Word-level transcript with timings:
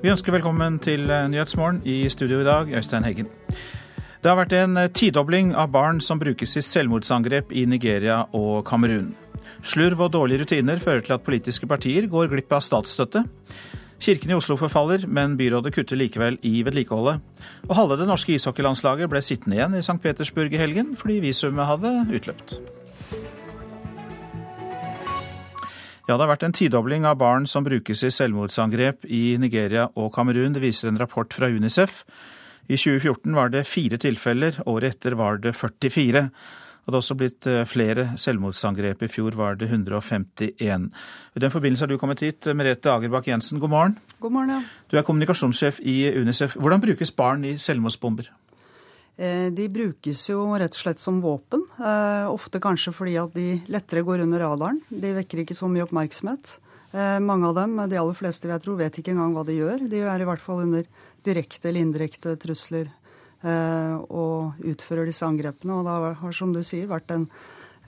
Vi 0.00 0.08
ønsker 0.08 0.32
velkommen 0.32 0.78
til 0.80 1.02
Nyhetsmorgen. 1.04 1.82
I 1.84 2.08
studio 2.08 2.38
i 2.40 2.44
dag, 2.46 2.70
Øystein 2.72 3.04
Heggen. 3.04 3.26
Det 4.24 4.30
har 4.30 4.38
vært 4.38 4.54
en 4.56 4.78
tidobling 4.96 5.50
av 5.52 5.68
barn 5.74 6.00
som 6.00 6.16
brukes 6.16 6.56
i 6.56 6.62
selvmordsangrep 6.64 7.52
i 7.52 7.66
Nigeria 7.68 8.22
og 8.32 8.64
Kamerun. 8.64 9.10
Slurv 9.60 10.00
og 10.06 10.14
dårlige 10.16 10.46
rutiner 10.46 10.80
fører 10.80 11.04
til 11.04 11.18
at 11.18 11.26
politiske 11.26 11.68
partier 11.68 12.08
går 12.08 12.32
glipp 12.32 12.56
av 12.56 12.64
statsstøtte. 12.64 13.26
Kirken 14.00 14.32
i 14.32 14.40
Oslo 14.40 14.56
forfaller, 14.56 15.04
men 15.04 15.36
byrådet 15.36 15.76
kutter 15.76 16.00
likevel 16.00 16.40
i 16.48 16.62
vedlikeholdet. 16.64 17.20
Og 17.68 17.76
halve 17.76 18.00
det 18.00 18.08
norske 18.08 18.38
ishockeylandslaget 18.38 19.12
ble 19.12 19.20
sittende 19.20 19.60
igjen 19.60 19.76
i 19.76 19.84
St. 19.84 20.00
Petersburg 20.00 20.56
i 20.56 20.64
helgen 20.64 20.94
fordi 20.96 21.20
visumet 21.28 21.68
hadde 21.68 21.98
utløpt. 22.08 22.62
Ja, 26.10 26.16
det 26.18 26.24
har 26.24 26.32
vært 26.32 26.42
en 26.42 26.54
tidobling 26.56 27.04
av 27.06 27.20
barn 27.20 27.44
som 27.46 27.62
brukes 27.62 28.00
i 28.02 28.08
selvmordsangrep 28.10 29.04
i 29.06 29.36
Nigeria 29.38 29.84
og 29.94 30.08
Kamerun. 30.16 30.56
Det 30.56 30.62
viser 30.64 30.88
en 30.90 30.98
rapport 30.98 31.30
fra 31.30 31.46
Unicef. 31.46 32.00
I 32.66 32.74
2014 32.74 33.36
var 33.36 33.52
det 33.54 33.62
fire 33.70 33.94
tilfeller, 34.02 34.58
året 34.66 34.96
etter 34.96 35.14
var 35.14 35.38
det 35.38 35.52
44. 35.54 36.24
Og 36.26 36.90
det 36.90 36.96
har 36.96 37.04
også 37.04 37.18
blitt 37.20 37.46
eh, 37.46 37.62
flere 37.62 38.08
selvmordsangrep. 38.18 39.06
I 39.06 39.10
fjor 39.12 39.38
var 39.38 39.60
det 39.60 39.70
151. 39.70 40.90
I 41.38 41.44
den 41.44 41.54
forbindelse 41.54 41.86
har 41.86 41.94
du 41.94 42.00
kommet 42.02 42.26
hit, 42.26 42.50
Merete 42.58 42.90
Agerbakk 42.90 43.30
Jensen, 43.30 43.62
god 43.62 43.70
morgen. 43.70 43.98
God 44.18 44.34
morgen, 44.34 44.56
ja. 44.56 44.86
Du 44.90 44.98
er 44.98 45.06
kommunikasjonssjef 45.06 45.78
i 45.86 46.00
Unicef. 46.18 46.58
Hvordan 46.58 46.82
brukes 46.82 47.14
barn 47.14 47.46
i 47.46 47.54
selvmordsbomber? 47.54 48.32
Eh, 49.20 49.50
de 49.52 49.66
brukes 49.68 50.22
jo 50.30 50.46
rett 50.56 50.72
og 50.72 50.80
slett 50.80 51.00
som 51.00 51.18
våpen. 51.20 51.66
Eh, 51.76 52.26
ofte 52.32 52.60
kanskje 52.62 52.94
fordi 52.96 53.18
at 53.20 53.34
de 53.36 53.60
lettere 53.68 54.04
går 54.06 54.24
under 54.24 54.40
radaren. 54.40 54.80
De 54.88 55.12
vekker 55.18 55.42
ikke 55.42 55.56
så 55.56 55.68
mye 55.68 55.84
oppmerksomhet. 55.84 56.54
Eh, 56.94 57.18
mange 57.20 57.50
av 57.50 57.58
dem, 57.58 57.76
de 57.90 57.98
aller 58.00 58.16
fleste 58.16 58.48
vil 58.48 58.56
jeg 58.56 58.64
tro, 58.64 58.78
vet 58.80 58.96
ikke 58.96 59.12
engang 59.12 59.34
hva 59.36 59.44
de 59.44 59.58
gjør. 59.58 59.84
De 59.92 60.00
er 60.00 60.24
i 60.24 60.28
hvert 60.28 60.40
fall 60.40 60.64
under 60.64 60.88
direkte 61.26 61.68
eller 61.68 61.84
indirekte 61.84 62.38
trusler 62.40 62.88
og 63.40 64.58
utfører 64.68 65.08
disse 65.08 65.24
angrepene. 65.24 65.78
Og 65.78 65.86
det 65.86 66.16
har, 66.20 66.32
som 66.36 66.50
du 66.52 66.60
sier, 66.60 66.84
vært 66.90 67.08
en 67.14 67.22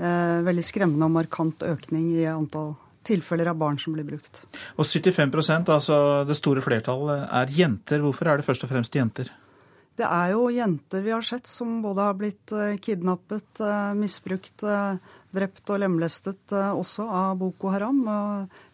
veldig 0.00 0.64
skremmende 0.64 1.04
og 1.04 1.12
markant 1.12 1.60
økning 1.68 2.06
i 2.14 2.24
antall 2.24 2.70
tilfeller 3.04 3.50
av 3.52 3.58
barn 3.60 3.76
som 3.76 3.92
blir 3.92 4.06
brukt. 4.08 4.46
Og 4.80 4.88
75% 4.88 5.68
altså 5.74 5.98
det 6.24 6.38
store 6.40 6.64
flertallet, 6.64 7.26
er 7.28 7.52
jenter. 7.52 8.00
Hvorfor 8.00 8.32
er 8.32 8.40
det 8.40 8.48
først 8.48 8.64
og 8.64 8.72
fremst 8.72 8.96
jenter? 8.96 9.28
Det 9.98 10.06
er 10.08 10.30
jo 10.32 10.46
jenter 10.48 11.02
vi 11.04 11.12
har 11.12 11.24
sett 11.26 11.48
som 11.48 11.82
både 11.84 12.06
har 12.06 12.16
blitt 12.16 12.52
eh, 12.56 12.78
kidnappet, 12.80 13.60
eh, 13.60 13.90
misbrukt, 13.98 14.64
eh, 14.64 14.94
drept 15.32 15.68
og 15.68 15.82
lemlestet 15.82 16.52
også 16.52 17.04
av 17.08 17.36
Boko 17.40 17.72
Haram. 17.72 18.00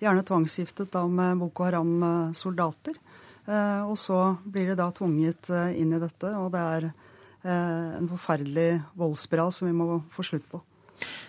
Gjerne 0.02 0.24
tvangsgiftet 0.26 0.90
da 0.94 1.04
med 1.06 1.38
Boko 1.38 1.68
Haram-soldater. 1.68 2.98
Og 3.86 3.94
så 3.94 4.18
blir 4.42 4.66
de 4.66 4.74
da 4.76 4.88
tvunget 4.90 5.52
inn 5.78 5.94
i 5.94 6.00
dette, 6.02 6.32
og 6.34 6.50
det 6.52 6.64
er 6.74 6.88
en 7.46 8.10
forferdelig 8.10 8.82
voldsspiral 8.98 9.54
som 9.54 9.70
vi 9.70 9.78
må 9.78 10.02
få 10.10 10.26
slutt 10.26 10.50
på. 10.50 10.58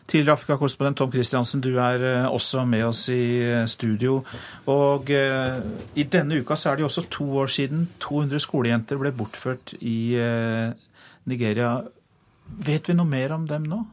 Tidligere 0.10 0.34
Afrikakorrespondent 0.34 0.98
Tom 0.98 1.12
Christiansen, 1.14 1.62
du 1.62 1.76
er 1.78 2.02
eh, 2.02 2.26
også 2.26 2.64
med 2.66 2.88
oss 2.88 3.04
i 3.14 3.44
eh, 3.46 3.68
studio. 3.70 4.24
Og 4.72 5.12
eh, 5.14 5.60
i 6.02 6.08
denne 6.10 6.42
uka 6.42 6.58
så 6.58 6.72
er 6.72 6.80
det 6.80 6.86
jo 6.86 6.90
også 6.90 7.06
to 7.14 7.28
år 7.44 7.54
siden 7.54 7.86
200 8.02 8.42
skolejenter 8.42 8.98
ble 8.98 9.14
bortført 9.14 9.76
i 9.82 10.18
Nigeria. 11.30 11.78
Vet 12.66 12.90
vi 12.90 12.98
noe 12.98 13.10
mer 13.10 13.38
om 13.38 13.46
dem 13.50 13.70
nå? 13.70 13.84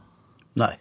Nei. 0.57 0.73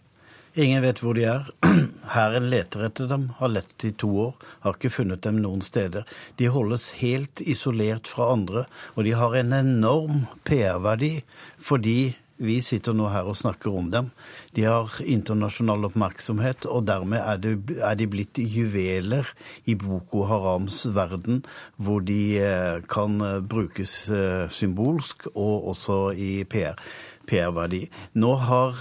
Ingen 0.56 0.80
vet 0.80 1.02
hvor 1.04 1.12
de 1.12 1.26
er. 1.28 1.48
Hæren 2.16 2.48
leter 2.48 2.86
etter 2.86 3.10
dem, 3.10 3.28
har 3.36 3.52
lett 3.52 3.84
i 3.84 3.92
to 3.92 4.08
år, 4.30 4.36
har 4.64 4.78
ikke 4.78 4.94
funnet 4.94 5.20
dem 5.26 5.42
noen 5.44 5.60
steder. 5.60 6.06
De 6.40 6.48
holdes 6.48 6.94
helt 7.02 7.42
isolert 7.44 8.08
fra 8.08 8.30
andre, 8.32 8.64
og 8.96 9.04
de 9.04 9.12
har 9.20 9.36
en 9.36 9.52
enorm 9.52 10.24
PR-verdi 10.48 11.18
fordi 11.60 12.14
vi 12.36 12.58
sitter 12.64 12.96
nå 12.96 13.08
her 13.12 13.28
og 13.28 13.36
snakker 13.36 13.72
om 13.76 13.90
dem. 13.92 14.10
De 14.56 14.64
har 14.64 14.92
internasjonal 15.04 15.84
oppmerksomhet, 15.90 16.64
og 16.70 16.86
dermed 16.88 17.20
er, 17.20 17.40
det, 17.42 17.76
er 17.76 17.96
de 17.98 18.06
blitt 18.08 18.40
juveler 18.40 19.28
i 19.68 19.74
Boko 19.76 20.24
Harams 20.30 20.78
verden, 20.96 21.42
hvor 21.76 22.00
de 22.00 22.38
eh, 22.40 22.78
kan 22.88 23.20
eh, 23.20 23.42
brukes 23.44 24.06
eh, 24.08 24.46
symbolsk 24.48 25.28
og 25.34 25.68
også 25.74 25.98
i 26.16 26.30
PR. 26.48 26.80
PR-verdi. 27.26 27.80
Nå 28.22 28.28
har 28.38 28.80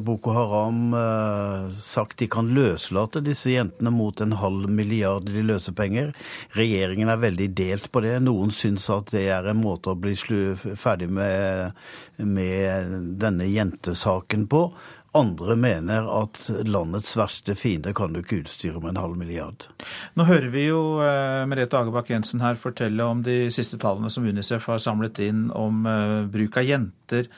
Boko 0.00 0.32
Haram 0.32 0.94
sagt 1.76 2.22
de 2.22 2.28
kan 2.32 2.46
løslate 2.56 3.20
disse 3.20 3.52
jentene 3.52 3.90
mot 3.92 4.16
en 4.24 4.32
halv 4.40 4.70
milliard 4.72 5.28
i 5.28 5.42
løsepenger. 5.44 6.14
Regjeringen 6.56 7.12
er 7.12 7.20
veldig 7.20 7.50
delt 7.52 7.90
på 7.92 8.00
det. 8.00 8.14
Noen 8.24 8.48
syns 8.48 8.88
at 8.96 9.12
det 9.12 9.26
er 9.36 9.50
en 9.52 9.60
måte 9.60 9.92
å 9.92 10.00
bli 10.00 10.16
ferdig 10.16 11.10
med, 11.12 11.76
med 12.16 12.96
denne 13.20 13.50
jentesaken 13.52 14.48
på. 14.48 14.64
Andre 15.18 15.56
mener 15.60 16.08
at 16.08 16.46
landets 16.64 17.12
verste 17.18 17.56
fiende 17.58 17.92
kan 17.96 18.14
du 18.14 18.22
ikke 18.22 18.40
utstyre 18.42 18.80
med 18.80 18.94
en 18.94 19.02
halv 19.02 19.18
milliard. 19.20 19.68
Nå 20.16 20.24
hører 20.28 20.48
vi 20.54 20.66
jo 20.70 20.82
eh, 21.04 21.44
Merete 21.50 21.80
Agerbakk 21.80 22.12
Jensen 22.14 22.44
her 22.44 22.60
fortelle 22.60 23.04
om 23.04 23.24
de 23.26 23.46
siste 23.52 23.80
tallene 23.82 24.12
som 24.12 24.24
Unicef 24.24 24.70
har 24.72 24.82
samlet 24.82 25.20
inn 25.24 25.48
om 25.52 25.84
bruk 26.32 26.56
av 26.60 26.68
jenter 26.68 27.28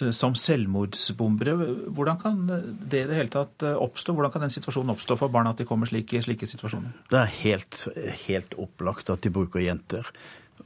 Eh, 0.00 0.10
som 0.10 0.34
selvmordsbombere. 0.34 1.54
Hvordan 1.94 2.18
kan 2.20 2.40
det 2.48 3.02
i 3.02 3.06
det 3.08 3.18
hele 3.18 3.32
tatt 3.32 3.62
eh, 3.62 3.78
oppstå? 3.78 4.14
Hvordan 4.16 4.34
kan 4.34 4.46
den 4.46 4.54
situasjonen 4.54 4.94
oppstå 4.94 5.18
for 5.20 5.32
barn 5.32 5.50
at 5.50 5.60
de 5.60 5.66
kommer 5.68 5.90
i 5.94 6.22
slike 6.22 6.50
situasjoner? 6.50 6.94
Det 7.10 7.20
er 7.20 7.32
helt, 7.42 7.86
helt 8.26 8.58
opplagt 8.58 9.10
at 9.10 9.22
de 9.22 9.32
bruker 9.34 9.62
jenter. 9.62 10.06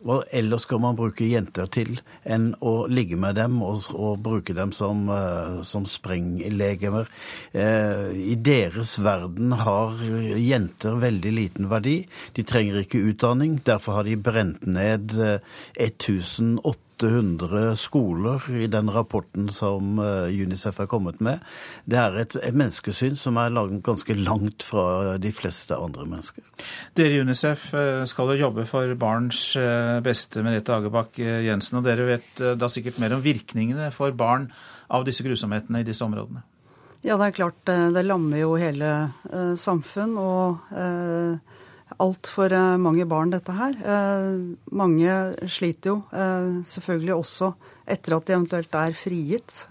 Hva 0.02 0.18
ellers 0.34 0.64
skal 0.66 0.80
man 0.82 0.96
bruke 0.98 1.26
jenter 1.28 1.68
til 1.70 2.00
enn 2.26 2.50
å 2.58 2.88
ligge 2.90 3.18
med 3.20 3.36
dem 3.38 3.60
og, 3.62 3.86
og 3.94 4.18
bruke 4.24 4.54
dem 4.56 4.72
som, 4.74 5.04
uh, 5.06 5.62
som 5.66 5.86
sprenglegemer? 5.86 7.10
Eh, 7.54 8.10
I 8.34 8.34
deres 8.34 8.96
verden 9.02 9.54
har 9.62 10.02
jenter 10.38 10.98
veldig 11.02 11.34
liten 11.36 11.70
verdi. 11.70 12.00
De 12.34 12.42
trenger 12.46 12.82
ikke 12.82 13.04
utdanning. 13.12 13.60
Derfor 13.66 14.00
har 14.00 14.08
de 14.08 14.18
brent 14.18 14.66
ned 14.66 15.14
uh, 15.18 15.38
1800 15.78 16.91
800 17.02 17.76
skoler 17.76 18.44
i 18.50 18.66
den 18.66 18.90
rapporten 18.90 19.48
som 19.50 19.98
eh, 19.98 20.42
Unicef 20.42 20.78
har 20.78 20.86
kommet 20.86 21.20
med. 21.20 21.42
Det 21.84 21.98
er 21.98 22.18
et, 22.20 22.36
et 22.38 22.54
menneskesyn 22.54 23.16
som 23.18 23.38
er 23.40 23.54
ganske 23.82 24.14
langt 24.18 24.62
fra 24.66 25.16
de 25.18 25.32
fleste 25.34 25.76
andre 25.76 26.06
mennesker. 26.06 26.44
Dere 26.98 27.18
i 27.18 27.24
Unicef 27.24 27.72
eh, 27.74 28.04
skal 28.08 28.32
jo 28.32 28.40
jobbe 28.44 28.66
for 28.70 28.94
barns 28.98 29.56
eh, 29.58 29.98
beste, 30.04 30.44
Merete 30.46 30.76
Agerbakk 30.76 31.18
Jensen. 31.18 31.80
Og 31.80 31.86
dere 31.86 32.06
vet 32.06 32.42
da 32.58 32.70
sikkert 32.70 33.00
mer 33.02 33.16
om 33.16 33.24
virkningene 33.24 33.90
for 33.94 34.14
barn 34.14 34.48
av 34.92 35.06
disse 35.08 35.26
grusomhetene 35.26 35.82
i 35.82 35.88
disse 35.88 36.04
områdene? 36.06 36.44
Ja, 37.02 37.16
det 37.18 37.32
er 37.32 37.34
klart. 37.34 37.58
Det 37.66 38.04
lammer 38.06 38.38
jo 38.38 38.54
hele 38.60 38.92
samfunn. 39.58 40.14
og 40.22 40.60
altfor 42.00 42.52
eh, 42.54 42.80
mange 42.80 43.06
barn, 43.08 43.32
dette 43.32 43.54
her. 43.56 43.76
Eh, 43.78 44.56
mange 44.76 45.16
sliter 45.50 45.92
jo 45.92 45.96
eh, 46.14 46.62
selvfølgelig 46.68 47.14
også 47.16 47.52
etter 47.92 48.16
at 48.16 48.28
de 48.28 48.36
eventuelt 48.36 48.76
er 48.78 48.96
frigitt. 48.96 49.64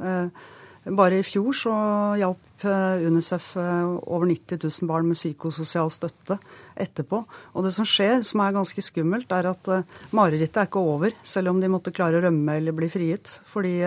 Bare 0.98 1.20
i 1.22 1.26
fjor 1.26 1.56
så 1.56 1.74
hjalp 2.20 2.48
Unicef 2.62 3.56
over 3.58 4.28
90 4.30 4.60
000 4.62 4.90
barn 4.90 5.08
med 5.10 5.18
psykososial 5.18 5.90
støtte 5.94 6.36
etterpå. 6.78 7.22
Og 7.56 7.66
det 7.66 7.72
som 7.74 7.88
skjer, 7.88 8.22
som 8.28 8.44
er 8.44 8.54
ganske 8.54 8.84
skummelt, 8.86 9.32
er 9.34 9.50
at 9.50 9.70
marerittet 10.14 10.60
er 10.60 10.70
ikke 10.70 10.84
over, 10.84 11.16
selv 11.24 11.54
om 11.54 11.62
de 11.62 11.72
måtte 11.72 11.94
klare 11.96 12.20
å 12.20 12.26
rømme 12.28 12.60
eller 12.60 12.76
bli 12.78 12.92
frigitt. 12.92 13.40
Fordi 13.50 13.80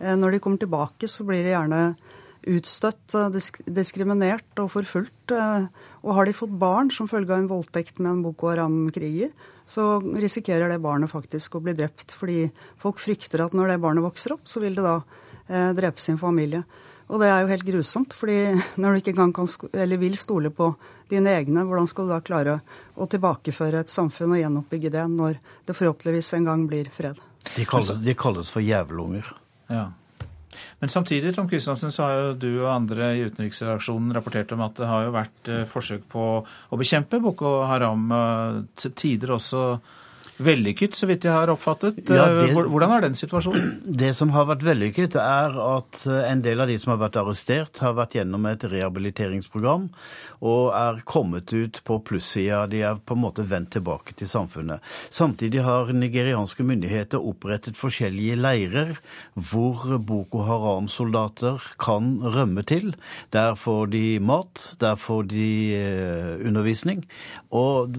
når 0.00 0.34
de 0.34 0.42
kommer 0.42 0.60
tilbake, 0.60 1.08
så 1.08 1.24
blir 1.28 1.46
de 1.46 1.54
gjerne 1.54 1.80
utstøtt, 2.48 3.16
disk 3.34 3.60
diskriminert 3.66 4.62
og 4.62 4.70
forfulgt. 4.72 5.34
Og 5.34 6.12
har 6.16 6.28
de 6.28 6.36
fått 6.36 6.52
barn 6.60 6.92
som 6.94 7.08
følge 7.10 7.34
av 7.34 7.42
en 7.42 7.50
voldtekt 7.50 7.98
med 8.00 8.12
en 8.12 8.22
Boko 8.24 8.50
Haram-kriger, 8.52 9.32
så 9.70 10.00
risikerer 10.00 10.72
det 10.72 10.80
barnet 10.82 11.12
faktisk 11.12 11.56
å 11.56 11.64
bli 11.64 11.76
drept. 11.78 12.16
Fordi 12.18 12.46
folk 12.80 13.00
frykter 13.02 13.44
at 13.44 13.56
når 13.56 13.74
det 13.74 13.82
barnet 13.82 14.06
vokser 14.06 14.34
opp, 14.34 14.48
så 14.50 14.62
vil 14.62 14.78
det 14.78 14.86
da 14.86 14.96
eh, 15.46 15.70
drepe 15.76 16.02
sin 16.02 16.18
familie. 16.18 16.64
Og 17.10 17.18
det 17.18 17.28
er 17.30 17.42
jo 17.42 17.50
helt 17.50 17.66
grusomt, 17.66 18.14
fordi 18.14 18.38
når 18.80 18.92
du 18.92 19.02
ikke 19.02 19.14
engang 19.14 19.34
kan, 19.36 19.50
eller 19.72 20.00
vil 20.02 20.16
stole 20.18 20.52
på 20.54 20.72
dine 21.10 21.34
egne, 21.38 21.64
hvordan 21.66 21.88
skal 21.90 22.06
du 22.06 22.14
da 22.14 22.20
klare 22.24 22.60
å 22.94 23.08
tilbakeføre 23.10 23.82
et 23.82 23.90
samfunn 23.92 24.36
og 24.36 24.42
gjenoppbygge 24.42 24.94
det 24.94 25.06
når 25.10 25.40
det 25.66 25.76
forhåpentligvis 25.78 26.34
en 26.38 26.50
gang 26.50 26.66
blir 26.70 26.90
fred? 26.94 27.18
De 27.56 27.64
kalles, 27.66 27.98
de 28.04 28.14
kalles 28.18 28.50
for 28.52 28.62
jævelunger. 28.62 29.26
Ja. 29.70 29.90
Men 30.80 30.92
samtidig 30.92 31.34
Tom 31.36 31.48
Kristiansen, 31.50 31.92
så 31.94 32.06
har 32.06 32.18
jo 32.18 32.34
du 32.42 32.50
og 32.64 32.72
andre 32.72 33.12
i 33.16 33.24
utenriksredaksjonen 33.28 34.14
rapportert 34.16 34.52
om 34.56 34.64
at 34.66 34.76
det 34.80 34.90
har 34.90 35.06
jo 35.06 35.14
vært 35.14 35.50
eh, 35.52 35.64
forsøk 35.70 36.06
på 36.10 36.26
å 36.42 36.80
bekjempe 36.80 37.22
Boko 37.22 37.60
Haram, 37.70 38.10
til 38.78 38.94
tider 38.98 39.36
også 39.36 39.64
vellykket, 40.44 40.96
så 40.96 41.08
vidt 41.10 41.26
jeg 41.28 41.34
har 41.34 41.52
oppfattet. 41.52 42.00
Ja, 42.08 42.28
det, 42.36 42.50
Hvordan 42.54 42.94
er 42.96 43.06
den 43.06 43.18
situasjonen? 43.18 43.76
Det 44.00 44.12
som 44.16 44.32
har 44.34 44.48
vært 44.48 44.64
vellykket, 44.66 45.16
er 45.20 45.56
at 45.64 46.04
en 46.08 46.42
del 46.44 46.62
av 46.62 46.70
de 46.70 46.78
som 46.80 46.94
har 46.94 47.02
vært 47.04 47.20
arrestert, 47.20 47.82
har 47.84 47.96
vært 47.98 48.16
gjennom 48.18 48.46
et 48.50 48.64
rehabiliteringsprogram 48.70 49.88
og 50.40 50.70
er 50.72 51.02
kommet 51.08 51.52
ut 51.52 51.80
på 51.84 51.98
plussida. 52.06 52.64
De 52.70 52.82
er 52.86 53.00
på 53.04 53.16
en 53.16 53.22
måte 53.24 53.44
vendt 53.46 53.74
tilbake 53.76 54.14
til 54.16 54.30
samfunnet. 54.30 54.80
Samtidig 55.12 55.64
har 55.66 55.92
nigerianske 55.92 56.64
myndigheter 56.66 57.20
opprettet 57.20 57.78
forskjellige 57.78 58.38
leirer 58.40 58.94
hvor 59.34 59.98
Boko 60.06 60.44
Haram-soldater 60.48 61.60
kan 61.80 62.16
rømme 62.24 62.64
til. 62.66 62.94
Der 63.34 63.54
får 63.58 63.92
de 63.92 64.04
mat, 64.24 64.64
der 64.80 64.96
får 65.00 65.28
de 65.30 65.50
eh, 65.76 66.32
undervisning. 66.46 67.04
Og 67.52 67.92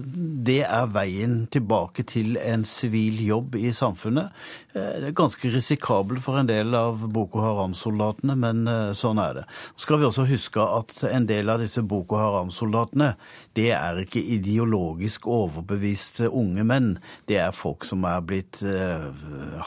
det 0.46 0.62
er 0.66 0.90
veien 0.92 1.46
tilbake 1.52 2.06
til 2.08 2.31
en 2.40 2.66
sivil 2.68 3.20
jobb 3.26 3.56
i 3.60 3.72
samfunnet. 3.74 4.32
Eh, 4.74 4.92
det 5.00 5.10
er 5.10 5.16
ganske 5.16 5.52
risikabelt 5.52 6.24
for 6.24 6.40
en 6.40 6.50
del 6.50 6.74
av 6.78 7.06
Boko 7.12 7.42
Haram-soldatene, 7.44 8.36
men 8.38 8.66
eh, 8.68 8.92
sånn 8.96 9.20
er 9.22 9.42
det. 9.42 9.46
Så 9.76 9.86
skal 9.86 10.02
vi 10.02 10.08
også 10.08 10.28
huske 10.28 10.64
at 10.80 10.96
en 11.10 11.28
del 11.30 11.52
av 11.52 11.62
disse 11.62 11.84
Boko 11.86 12.18
Haram 12.18 12.32
Haram-soldatene, 12.32 13.14
det 13.56 13.70
er 13.76 14.02
ikke 14.02 14.22
ideologisk 14.34 15.26
overbeviste 15.30 16.30
unge 16.30 16.64
menn. 16.66 16.90
Det 17.28 17.38
er 17.42 17.54
folk 17.56 17.86
som 17.88 18.04
er 18.08 18.22
blitt 18.26 18.62
uh, 18.66 19.10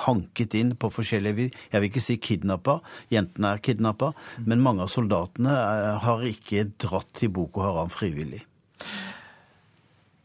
hanket 0.05 0.55
inn 0.57 0.75
på 0.79 0.89
forskjellige 0.93 1.49
Jeg 1.71 1.81
vil 1.81 1.89
ikke 1.89 2.03
si 2.03 2.17
kidnappa, 2.17 2.79
jentene 3.13 3.55
er 3.55 3.63
kidnappa, 3.63 4.13
men 4.45 4.63
mange 4.63 4.85
av 4.85 4.93
soldatene 4.93 5.55
har 6.03 6.25
ikke 6.27 6.69
dratt 6.81 7.13
til 7.17 7.33
Boko 7.35 7.65
Haram 7.65 7.91
frivillig. 7.93 8.43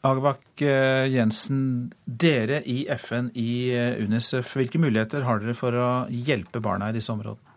Agebakk 0.07 0.63
eh, 0.65 1.11
Jensen, 1.13 1.63
dere 2.05 2.63
i 2.65 2.83
FN, 2.97 3.31
i 3.37 3.71
UNICEF, 4.01 4.57
hvilke 4.57 4.81
muligheter 4.81 5.27
har 5.27 5.43
dere 5.43 5.57
for 5.59 5.77
å 5.77 5.91
hjelpe 6.09 6.63
barna 6.65 6.89
i 6.89 6.97
disse 6.97 7.13
områdene? 7.13 7.51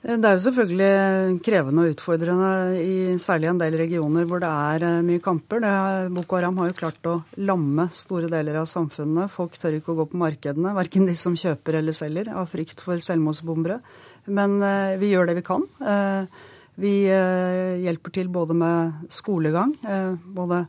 Det 0.00 0.16
er 0.16 0.32
jo 0.32 0.44
selvfølgelig 0.46 1.40
krevende 1.44 1.82
og 1.84 1.90
utfordrende 1.92 2.50
i 2.80 3.18
særlig 3.20 3.50
en 3.50 3.58
del 3.60 3.74
regioner 3.76 4.24
hvor 4.24 4.40
det 4.40 4.48
er 4.48 4.84
eh, 4.88 5.02
mye 5.04 5.20
kamper. 5.20 5.60
Det, 5.60 5.72
Boko 6.16 6.38
Haram 6.38 6.56
har 6.62 6.70
jo 6.70 6.76
klart 6.78 7.08
å 7.10 7.18
lamme 7.36 7.84
store 7.92 8.30
deler 8.32 8.62
av 8.62 8.68
samfunnet. 8.70 9.28
Folk 9.34 9.58
tør 9.60 9.76
ikke 9.76 9.92
å 9.92 9.98
gå 9.98 10.06
på 10.08 10.20
markedene, 10.22 10.72
verken 10.78 11.04
de 11.04 11.12
som 11.20 11.36
kjøper 11.36 11.82
eller 11.82 11.96
selger, 11.96 12.32
av 12.32 12.48
frykt 12.48 12.80
for 12.80 12.96
selvmordsbombere. 13.04 13.76
Men 14.32 14.56
eh, 14.64 14.96
vi 15.02 15.12
gjør 15.12 15.28
det 15.28 15.36
vi 15.42 15.44
kan. 15.50 15.68
Eh, 15.84 16.40
vi 16.80 16.94
eh, 17.12 17.76
hjelper 17.84 18.16
til 18.16 18.32
både 18.32 18.56
med 18.56 19.04
skolegang, 19.12 19.76
eh, 19.84 20.14
både 20.32 20.62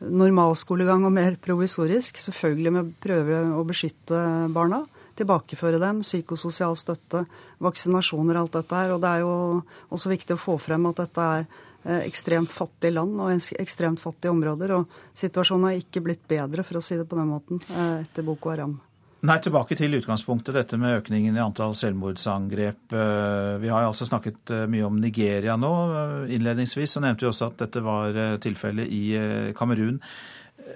normalskolegang 0.00 1.04
og 1.04 1.12
mer 1.14 1.36
provisorisk. 1.42 2.20
Selvfølgelig 2.20 2.72
med 2.74 2.82
å 2.82 3.04
prøve 3.04 3.42
å 3.58 3.64
beskytte 3.68 4.22
barna 4.54 4.84
tilbakeføre 5.20 5.80
dem, 5.80 6.02
psykososial 6.04 6.76
støtte, 6.78 7.24
vaksinasjoner, 7.62 8.38
alt 8.40 8.56
dette 8.56 8.78
her. 8.78 8.94
Og 8.94 9.02
det 9.02 9.10
er 9.10 9.24
jo 9.24 9.34
også 9.92 10.12
viktig 10.12 10.36
å 10.36 10.40
få 10.40 10.56
frem 10.62 10.88
at 10.90 11.02
dette 11.02 11.26
er 11.36 11.42
eh, 11.44 12.04
ekstremt 12.06 12.52
fattige 12.54 12.94
land 12.96 13.20
og 13.20 13.50
ekstremt 13.60 14.00
fattige 14.02 14.32
områder. 14.34 14.78
Og 14.78 15.00
situasjonen 15.24 15.70
har 15.70 15.80
ikke 15.80 16.04
blitt 16.06 16.24
bedre, 16.30 16.64
for 16.66 16.80
å 16.80 16.84
si 16.84 16.98
det 17.00 17.08
på 17.10 17.18
den 17.20 17.32
måten, 17.32 17.62
eh, 17.68 18.00
etter 18.06 18.26
Boko 18.26 18.54
Haram. 18.54 18.78
Nei, 19.20 19.36
Tilbake 19.44 19.76
til 19.76 19.98
utgangspunktet, 19.98 20.54
dette 20.56 20.78
med 20.80 21.02
økningen 21.02 21.36
i 21.36 21.42
antall 21.44 21.74
selvmordsangrep. 21.76 22.94
Eh, 22.96 23.54
vi 23.60 23.68
har 23.68 23.84
altså 23.84 24.08
snakket 24.08 24.52
mye 24.72 24.86
om 24.88 24.96
Nigeria 25.02 25.58
nå. 25.60 25.72
Innledningsvis 26.32 26.96
så 26.96 27.04
nevnte 27.04 27.26
vi 27.26 27.30
også 27.32 27.50
at 27.50 27.60
dette 27.66 27.82
var 27.84 28.16
tilfellet 28.40 28.88
i 28.88 29.04
Kamerun. 29.56 30.00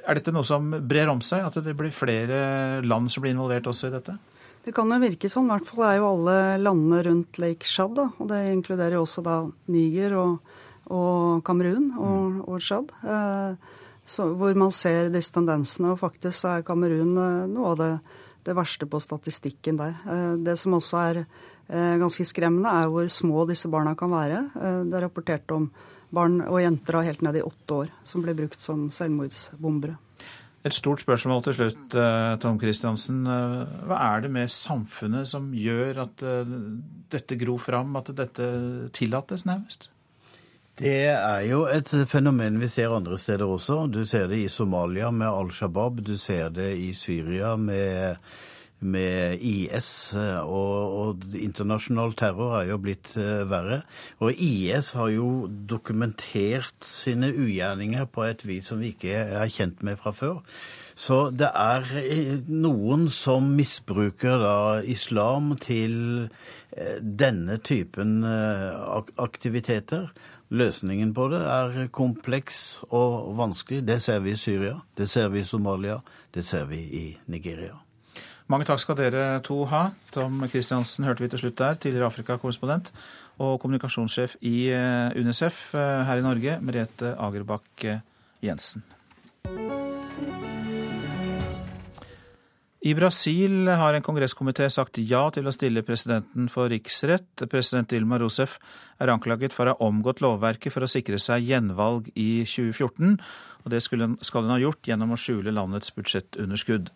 Er 0.04 0.18
dette 0.18 0.32
noe 0.34 0.44
som 0.44 0.68
brer 0.84 1.08
om 1.08 1.22
seg, 1.24 1.46
at 1.46 1.56
det 1.64 1.72
blir 1.78 1.92
flere 1.94 2.82
land 2.84 3.08
som 3.12 3.24
blir 3.24 3.32
involvert 3.32 3.68
også 3.70 3.88
i 3.88 3.94
dette? 3.94 4.18
Det 4.64 4.72
kan 4.72 4.88
jo 4.88 4.96
virke 4.96 5.28
sånn. 5.28 5.50
I 5.50 5.58
hvert 5.58 5.68
fall 5.68 5.84
er 5.84 5.96
jo 5.98 6.10
alle 6.10 6.36
landene 6.56 7.02
rundt 7.04 7.38
Lake 7.42 7.68
Shad. 7.68 7.92
Da. 7.98 8.08
Og 8.16 8.28
det 8.30 8.40
inkluderer 8.48 8.96
jo 8.96 9.02
også 9.04 9.24
da 9.24 9.38
Niger 9.68 10.16
og, 10.16 10.54
og 10.88 11.42
Kamerun 11.44 11.90
og, 11.98 12.20
mm. 12.32 12.38
og 12.48 12.62
Shad. 12.64 12.94
Eh, 13.04 13.74
så, 14.08 14.30
hvor 14.40 14.56
man 14.56 14.72
ser 14.72 15.12
disse 15.12 15.34
tendensene. 15.36 15.92
Og 15.92 16.00
faktisk 16.00 16.48
er 16.48 16.64
Kamerun 16.64 17.12
eh, 17.12 17.42
noe 17.52 17.74
av 17.74 17.82
det, 17.82 17.90
det, 18.44 18.54
verste 18.56 18.88
på 18.90 19.00
statistikken 19.02 19.80
der. 19.80 19.96
Eh, 20.04 20.36
det 20.44 20.56
som 20.60 20.76
også 20.76 21.00
er 21.02 21.20
eh, 21.24 21.96
ganske 22.00 22.26
skremmende, 22.28 22.70
er 22.70 22.92
hvor 22.92 23.08
små 23.12 23.46
disse 23.50 23.70
barna 23.72 23.94
kan 23.98 24.12
være. 24.12 24.44
Eh, 24.54 24.80
det 24.88 24.98
er 24.98 25.06
rapportert 25.06 25.54
om 25.56 25.70
barn 26.14 26.40
og 26.46 26.60
jenter 26.62 27.00
av 27.00 27.06
helt 27.08 27.24
ned 27.26 27.40
i 27.40 27.44
åtte 27.44 27.80
år 27.84 27.94
som 28.06 28.22
ble 28.22 28.36
brukt 28.38 28.60
som 28.62 28.86
selvmordsbombere. 28.94 29.96
Et 30.64 30.72
stort 30.72 31.02
spørsmål 31.02 31.42
til 31.44 31.56
slutt, 31.58 31.96
Tom 32.40 32.56
Christiansen. 32.56 33.18
Hva 33.84 33.98
er 34.00 34.22
det 34.24 34.30
med 34.32 34.48
samfunnet 34.48 35.28
som 35.28 35.50
gjør 35.52 36.06
at 36.06 36.24
dette 37.12 37.36
gror 37.36 37.60
fram, 37.60 37.92
at 38.00 38.08
dette 38.16 38.46
tillates 38.96 39.44
nærmest? 39.44 39.90
Det 40.78 41.06
er 41.06 41.44
jo 41.46 41.64
et 41.70 41.90
fenomen 42.10 42.56
vi 42.58 42.66
ser 42.66 42.94
andre 42.96 43.18
steder 43.18 43.46
også. 43.46 43.84
Du 43.86 44.02
ser 44.04 44.26
det 44.26 44.40
i 44.42 44.48
Somalia 44.50 45.12
med 45.14 45.28
Al 45.28 45.52
Shabaab. 45.54 46.00
Du 46.02 46.16
ser 46.18 46.48
det 46.50 46.72
i 46.78 46.92
Syria 46.98 47.54
med 47.56 48.16
med 48.84 49.40
IS, 49.40 50.14
eh, 50.18 50.40
og, 50.44 50.94
og, 50.98 51.26
internasjonal 51.38 52.14
terror 52.18 52.58
er 52.58 52.68
jo 52.68 52.78
blitt 52.82 53.14
uh, 53.16 53.44
verre. 53.48 53.80
Og 54.20 54.36
IS 54.36 54.92
har 54.98 55.10
jo 55.14 55.46
dokumentert 55.48 56.84
sine 56.84 57.32
ugjerninger 57.32 58.08
på 58.12 58.26
et 58.28 58.44
vis 58.46 58.68
som 58.70 58.82
vi 58.82 58.92
ikke 58.94 59.14
er 59.40 59.52
kjent 59.52 59.84
med 59.86 60.00
fra 60.00 60.12
før. 60.14 60.42
Så 60.94 61.30
det 61.34 61.48
er 61.48 61.88
eh, 62.02 62.36
noen 62.50 63.08
som 63.10 63.48
misbruker 63.56 64.36
da 64.42 64.58
islam 64.84 65.54
til 65.62 65.96
uh, 66.28 66.98
denne 67.00 67.58
typen 67.64 68.20
aktiviteter. 68.24 70.10
Løsningen 70.50 71.14
på 71.16 71.28
det 71.32 71.40
er 71.40 71.88
kompleks 71.94 72.58
og 72.90 73.32
vanskelig. 73.38 73.82
Det 73.86 74.00
ser 74.02 74.20
vi 74.24 74.34
i 74.34 74.38
Syria, 74.38 74.76
det 74.96 75.08
ser 75.10 75.32
vi 75.32 75.40
i 75.40 75.48
Somalia, 75.48 76.00
det 76.34 76.44
ser 76.44 76.68
vi 76.70 76.82
i 76.84 77.06
Nigeria. 77.26 77.78
Mange 78.52 78.66
takk 78.68 78.82
skal 78.82 78.98
dere 78.98 79.40
to 79.44 79.62
ha. 79.70 79.86
Tom 80.12 80.42
Christiansen 80.52 81.06
hørte 81.08 81.24
vi 81.24 81.30
til 81.32 81.40
slutt 81.40 81.58
der, 81.58 81.78
tidligere 81.80 82.10
Afrika-korrespondent 82.12 82.92
og 83.42 83.56
kommunikasjonssjef 83.62 84.36
i 84.46 84.68
eh, 84.70 85.16
UNICEF 85.18 85.64
eh, 85.74 86.02
her 86.06 86.20
i 86.20 86.26
Norge, 86.26 86.58
Merete 86.62 87.16
Agerbakk 87.18 87.88
eh, 87.88 88.04
Jensen. 88.44 88.84
I 92.84 92.92
Brasil 92.92 93.70
har 93.72 93.96
en 93.96 94.04
kongresskomité 94.04 94.66
sagt 94.68 94.98
ja 95.08 95.22
til 95.32 95.46
å 95.48 95.52
stille 95.56 95.80
presidenten 95.88 96.50
for 96.52 96.68
riksrett. 96.68 97.46
President 97.48 97.88
Dilma 97.88 98.18
Rousef 98.20 98.58
er 99.00 99.08
anklaget 99.08 99.56
for 99.56 99.64
å 99.64 99.72
ha 99.72 99.86
omgått 99.86 100.20
lovverket 100.20 100.74
for 100.74 100.84
å 100.84 100.90
sikre 100.92 101.16
seg 101.16 101.46
gjenvalg 101.48 102.10
i 102.12 102.42
2014, 102.44 103.14
og 103.64 103.72
det 103.72 103.80
skal 103.80 104.44
hun 104.44 104.52
ha 104.52 104.60
gjort 104.60 104.84
gjennom 104.90 105.16
å 105.16 105.18
skjule 105.20 105.56
landets 105.56 105.94
budsjettunderskudd. 105.96 106.92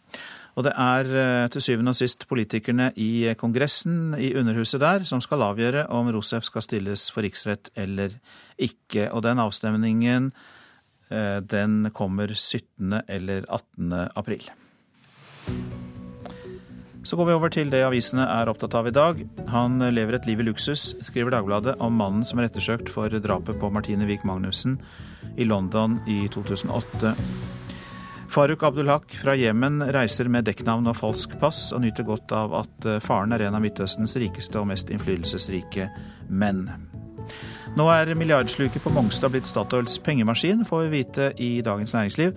Og 0.61 0.69
det 0.69 0.75
er 0.77 1.11
eh, 1.23 1.47
til 1.57 1.65
syvende 1.65 1.97
og 1.97 2.01
sist 2.03 2.29
politikerne 2.29 2.91
i 3.01 3.33
Kongressen, 3.41 4.13
i 4.21 4.35
Underhuset 4.37 4.85
der, 4.85 5.09
som 5.09 5.25
skal 5.25 5.47
avgjøre 5.49 5.89
om 5.89 6.13
Rousef 6.13 6.45
skal 6.51 6.69
stilles 6.69 7.09
for 7.15 7.25
riksrett 7.25 7.73
eller 7.81 8.21
ikke. 8.61 9.09
Og 9.09 9.25
den 9.25 9.41
avstemningen 9.41 10.33
eh, 11.09 11.41
den 11.41 11.95
kommer 11.97 12.37
17. 12.37 13.07
eller 13.09 13.49
18. 13.49 13.95
april. 14.13 14.51
Så 17.07 17.17
går 17.17 17.29
vi 17.29 17.35
over 17.37 17.53
til 17.53 17.71
det 17.73 17.85
avisene 17.87 18.25
er 18.27 18.51
opptatt 18.51 18.75
av 18.79 18.89
i 18.91 18.95
dag. 18.95 19.21
Han 19.53 19.79
lever 19.95 20.19
et 20.19 20.27
liv 20.29 20.43
i 20.43 20.49
luksus, 20.49 20.91
skriver 21.07 21.33
Dagbladet 21.33 21.77
om 21.85 21.95
mannen 21.95 22.27
som 22.27 22.41
er 22.41 22.49
ettersøkt 22.49 22.91
for 22.93 23.13
drapet 23.13 23.61
på 23.61 23.71
Martine 23.73 24.09
Wiik 24.09 24.27
Magnussen 24.29 24.81
i 25.39 25.47
London 25.47 26.01
i 26.11 26.25
2008. 26.35 27.15
Faruk 28.29 28.63
Abdulhak 28.63 29.15
fra 29.23 29.33
Jemen 29.39 29.81
reiser 29.95 30.29
med 30.29 30.45
dekknavn 30.45 30.91
og 30.91 30.99
falsk 30.99 31.39
pass, 31.41 31.71
og 31.73 31.81
nyter 31.81 32.05
godt 32.05 32.35
av 32.37 32.53
at 32.61 32.89
eh, 32.89 33.01
faren 33.01 33.33
er 33.33 33.47
en 33.47 33.57
av 33.57 33.65
Midtøstens 33.65 34.19
rikeste 34.21 34.61
og 34.61 34.69
mest 34.69 34.93
innflytelsesrike 34.93 35.89
menn. 36.29 36.67
Nå 37.79 37.85
er 37.93 38.15
milliardsluket 38.19 38.83
på 38.83 38.93
Mongstad 38.95 39.33
blitt 39.35 39.49
Statoils 39.49 39.99
pengemaskin, 40.05 40.65
får 40.67 40.87
vi 40.87 40.93
vite 40.97 41.29
i 41.43 41.51
Dagens 41.65 41.95
Næringsliv. 41.95 42.33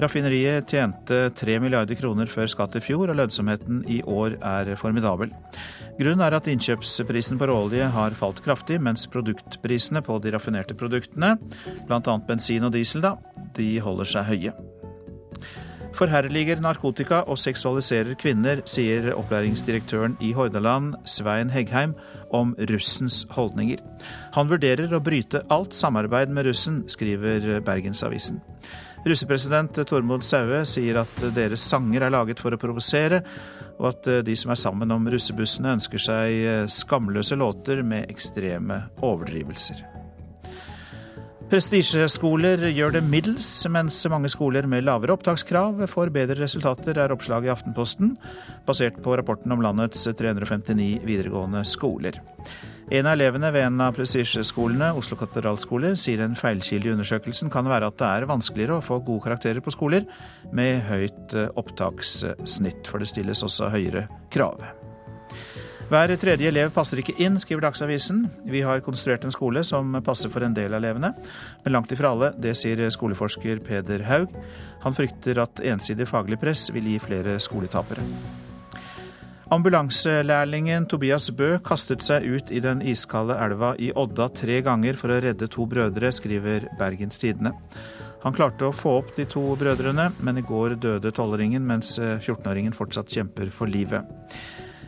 Raffineriet 0.00 0.68
tjente 0.70 1.30
3 1.34 1.56
milliarder 1.62 1.98
kroner 1.98 2.30
før 2.30 2.50
skatt 2.52 2.76
i 2.78 2.84
fjor, 2.84 3.08
og 3.08 3.18
lønnsomheten 3.18 3.82
i 3.90 4.02
år 4.04 4.38
er 4.38 4.74
formidabel. 4.80 5.32
Grunnen 5.98 6.24
er 6.26 6.36
at 6.36 6.50
innkjøpsprisen 6.50 7.40
på 7.40 7.48
råolje 7.50 7.88
har 7.96 8.18
falt 8.18 8.42
kraftig, 8.44 8.80
mens 8.82 9.08
produktprisene 9.10 10.04
på 10.04 10.20
de 10.22 10.34
raffinerte 10.34 10.76
produktene, 10.78 11.36
bl.a. 11.88 12.18
bensin 12.28 12.66
og 12.68 12.74
diesel, 12.76 13.04
da, 13.04 13.16
de 13.56 13.76
holder 13.82 14.14
seg 14.16 14.32
høye 14.32 14.56
forherliger 15.94 16.60
narkotika 16.62 17.22
og 17.30 17.38
seksualiserer 17.40 18.16
kvinner, 18.18 18.62
sier 18.68 19.12
opplæringsdirektøren 19.14 20.16
i 20.24 20.32
Hordaland, 20.34 20.94
Svein 21.08 21.52
Heggheim, 21.54 21.94
om 22.34 22.54
russens 22.70 23.22
holdninger. 23.34 23.80
Han 24.34 24.50
vurderer 24.50 24.92
å 24.92 25.02
bryte 25.04 25.44
alt 25.54 25.76
samarbeid 25.76 26.32
med 26.34 26.48
russen, 26.48 26.82
skriver 26.90 27.60
Bergensavisen. 27.64 28.42
Russepresident 29.04 29.82
Tormod 29.86 30.24
Saue 30.24 30.62
sier 30.68 31.02
at 31.02 31.24
deres 31.36 31.64
sanger 31.68 32.06
er 32.06 32.14
laget 32.14 32.40
for 32.40 32.56
å 32.56 32.60
provosere, 32.60 33.20
og 33.76 33.90
at 33.90 34.12
de 34.26 34.36
som 34.38 34.54
er 34.54 34.60
sammen 34.60 34.94
om 34.94 35.10
russebussene 35.12 35.76
ønsker 35.76 36.00
seg 36.00 36.70
skamløse 36.72 37.36
låter 37.36 37.84
med 37.84 38.08
ekstreme 38.08 38.86
overdrivelser. 39.04 39.93
Prestisjeskoler 41.44 42.62
gjør 42.72 42.94
det 42.96 43.02
middels, 43.04 43.46
mens 43.68 43.98
mange 44.08 44.30
skoler 44.32 44.64
med 44.70 44.86
lavere 44.86 45.12
opptakskrav 45.12 45.82
får 45.92 46.12
bedre 46.14 46.38
resultater, 46.40 46.96
er 46.96 47.12
oppslaget 47.12 47.50
i 47.50 47.52
Aftenposten, 47.52 48.14
basert 48.64 48.96
på 49.04 49.16
rapporten 49.20 49.52
om 49.52 49.60
landets 49.62 50.06
359 50.08 51.02
videregående 51.04 51.60
skoler. 51.68 52.16
En 52.92 53.08
av 53.08 53.16
elevene 53.16 53.52
ved 53.52 53.66
en 53.66 53.84
av 53.84 53.96
prestisjeskolene, 53.96 54.90
Oslo 54.96 55.18
katedralskole, 55.20 55.94
sier 56.00 56.24
en 56.24 56.36
feilkilde 56.36 56.90
i 56.90 56.94
undersøkelsen 56.96 57.52
kan 57.52 57.68
være 57.68 57.92
at 57.92 58.00
det 58.00 58.08
er 58.08 58.28
vanskeligere 58.32 58.80
å 58.80 58.84
få 58.84 59.02
gode 59.04 59.26
karakterer 59.28 59.64
på 59.64 59.72
skoler 59.72 60.08
med 60.52 60.80
høyt 60.88 61.36
opptakssnitt, 61.60 62.88
for 62.88 63.04
det 63.04 63.12
stilles 63.12 63.44
også 63.44 63.72
høyere 63.72 64.08
krav. 64.32 64.64
Hver 65.84 66.14
tredje 66.16 66.48
elev 66.48 66.70
passer 66.72 67.02
ikke 67.02 67.12
inn, 67.20 67.34
skriver 67.36 67.66
Dagsavisen. 67.66 68.22
Vi 68.48 68.62
har 68.64 68.80
konstruert 68.84 69.26
en 69.26 69.34
skole 69.34 69.60
som 69.68 69.92
passer 70.04 70.30
for 70.32 70.44
en 70.46 70.54
del 70.56 70.72
av 70.72 70.80
elevene, 70.80 71.10
men 71.64 71.74
langt 71.76 71.92
ifra 71.92 72.14
alle. 72.14 72.30
Det 72.40 72.54
sier 72.56 72.80
skoleforsker 72.94 73.60
Peder 73.64 74.06
Haug. 74.08 74.32
Han 74.86 74.96
frykter 74.96 75.42
at 75.44 75.60
ensidig 75.60 76.08
faglig 76.08 76.40
press 76.40 76.70
vil 76.72 76.88
gi 76.88 76.96
flere 77.04 77.36
skoletapere. 77.42 78.04
Ambulanselærlingen 79.52 80.88
Tobias 80.88 81.28
Bø 81.36 81.58
kastet 81.62 82.02
seg 82.02 82.24
ut 82.24 82.48
i 82.48 82.64
den 82.64 82.80
iskalde 82.80 83.36
elva 83.44 83.74
i 83.76 83.92
Odda 83.92 84.30
tre 84.32 84.62
ganger 84.64 84.96
for 84.96 85.12
å 85.12 85.20
redde 85.20 85.50
to 85.52 85.68
brødre, 85.68 86.10
skriver 86.16 86.70
Bergens 86.80 87.20
Tidende. 87.20 87.52
Han 88.24 88.32
klarte 88.32 88.70
å 88.70 88.72
få 88.72 88.96
opp 89.02 89.12
de 89.18 89.28
to 89.28 89.44
brødrene, 89.60 90.08
men 90.24 90.40
i 90.40 90.48
går 90.48 90.78
døde 90.80 91.12
tolvåringen, 91.12 91.60
mens 91.68 91.98
14-åringen 92.00 92.72
fortsatt 92.72 93.12
kjemper 93.12 93.52
for 93.52 93.68
livet. 93.68 94.08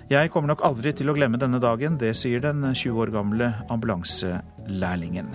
Jeg 0.07 0.31
kommer 0.31 0.53
nok 0.53 0.61
aldri 0.63 0.93
til 0.95 1.11
å 1.11 1.15
glemme 1.17 1.39
denne 1.43 1.59
dagen, 1.59 1.97
det 1.99 2.13
sier 2.15 2.39
den 2.45 2.63
20 2.63 2.99
år 3.03 3.11
gamle 3.11 3.49
ambulanselærlingen. 3.75 5.33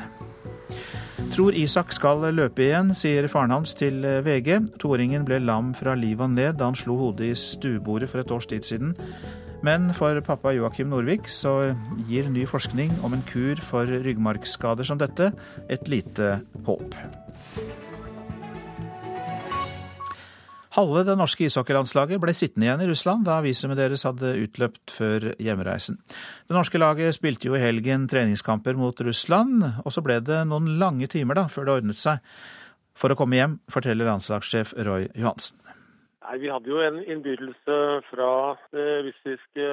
Tror 1.36 1.56
Isak 1.60 1.92
skal 1.92 2.24
løpe 2.32 2.64
igjen, 2.64 2.94
sier 2.96 3.28
faren 3.32 3.52
hans 3.52 3.76
til 3.76 4.00
VG. 4.24 4.78
Toåringen 4.80 5.28
ble 5.28 5.42
lam 5.44 5.74
fra 5.76 5.92
livet 6.00 6.24
og 6.30 6.38
ned 6.38 6.56
da 6.60 6.70
han 6.70 6.80
slo 6.80 6.96
hodet 7.02 7.34
i 7.34 7.36
stuebordet 7.36 8.08
for 8.12 8.24
et 8.24 8.32
års 8.32 8.48
tid 8.48 8.64
siden. 8.68 8.96
Men 9.62 9.92
for 9.94 10.16
pappa 10.26 10.56
Joakim 10.56 10.90
Norvik 10.92 11.28
så 11.28 11.76
gir 12.08 12.32
ny 12.32 12.48
forskning 12.50 12.96
om 13.04 13.14
en 13.18 13.28
kur 13.28 13.60
for 13.68 13.92
ryggmargskader 14.08 14.88
som 14.88 15.04
dette 15.04 15.34
et 15.68 15.92
lite 15.92 16.38
håp. 16.68 16.96
Halve 20.72 21.02
det 21.04 21.18
norske 21.20 21.44
ishockeylandslaget 21.50 22.22
ble 22.24 22.32
sittende 22.32 22.70
igjen 22.70 22.84
i 22.86 22.88
Russland 22.88 23.26
da 23.28 23.42
visumet 23.44 23.80
deres 23.82 24.06
hadde 24.08 24.30
utløpt 24.40 24.94
før 24.96 25.26
hjemreisen. 25.36 25.98
Det 26.48 26.56
norske 26.56 26.80
laget 26.80 27.18
spilte 27.18 27.50
jo 27.50 27.58
i 27.58 27.64
helgen 27.64 28.06
treningskamper 28.12 28.80
mot 28.80 29.04
Russland, 29.04 29.66
og 29.84 29.92
så 29.92 30.04
ble 30.06 30.22
det 30.24 30.46
noen 30.48 30.78
lange 30.80 31.12
timer 31.12 31.42
da 31.42 31.50
før 31.52 31.68
det 31.68 31.76
ordnet 31.82 32.00
seg 32.00 32.24
for 32.96 33.12
å 33.12 33.18
komme 33.20 33.36
hjem, 33.36 33.58
forteller 33.72 34.08
landslagssjef 34.08 34.72
Roy 34.88 35.10
Johansen. 35.12 35.60
Nei, 36.22 36.38
Vi 36.40 36.52
hadde 36.54 36.72
jo 36.72 36.80
en 36.86 37.02
innbydelse 37.04 37.78
fra 38.08 38.32
det 38.72 38.88
russiske 39.10 39.68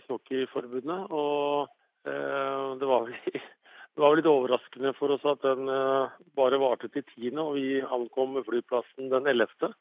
ishockeyforbundet, 0.00 1.12
og 1.12 1.68
eh, 2.08 2.66
det 2.80 2.88
var 2.88 3.04
vel 3.04 3.16
det 3.98 4.04
var 4.04 4.16
litt 4.16 4.30
overraskende 4.30 4.94
for 4.96 5.12
oss 5.12 5.28
at 5.28 5.44
den 5.44 5.68
eh, 5.68 6.16
bare 6.38 6.60
varte 6.62 6.88
til 6.94 7.04
tiende, 7.12 7.44
og 7.44 7.58
vi 7.58 7.82
ankom 7.82 8.38
flyplassen 8.46 9.12
den 9.12 9.26
11. 9.26 9.74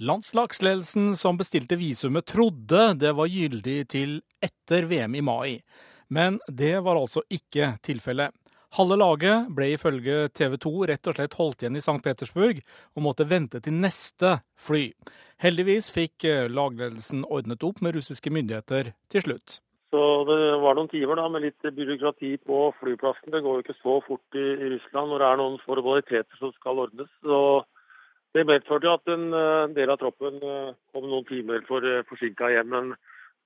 Landslagsledelsen 0.00 1.12
som 1.16 1.36
bestilte 1.38 1.76
visumet, 1.78 2.26
trodde 2.26 2.94
det 2.98 3.12
var 3.14 3.30
gyldig 3.30 3.76
til 3.94 4.16
etter 4.42 4.88
VM 4.90 5.14
i 5.14 5.22
mai. 5.22 5.60
Men 6.10 6.40
det 6.48 6.80
var 6.82 6.98
altså 6.98 7.22
ikke 7.30 7.76
tilfellet. 7.82 8.34
Halve 8.74 8.96
laget 8.98 9.52
ble 9.54 9.68
ifølge 9.76 10.32
TV 10.34 10.56
2 10.58 10.72
rett 10.90 11.06
og 11.06 11.14
slett 11.14 11.36
holdt 11.38 11.62
igjen 11.62 11.78
i 11.78 11.82
St. 11.84 12.00
Petersburg 12.02 12.58
og 12.96 13.04
måtte 13.06 13.26
vente 13.30 13.60
til 13.62 13.76
neste 13.78 14.40
fly. 14.58 14.88
Heldigvis 15.44 15.92
fikk 15.94 16.26
eh, 16.26 16.48
lagledelsen 16.50 17.22
ordnet 17.30 17.62
opp 17.62 17.78
med 17.84 17.94
russiske 17.94 18.32
myndigheter 18.34 18.90
til 19.14 19.24
slutt. 19.28 19.60
Så 19.94 20.02
Det 20.26 20.40
var 20.58 20.74
noen 20.74 20.90
timer 20.90 21.20
da 21.20 21.28
med 21.30 21.44
litt 21.44 21.62
byråkrati 21.76 22.32
på 22.42 22.58
flyplassen. 22.80 23.30
Det 23.30 23.44
går 23.44 23.60
jo 23.60 23.62
ikke 23.62 23.78
så 23.78 24.00
fort 24.08 24.38
i, 24.40 24.46
Russland 24.74 25.12
når 25.12 25.22
det 25.22 25.28
er 25.28 25.38
noen 25.38 25.58
formaliteter 25.62 26.40
som 26.40 26.50
skal 26.56 26.82
ordnes. 26.88 27.10
Så 27.22 27.38
det 28.34 28.42
medførte 28.48 28.90
at 28.90 29.10
en 29.14 29.28
eh, 29.30 29.72
del 29.76 29.92
av 29.94 30.00
troppen 30.00 30.40
eh, 30.42 30.76
kom 30.92 31.06
noen 31.06 31.26
timer 31.28 31.62
for 31.68 31.86
eh, 31.86 32.02
forsinka 32.08 32.50
hjem, 32.50 32.72
men 32.72 32.94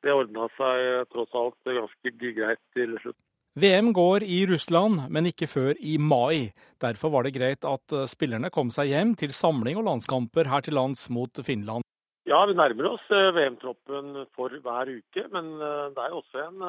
det 0.05 0.15
ordna 0.15 0.47
seg 0.57 1.09
tross 1.13 1.35
alt 1.37 1.59
ganske 1.67 2.13
greit 2.23 2.61
til 2.77 2.95
slutt. 3.03 3.19
VM 3.59 3.91
går 3.93 4.23
i 4.23 4.45
Russland, 4.47 5.09
men 5.11 5.27
ikke 5.29 5.49
før 5.51 5.73
i 5.83 5.97
mai. 5.99 6.55
Derfor 6.79 7.11
var 7.11 7.27
det 7.27 7.35
greit 7.35 7.67
at 7.67 7.95
spillerne 8.07 8.53
kom 8.55 8.71
seg 8.71 8.93
hjem 8.93 9.17
til 9.19 9.35
samling 9.35 9.81
og 9.81 9.89
landskamper 9.89 10.47
her 10.47 10.63
til 10.63 10.79
lands 10.79 11.09
mot 11.11 11.43
Finland. 11.43 11.83
Ja, 12.31 12.45
vi 12.47 12.55
nærmer 12.55 12.93
oss 12.93 13.09
VM-troppen 13.11 14.29
for 14.37 14.55
hver 14.63 14.93
uke, 14.93 15.25
men 15.35 15.51
det 15.59 16.05
er 16.05 16.15
også 16.15 16.45
en, 16.45 16.63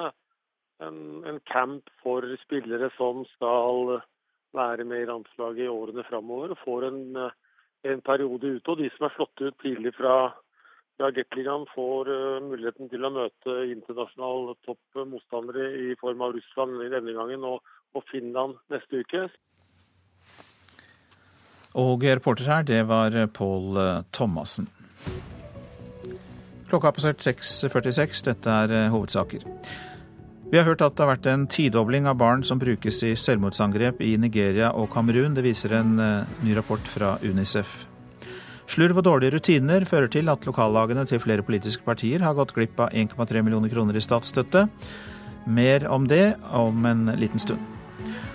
en, 0.87 0.99
en 1.29 1.37
camp 1.51 1.93
for 2.01 2.25
spillere 2.41 2.89
som 2.97 3.21
skal 3.35 3.99
være 4.57 4.87
med 4.89 5.03
i 5.03 5.11
landslaget 5.11 5.67
i 5.67 5.69
årene 5.69 6.07
framover. 6.09 6.55
Og 6.55 6.63
får 6.65 6.89
en 6.89 7.29
en 7.87 8.01
periode 8.01 8.55
ute. 8.57 8.71
Og 8.71 8.79
de 8.81 8.89
som 8.95 9.07
er 9.07 9.15
slått 9.15 9.43
ut 9.43 9.59
tidlig 9.63 9.93
fra, 9.97 10.15
fra 10.97 11.11
Gateligaen, 11.15 11.67
får 11.75 12.11
uh, 12.11 12.39
muligheten 12.45 12.91
til 12.91 13.05
å 13.05 13.13
møte 13.15 13.59
internasjonal 13.71 14.55
topp 14.67 15.03
motstandere 15.03 15.69
i 15.89 15.93
form 16.01 16.25
av 16.25 16.35
Russland 16.37 16.81
denne 16.83 17.15
gangen 17.15 17.45
og, 17.47 17.61
og 17.95 18.05
Finland 18.11 18.59
neste 18.73 19.03
uke. 19.03 19.27
Og 21.77 22.03
reporter 22.03 22.49
her, 22.49 22.63
det 22.65 22.81
var 22.89 23.13
Pål 23.37 23.77
eh, 23.77 24.01
Thomassen. 24.11 24.65
Klokka 26.69 26.89
har 26.89 26.95
passert 26.97 27.21
6.46. 27.21 28.25
Dette 28.25 28.55
er 28.63 28.73
eh, 28.73 28.89
hovedsaker. 28.93 29.45
Vi 30.49 30.57
har 30.57 30.65
hørt 30.65 30.81
at 30.81 30.95
det 30.97 31.03
har 31.03 31.11
vært 31.11 31.27
en 31.29 31.43
tidobling 31.45 32.07
av 32.09 32.15
barn 32.17 32.41
som 32.41 32.57
brukes 32.57 33.03
i 33.05 33.11
selvmordsangrep 33.13 33.99
i 34.01 34.15
Nigeria 34.17 34.71
og 34.73 34.87
Kamerun. 34.89 35.35
Det 35.37 35.43
viser 35.45 35.75
en 35.77 35.91
eh, 36.01 36.31
ny 36.41 36.55
rapport 36.57 36.81
fra 36.89 37.11
Unicef. 37.21 37.83
Slurv 38.69 38.97
og 38.97 39.05
dårlige 39.05 39.35
rutiner 39.35 39.85
fører 39.85 40.09
til 40.09 40.29
at 40.33 40.47
lokallagene 40.49 41.03
til 41.05 41.21
flere 41.21 41.45
politiske 41.45 41.85
partier 41.85 42.25
har 42.25 42.33
gått 42.37 42.55
glipp 42.57 42.81
av 42.81 42.97
1,3 42.97 43.43
millioner 43.45 43.69
kroner 43.69 43.97
i 43.97 44.01
statsstøtte. 44.01 44.65
Mer 45.45 45.85
om 45.85 46.09
det 46.09 46.33
om 46.49 46.81
en 46.85 47.11
liten 47.21 47.41
stund. 47.41 47.61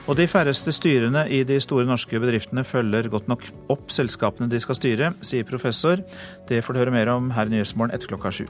Og 0.06 0.14
de 0.14 0.28
færreste 0.30 0.70
styrene 0.76 1.24
i 1.32 1.42
de 1.48 1.58
store 1.62 1.88
norske 1.88 2.20
bedriftene 2.22 2.62
følger 2.62 3.10
godt 3.10 3.26
nok 3.26 3.48
opp 3.74 3.90
selskapene 3.90 4.46
de 4.52 4.62
skal 4.62 4.78
styre, 4.78 5.14
sier 5.24 5.48
professor. 5.48 6.04
Det 6.46 6.62
får 6.62 6.76
du 6.76 6.82
høre 6.84 6.94
mer 6.94 7.10
om 7.16 7.32
her 7.34 7.50
i 7.50 7.56
Nyhetsmorgen 7.56 7.96
etter 7.96 8.12
klokka 8.12 8.30
sju. 8.38 8.46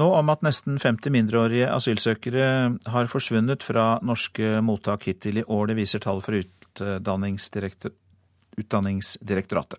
Nå 0.00 0.06
om 0.16 0.30
at 0.32 0.44
nesten 0.46 0.78
50 0.80 1.12
mindreårige 1.12 1.66
asylsøkere 1.74 2.44
har 2.88 3.08
forsvunnet 3.10 3.64
fra 3.66 3.98
norske 4.06 4.60
mottak 4.64 5.04
hittil 5.10 5.42
i 5.42 5.44
år. 5.44 5.68
Det 5.68 5.76
viser 5.76 6.00
tall 6.00 6.22
fra 6.24 6.40
Utdanningsdirektoratet. 8.60 9.78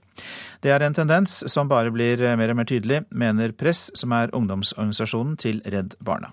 Det 0.62 0.72
er 0.74 0.86
en 0.86 0.96
tendens 0.96 1.42
som 1.52 1.70
bare 1.70 1.92
blir 1.94 2.22
mer 2.38 2.54
og 2.54 2.60
mer 2.60 2.70
tydelig, 2.70 3.02
mener 3.10 3.56
Press, 3.58 3.90
som 3.98 4.14
er 4.16 4.34
ungdomsorganisasjonen 4.38 5.36
til 5.42 5.64
Redd 5.66 5.98
Barna. 6.06 6.32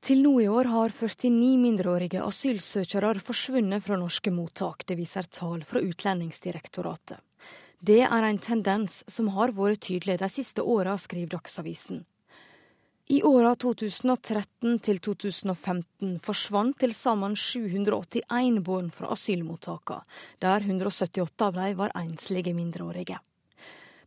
Til 0.00 0.22
nå 0.24 0.34
i 0.40 0.48
år 0.48 0.68
har 0.72 0.92
49 0.96 1.56
mindreårige 1.60 2.22
asylsøkere 2.24 3.18
forsvunnet 3.20 3.84
fra 3.84 3.98
norske 4.00 4.32
mottak. 4.32 4.86
Det 4.88 4.96
viser 4.96 5.28
tall 5.28 5.64
fra 5.68 5.82
Utlendingsdirektoratet. 5.84 7.20
Det 7.80 8.02
er 8.04 8.24
en 8.28 8.38
tendens 8.38 9.02
som 9.08 9.28
har 9.36 9.52
vært 9.56 9.86
tydelig 9.88 10.18
de 10.20 10.28
siste 10.28 10.64
åra, 10.64 10.96
skriver 11.00 11.36
Dagsavisen. 11.36 12.04
I 13.10 13.24
åra 13.26 13.56
2013 13.58 14.76
til 14.86 15.00
2015 15.02 16.12
forsvant 16.22 16.76
til 16.78 16.92
sammen 16.94 17.32
781 17.34 18.60
barn 18.62 18.92
fra 18.94 19.08
asylmottakene, 19.10 20.04
der 20.38 20.62
178 20.62 21.48
av 21.48 21.56
dem 21.56 21.74
var 21.80 21.90
enslige 21.98 22.54
mindreårige. 22.54 23.16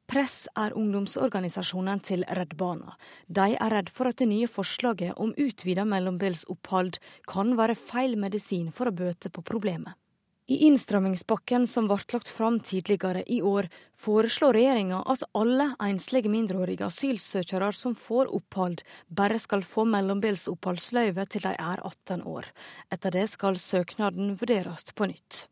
Press 0.08 0.46
er 0.56 0.78
ungdomsorganisasjonen 0.80 2.00
til 2.00 2.24
Redd 2.40 2.56
Barna. 2.56 2.96
De 3.28 3.50
er 3.52 3.76
redd 3.76 3.92
for 3.92 4.08
at 4.08 4.24
det 4.24 4.30
nye 4.32 4.48
forslaget 4.48 5.20
om 5.20 5.36
utvida 5.36 5.84
mellombelsopphold 5.84 7.02
kan 7.28 7.58
være 7.60 7.76
feil 7.76 8.16
medisin 8.16 8.72
for 8.72 8.88
å 8.88 8.96
bøte 9.04 9.34
på 9.36 9.44
problemet. 9.44 10.00
I 10.46 10.58
innstrammingspakken 10.68 11.68
som 11.72 11.86
ble 11.88 11.96
lagt 12.12 12.28
fram 12.28 12.58
tidligere 12.60 13.22
i 13.32 13.38
år, 13.42 13.70
foreslår 13.96 14.58
regjeringa 14.58 15.00
at 15.14 15.24
alle 15.40 15.70
enslige 15.80 16.32
mindreårige 16.32 16.84
asylsøkere 16.90 17.70
som 17.72 17.96
får 17.96 18.28
opphold, 18.36 18.84
bare 19.08 19.40
skal 19.40 19.64
få 19.64 19.88
mellombelsoppholdsløyve 19.88 21.26
til 21.32 21.48
de 21.48 21.56
er 21.56 21.86
18 21.88 22.28
år. 22.28 22.52
Etter 22.92 23.16
det 23.16 23.30
skal 23.32 23.56
søknaden 23.56 24.36
vurderes 24.36 24.84
på 24.92 25.08
nytt. 25.14 25.48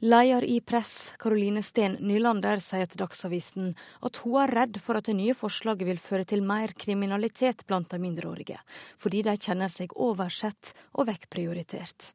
Leder 0.00 0.44
i 0.48 0.62
Press, 0.64 1.12
Karoline 1.20 1.60
Steen 1.64 2.00
Nylander, 2.00 2.60
sier 2.60 2.88
til 2.88 3.04
Dagsavisen 3.04 3.70
at 4.04 4.24
hun 4.24 4.40
er 4.40 4.52
redd 4.62 4.80
for 4.80 4.96
at 4.96 5.08
det 5.08 5.20
nye 5.20 5.36
forslaget 5.36 5.88
vil 5.88 6.00
føre 6.00 6.24
til 6.24 6.44
mer 6.44 6.72
kriminalitet 6.72 7.64
blant 7.68 7.92
de 7.92 8.00
mindreårige, 8.00 8.60
fordi 8.96 9.26
de 9.28 9.36
kjenner 9.36 9.72
seg 9.72 9.92
oversett 9.96 10.72
og 10.96 11.08
vekkprioritert. 11.12 12.14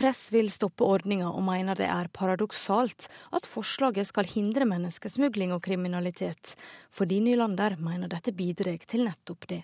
Press 0.00 0.30
vil 0.32 0.48
stoppe 0.48 0.86
ordninga 0.88 1.28
og 1.28 1.42
mener 1.44 1.76
det 1.76 1.84
er 1.92 2.08
paradoksalt 2.16 3.10
at 3.36 3.48
forslaget 3.48 4.08
skal 4.08 4.28
hindre 4.30 4.64
menneskesmugling 4.64 5.52
og 5.52 5.60
kriminalitet, 5.66 6.54
fordi 6.88 7.18
Nylander 7.20 7.76
mener 7.76 8.08
dette 8.08 8.32
bidrar 8.32 8.80
til 8.88 9.04
nettopp 9.04 9.44
det. 9.50 9.60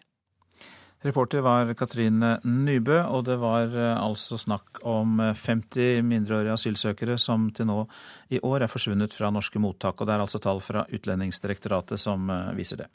Reporter 1.06 1.40
var 1.44 1.72
Katrine 1.78 2.34
Nybø, 2.44 2.98
og 3.14 3.24
det 3.28 3.38
var 3.40 3.72
eh, 3.72 3.96
altså 3.96 4.36
snakk 4.40 4.82
om 4.84 5.20
50 5.22 5.80
eh, 5.80 6.04
mindreårige 6.04 6.56
asylsøkere 6.56 7.16
som 7.20 7.48
til 7.56 7.70
nå 7.70 7.82
i 8.28 8.40
år 8.42 8.66
er 8.66 8.72
forsvunnet 8.72 9.16
fra 9.16 9.32
norske 9.32 9.60
mottak. 9.62 10.00
Og 10.00 10.08
det 10.08 10.16
er 10.16 10.24
altså 10.24 10.42
tall 10.42 10.60
fra 10.64 10.84
Utlendingsdirektoratet 10.88 12.02
som 12.02 12.28
eh, 12.32 12.56
viser 12.58 12.84
det. 12.84 12.90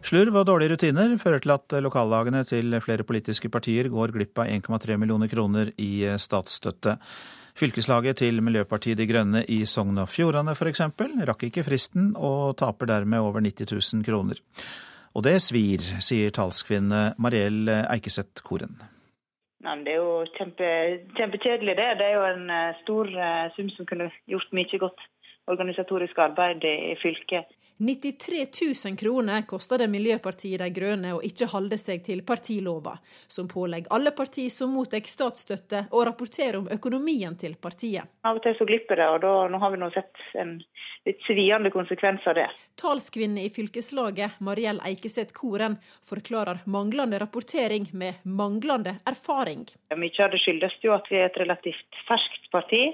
Slurv 0.00 0.38
og 0.40 0.46
dårlige 0.48 0.72
rutiner 0.72 1.12
fører 1.20 1.42
til 1.44 1.52
at 1.52 1.74
lokallagene 1.84 2.40
til 2.48 2.72
flere 2.80 3.04
politiske 3.04 3.50
partier 3.52 3.90
går 3.92 4.14
glipp 4.14 4.40
av 4.40 4.48
1,3 4.48 4.96
millioner 4.96 5.28
kroner 5.28 5.74
i 5.76 6.06
statsstøtte. 6.16 6.96
Fylkeslaget 7.60 8.16
til 8.22 8.40
Miljøpartiet 8.40 8.96
De 8.96 9.04
Grønne 9.10 9.42
i 9.44 9.58
Sogn 9.68 10.00
og 10.00 10.08
Fjordane 10.08 10.54
f.eks. 10.56 10.80
rakk 11.28 11.44
ikke 11.50 11.66
fristen, 11.66 12.14
og 12.16 12.56
taper 12.56 12.88
dermed 12.88 13.20
over 13.20 13.44
90 13.44 13.68
000 13.98 14.06
kroner. 14.06 14.40
Og 15.12 15.26
det 15.26 15.36
svir, 15.44 15.84
sier 16.00 16.32
talskvinne 16.32 17.14
Mariell 17.18 17.68
Eikeseth 17.68 18.40
Koren. 18.46 18.78
det 19.84 19.92
er 19.92 19.98
jo 19.98 20.24
kjempe, 20.38 20.68
kjempekjedelig, 21.18 21.76
det. 21.76 21.88
Det 22.00 22.06
er 22.06 22.14
jo 22.16 22.26
en 22.30 22.50
eh, 22.50 22.76
stor 22.82 23.10
eh, 23.12 23.52
sum 23.56 23.68
som 23.76 23.86
kunne 23.86 24.08
gjort 24.30 24.52
mye 24.56 24.78
godt 24.80 25.08
organisatorisk 25.50 26.18
arbeid 26.18 26.64
i 26.64 26.94
fylket. 27.02 27.50
93 27.82 28.46
000 28.84 28.96
kroner 28.96 29.42
koster 29.42 29.78
det 29.78 29.86
Miljøpartiet 29.88 30.60
De 30.60 30.66
Grønne 30.68 31.14
å 31.16 31.22
ikke 31.24 31.46
holde 31.48 31.78
seg 31.80 32.02
til 32.04 32.20
partilova, 32.28 32.92
som 33.24 33.48
pålegger 33.48 33.88
alle 33.96 34.12
partier 34.12 34.52
som 34.52 34.74
mottar 34.76 35.00
statsstøtte 35.08 35.86
å 35.96 36.02
rapportere 36.04 36.60
om 36.60 36.68
økonomien 36.68 37.38
til 37.40 37.56
partiet. 37.56 38.04
Av 38.28 38.36
og 38.36 38.44
til 38.44 38.58
så 38.58 38.68
glipper 38.68 39.00
det, 39.00 39.08
og 39.08 39.22
da, 39.24 39.32
nå 39.48 39.62
har 39.64 39.72
vi 39.72 39.80
nå 39.80 39.88
sett 39.96 40.20
en 40.42 40.58
litt 41.08 41.24
sviende 41.24 41.72
konsekvens 41.72 42.28
av 42.28 42.36
det. 42.36 42.46
Talskvinne 42.82 43.46
i 43.48 43.54
fylkeslaget, 43.56 44.36
Mariell 44.44 44.84
Eikeseth 44.84 45.32
Koren, 45.32 45.78
forklarer 46.04 46.60
manglende 46.68 47.16
rapportering 47.24 47.88
med 47.96 48.20
manglende 48.28 48.98
erfaring. 49.08 49.64
Mye 49.96 50.20
av 50.20 50.36
det 50.36 50.44
skyldes 50.44 50.76
jo 50.84 50.92
at 51.00 51.08
vi 51.08 51.22
er 51.22 51.30
et 51.30 51.40
relativt 51.40 52.04
ferskt 52.04 52.52
parti 52.52 52.90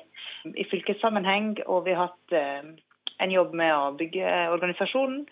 i 0.54 0.70
fylkessammenheng, 0.70 1.56
og 1.66 1.88
vi 1.88 1.98
har 1.98 2.12
hatt 2.12 2.38
eh, 2.38 2.76
en 3.18 3.30
jobb 3.30 3.54
med 3.54 3.74
å 3.74 3.92
bygge 3.98 4.32
organisasjonen. 4.54 5.24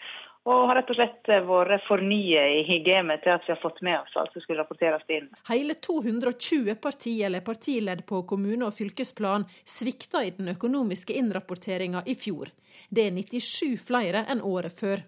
Og 0.45 0.67
har 0.69 0.77
rett 0.77 0.91
og 0.93 0.99
slett 0.99 1.29
vært 1.49 1.87
for 1.87 2.03
nye 2.05 2.41
i 2.61 2.77
gamet 2.85 3.23
til 3.25 3.33
at 3.33 3.47
vi 3.47 3.55
har 3.55 3.61
fått 3.63 3.81
med 3.87 3.97
oss 3.97 4.17
alt 4.21 4.35
som 4.35 4.45
skulle 4.45 4.61
rapporteres 4.61 5.07
inn. 5.09 5.31
Hele 5.49 5.79
220 5.81 6.77
parti 6.85 7.15
eller 7.25 7.41
partiledd 7.41 8.03
på 8.05 8.21
kommune- 8.29 8.69
og 8.69 8.77
fylkesplan 8.77 9.47
svikta 9.65 10.21
i 10.21 10.35
den 10.37 10.53
økonomiske 10.53 11.17
innrapporteringa 11.17 12.05
i 12.05 12.17
fjor. 12.21 12.53
Det 12.91 13.07
er 13.09 13.17
97 13.17 13.81
flere 13.89 14.27
enn 14.29 14.45
året 14.45 14.77
før. 14.77 15.07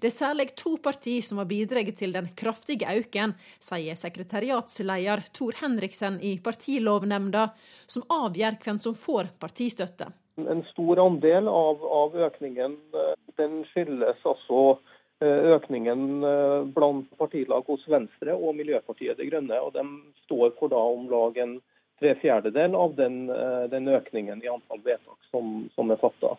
Det 0.00 0.08
er 0.08 0.16
særlig 0.16 0.48
to 0.56 0.76
partier 0.82 1.24
som 1.24 1.40
har 1.40 1.48
bidratt 1.50 1.92
til 2.00 2.16
den 2.16 2.30
kraftige 2.36 2.88
økningen, 2.88 3.36
sier 3.60 3.98
sekretariatsleder 4.00 5.26
Tor 5.36 5.60
Henriksen 5.60 6.20
i 6.24 6.38
partilovnemnda, 6.40 7.50
som 7.86 8.08
avgjør 8.08 8.58
hvem 8.64 8.80
som 8.80 8.96
får 8.96 9.34
partistøtte. 9.40 10.08
En 10.36 10.62
stor 10.70 11.00
andel 11.06 11.48
av, 11.48 11.84
av 11.84 12.16
økningen 12.16 12.76
eh, 12.94 13.14
den 13.40 13.62
skyldes 13.72 14.22
altså 14.24 14.78
eh, 15.20 15.50
økningen 15.56 16.24
eh, 16.24 16.60
blant 16.74 17.10
partilag 17.20 17.66
hos 17.68 17.86
Venstre 17.90 18.36
og 18.36 18.54
Miljøpartiet 18.58 19.18
De 19.18 19.26
Grønne. 19.28 19.58
og 19.60 19.74
De 19.74 19.84
står 20.24 20.54
for 20.58 20.72
da 20.72 20.80
om 20.80 21.08
lag 21.10 21.40
en 21.42 21.58
tre 22.00 22.14
fjerdedel 22.22 22.76
av 22.78 22.94
den, 22.96 23.26
den, 23.68 23.88
økningen 23.92 24.40
i 24.40 24.48
antall 24.48 24.80
vedtak 24.80 25.18
som, 25.28 25.66
som 25.74 25.90
er 25.92 26.00
fatta. 26.00 26.38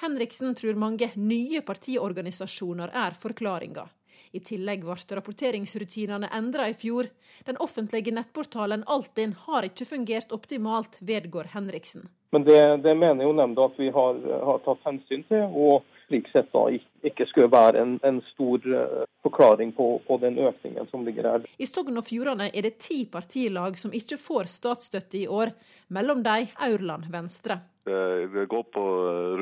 Henriksen 0.00 0.54
tror 0.56 0.78
mange 0.80 1.10
nye 1.20 1.60
partiorganisasjoner 1.66 2.94
er 2.96 3.18
forklaringa. 3.20 3.84
I 4.32 4.40
tillegg 4.40 4.86
ble 4.86 4.96
rapporteringsrutinene 5.18 6.30
endra 6.32 6.68
i 6.68 6.74
fjor. 6.74 7.10
Den 7.46 7.60
offentlige 7.60 8.14
nettportalen 8.14 8.84
Altinn 8.86 9.36
har 9.46 9.68
ikke 9.68 9.88
fungert 9.88 10.32
optimalt, 10.32 10.98
vedgår 11.00 11.52
Henriksen. 11.54 12.08
Men 12.32 12.44
det, 12.44 12.76
det 12.76 12.94
mener 12.96 13.26
jo 13.26 13.32
nemnda 13.36 13.66
at 13.68 13.74
vi 13.76 13.90
har, 13.92 14.20
har, 14.46 14.60
tatt 14.64 14.86
hensyn 14.86 15.24
til, 15.28 15.42
og 15.52 15.82
slik 16.06 16.30
sett 16.32 16.48
da 16.54 16.62
ikke 17.04 17.26
skulle 17.28 17.50
være 17.52 17.82
en, 17.82 17.98
en 18.08 18.22
stor 18.30 18.64
eh, 18.64 19.02
forklaring 19.24 19.74
på, 19.76 19.88
på, 20.06 20.16
den 20.22 20.38
økningen 20.40 20.88
som 20.88 21.04
ligger 21.04 21.28
her. 21.28 21.44
I 21.60 21.68
Sogn 21.68 22.00
og 22.00 22.08
Fjordane 22.08 22.48
er 22.48 22.64
det 22.64 22.78
ti 22.80 23.02
partilag 23.12 23.76
som 23.80 23.92
ikke 23.92 24.16
får 24.16 24.48
statsstøtte 24.54 25.20
i 25.20 25.26
år. 25.28 25.52
Mellom 25.92 26.24
de 26.24 26.48
Aurland 26.64 27.12
Venstre. 27.12 27.58
Det 27.84 28.46
går 28.48 28.64
på 28.72 28.82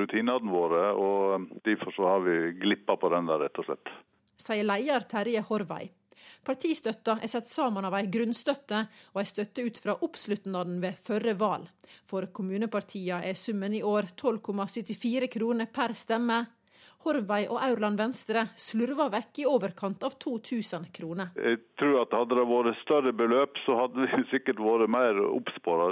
rutinene 0.00 0.50
våre, 0.50 0.84
og 0.96 1.46
derfor 1.62 1.94
så 1.94 2.08
har 2.08 2.22
vi 2.26 2.36
glippa 2.58 2.96
på 2.98 3.10
den 3.12 3.28
der, 3.30 3.44
rett 3.44 3.60
og 3.60 3.68
slett 3.68 3.92
sier 4.40 4.66
leder 4.66 5.06
Terje 5.08 5.42
Horvei. 5.48 5.90
Partistøtta 6.44 7.18
er 7.20 7.30
satt 7.32 7.48
sammen 7.50 7.84
av 7.84 7.96
ei 7.98 8.06
grunnstøtte 8.12 8.80
og 9.12 9.20
ei 9.22 9.28
støtte 9.28 9.64
ut 9.66 9.80
fra 9.82 9.96
oppslutnaden 10.06 10.80
ved 10.82 11.00
førre 11.04 11.34
valg. 11.40 11.68
For 12.08 12.30
kommunepartiene 12.32 13.24
er 13.28 13.38
summen 13.38 13.74
i 13.76 13.82
år 13.84 14.12
12,74 14.14 15.28
kroner 15.32 15.70
per 15.72 15.96
stemme. 15.98 16.42
Horvei 17.00 17.46
og 17.48 17.56
Aurland 17.64 17.96
Venstre 17.96 18.42
slurva 18.60 19.06
vekk 19.12 19.40
i 19.40 19.46
overkant 19.48 20.02
av 20.04 20.18
2000 20.20 20.90
kroner. 20.92 21.30
Jeg 21.36 21.62
tror 21.80 22.02
at 22.02 22.16
Hadde 22.20 22.36
det 22.36 22.44
vært 22.50 22.76
større 22.82 23.12
beløp, 23.16 23.56
så 23.64 23.78
hadde 23.78 24.04
vi 24.04 24.18
sikkert 24.28 24.58
vært 24.60 24.90
mer 24.92 25.16
oppspora. 25.24 25.86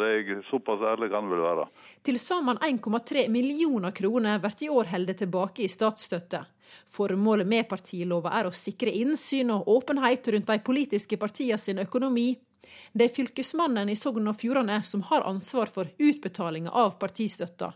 Såpass 0.51 0.85
ærlig 0.85 1.09
kan 1.15 1.31
vel 1.31 1.41
være. 1.41 1.65
Til 2.05 2.19
sammen 2.21 2.61
1,3 2.61 3.25
millioner 3.33 3.95
kroner 3.97 4.43
blir 4.43 4.67
i 4.67 4.69
år 4.69 4.93
holdt 4.93 5.17
tilbake 5.23 5.65
i 5.65 5.71
statsstøtte. 5.73 6.43
Formålet 6.93 7.49
med 7.49 7.69
partilova 7.71 8.35
er 8.37 8.51
å 8.51 8.53
sikre 8.53 8.93
innsyn 8.93 9.55
og 9.55 9.71
åpenhet 9.73 10.29
rundt 10.35 10.53
de 10.53 10.61
politiske 10.61 11.17
partiene 11.17 11.57
sin 11.59 11.81
økonomi. 11.81 12.35
Det 12.93 13.09
er 13.09 13.15
fylkesmannen 13.15 13.89
i 13.89 13.97
Sogn 13.97 14.29
og 14.29 14.37
Fjordane 14.37 14.83
som 14.85 15.07
har 15.09 15.25
ansvar 15.29 15.73
for 15.73 15.89
utbetalinga 15.97 16.75
av 16.77 16.99
partistøtta. 17.01 17.73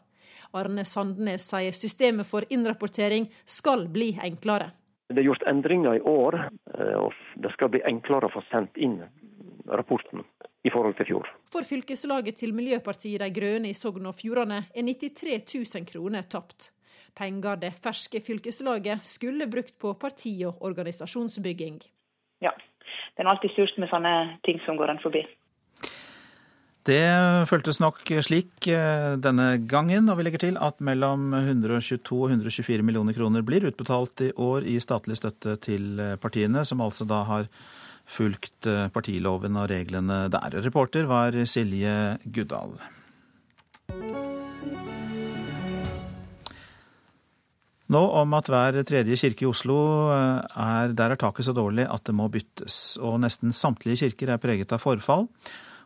Arne 0.52 0.84
Sandnes 0.84 1.48
sier 1.50 1.74
systemet 1.76 2.28
for 2.28 2.46
innrapportering 2.50 3.28
skal 3.44 3.88
bli 3.92 4.12
enklere. 4.22 4.70
Det 5.12 5.20
er 5.20 5.28
gjort 5.28 5.44
endringer 5.46 5.98
i 5.98 6.04
år, 6.08 6.38
eh, 6.78 6.96
og 6.96 7.12
det 7.36 7.52
skal 7.52 7.72
bli 7.72 7.82
enklere 7.84 8.28
å 8.28 8.32
få 8.32 8.42
sendt 8.50 8.78
inn 8.80 9.02
rapporten 9.68 10.24
i 10.64 10.70
forhold 10.70 10.96
til 10.96 11.08
fjor. 11.10 11.28
For 11.52 11.66
fylkeslaget 11.66 12.38
til 12.40 12.54
Miljøpartiet 12.56 13.20
De 13.20 13.28
Grønne 13.34 13.70
i 13.70 13.76
Sogn 13.76 14.06
og 14.08 14.16
Fjordane 14.16 14.64
er 14.70 14.86
93 14.86 15.42
000 15.74 15.88
kroner 15.90 16.22
tapt. 16.22 16.70
Penger 17.18 17.58
det 17.60 17.74
ferske 17.84 18.22
fylkeslaget 18.24 19.04
skulle 19.04 19.50
brukt 19.50 19.74
på 19.78 19.92
parti- 20.00 20.46
og 20.48 20.62
organisasjonsbygging. 20.64 21.82
Ja, 22.40 22.54
det 23.16 23.24
er 23.24 23.28
alltid 23.28 23.52
surt 23.56 23.76
med 23.78 23.90
sånne 23.92 24.38
ting 24.46 24.62
som 24.64 24.78
går 24.80 24.94
en 24.94 25.02
forbi. 25.02 25.26
Det 26.82 27.02
føltes 27.46 27.78
nok 27.78 28.00
slik 28.26 28.66
eh, 28.66 29.12
denne 29.22 29.52
gangen, 29.70 30.08
og 30.10 30.16
vi 30.18 30.24
legger 30.26 30.42
til 30.42 30.56
at 30.58 30.80
mellom 30.82 31.28
122 31.36 32.16
og 32.16 32.32
124 32.32 32.82
millioner 32.82 33.14
kroner 33.14 33.44
blir 33.46 33.68
utbetalt 33.68 34.24
i 34.26 34.32
år 34.34 34.66
i 34.66 34.80
statlig 34.82 35.20
støtte 35.20 35.54
til 35.62 36.02
eh, 36.02 36.16
partiene, 36.18 36.64
som 36.66 36.82
altså 36.82 37.06
da 37.06 37.22
har 37.30 37.46
fulgt 38.10 38.66
eh, 38.66 38.88
partiloven 38.90 39.62
og 39.62 39.70
reglene 39.70 40.24
der. 40.34 40.58
Reporter 40.66 41.06
var 41.06 41.38
Silje 41.46 42.18
Guddal. 42.26 42.74
Nå 47.92 48.06
om 48.24 48.34
at 48.34 48.48
hver 48.50 48.82
tredje 48.88 49.22
kirke 49.22 49.44
i 49.46 49.52
Oslo 49.52 49.76
er 50.10 50.96
der 50.98 51.12
er 51.14 51.20
taket 51.20 51.46
så 51.46 51.54
dårlig 51.54 51.86
at 51.86 52.08
det 52.08 52.14
må 52.16 52.26
byttes, 52.32 52.96
og 52.98 53.20
nesten 53.22 53.54
samtlige 53.54 54.08
kirker 54.08 54.34
er 54.34 54.42
preget 54.42 54.74
av 54.74 54.82
forfall. 54.82 55.28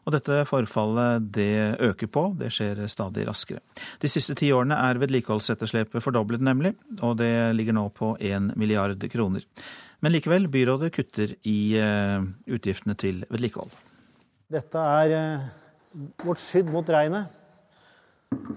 Og 0.06 0.14
dette 0.14 0.44
forfallet 0.46 1.24
det 1.34 1.78
øker 1.82 2.10
på, 2.14 2.28
det 2.38 2.52
skjer 2.54 2.84
stadig 2.90 3.24
raskere. 3.26 3.58
De 3.98 4.10
siste 4.10 4.36
ti 4.38 4.52
årene 4.54 4.78
er 4.78 5.00
vedlikeholdsetterslepet 5.02 6.04
fordoblet, 6.04 6.44
nemlig, 6.46 6.76
og 7.02 7.16
det 7.18 7.32
ligger 7.58 7.74
nå 7.74 7.88
på 7.90 8.12
1 8.22 8.52
milliard 8.54 9.02
kroner. 9.10 9.42
Men 10.04 10.14
likevel, 10.14 10.46
byrådet 10.52 10.92
kutter 10.94 11.34
i 11.48 11.58
eh, 11.80 12.22
utgiftene 12.54 12.94
til 13.00 13.24
vedlikehold. 13.32 13.74
Dette 14.52 14.86
er 15.02 15.16
eh, 15.16 15.50
vårt 16.22 16.42
skydd 16.42 16.70
mot 16.70 16.86
regnet. 16.94 17.32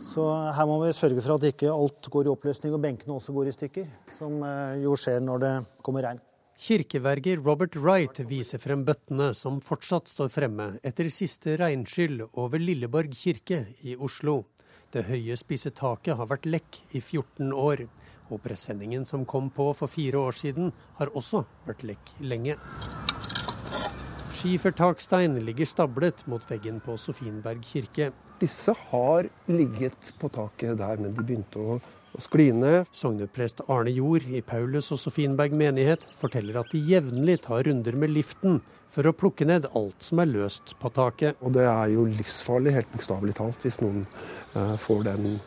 Så 0.06 0.26
her 0.54 0.70
må 0.70 0.78
vi 0.84 0.94
sørge 0.94 1.22
for 1.24 1.40
at 1.40 1.50
ikke 1.50 1.74
alt 1.74 2.10
går 2.14 2.28
i 2.28 2.34
oppløsning 2.34 2.74
og 2.76 2.84
benkene 2.84 3.16
også 3.18 3.34
går 3.34 3.50
i 3.50 3.56
stykker, 3.58 3.90
som 4.18 4.38
eh, 4.46 4.82
jo 4.84 4.94
skjer 5.00 5.24
når 5.26 5.46
det 5.46 5.54
kommer 5.86 6.06
regn. 6.06 6.22
Kirkeverger 6.60 7.38
Robert 7.40 7.76
Wright 7.80 8.18
viser 8.28 8.60
frem 8.60 8.82
bøttene 8.84 9.30
som 9.38 9.62
fortsatt 9.64 10.10
står 10.12 10.28
fremme 10.34 10.66
etter 10.84 11.08
siste 11.08 11.54
regnskyll 11.62 12.26
over 12.28 12.60
Lilleborg 12.60 13.14
kirke 13.16 13.62
i 13.88 13.94
Oslo. 13.96 14.42
Det 14.92 15.06
høye, 15.08 15.38
spisse 15.40 15.72
taket 15.72 16.20
har 16.20 16.28
vært 16.28 16.50
lekk 16.50 16.82
i 16.92 17.00
14 17.00 17.54
år. 17.56 17.86
Og 18.28 18.42
presenningen 18.44 19.08
som 19.08 19.24
kom 19.24 19.48
på 19.56 19.70
for 19.72 19.88
fire 19.88 20.20
år 20.20 20.36
siden, 20.36 20.74
har 21.00 21.14
også 21.16 21.46
vært 21.70 21.86
lekk 21.88 22.12
lenge. 22.20 22.58
Skifertakstein 24.36 25.40
ligger 25.48 25.68
stablet 25.68 26.26
mot 26.28 26.44
veggen 26.52 26.84
på 26.84 26.98
Sofienberg 27.00 27.64
kirke. 27.72 28.12
Disse 28.44 28.76
har 28.92 29.32
ligget 29.48 30.12
på 30.20 30.28
taket 30.36 30.76
der, 30.84 31.00
men 31.00 31.16
de 31.16 31.24
begynte 31.24 31.64
å 31.64 31.80
og 32.16 32.24
skline. 32.26 32.74
Sogneprest 32.96 33.64
Arne 33.68 33.94
Jord 33.94 34.26
i 34.30 34.42
Paulus 34.46 34.92
og 34.96 35.02
Sofienberg 35.02 35.56
menighet 35.58 36.06
forteller 36.20 36.62
at 36.62 36.74
de 36.74 36.82
jevnlig 36.92 37.40
tar 37.46 37.66
runder 37.68 37.98
med 38.00 38.14
liften 38.16 38.60
for 38.90 39.06
å 39.06 39.14
plukke 39.16 39.48
ned 39.48 39.70
alt 39.78 40.02
som 40.04 40.22
er 40.24 40.32
løst 40.32 40.76
på 40.82 40.92
taket. 40.96 41.38
Og 41.46 41.54
det 41.58 41.68
er 41.70 41.94
jo 41.94 42.08
livsfarlig, 42.10 42.74
helt 42.78 42.92
bokstavelig 42.94 43.38
talt, 43.38 43.62
hvis 43.64 43.80
noen 43.84 44.04
uh, 44.56 44.76
får 44.82 45.06
den 45.12 45.40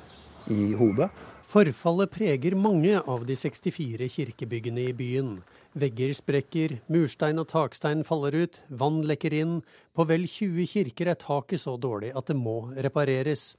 i 0.52 0.72
hodet. 0.78 1.10
Forfallet 1.52 2.08
preger 2.08 2.54
mange 2.56 2.96
av 2.96 3.26
de 3.28 3.34
64 3.36 4.06
kirkebyggene 4.08 4.86
i 4.88 4.94
byen. 4.96 5.34
Vegger 5.76 6.14
sprekker, 6.16 6.78
murstein 6.92 7.40
og 7.42 7.50
takstein 7.50 8.06
faller 8.08 8.38
ut, 8.44 8.60
vann 8.68 9.02
lekker 9.04 9.36
inn. 9.36 9.58
På 9.92 10.06
vel 10.08 10.24
20 10.24 10.70
kirker 10.70 11.10
er 11.12 11.20
taket 11.20 11.60
så 11.60 11.74
dårlig 11.76 12.14
at 12.16 12.30
det 12.30 12.38
må 12.40 12.56
repareres 12.72 13.50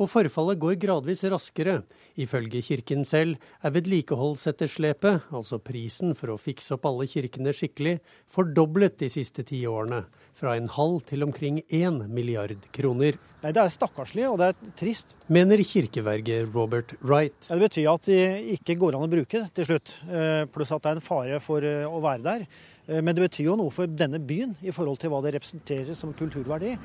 og 0.00 0.08
forfallet 0.08 0.60
går 0.60 0.78
gradvis 0.80 1.22
raskere. 1.28 1.80
Ifølge 2.20 2.62
kirken 2.64 3.04
selv 3.04 3.36
er 3.62 3.74
vedlikeholdsetterslepet, 3.74 5.28
altså 5.36 5.60
prisen 5.62 6.14
for 6.16 6.32
å 6.32 6.40
fikse 6.40 6.74
opp 6.76 6.88
alle 6.88 7.06
kirkene 7.10 7.52
skikkelig, 7.56 7.98
fordoblet 8.30 8.96
de 9.02 9.10
siste 9.12 9.44
ti 9.46 9.62
årene. 9.68 10.06
Fra 10.36 10.56
en 10.56 10.70
halv 10.72 11.02
til 11.08 11.26
omkring 11.26 11.60
én 11.68 12.00
milliard 12.08 12.68
kroner. 12.72 13.18
Nei, 13.40 13.52
Det 13.52 13.60
er 13.62 13.72
stakkarslig 13.72 14.26
og 14.28 14.38
det 14.40 14.50
er 14.50 14.72
trist. 14.76 15.14
Mener 15.28 15.62
kirkeverge 15.64 16.42
Robert 16.52 16.92
Wright. 17.00 17.36
Ja, 17.48 17.56
det 17.56 17.70
betyr 17.70 17.88
at 17.94 18.08
de 18.08 18.18
ikke 18.56 18.76
går 18.80 18.96
an 18.96 19.06
å 19.06 19.12
bruke 19.12 19.46
til 19.56 19.68
slutt. 19.68 19.96
Eh, 20.08 20.44
pluss 20.52 20.72
at 20.72 20.82
det 20.84 20.92
er 20.92 21.00
en 21.00 21.04
fare 21.04 21.40
for 21.40 21.64
eh, 21.64 21.88
å 21.88 22.02
være 22.04 22.24
der. 22.26 22.46
Eh, 22.86 23.00
men 23.00 23.16
det 23.16 23.24
betyr 23.24 23.48
jo 23.48 23.56
noe 23.56 23.72
for 23.72 23.88
denne 23.88 24.20
byen 24.20 24.56
i 24.60 24.74
forhold 24.76 25.00
til 25.00 25.12
hva 25.12 25.22
det 25.24 25.34
representerer 25.38 25.96
som 25.96 26.12
kulturverdi. 26.16 26.76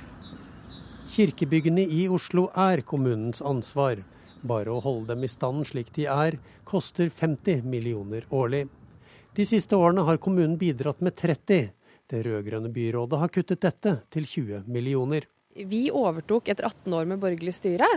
Kirkebyggene 1.15 1.86
i 1.88 2.10
Oslo 2.12 2.49
er 2.60 2.82
kommunens 2.84 3.38
ansvar. 3.39 4.01
Bare 4.43 4.73
å 4.73 4.82
holde 4.84 5.13
dem 5.13 5.21
i 5.23 5.30
stand 5.32 5.63
slik 5.69 5.93
de 5.95 6.10
er, 6.12 6.36
koster 6.67 7.08
50 7.08 7.63
millioner 7.63 8.25
årlig. 8.36 8.65
De 9.32 9.45
siste 9.47 9.80
årene 9.80 10.04
har 10.04 10.19
kommunen 10.19 10.58
bidratt 10.60 10.99
med 10.99 11.15
30. 11.15 11.69
Det 12.12 12.19
rød-grønne 12.28 12.67
byrådet 12.75 13.21
har 13.21 13.32
kuttet 13.32 13.63
dette 13.63 13.95
til 14.12 14.28
20 14.28 14.67
millioner. 14.67 15.23
Vi 15.56 15.86
overtok 15.88 16.51
etter 16.51 16.67
18 16.67 16.99
år 16.99 17.08
med 17.08 17.23
borgerlig 17.23 17.56
styre 17.56 17.88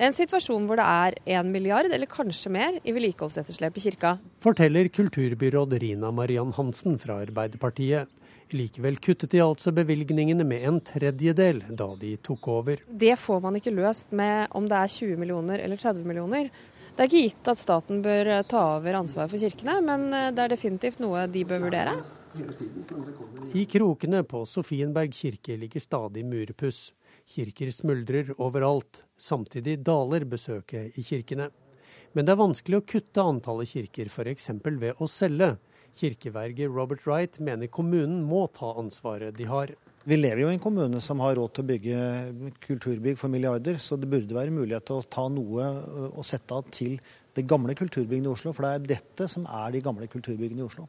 en 0.00 0.14
situasjon 0.16 0.68
hvor 0.68 0.78
det 0.80 0.86
er 0.86 1.16
1 1.40 1.50
milliard, 1.50 1.90
eller 1.90 2.08
kanskje 2.10 2.52
mer, 2.54 2.78
i 2.84 2.94
vedlikeholdsetterslep 2.94 3.76
i 3.76 3.82
kirka. 3.84 4.14
Forteller 4.44 4.88
kulturbyråd 4.88 5.74
Rina 5.82 6.12
Mariann 6.14 6.54
Hansen 6.56 6.96
fra 7.02 7.18
Arbeiderpartiet. 7.24 8.08
Likevel 8.56 8.98
kuttet 9.02 9.32
de 9.34 9.42
altså 9.44 9.72
bevilgningene 9.74 10.44
med 10.46 10.66
en 10.68 10.80
tredjedel 10.84 11.62
da 11.76 11.88
de 12.00 12.16
tok 12.24 12.48
over. 12.50 12.82
Det 12.86 13.14
får 13.20 13.40
man 13.44 13.56
ikke 13.58 13.74
løst 13.74 14.12
med 14.16 14.50
om 14.56 14.68
det 14.70 14.78
er 14.78 14.92
20 14.96 15.20
millioner 15.20 15.62
eller 15.64 15.80
30 15.80 16.06
millioner. 16.08 16.50
Det 16.90 17.04
er 17.06 17.08
ikke 17.08 17.28
gitt 17.30 17.48
at 17.48 17.60
staten 17.60 18.02
bør 18.04 18.28
eh, 18.28 18.42
ta 18.44 18.62
over 18.74 18.98
ansvaret 18.98 19.30
for 19.32 19.40
kirkene, 19.40 19.78
men 19.86 20.02
eh, 20.12 20.26
det 20.36 20.42
er 20.42 20.52
definitivt 20.52 20.98
noe 21.00 21.22
de 21.30 21.44
bør 21.48 21.62
vurdere. 21.62 21.94
I 23.56 23.64
krokene 23.70 24.20
på 24.28 24.42
Sofienberg 24.44 25.14
kirke 25.14 25.56
ligger 25.56 25.80
stadig 25.80 26.26
murpuss. 26.28 26.90
Kirker 27.30 27.70
smuldrer 27.72 28.34
overalt. 28.36 29.04
Samtidig 29.16 29.78
daler 29.86 30.26
besøket 30.28 30.98
i 30.98 31.06
kirkene. 31.06 31.48
Men 32.12 32.26
det 32.26 32.34
er 32.34 32.42
vanskelig 32.42 32.80
å 32.80 32.86
kutte 32.92 33.22
antallet 33.22 33.70
kirker, 33.70 34.10
f.eks. 34.10 34.50
ved 34.66 34.98
å 34.98 35.08
selge. 35.08 35.54
Kirkeverget 35.98 36.70
Robert 36.70 37.06
Wright 37.06 37.38
mener 37.42 37.70
kommunen 37.72 38.22
må 38.26 38.46
ta 38.54 38.72
ansvaret 38.80 39.36
de 39.36 39.48
har. 39.50 39.72
Vi 40.08 40.16
lever 40.16 40.44
jo 40.44 40.50
i 40.50 40.56
en 40.56 40.62
kommune 40.62 41.00
som 41.04 41.20
har 41.20 41.34
råd 41.36 41.52
til 41.54 41.64
å 41.64 41.70
bygge 41.70 42.04
kulturbygg 42.64 43.18
for 43.20 43.32
milliarder, 43.32 43.76
så 43.76 43.98
det 44.00 44.08
burde 44.08 44.36
være 44.36 44.54
mulighet 44.54 44.86
til 44.88 45.00
å 45.00 45.08
ta 45.12 45.26
noe 45.28 45.66
og 46.08 46.24
sette 46.24 46.56
av 46.56 46.70
til 46.72 46.96
det 47.36 47.44
gamle 47.48 47.76
kulturbyggene 47.76 48.30
i 48.30 48.32
Oslo. 48.32 48.54
For 48.56 48.66
det 48.66 48.72
er 48.72 48.88
dette 48.96 49.28
som 49.30 49.44
er 49.44 49.74
de 49.74 49.84
gamle 49.84 50.08
kulturbyggene 50.10 50.64
i 50.64 50.66
Oslo. 50.66 50.88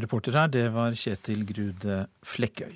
Reporter 0.00 0.34
her, 0.34 0.48
det 0.50 0.64
var 0.74 0.96
Kjetil 0.98 1.44
Grude 1.46 2.00
Flekkøy. 2.26 2.72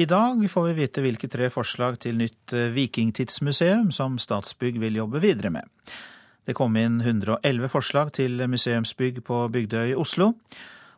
I 0.00 0.06
dag 0.08 0.40
får 0.48 0.64
vi 0.70 0.78
vite 0.80 1.02
hvilke 1.04 1.28
tre 1.28 1.50
forslag 1.52 1.98
til 2.00 2.16
nytt 2.16 2.54
vikingtidsmuseum 2.74 3.92
som 3.92 4.16
Statsbygg 4.18 4.80
vil 4.80 4.96
jobbe 5.02 5.20
videre 5.22 5.52
med. 5.52 5.68
Det 6.42 6.56
kom 6.58 6.74
inn 6.76 7.00
111 7.00 7.70
forslag 7.70 8.12
til 8.18 8.40
museumsbygg 8.50 9.22
på 9.26 9.44
Bygdøy 9.54 9.92
i 9.92 9.98
Oslo. 9.98 10.32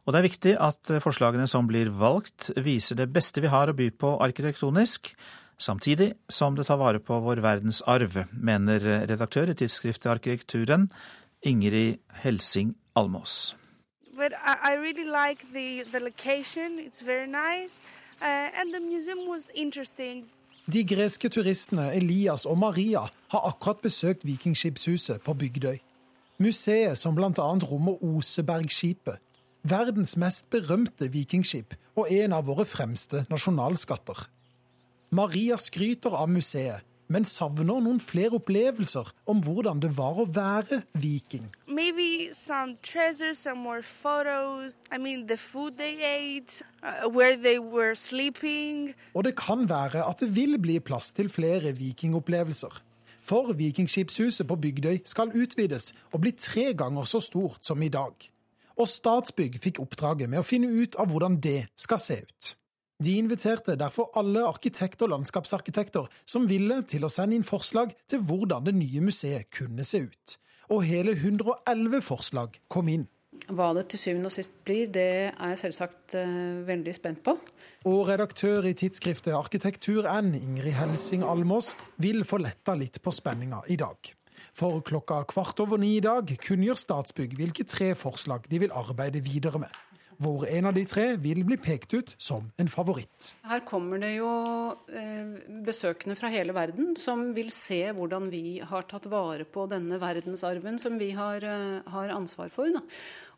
Og 0.04 0.12
det 0.12 0.20
er 0.20 0.26
viktig 0.28 0.52
at 0.60 0.92
forslagene 1.04 1.46
som 1.48 1.68
blir 1.68 1.90
valgt, 1.92 2.50
viser 2.60 2.96
det 2.96 3.10
beste 3.12 3.44
vi 3.44 3.52
har 3.52 3.68
å 3.68 3.76
by 3.76 3.90
på 3.92 4.14
arkitektonisk, 4.24 5.12
samtidig 5.60 6.12
som 6.28 6.56
det 6.56 6.66
tar 6.68 6.80
vare 6.80 7.00
på 7.00 7.20
vår 7.24 7.40
verdensarv, 7.44 8.24
mener 8.32 8.84
redaktør 9.08 9.52
i 9.52 9.56
tidsskriftet 9.56 10.12
Arkitekturen, 10.12 10.88
Ingrid 11.44 12.00
Helsing 12.24 12.74
Almås. 12.96 13.54
But 14.16 14.32
I 14.44 14.76
really 14.76 15.04
like 15.04 15.44
the, 15.52 15.84
the 15.90 16.00
location. 16.00 16.78
It's 16.78 17.02
very 17.02 17.26
nice. 17.26 17.82
Uh, 18.22 18.48
and 18.54 18.72
the 18.72 18.80
museum 18.80 19.26
was 19.26 19.50
interesting 19.54 20.30
de 20.64 20.80
greske 20.88 21.28
turistene 21.28 21.90
Elias 21.92 22.46
og 22.48 22.56
Maria 22.58 23.02
har 23.04 23.48
akkurat 23.48 23.82
besøkt 23.84 24.24
Vikingskipshuset 24.24 25.20
på 25.24 25.34
Bygdøy. 25.36 25.76
Museet 26.40 26.96
som 26.98 27.14
bl.a. 27.14 27.28
rommer 27.68 28.00
Osebergskipet, 28.00 29.20
verdens 29.62 30.16
mest 30.16 30.48
berømte 30.50 31.10
vikingskip 31.12 31.76
og 31.96 32.08
en 32.10 32.32
av 32.32 32.48
våre 32.48 32.64
fremste 32.64 33.26
nasjonalskatter. 33.30 34.24
Maria 35.14 35.58
skryter 35.60 36.16
av 36.16 36.32
museet, 36.32 36.80
men 37.08 37.24
savner 37.28 37.66
noen 37.84 38.00
flere 38.00 38.38
opplevelser 38.38 39.10
om 39.30 39.42
hvordan 39.44 39.82
det 39.82 39.92
var 39.96 40.20
å 40.20 40.26
være 40.28 40.82
viking. 40.92 41.50
Some 42.32 42.76
treasures, 42.82 43.38
some. 43.38 43.66
I 44.90 44.98
mean, 44.98 45.26
the 45.26 45.38
ate, 46.02 46.62
uh, 46.82 47.08
where 47.08 47.36
they 47.36 47.58
were 47.58 47.94
sleeping. 47.94 48.94
Og 49.14 49.24
det 49.24 49.36
kan 49.36 49.68
være 49.68 50.04
at 50.08 50.20
det 50.20 50.36
vil 50.36 50.58
bli 50.58 50.80
plass 50.80 51.12
til 51.12 51.28
flere 51.28 51.72
vikingopplevelser. 51.72 52.82
For 53.24 53.52
Vikingskipshuset 53.52 54.46
på 54.48 54.56
Bygdøy 54.56 54.98
skal 55.04 55.32
utvides 55.32 55.94
og 56.12 56.20
bli 56.20 56.32
tre 56.36 56.74
ganger 56.74 57.04
så 57.04 57.20
stort 57.20 57.64
som 57.64 57.82
i 57.82 57.88
dag. 57.88 58.12
Og 58.76 58.88
Statsbygg 58.88 59.56
fikk 59.62 59.80
oppdraget 59.80 60.28
med 60.28 60.42
å 60.42 60.46
finne 60.46 60.68
ut 60.68 60.98
av 61.00 61.08
hvordan 61.08 61.38
det 61.40 61.66
skal 61.78 62.02
se 62.02 62.18
ut. 62.20 62.50
De 63.04 63.16
inviterte 63.18 63.74
derfor 63.76 64.12
alle 64.16 64.44
arkitekter 64.46 65.08
og 65.08 65.18
landskapsarkitekter 65.18 66.06
som 66.28 66.46
ville, 66.48 66.80
til 66.88 67.04
å 67.04 67.10
sende 67.12 67.36
inn 67.36 67.44
forslag 67.44 67.92
til 68.08 68.22
hvordan 68.24 68.64
det 68.64 68.76
nye 68.78 69.02
museet 69.04 69.50
kunne 69.52 69.84
se 69.84 70.04
ut. 70.06 70.36
Og 70.72 70.86
hele 70.88 71.12
111 71.12 72.00
forslag 72.06 72.56
kom 72.72 72.88
inn. 72.88 73.04
Hva 73.50 73.72
det 73.76 73.88
til 73.92 74.00
syvende 74.00 74.30
og 74.30 74.32
sist 74.32 74.54
blir, 74.64 74.86
det 74.94 75.08
er 75.34 75.52
jeg 75.52 75.60
selvsagt 75.66 76.14
uh, 76.16 76.62
veldig 76.64 76.94
spent 76.96 77.20
på. 77.26 77.34
Og 77.90 78.06
redaktør 78.08 78.64
i 78.70 78.76
tidsskriftet 78.78 79.34
Arkitektur-N, 79.36 80.32
Ingrid 80.38 80.78
Helsing 80.78 81.26
Almås, 81.26 81.74
vil 82.00 82.22
få 82.24 82.38
letta 82.40 82.76
litt 82.78 83.02
på 83.04 83.12
spenninga 83.12 83.64
i 83.68 83.76
dag. 83.80 84.14
For 84.54 84.80
klokka 84.86 85.24
kvart 85.28 85.60
over 85.60 85.82
ni 85.82 85.96
i 85.98 86.04
dag 86.04 86.30
kunngjør 86.46 86.78
Statsbygg 86.78 87.34
hvilke 87.36 87.66
tre 87.68 87.92
forslag 87.98 88.46
de 88.48 88.62
vil 88.64 88.74
arbeide 88.74 89.20
videre 89.24 89.60
med 89.66 89.82
hvor 90.22 90.46
en 90.48 90.68
av 90.70 90.76
de 90.76 90.84
tre 90.88 91.06
vil 91.20 91.42
bli 91.46 91.58
pekt 91.60 91.94
ut 91.96 92.14
som 92.20 92.46
en 92.60 92.70
favoritt. 92.70 93.34
Her 93.46 93.64
kommer 93.66 94.00
det 94.02 94.14
jo 94.16 94.30
eh, 94.92 95.36
besøkende 95.66 96.16
fra 96.18 96.30
hele 96.32 96.54
verden 96.56 96.94
som 97.00 97.30
vil 97.36 97.50
se 97.54 97.82
hvordan 97.96 98.30
vi 98.32 98.60
har 98.64 98.88
tatt 98.90 99.08
vare 99.12 99.46
på 99.48 99.66
denne 99.70 100.00
verdensarven 100.02 100.78
som 100.82 100.98
vi 101.00 101.12
har, 101.16 101.44
eh, 101.44 101.80
har 101.94 102.14
ansvar 102.14 102.52
for. 102.54 102.70
Da. 102.74 102.84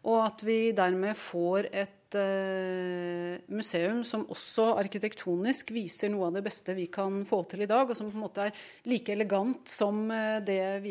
Og 0.07 0.21
at 0.23 0.45
vi 0.47 0.61
dermed 0.77 1.19
får 1.19 1.71
et 1.73 1.96
museum 3.53 4.03
som 4.07 4.27
også 4.33 4.73
arkitektonisk 4.81 5.71
viser 5.75 6.11
noe 6.13 6.29
av 6.29 6.39
det 6.39 6.45
beste 6.47 6.75
vi 6.77 6.89
kan 6.93 7.23
få 7.29 7.43
til 7.51 7.65
i 7.65 7.71
dag, 7.71 7.87
og 7.87 7.97
som 7.99 8.11
på 8.11 8.19
en 8.19 8.25
måte 8.27 8.49
er 8.49 8.67
like 8.91 9.15
elegant 9.15 9.71
som 9.71 10.07
det 10.47 10.57
det 10.57 10.87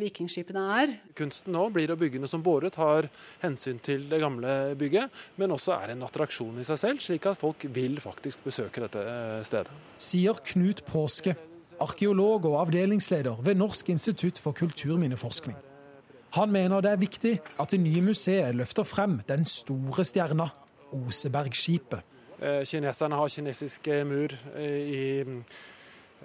vikingskipene 0.00 0.64
er. 0.78 0.94
Kunsten 1.18 1.54
nå 1.54 1.66
blir 1.74 1.92
å 1.92 1.98
bygge 1.98 2.20
noe 2.22 2.30
som 2.30 2.44
både 2.44 2.70
tar 2.74 3.08
hensyn 3.42 3.80
til 3.84 4.06
det 4.10 4.20
gamle 4.22 4.74
bygget, 4.78 5.12
men 5.40 5.54
også 5.54 5.76
er 5.76 5.94
en 5.94 6.06
attraksjon 6.06 6.60
i 6.60 6.66
seg 6.66 6.80
selv, 6.80 7.04
slik 7.04 7.28
at 7.30 7.40
folk 7.40 7.66
vil 7.74 8.00
faktisk 8.02 8.44
besøke 8.46 8.84
dette 8.84 9.02
eh, 9.04 9.42
stedet. 9.46 9.74
Sier 10.00 10.40
Knut 10.52 10.84
Påske, 10.88 11.36
arkeolog 11.82 12.48
og 12.50 12.58
avdelingsleder 12.64 13.44
ved 13.44 13.60
Norsk 13.60 13.94
institutt 13.94 14.40
for 14.40 14.56
kulturminneforskning. 14.56 15.73
Han 16.34 16.50
mener 16.50 16.82
det 16.82 16.90
er 16.90 17.02
viktig 17.02 17.34
at 17.62 17.70
det 17.70 17.80
nye 17.82 18.02
museet 18.02 18.56
løfter 18.58 18.86
frem 18.86 19.20
den 19.28 19.46
store 19.46 20.04
stjerna, 20.06 20.48
Osebergskipet. 20.94 22.02
Eh, 22.38 22.62
kineserne 22.66 23.18
har 23.18 23.30
kinesisk 23.30 23.88
mur. 24.06 24.34
I 24.58 25.24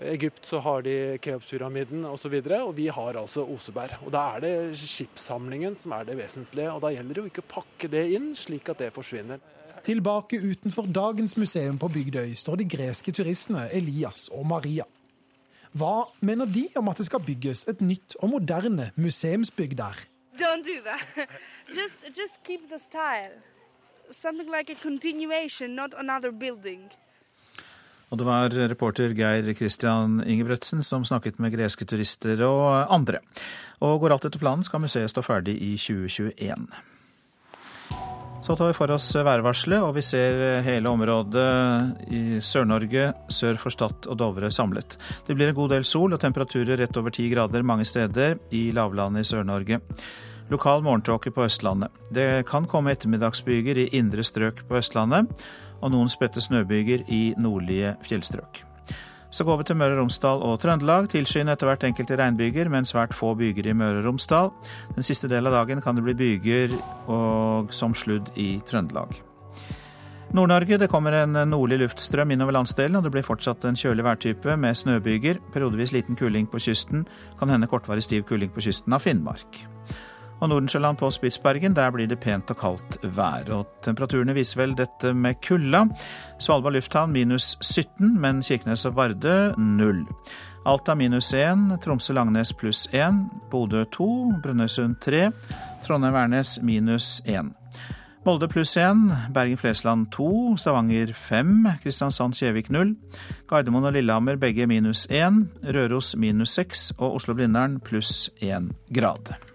Egypt 0.01 0.45
så 0.45 0.59
har 0.63 0.81
de 0.81 1.17
Keopspyramiden 1.21 2.05
osv. 2.05 2.33
Og, 2.33 2.43
så 2.47 2.59
og 2.63 2.75
vi 2.77 2.87
har 2.87 3.17
altså 3.19 3.43
Oseberg. 3.43 3.97
Og 4.05 4.11
Da 4.11 4.25
er 4.35 4.39
det 4.39 4.77
skipssamlingen 4.79 5.75
som 5.75 5.91
er 5.91 6.03
det 6.03 6.17
vesentlige. 6.17 6.71
og 6.71 6.81
Da 6.81 6.93
gjelder 6.93 7.13
det 7.13 7.23
jo 7.23 7.31
ikke 7.31 7.45
å 7.45 7.53
pakke 7.59 7.91
det 7.91 8.05
inn 8.15 8.35
slik 8.35 8.69
at 8.69 8.79
det 8.79 8.93
forsvinner. 8.93 9.39
Tilbake 9.83 10.39
utenfor 10.39 10.87
dagens 10.91 11.37
museum 11.37 11.77
på 11.79 11.87
Bygdøy 11.87 12.33
står 12.35 12.59
de 12.59 12.65
greske 12.67 13.11
turistene 13.11 13.69
Elias 13.71 14.29
og 14.31 14.45
Maria. 14.45 14.83
Hva 15.77 16.09
mener 16.25 16.49
de 16.49 16.65
om 16.79 16.89
at 16.89 16.97
det 16.97 17.05
skal 17.05 17.21
bygges 17.21 17.67
et 17.69 17.81
nytt 17.81 18.15
og 18.19 18.31
moderne 18.33 18.89
museumsbygg 18.97 19.77
der? 19.77 19.99
Don't 20.39 20.63
do 20.65 20.79
that. 20.85 21.29
Just, 21.77 22.17
just 22.17 22.41
keep 22.43 22.69
the 22.69 22.79
style. 22.79 23.35
Something 24.11 24.49
like 24.49 24.71
a 24.71 24.75
continuation, 24.75 25.75
not 25.75 25.93
another 25.93 26.31
building. 26.31 26.89
Og 28.09 28.17
det 28.17 28.25
var 28.25 28.49
reporter 28.49 29.13
Geir 29.13 29.53
Christian 29.53 30.23
Ingebretsen 30.25 30.81
som 30.83 31.05
snakket 31.05 31.37
med 31.39 31.53
greske 31.53 31.85
turister 31.85 32.41
og 32.41 32.93
andre. 32.93 33.21
Og 33.85 33.99
går 34.01 34.15
alt 34.15 34.25
etter 34.25 34.41
planen 34.41 34.65
skal 34.65 34.81
museet 34.81 35.11
stå 35.13 35.21
ferdig 35.21 35.59
i 35.61 35.75
2021. 35.77 36.65
Så 38.41 38.55
tar 38.55 38.67
vi 38.67 38.73
for 38.73 38.91
oss 38.95 39.11
værvarselet, 39.15 39.83
og 39.83 39.91
vi 39.97 40.01
ser 40.05 40.61
hele 40.63 40.89
området 40.89 42.11
i 42.15 42.39
Sør-Norge 42.39 43.09
sør 43.29 43.59
for 43.59 43.75
Stad 43.75 44.07
og 44.07 44.15
Dovre 44.21 44.47
samlet. 44.51 44.95
Det 45.27 45.35
blir 45.35 45.51
en 45.51 45.57
god 45.57 45.73
del 45.75 45.85
sol 45.85 46.15
og 46.15 46.21
temperaturer 46.23 46.79
rett 46.79 46.97
over 46.97 47.13
ti 47.13 47.27
grader 47.29 47.67
mange 47.67 47.85
steder 47.85 48.39
i 48.55 48.69
lavlandet 48.75 49.27
i 49.27 49.29
Sør-Norge. 49.29 49.81
Lokal 50.49 50.81
morgentåke 50.87 51.35
på 51.35 51.45
Østlandet. 51.45 51.91
Det 52.09 52.47
kan 52.49 52.65
komme 52.65 52.95
ettermiddagsbyger 52.95 53.83
i 53.83 53.89
indre 53.99 54.25
strøk 54.25 54.63
på 54.69 54.79
Østlandet 54.79 55.29
og 55.83 55.93
noen 55.93 56.09
spredte 56.11 56.41
snøbyger 56.41 57.05
i 57.11 57.21
nordlige 57.37 57.97
fjellstrøk. 58.07 58.68
Så 59.31 59.45
går 59.45 59.59
vi 59.59 59.67
til 59.69 59.77
Møre 59.77 59.93
og 59.93 60.01
Romsdal 60.01 60.41
og 60.41 60.57
Trøndelag. 60.63 61.09
Tilskyende 61.11 61.53
etter 61.53 61.69
hvert 61.69 61.85
enkelte 61.85 62.17
regnbyger, 62.17 62.69
men 62.73 62.87
svært 62.89 63.13
få 63.13 63.35
byger 63.37 63.69
i 63.69 63.75
Møre 63.77 64.01
og 64.01 64.09
Romsdal. 64.09 64.49
Den 64.95 65.05
siste 65.05 65.29
delen 65.29 65.51
av 65.51 65.59
dagen 65.61 65.83
kan 65.85 65.97
det 65.97 66.05
bli 66.07 66.17
byger 66.17 66.73
og 67.07 67.73
som 67.75 67.93
sludd 67.93 68.33
i 68.41 68.55
Trøndelag. 68.65 69.21
Nord-Norge 70.33 70.77
det 70.77 70.89
kommer 70.89 71.15
en 71.17 71.37
nordlig 71.49 71.79
luftstrøm 71.81 72.33
innover 72.33 72.53
landsdelen, 72.53 72.99
og 72.99 73.05
det 73.05 73.13
blir 73.15 73.25
fortsatt 73.25 73.65
en 73.65 73.77
kjølig 73.77 74.05
værtype 74.05 74.57
med 74.61 74.77
snøbyger. 74.77 75.39
Periodevis 75.53 75.93
liten 75.93 76.17
kuling 76.17 76.45
på 76.49 76.61
kysten. 76.61 77.07
Kan 77.39 77.49
hende 77.49 77.69
kortvarig 77.69 78.05
stiv 78.05 78.27
kuling 78.29 78.53
på 78.53 78.61
kysten 78.65 78.93
av 78.93 79.05
Finnmark. 79.05 79.63
Og 80.39 80.49
Nordensjøland 80.49 80.97
på 80.97 81.09
Spitsbergen, 81.11 81.75
der 81.75 81.91
blir 81.91 82.07
det 82.07 82.19
pent 82.23 82.51
og 82.53 82.57
kaldt 82.61 82.97
vær. 83.03 83.49
Og 83.51 83.67
temperaturene 83.83 84.35
viser 84.37 84.61
vel 84.61 84.75
dette 84.77 85.11
med 85.13 85.41
kulda. 85.43 85.83
Svalbard 86.39 86.77
lufthavn 86.77 87.11
minus 87.11 87.57
17, 87.61 88.15
men 88.21 88.39
Kirkenes 88.45 88.85
og 88.87 88.95
Vardø 88.95 89.51
null. 89.57 90.05
Alta 90.67 90.95
minus 90.95 91.33
1, 91.33 91.79
Tromsø-Langnes 91.83 92.53
pluss 92.55 92.87
1, 92.95 93.23
Bodø 93.51 93.83
2, 93.95 94.09
Brønnøysund 94.43 94.99
3, 95.03 95.29
Trondheim-Værnes 95.83 96.59
minus 96.63 97.21
1. 97.25 97.51
Molde 98.27 98.49
pluss 98.51 98.75
1, 98.77 99.31
Bergen-Flesland 99.33 100.09
2, 100.11 100.57
Stavanger 100.59 101.13
5, 101.15 101.67
Kristiansand-Kjevik 101.83 102.69
0, 102.69 102.95
Gardermoen 103.47 103.87
og 103.89 103.95
Lillehammer 103.95 104.39
begge 104.39 104.67
minus 104.67 105.07
1, 105.09 105.45
Røros 105.75 106.15
minus 106.19 106.59
6 106.59 106.89
og 106.97 107.15
Oslo-Blindern 107.21 107.79
pluss 107.79 108.27
1 108.43 108.75
grad. 108.93 109.48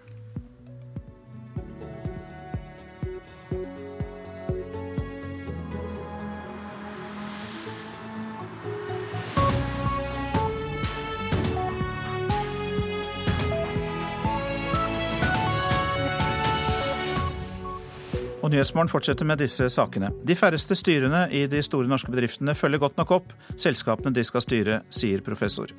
Og 18.45 18.51
Nyhetsmorgen 18.53 18.91
fortsetter 18.91 19.25
med 19.25 19.39
disse 19.41 19.65
sakene. 19.73 20.11
De 20.21 20.35
færreste 20.37 20.75
styrene 20.77 21.23
i 21.33 21.47
de 21.49 21.63
store 21.65 21.89
norske 21.89 22.11
bedriftene 22.13 22.53
følger 22.53 22.83
godt 22.83 22.99
nok 22.99 23.13
opp 23.15 23.31
selskapene 23.57 24.13
de 24.13 24.21
skal 24.27 24.43
styre, 24.45 24.75
sier 24.93 25.23
professor. 25.25 25.73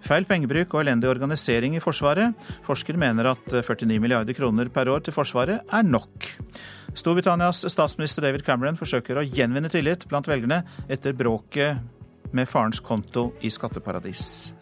Feil 0.00 0.24
pengebruk 0.24 0.72
og 0.72 0.86
elendig 0.86 1.10
organisering 1.10 1.76
i 1.76 1.82
Forsvaret. 1.84 2.32
Forsker 2.64 2.96
mener 2.96 3.28
at 3.34 3.44
49 3.52 3.98
milliarder 4.00 4.32
kroner 4.32 4.70
per 4.72 4.88
år 4.88 5.04
til 5.04 5.12
Forsvaret 5.12 5.60
er 5.68 5.84
nok. 5.84 6.30
Storbritannias 6.96 7.66
statsminister 7.68 8.24
David 8.24 8.46
Cameron 8.46 8.80
forsøker 8.80 9.20
å 9.20 9.26
gjenvinne 9.28 9.68
tillit 9.68 10.08
blant 10.08 10.30
velgerne 10.30 10.62
etter 10.88 11.12
bråket 11.18 12.32
med 12.32 12.48
farens 12.48 12.80
konto 12.80 13.34
i 13.44 13.52
skatteparadis. 13.52 14.54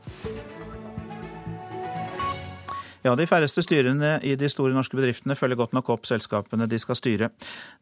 Ja, 3.06 3.12
de 3.14 3.22
færreste 3.28 3.62
styrene 3.62 4.16
i 4.26 4.32
de 4.34 4.48
store 4.50 4.74
norske 4.74 4.96
bedriftene 4.98 5.36
følger 5.38 5.60
godt 5.60 5.74
nok 5.76 5.92
opp 5.94 6.08
selskapene 6.08 6.66
de 6.66 6.78
skal 6.82 6.96
styre. 6.98 7.28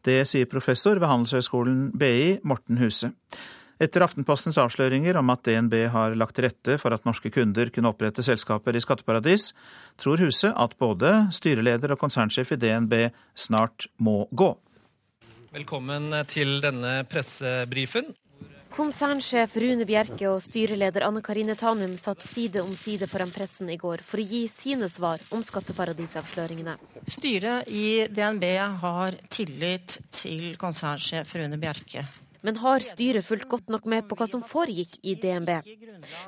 Det 0.05 0.19
sier 0.29 0.45
professor 0.45 0.99
ved 1.01 1.09
Handelshøyskolen 1.09 1.87
BI, 1.97 2.35
Morten 2.45 2.77
Huse. 2.77 3.09
Etter 3.81 4.05
Aftenpostens 4.05 4.59
avsløringer 4.61 5.17
om 5.17 5.31
at 5.33 5.41
DNB 5.47 5.73
har 5.91 6.13
lagt 6.15 6.37
til 6.37 6.45
rette 6.45 6.77
for 6.77 6.93
at 6.93 7.07
norske 7.09 7.31
kunder 7.33 7.71
kunne 7.73 7.89
opprette 7.89 8.23
selskaper 8.23 8.77
i 8.77 8.83
skatteparadis, 8.83 9.49
tror 9.97 10.21
Huse 10.21 10.51
at 10.53 10.77
både 10.77 11.15
styreleder 11.33 11.95
og 11.95 12.03
konsernsjef 12.05 12.53
i 12.53 12.59
DNB 12.61 12.93
snart 13.33 13.89
må 13.97 14.27
gå. 14.29 14.51
Velkommen 15.55 16.13
til 16.29 16.59
denne 16.61 16.99
pressebrifen. 17.09 18.13
Konsernsjef 18.75 19.53
Rune 19.63 19.85
Bjerke 19.87 20.25
og 20.27 20.41
styreleder 20.43 21.05
Anne 21.07 21.21
Karine 21.23 21.53
Tanum 21.55 21.93
satt 21.95 22.19
side 22.25 22.59
om 22.59 22.73
side 22.75 23.07
foran 23.07 23.29
pressen 23.31 23.69
i 23.71 23.77
går 23.79 24.01
for 24.03 24.19
å 24.19 24.25
gi 24.27 24.41
sine 24.51 24.89
svar 24.91 25.21
om 25.31 25.39
skatteparadisavsløringene. 25.47 26.73
Styret 27.07 27.71
i 27.71 28.03
DNB 28.11 28.43
har 28.81 29.15
tillit 29.31 29.95
til 30.11 30.57
konsernsjef 30.59 31.31
Rune 31.39 31.59
Bjerke. 31.61 32.03
Men 32.43 32.59
har 32.65 32.83
styret 32.83 33.23
fulgt 33.23 33.47
godt 33.49 33.71
nok 33.71 33.87
med 33.87 34.09
på 34.09 34.19
hva 34.19 34.27
som 34.27 34.43
foregikk 34.43 34.99
i 35.07 35.15
DNB? 35.23 35.55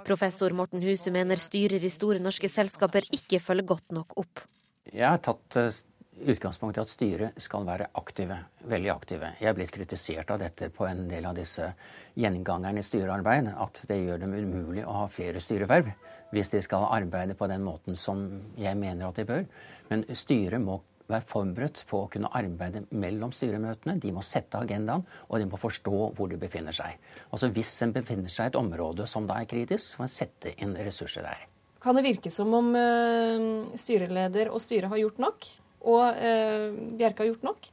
Professor 0.08 0.56
Morten 0.56 0.80
Huse 0.82 1.12
mener 1.12 1.44
styrer 1.44 1.84
i 1.84 1.92
store 1.92 2.24
norske 2.24 2.48
selskaper 2.48 3.12
ikke 3.12 3.44
følger 3.44 3.68
godt 3.76 3.92
nok 4.00 4.16
opp. 4.24 4.48
Jeg 4.88 5.04
har 5.04 5.20
tatt 5.20 5.60
eh, 5.60 5.84
utgangspunkt 6.26 6.78
i 6.78 6.82
at 6.82 6.92
styret 6.92 7.40
skal 7.42 7.66
være 7.68 7.90
aktive, 8.00 8.38
veldig 8.68 8.92
aktive. 8.94 9.32
Jeg 9.42 9.52
er 9.52 9.58
blitt 9.58 9.74
kritisert 9.76 10.32
av 10.34 10.42
dette 10.42 10.70
på 10.74 10.88
en 10.88 11.06
del 11.10 11.26
av 11.30 11.38
disse 11.38 11.72
gjengangerne 12.18 12.82
i 12.82 12.86
styrearbeid 12.86 13.52
at 13.54 13.82
det 13.90 14.02
gjør 14.02 14.22
dem 14.24 14.36
umulig 14.36 14.86
å 14.86 15.04
ha 15.04 15.08
flere 15.12 15.44
styreverv 15.44 15.92
hvis 16.34 16.52
de 16.52 16.62
skal 16.64 16.90
arbeide 16.92 17.38
på 17.40 17.48
den 17.48 17.64
måten 17.64 17.96
som 18.00 18.26
jeg 18.60 18.76
mener 18.80 19.08
at 19.08 19.20
de 19.20 19.28
bør. 19.28 19.46
Men 19.92 20.04
styret 20.18 20.62
må 20.64 20.82
være 21.08 21.24
forberedt 21.28 21.84
på 21.88 22.02
å 22.04 22.10
kunne 22.12 22.32
arbeide 22.36 22.84
mellom 22.92 23.32
styremøtene. 23.32 23.96
De 24.04 24.12
må 24.12 24.24
sette 24.26 24.60
agendaen, 24.60 25.06
og 25.28 25.40
de 25.40 25.48
må 25.48 25.60
forstå 25.60 26.10
hvor 26.18 26.32
de 26.32 26.40
befinner 26.40 26.76
seg. 26.76 26.98
Altså 27.32 27.48
Hvis 27.56 27.72
en 27.86 27.94
befinner 27.96 28.32
seg 28.32 28.50
i 28.50 28.52
et 28.52 28.60
område 28.60 29.08
som 29.08 29.28
da 29.30 29.40
er 29.40 29.48
kritisk, 29.48 29.86
så 29.88 30.02
må 30.02 30.10
en 30.10 30.18
sette 30.18 30.52
inn 30.58 30.76
ressurser 30.76 31.24
der. 31.28 31.46
Kan 31.80 31.96
det 31.96 32.04
virke 32.04 32.32
som 32.34 32.52
om 32.58 32.74
uh, 32.76 33.72
styreleder 33.78 34.52
og 34.52 34.60
styret 34.60 34.92
har 34.92 35.00
gjort 35.06 35.24
nok? 35.24 35.48
Og 35.88 36.04
eh, 36.20 36.70
Bjerke 37.00 37.24
har 37.24 37.32
gjort 37.32 37.48
nok? 37.48 37.70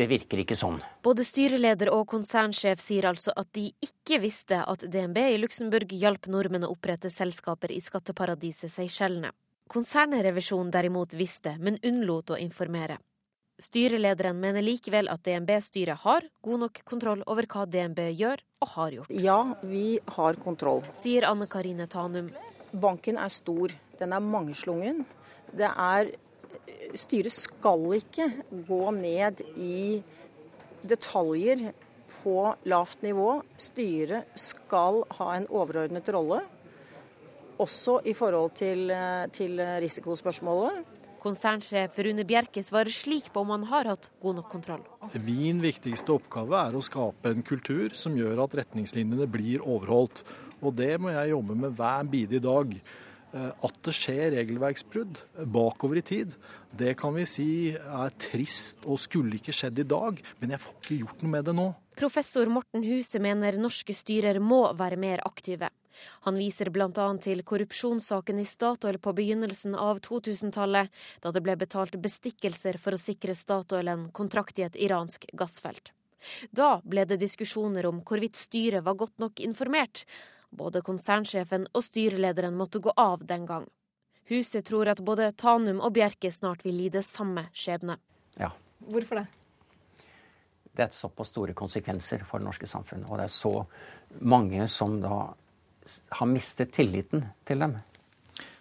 Det 0.00 0.06
virker 0.08 0.40
ikke 0.40 0.56
sånn. 0.56 0.78
Både 1.04 1.26
styreleder 1.28 1.90
og 1.92 2.06
konsernsjef 2.08 2.80
sier 2.80 3.10
altså 3.10 3.34
at 3.36 3.50
de 3.52 3.66
ikke 3.84 4.20
visste 4.22 4.62
at 4.64 4.86
DNB 4.88 5.18
i 5.34 5.36
Luxembourg 5.42 5.92
hjalp 5.92 6.30
nordmenn 6.32 6.64
å 6.64 6.70
opprette 6.72 7.10
selskaper 7.12 7.74
i 7.74 7.82
skatteparadiset 7.84 8.72
Seychellene. 8.72 9.34
Konsernrevisjonen 9.70 10.72
derimot 10.72 11.12
visste, 11.14 11.52
men 11.60 11.76
unnlot 11.86 12.32
å 12.32 12.38
informere. 12.40 12.96
Styrelederen 13.60 14.40
mener 14.40 14.64
likevel 14.64 15.10
at 15.12 15.20
DNB-styret 15.26 16.00
har 16.06 16.24
god 16.40 16.62
nok 16.64 16.80
kontroll 16.88 17.20
over 17.28 17.44
hva 17.44 17.66
DNB 17.68 18.00
gjør 18.16 18.40
og 18.64 18.72
har 18.78 18.96
gjort. 18.96 19.12
Ja, 19.12 19.38
vi 19.60 20.00
har 20.16 20.40
kontroll. 20.40 20.80
Sier 20.96 21.28
Anne 21.28 21.44
Karine 21.50 21.84
Tanum. 21.92 22.32
Banken 22.72 23.20
er 23.20 23.28
stor, 23.28 23.74
den 24.00 24.16
er 24.16 24.24
mangslungen. 24.24 25.04
Det 25.52 25.68
er 25.68 26.12
styret 26.98 27.34
skal 27.34 27.86
ikke 27.98 28.28
gå 28.68 28.82
ned 28.96 29.42
i 29.56 30.00
detaljer 30.86 31.70
på 32.20 32.36
lavt 32.68 33.04
nivå. 33.06 33.40
Styret 33.60 34.30
skal 34.38 35.02
ha 35.18 35.34
en 35.36 35.48
overordnet 35.50 36.08
rolle, 36.14 36.40
også 37.60 38.00
i 38.08 38.14
forhold 38.16 38.56
til, 38.56 38.88
til 39.36 39.60
risikospørsmålet. 39.84 40.96
Konsernsjef 41.20 41.98
Rune 42.00 42.24
Bjerke 42.24 42.62
svarer 42.64 42.94
slik 42.96 43.26
på 43.32 43.42
om 43.44 43.50
han 43.52 43.66
har 43.68 43.90
hatt 43.92 44.08
god 44.22 44.38
nok 44.38 44.46
kontroll. 44.48 44.84
Min 45.20 45.60
viktigste 45.60 46.14
oppgave 46.14 46.56
er 46.56 46.78
å 46.78 46.80
skape 46.84 47.34
en 47.34 47.44
kultur 47.44 47.92
som 47.92 48.16
gjør 48.16 48.46
at 48.46 48.56
retningslinjene 48.62 49.28
blir 49.28 49.60
overholdt. 49.60 50.24
Og 50.64 50.72
det 50.76 50.94
må 51.00 51.12
jeg 51.12 51.34
jobbe 51.34 51.56
med 51.60 51.76
hver 51.76 52.08
bidige 52.08 52.40
dag. 52.44 52.72
At 53.32 53.76
det 53.86 53.92
skjer 53.94 54.32
regelverksbrudd 54.34 55.20
bakover 55.54 56.00
i 56.00 56.02
tid, 56.06 56.32
det 56.74 56.96
kan 56.98 57.14
vi 57.14 57.26
si 57.30 57.50
er 57.74 58.16
trist 58.18 58.86
og 58.86 58.98
skulle 59.02 59.38
ikke 59.38 59.54
skjedd 59.54 59.78
i 59.82 59.86
dag, 59.86 60.18
men 60.40 60.54
jeg 60.54 60.62
får 60.62 60.78
ikke 60.80 60.98
gjort 61.04 61.22
noe 61.22 61.34
med 61.36 61.46
det 61.46 61.54
nå. 61.58 61.68
Professor 62.00 62.48
Morten 62.50 62.82
Huse 62.86 63.20
mener 63.22 63.58
norske 63.60 63.94
styrer 63.94 64.40
må 64.42 64.64
være 64.78 64.98
mer 64.98 65.22
aktive. 65.26 65.68
Han 66.24 66.38
viser 66.40 66.70
bl.a. 66.72 67.06
til 67.20 67.42
korrupsjonssaken 67.46 68.40
i 68.40 68.46
Statoil 68.48 68.98
på 69.02 69.12
begynnelsen 69.18 69.76
av 69.76 70.00
2000-tallet, 70.06 70.90
da 71.20 71.32
det 71.34 71.42
ble 71.44 71.56
betalt 71.60 71.98
bestikkelser 72.00 72.80
for 72.80 72.96
å 72.96 73.00
sikre 73.00 73.36
Statoil 73.36 73.90
en 73.92 74.08
kontrakt 74.16 74.58
i 74.58 74.66
et 74.66 74.78
iransk 74.80 75.28
gassfelt. 75.36 75.92
Da 76.52 76.80
ble 76.84 77.06
det 77.08 77.20
diskusjoner 77.20 77.88
om 77.88 78.02
hvorvidt 78.04 78.38
styret 78.38 78.84
var 78.84 78.98
godt 79.00 79.20
nok 79.22 79.40
informert. 79.44 80.04
Både 80.50 80.82
konsernsjefen 80.82 81.68
og 81.70 81.84
styrelederen 81.84 82.56
måtte 82.58 82.82
gå 82.82 82.92
av 82.96 83.22
den 83.26 83.46
gang. 83.46 83.68
Huset 84.30 84.66
tror 84.66 84.90
at 84.92 85.02
både 85.02 85.32
Tanum 85.38 85.80
og 85.82 85.94
Bjerke 85.94 86.30
snart 86.30 86.64
vil 86.66 86.76
lide 86.78 87.02
samme 87.02 87.48
skjebne. 87.54 87.96
Ja. 88.38 88.52
Hvorfor 88.86 89.22
det? 89.22 89.26
Det 90.70 90.86
er 90.86 90.94
såpass 90.94 91.32
store 91.32 91.54
konsekvenser 91.58 92.22
for 92.28 92.38
det 92.38 92.46
norske 92.46 92.68
samfunnet. 92.70 93.08
Og 93.10 93.18
det 93.18 93.26
er 93.26 93.34
så 93.34 93.54
mange 94.22 94.68
som 94.70 95.00
da 95.02 95.32
har 96.18 96.30
mistet 96.30 96.72
tilliten 96.76 97.24
til 97.46 97.62
dem. 97.64 97.74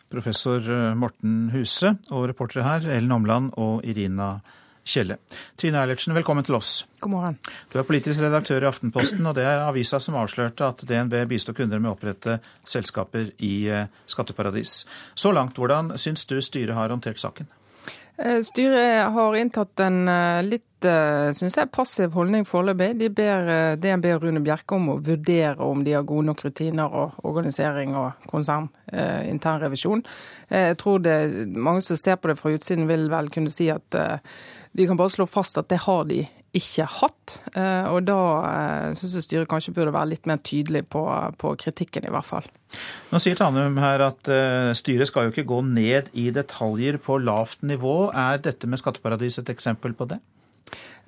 Professor 0.09 0.57
eh, 0.57 0.95
Morten 0.97 1.51
Huse 1.53 1.93
og 2.09 2.25
reportere 2.31 2.65
her 2.65 2.87
Ellen 2.97 3.13
Omland 3.13 3.51
og 3.61 3.85
Irina 3.85 4.39
Kjelle. 4.89 5.19
Trine 5.59 5.83
Eilertsen, 5.83 6.15
velkommen 6.17 6.45
til 6.45 6.57
oss. 6.57 6.71
God 7.03 7.13
morgen. 7.13 7.35
Du 7.69 7.77
er 7.77 7.85
politisk 7.85 8.23
redaktør 8.23 8.63
i 8.65 8.69
Aftenposten, 8.71 9.21
og 9.29 9.35
det 9.37 9.45
er 9.45 9.61
avisa 9.67 9.99
som 10.01 10.17
avslørte 10.17 10.65
at 10.65 10.81
DNB 10.89 11.13
bistår 11.29 11.57
kunder 11.59 11.81
med 11.81 11.91
å 11.91 11.93
opprette 11.93 12.39
selskaper 12.65 13.29
i 13.45 13.53
eh, 13.69 13.85
skatteparadis. 14.09 14.81
Så 15.13 15.33
langt, 15.35 15.61
hvordan 15.61 15.93
syns 16.01 16.25
du 16.25 16.39
styret 16.41 16.73
har 16.77 16.89
håndtert 16.89 17.21
saken? 17.21 17.51
Eh, 18.19 18.41
styret 18.43 19.11
har 19.15 19.37
inntatt 19.39 19.79
en 19.79 20.01
litt 20.43 20.65
synes 20.79 21.57
jeg, 21.57 21.67
passiv 21.75 22.13
holdning 22.15 22.45
foreløpig. 22.47 22.93
De 23.01 23.09
ber 23.11 23.49
DNB 23.83 24.05
og 24.13 24.23
Rune 24.23 24.39
Bjerke 24.39 24.77
om 24.77 24.93
å 24.93 24.99
vurdere 25.03 25.59
om 25.59 25.81
de 25.83 25.91
har 25.97 26.05
gode 26.07 26.29
nok 26.29 26.45
rutiner 26.45 26.87
og 26.87 27.17
organisering 27.27 27.97
og 27.99 28.29
konsern, 28.31 28.69
eh, 28.87 29.27
internrevisjon. 29.27 30.05
Jeg 30.49 30.77
tror 30.79 31.03
det, 31.03 31.17
mange 31.51 31.81
som 31.83 31.97
ser 31.99 32.15
på 32.15 32.31
det 32.31 32.37
fra 32.39 32.51
utsiden 32.55 32.87
vil 32.87 33.09
vel 33.11 33.27
kunne 33.27 33.51
si 33.51 33.67
at 33.69 33.95
eh, 33.95 34.23
vi 34.71 34.87
kan 34.87 34.97
bare 34.97 35.11
slå 35.11 35.27
fast 35.27 35.57
at 35.57 35.67
det 35.67 35.83
har 35.83 36.05
de 36.05 36.23
ikke 36.55 36.85
hatt. 36.99 37.35
Og 37.91 37.99
da 38.07 38.19
syns 38.97 39.15
jeg 39.17 39.25
styret 39.25 39.49
kanskje 39.51 39.73
burde 39.75 39.93
være 39.93 40.11
litt 40.15 40.29
mer 40.29 40.39
tydelig 40.41 40.85
på, 40.89 41.03
på, 41.41 41.53
kritikken, 41.61 42.07
i 42.07 42.13
hvert 42.13 42.27
fall. 42.27 42.47
Nå 43.11 43.21
sier 43.21 43.37
Tanum 43.37 43.77
her 43.81 44.05
at 44.07 44.31
styret 44.77 45.09
skal 45.09 45.27
jo 45.27 45.33
ikke 45.33 45.47
gå 45.49 45.61
ned 45.67 46.09
i 46.17 46.29
detaljer 46.33 46.97
på 47.03 47.19
lavt 47.21 47.61
nivå. 47.65 48.09
Er 48.17 48.41
dette 48.41 48.69
med 48.69 48.81
skatteparadis 48.81 49.41
et 49.43 49.53
eksempel 49.53 49.93
på 49.97 50.09
det? 50.09 50.17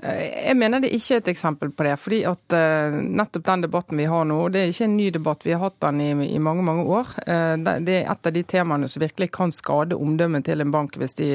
Eh, 0.02 0.48
jeg 0.48 0.58
mener 0.58 0.82
det 0.82 0.90
ikke 0.96 1.18
er 1.18 1.22
et 1.22 1.30
eksempel 1.30 1.72
på 1.72 1.86
det. 1.86 1.94
fordi 2.00 2.24
at 2.26 2.56
uh, 2.56 2.96
nettopp 3.02 3.46
den 3.46 3.66
debatten 3.66 3.98
vi 3.98 4.08
har 4.10 4.26
nå, 4.26 4.38
det 4.50 4.62
er 4.62 4.72
ikke 4.72 4.88
en 4.88 4.98
ny 4.98 5.10
debatt. 5.14 5.46
Vi 5.46 5.54
har 5.54 5.62
hatt 5.62 5.80
den 5.82 6.02
i, 6.02 6.12
i 6.36 6.40
mange 6.40 6.64
mange 6.66 6.86
år. 6.90 7.12
Uh, 7.28 7.54
det 7.62 8.00
er 8.00 8.10
et 8.10 8.28
av 8.28 8.34
de 8.34 8.44
temaene 8.44 8.90
som 8.90 9.02
virkelig 9.02 9.30
kan 9.32 9.54
skade 9.54 9.96
omdømmet 9.96 10.46
til 10.46 10.62
en 10.62 10.72
bank 10.74 10.98
hvis 10.98 11.14
de, 11.20 11.30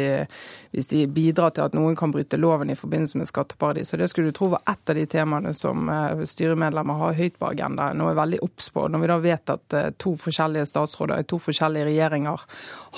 hvis 0.74 0.90
de, 0.90 1.04
bidrar 1.06 1.54
til 1.54 1.62
at 1.62 1.76
noen 1.78 1.94
kan 1.96 2.10
bryte 2.10 2.38
loven 2.40 2.70
i 2.70 2.78
forbindelse 2.78 3.18
med 3.18 3.30
skatteparadis. 3.30 3.94
Og 3.94 4.02
Det 4.02 4.10
skulle 4.10 4.32
du 4.32 4.36
tro 4.36 4.50
var 4.50 4.64
et 4.66 4.90
av 4.90 4.98
de 4.98 5.06
temaene 5.06 5.52
som 5.54 5.86
styremedlemmer 6.26 6.98
har 6.98 7.16
høyt 7.16 7.38
på 7.38 7.50
agendaen 7.52 8.02
og 8.02 8.10
er 8.10 8.18
veldig 8.18 8.42
obs 8.42 8.68
på. 8.74 8.88
Når 8.90 9.02
vi 9.02 9.10
da 9.10 9.18
vet 9.22 9.54
at 9.54 9.76
to 10.02 10.16
forskjellige 10.18 10.66
statsråder 10.66 11.22
i 11.22 11.28
to 11.30 11.38
forskjellige 11.40 11.86
regjeringer 11.86 12.42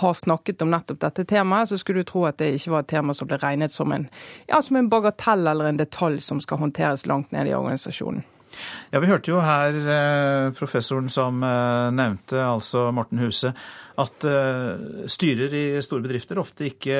har 0.00 0.16
snakket 0.16 0.64
om 0.64 0.72
nettopp 0.72 1.00
dette 1.04 1.26
temaet, 1.28 1.68
så 1.68 1.78
skulle 1.78 2.02
du 2.02 2.08
tro 2.08 2.24
at 2.28 2.40
det 2.40 2.54
ikke 2.56 2.72
var 2.72 2.86
et 2.86 2.90
tema 2.94 3.14
som 3.14 3.28
ble 3.28 3.38
regnet 3.42 3.74
som 3.74 3.92
en, 3.92 4.08
ja, 4.48 4.62
som 4.64 4.80
en 4.80 4.90
bagatell 4.90 5.46
eller 5.58 5.74
en 5.74 5.80
detalj 5.80 6.22
som 6.24 6.40
skal 6.40 6.62
håndteres 6.62 7.06
langt 7.10 7.32
ned 7.34 7.50
i 7.50 7.54
organisasjonen. 7.58 8.24
Ja, 8.90 9.00
Vi 9.00 9.10
hørte 9.10 9.30
jo 9.30 9.42
her 9.44 9.76
eh, 9.76 10.52
professoren 10.56 11.10
som 11.12 11.42
eh, 11.44 11.90
nevnte, 11.94 12.40
altså 12.40 12.88
Morten 12.94 13.20
Huse, 13.20 13.52
at 13.98 14.24
uh, 14.28 15.06
styrer 15.10 15.54
i 15.58 15.62
store 15.82 16.04
bedrifter 16.04 16.38
ofte 16.38 16.68
ikke 16.68 16.98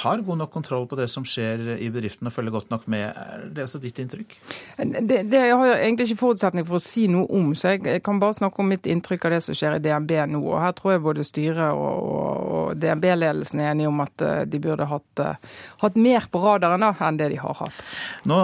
har 0.00 0.22
god 0.26 0.40
nok 0.40 0.50
kontroll 0.50 0.86
på 0.90 0.98
det 0.98 1.06
som 1.12 1.22
skjer 1.26 1.76
i 1.76 1.90
bedriften 1.94 2.26
og 2.26 2.34
følger 2.34 2.56
godt 2.56 2.72
nok 2.72 2.88
med. 2.90 3.06
Er 3.14 3.44
det 3.54 3.66
altså 3.66 3.78
ditt 3.82 4.00
inntrykk? 4.02 4.34
Det, 4.80 5.20
det 5.30 5.44
jeg 5.44 5.54
har 5.54 5.68
jeg 5.70 5.78
egentlig 5.84 6.08
ikke 6.08 6.22
forutsetning 6.24 6.66
for 6.66 6.80
å 6.80 6.82
si 6.82 7.06
noe 7.12 7.28
om, 7.38 7.52
så 7.54 7.76
jeg 7.76 8.02
kan 8.06 8.18
bare 8.22 8.38
snakke 8.40 8.64
om 8.64 8.72
mitt 8.72 8.88
inntrykk 8.90 9.28
av 9.28 9.36
det 9.36 9.40
som 9.46 9.58
skjer 9.60 9.78
i 9.78 9.84
DNB 9.84 10.16
nå. 10.32 10.42
Og 10.42 10.58
Her 10.64 10.74
tror 10.78 10.96
jeg 10.96 11.04
både 11.06 11.28
styret 11.28 11.70
og, 11.70 12.10
og, 12.10 12.50
og 12.56 12.82
DNB-ledelsen 12.82 13.62
er 13.62 13.70
enige 13.70 13.92
om 13.92 14.02
at 14.02 14.26
uh, 14.26 14.34
de 14.50 14.62
burde 14.66 14.90
hatt, 14.90 15.22
uh, 15.22 15.56
hatt 15.84 16.02
mer 16.02 16.26
på 16.32 16.42
radaren 16.42 16.82
da, 16.82 16.92
enn 17.06 17.22
det 17.22 17.30
de 17.36 17.40
har 17.44 17.58
hatt. 17.62 17.82
Nå 18.26 18.42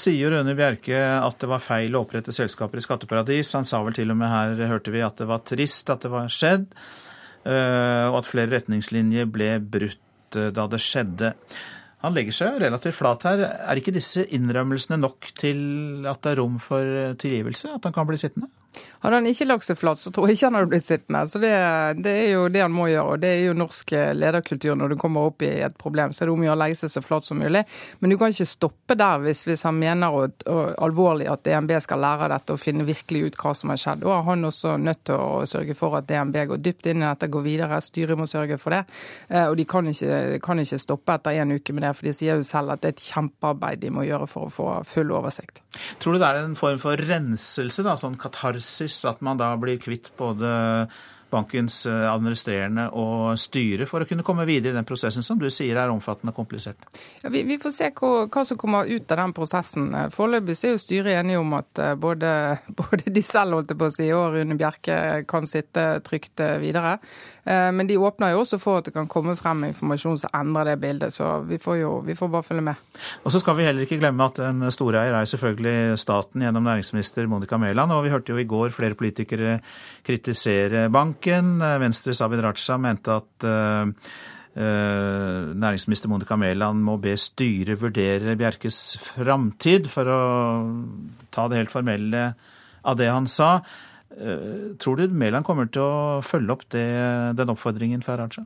sier 0.00 0.32
Røne 0.32 0.56
Bjerke 0.56 1.04
at 1.20 1.40
det 1.44 1.52
var 1.52 1.60
feil 1.60 1.92
å 1.92 2.06
opprette 2.06 2.32
selskaper 2.32 2.80
i 2.80 2.88
skatteparadis. 2.88 3.52
Han 3.58 3.68
sa 3.68 3.84
vel 3.84 4.00
til 4.00 4.16
og 4.16 4.22
med 4.24 4.32
her, 4.32 4.68
hørte 4.72 4.94
vi, 4.94 5.04
at 5.04 5.20
det 5.20 5.28
var 5.28 5.44
trist 5.44 5.92
at 5.92 6.08
det 6.08 6.12
var 6.14 6.32
skjedd. 6.32 6.70
Eh, 7.44 8.06
og 8.08 8.20
at 8.22 8.28
flere 8.28 8.52
retningslinjer 8.56 9.28
ble 9.28 9.50
brutt 9.60 10.38
eh, 10.38 10.50
da 10.54 10.66
det 10.70 10.80
skjedde. 10.82 11.34
Han 12.04 12.16
legger 12.16 12.36
seg 12.36 12.58
relativt 12.60 12.98
flat 12.98 13.24
her. 13.28 13.44
Er 13.44 13.80
ikke 13.80 13.94
disse 13.94 14.24
innrømmelsene 14.36 14.98
nok 15.00 15.30
til 15.40 16.04
at 16.08 16.20
det 16.24 16.34
er 16.34 16.40
rom 16.40 16.58
for 16.62 16.80
eh, 16.84 17.16
tilgivelse? 17.20 17.76
At 17.76 17.88
han 17.88 17.96
kan 17.96 18.08
bli 18.08 18.20
sittende? 18.20 18.50
Hadde 19.04 19.18
han 19.20 19.28
ikke 19.28 19.46
lagt 19.46 19.66
seg 19.66 19.76
flat, 19.76 20.00
så 20.00 20.10
tror 20.14 20.30
jeg 20.30 20.38
ikke 20.38 20.48
han 20.48 20.58
hadde 20.58 20.70
blitt 20.72 20.86
sittende. 20.86 21.22
Så 21.28 21.40
det, 21.42 21.52
det, 22.00 22.14
er 22.24 22.30
jo 22.32 22.46
det 22.52 22.62
han 22.64 22.72
må 22.72 22.88
gjøre. 22.88 23.14
Og 23.14 23.20
det 23.22 23.32
er 23.34 23.42
jo 23.48 23.56
norsk 23.58 23.92
lederkultur 24.16 24.78
når 24.80 24.94
du 24.94 24.96
kommer 25.00 25.28
opp 25.28 25.44
i 25.44 25.50
et 25.66 25.76
problem. 25.80 26.14
Så 26.14 26.24
er 26.24 26.30
det 26.30 26.34
om 26.34 26.44
å 26.44 26.48
gjøre 26.48 26.56
å 26.56 26.62
legge 26.62 26.78
seg 26.80 26.92
så 26.94 27.02
flat 27.04 27.28
som 27.28 27.42
mulig. 27.42 27.64
Men 28.00 28.12
du 28.12 28.16
kan 28.20 28.32
ikke 28.32 28.48
stoppe 28.48 28.96
der 28.98 29.20
hvis, 29.24 29.44
hvis 29.48 29.66
han 29.68 29.76
mener 29.80 30.16
og, 30.16 30.46
og, 30.48 30.62
alvorlig 30.86 31.28
at 31.30 31.44
DNB 31.44 31.74
skal 31.84 32.00
lære 32.04 32.30
dette 32.32 32.56
og 32.56 32.62
finne 32.62 32.86
virkelig 32.88 33.26
ut 33.28 33.38
hva 33.42 33.52
som 33.58 33.74
har 33.74 33.82
skjedd. 33.82 34.06
Er 34.08 34.24
han 34.28 34.48
også 34.48 34.76
nødt 34.80 35.04
til 35.10 35.20
å 35.20 35.44
sørge 35.48 35.76
for 35.78 35.98
at 36.00 36.08
DNB 36.08 36.40
går 36.54 36.64
dypt 36.64 36.88
inn 36.90 37.04
i 37.04 37.06
dette, 37.06 37.30
går 37.32 37.44
videre. 37.44 37.82
Styret 37.84 38.18
må 38.18 38.28
sørge 38.30 38.58
for 38.62 38.76
det. 38.76 38.84
Eh, 39.28 39.46
og 39.50 39.58
de 39.60 39.68
kan 39.68 39.88
ikke, 39.90 40.40
kan 40.44 40.64
ikke 40.64 40.80
stoppe 40.80 41.18
etter 41.18 41.42
en 41.42 41.54
uke 41.58 41.76
med 41.76 41.84
det, 41.86 41.92
for 41.98 42.08
de 42.08 42.16
sier 42.16 42.40
jo 42.40 42.46
selv 42.46 42.74
at 42.74 42.82
det 42.82 42.94
er 42.94 42.96
et 42.96 43.06
kjempearbeid 43.12 43.84
de 43.84 43.92
må 43.92 44.08
gjøre 44.08 44.30
for 44.30 44.48
å 44.48 44.52
få 44.52 44.70
full 44.88 45.12
oversikt. 45.14 45.60
Tror 46.00 46.16
du 46.16 46.22
det 46.22 46.30
er 46.30 46.40
en 46.40 46.56
form 46.58 46.80
for 46.80 47.00
renselse, 47.10 47.84
da, 47.84 47.96
sånn 48.00 48.16
katarsis, 48.20 48.63
at 49.08 49.22
man 49.24 49.40
da 49.40 49.52
blir 49.60 49.80
kvitt 49.82 50.12
både 50.18 50.50
bankens 51.34 51.82
eh, 51.90 52.04
administrerende 52.08 52.86
og 52.94 53.38
styre 53.40 53.88
for 53.90 54.04
å 54.04 54.08
kunne 54.08 54.24
komme 54.26 54.46
videre 54.48 54.74
i 54.74 54.78
den 54.78 54.86
prosessen 54.88 55.24
som 55.26 55.40
du 55.40 55.48
sier 55.52 55.78
er 55.80 55.92
omfattende 55.92 56.32
og 56.34 56.38
komplisert? 56.38 56.86
Ja, 57.22 57.32
vi, 57.32 57.44
vi, 57.48 57.58
får 57.60 57.74
se 57.74 57.90
hva, 57.98 58.12
hva, 58.28 58.44
som 58.46 58.60
kommer 58.60 58.88
ut 58.88 59.10
av 59.12 59.20
den 59.20 59.34
prosessen. 59.36 59.90
Foreløpig 60.14 60.56
er 60.60 60.74
jo 60.74 60.82
styret 60.82 61.18
enige 61.18 61.42
om 61.42 61.56
at 61.58 61.82
eh, 61.82 61.94
både, 62.00 62.30
både, 62.80 63.10
de 63.14 63.24
selv 63.24 63.58
holdt 63.58 63.74
på 63.78 63.90
å 63.90 63.94
si, 63.94 64.08
og 64.14 64.38
Rune 64.38 64.58
Bjerke 64.60 64.98
kan 65.30 65.48
sitte 65.50 65.86
trygt 66.06 66.42
eh, 66.44 66.56
videre. 66.62 66.96
Men 67.44 67.84
de 67.88 67.96
åpner 68.00 68.32
jo 68.32 68.40
også 68.40 68.56
for 68.60 68.80
at 68.80 68.86
det 68.88 68.94
kan 68.94 69.08
komme 69.10 69.34
frem 69.36 69.66
informasjon 69.68 70.16
som 70.22 70.32
endrer 70.36 70.70
det 70.70 70.76
bildet. 70.80 71.12
Så 71.12 71.26
vi 71.44 71.58
får 71.60 71.76
jo 71.82 71.90
vi 72.06 72.16
får 72.16 72.30
bare 72.32 72.46
følge 72.46 72.64
med. 72.64 72.92
Og 73.24 73.34
så 73.34 73.40
skal 73.42 73.58
vi 73.58 73.66
heller 73.66 73.84
ikke 73.84 73.98
glemme 74.00 74.24
at 74.24 74.40
en 74.44 74.64
storeier 74.72 75.12
er 75.12 75.28
selvfølgelig 75.28 75.98
staten 76.00 76.44
gjennom 76.44 76.64
næringsminister 76.64 77.28
Monica 77.28 77.58
Mæland. 77.60 77.92
Og 77.92 78.04
vi 78.06 78.12
hørte 78.14 78.32
jo 78.32 78.40
i 78.40 78.48
går 78.48 78.72
flere 78.74 78.96
politikere 78.98 79.58
kritisere 80.04 80.88
bank 80.92 81.23
banken. 81.24 81.60
Eh, 81.60 81.78
Venstres 81.78 82.20
Abid 82.20 82.42
Raja 82.42 82.78
mente 82.78 83.12
at 83.12 83.44
uh, 83.44 83.86
næringsminister 84.56 86.08
Monica 86.08 86.36
Mæland 86.36 86.78
må 86.78 86.96
be 86.96 87.16
styret 87.16 87.80
vurdere 87.80 88.36
Bjerkes 88.36 88.96
framtid, 89.02 89.88
for 89.88 90.06
å 90.06 90.20
ta 91.32 91.48
det 91.48 91.58
helt 91.58 91.72
formelle 91.72 92.34
av 92.84 92.96
det 92.96 93.08
han 93.10 93.26
sa. 93.26 93.64
Tror 94.78 94.96
du 94.96 95.08
Mæland 95.10 95.44
kommer 95.44 95.66
til 95.66 95.82
å 95.82 96.22
følge 96.22 96.52
opp 96.52 96.62
det, 96.70 96.86
den 97.34 97.50
oppfordringen 97.50 98.04
fra 98.06 98.14
Raja? 98.20 98.44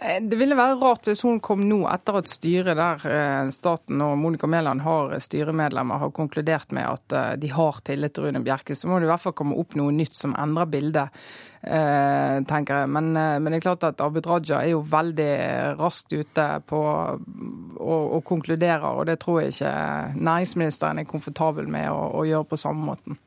Eh, 0.00 0.22
det 0.22 0.36
ville 0.38 0.56
være 0.58 0.76
rart 0.78 1.08
hvis 1.08 1.24
hun 1.26 1.40
kom 1.42 1.64
nå 1.66 1.80
etter 1.90 2.20
at 2.20 2.30
styret 2.30 2.78
der 2.78 3.04
eh, 3.10 3.50
staten 3.54 4.02
og 4.04 4.14
Monica 4.20 4.46
Mæland 4.50 4.84
har 4.84 5.14
styremedlemmer, 5.22 6.02
har 6.04 6.14
konkludert 6.14 6.72
med 6.76 6.86
at 6.86 7.14
eh, 7.16 7.32
de 7.42 7.50
har 7.50 7.80
tillit 7.86 8.14
til 8.14 8.28
Rune 8.28 8.42
Bjerke. 8.46 8.76
Så 8.78 8.90
må 8.90 8.98
det 8.98 9.08
i 9.08 9.12
hvert 9.12 9.24
fall 9.24 9.36
komme 9.38 9.58
opp 9.58 9.74
noe 9.78 9.94
nytt 9.94 10.14
som 10.18 10.36
endrer 10.38 10.70
bildet, 10.70 11.22
tenker 11.58 12.84
jeg. 12.84 12.88
Men, 12.94 13.10
men 13.12 13.50
det 13.50 13.58
er 13.58 13.64
klart 13.64 13.84
at 13.88 14.00
Abid 14.04 14.28
Raja 14.30 14.60
er 14.62 14.70
jo 14.70 14.84
veldig 14.86 15.32
raskt 15.80 16.14
ute 16.14 16.44
på 16.70 16.78
å, 16.78 17.96
å 18.14 18.20
konkludere, 18.26 18.92
og 18.94 19.08
det 19.10 19.18
tror 19.24 19.42
jeg 19.42 19.56
ikke 19.56 19.72
næringsministeren 20.14 21.02
er 21.02 21.10
komfortabel 21.10 21.66
med 21.66 21.90
å, 21.90 21.98
å 22.20 22.22
gjøre 22.28 22.46
på 22.52 22.60
samme 22.62 22.86
måten. 22.92 23.18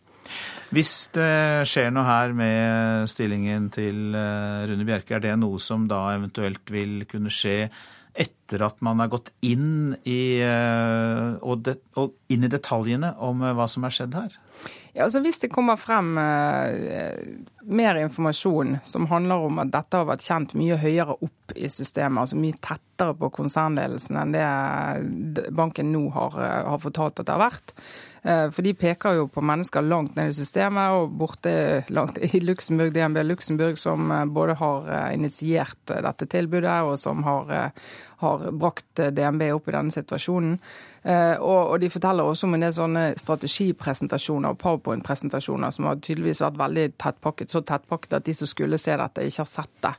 Hvis 0.72 1.10
det 1.12 1.68
skjer 1.68 1.90
noe 1.92 2.08
her 2.08 2.32
med 2.36 3.10
stillingen 3.12 3.66
til 3.76 4.14
eh, 4.16 4.62
Rune 4.70 4.86
Bjerke, 4.88 5.18
er 5.18 5.24
det 5.26 5.34
noe 5.42 5.60
som 5.60 5.84
da 5.92 6.06
eventuelt 6.14 6.72
vil 6.72 7.02
kunne 7.12 7.32
skje 7.34 7.66
etter 8.12 8.64
at 8.64 8.80
man 8.84 9.04
har 9.04 9.10
gått 9.12 9.34
inn 9.44 9.98
i, 10.08 10.40
eh, 10.40 11.28
og, 11.44 11.66
det, 11.68 11.76
og 12.00 12.16
inn 12.32 12.48
i 12.48 12.52
detaljene 12.52 13.12
om 13.20 13.44
eh, 13.44 13.52
hva 13.58 13.68
som 13.72 13.84
er 13.84 13.98
skjedd 13.98 14.16
her? 14.16 14.40
Ja, 14.96 15.10
altså 15.10 15.20
Hvis 15.24 15.44
det 15.44 15.52
kommer 15.52 15.76
frem 15.80 16.16
mer 17.64 17.96
informasjon 18.02 18.78
som 18.84 19.08
handler 19.12 19.46
om 19.48 19.60
at 19.62 19.72
dette 19.74 20.00
har 20.00 20.08
vært 20.10 20.26
kjent 20.26 20.56
mye 20.58 20.78
høyere 20.82 21.18
opp 21.18 21.56
i 21.56 21.70
systemet, 21.70 22.24
altså 22.24 22.40
mye 22.40 22.58
tettere 22.64 23.16
på 23.20 23.32
konsernledelsen 23.36 24.20
enn 24.22 24.36
det 24.36 25.50
banken 25.56 25.92
nå 25.94 26.08
har, 26.16 26.40
eh, 26.42 26.70
har 26.70 26.82
fortalt 26.82 27.20
at 27.20 27.28
det 27.28 27.36
har 27.36 27.46
vært, 27.50 27.76
Eh, 28.24 28.50
for 28.54 28.62
de 28.62 28.74
peker 28.78 29.16
jo 29.18 29.26
på 29.34 29.42
mennesker 29.42 29.82
langt 29.82 30.16
ned 30.16 30.30
i 30.30 30.36
systemet, 30.38 30.94
og 30.94 31.14
borte 31.18 31.54
langt 31.90 32.20
i 32.22 32.42
Luxembourg, 32.44 32.94
DNB 32.94 33.24
Luxembourg, 33.26 33.80
som 33.82 34.12
eh, 34.14 34.26
både 34.30 34.58
har 34.60 34.90
eh, 34.94 35.08
initiert 35.16 35.90
dette 35.90 36.28
tilbudet, 36.30 36.84
og 36.86 37.00
som 37.02 37.24
har, 37.26 37.72
har 38.22 38.48
brakt 38.54 39.02
DNB 39.18 39.48
opp 39.56 39.70
i 39.70 39.76
denne 39.76 39.94
situasjonen. 39.94 40.58
Og, 41.02 41.80
de 41.82 41.88
forteller 41.90 42.28
også 42.30 42.46
om 42.46 42.54
en 42.54 42.62
del 42.62 42.74
sånne 42.76 43.04
strategipresentasjoner 43.18 44.54
og 44.54 44.60
powerpoint-presentasjoner 44.62 45.74
som 45.74 45.88
har 45.90 45.98
tydeligvis 45.98 46.44
vært 46.44 46.60
veldig 46.60 46.84
tettpakket, 47.02 47.50
så 47.52 47.64
tettpakket 47.68 48.18
at 48.20 48.26
de 48.28 48.36
som 48.38 48.50
skulle 48.50 48.80
se 48.82 48.96
dette, 48.98 49.28
ikke 49.28 49.44
har 49.44 49.52
sett 49.52 49.74
det. 49.84 49.94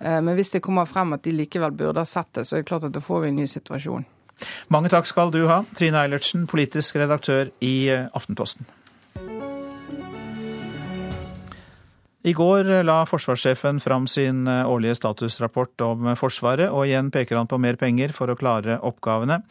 Men 0.00 0.34
hvis 0.36 0.54
det 0.56 0.62
kommer 0.64 0.88
frem 0.88 1.14
at 1.16 1.24
de 1.24 1.32
likevel 1.36 1.72
burde 1.76 2.02
ha 2.02 2.08
sett 2.08 2.32
det, 2.36 2.46
så 2.48 2.56
er 2.56 2.64
det 2.64 2.68
klart 2.68 2.88
at 2.88 2.94
da 2.94 3.02
får 3.04 3.24
vi 3.24 3.32
en 3.32 3.40
ny 3.42 3.46
situasjon. 3.50 4.06
Mange 4.72 4.90
takk 4.92 5.08
skal 5.08 5.32
du 5.34 5.44
ha, 5.50 5.62
Trine 5.76 6.00
Eilertsen, 6.04 6.48
politisk 6.50 6.98
redaktør 6.98 7.52
i 7.64 7.74
eh, 7.92 8.08
Aftenposten. 8.16 8.66
I 12.24 12.32
går 12.32 12.70
la 12.88 13.02
forsvarssjefen 13.04 13.82
fram 13.84 14.06
sin 14.08 14.46
eh, 14.48 14.64
årlige 14.64 14.96
statusrapport 14.96 15.84
om 15.84 16.12
Forsvaret, 16.16 16.70
og 16.72 16.86
igjen 16.88 17.12
peker 17.14 17.36
han 17.36 17.50
på 17.50 17.60
mer 17.60 17.76
penger 17.80 18.14
for 18.16 18.32
å 18.32 18.38
klare 18.38 18.80
oppgavene. 18.80 19.42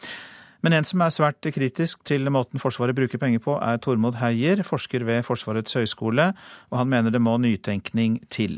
Men 0.64 0.72
en 0.72 0.86
som 0.88 1.02
er 1.04 1.12
svært 1.12 1.44
kritisk 1.52 2.06
til 2.08 2.30
måten 2.32 2.62
Forsvaret 2.62 2.96
bruker 2.96 3.20
penger 3.20 3.42
på, 3.44 3.58
er 3.60 3.76
Tormod 3.84 4.16
Heier, 4.16 4.62
forsker 4.64 5.04
ved 5.04 5.20
Forsvarets 5.26 5.76
høgskole, 5.76 6.30
og 6.70 6.78
han 6.80 6.88
mener 6.88 7.12
det 7.12 7.20
må 7.20 7.34
nytenkning 7.36 8.22
til. 8.32 8.56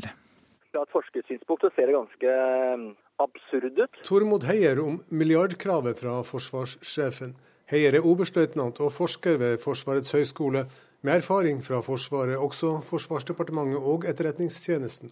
Fra 0.71 0.85
et 0.85 0.93
forskersynspunkt 0.95 1.67
ser 1.75 1.91
det 1.91 1.97
ganske 1.97 2.37
absurd 3.19 3.83
ut. 3.83 3.99
Tormod 4.07 4.47
Heier 4.47 4.79
om 4.79 5.01
milliardkravet 5.09 5.99
fra 5.99 6.21
forsvarssjefen. 6.23 7.35
Heier 7.67 7.99
er 7.99 8.07
oberstløytnant 8.07 8.79
og 8.79 8.93
forsker 8.95 9.35
ved 9.41 9.57
Forsvarets 9.59 10.15
høgskole, 10.15 10.63
med 11.03 11.19
erfaring 11.19 11.59
fra 11.65 11.81
Forsvaret, 11.83 12.37
også 12.39 12.77
Forsvarsdepartementet 12.87 13.83
og 13.83 14.07
Etterretningstjenesten. 14.07 15.11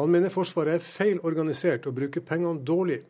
Han 0.00 0.10
mener 0.10 0.32
Forsvaret 0.32 0.80
er 0.80 0.86
feil 0.88 1.20
organisert 1.22 1.84
og 1.86 1.94
bruker 2.00 2.24
pengene 2.24 2.64
dårlig. 2.64 3.02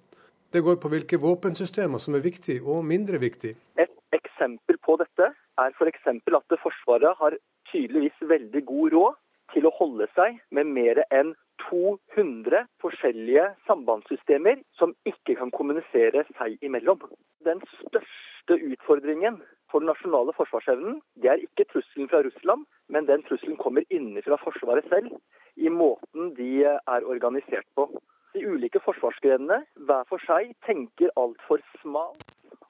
Det 0.55 0.61
går 0.63 0.77
på 0.79 0.89
hvilke 0.93 1.19
våpensystemer 1.19 1.99
som 1.99 2.15
er 2.15 2.23
viktig 2.23 2.61
og 2.63 2.85
mindre 2.87 3.19
viktig. 3.19 3.57
Et 3.83 3.95
eksempel 4.15 4.77
på 4.87 4.95
dette 5.01 5.27
er 5.59 5.73
f.eks. 5.75 6.05
at 6.07 6.55
Forsvaret 6.63 7.19
har 7.19 7.35
tydeligvis 7.73 8.21
veldig 8.23 8.63
god 8.69 8.95
råd 8.95 9.17
til 9.51 9.67
å 9.67 9.73
holde 9.81 10.07
seg 10.15 10.39
med 10.55 10.71
mer 10.77 11.03
enn 11.09 11.35
200 11.65 12.63
forskjellige 12.85 13.49
sambandssystemer 13.67 14.63
som 14.79 14.95
ikke 15.11 15.35
kan 15.43 15.51
kommunisere 15.51 16.23
seg 16.39 16.55
imellom. 16.63 17.03
Den 17.43 17.59
største 17.81 18.63
utfordringen 18.71 19.43
for 19.73 19.83
den 19.83 19.91
nasjonale 19.91 20.39
forsvarsevnen, 20.39 21.03
det 21.19 21.35
er 21.35 21.43
ikke 21.43 21.67
trusselen 21.75 22.07
fra 22.15 22.23
Russland, 22.23 22.63
men 22.87 23.11
den 23.11 23.27
trusselen 23.27 23.59
kommer 23.59 23.83
innenfra 23.91 24.39
Forsvaret 24.47 24.87
selv, 24.87 25.11
i 25.59 25.67
måten 25.67 26.31
de 26.39 26.63
er 26.63 27.11
organisert 27.11 27.67
på. 27.75 27.91
De 28.35 28.43
ulike 28.51 28.80
forsvarsgrenene 28.82 29.61
hver 29.87 30.07
for 30.11 30.22
seg 30.26 30.49
tenker 30.66 31.12
altfor 31.20 31.61
smalt 31.78 32.18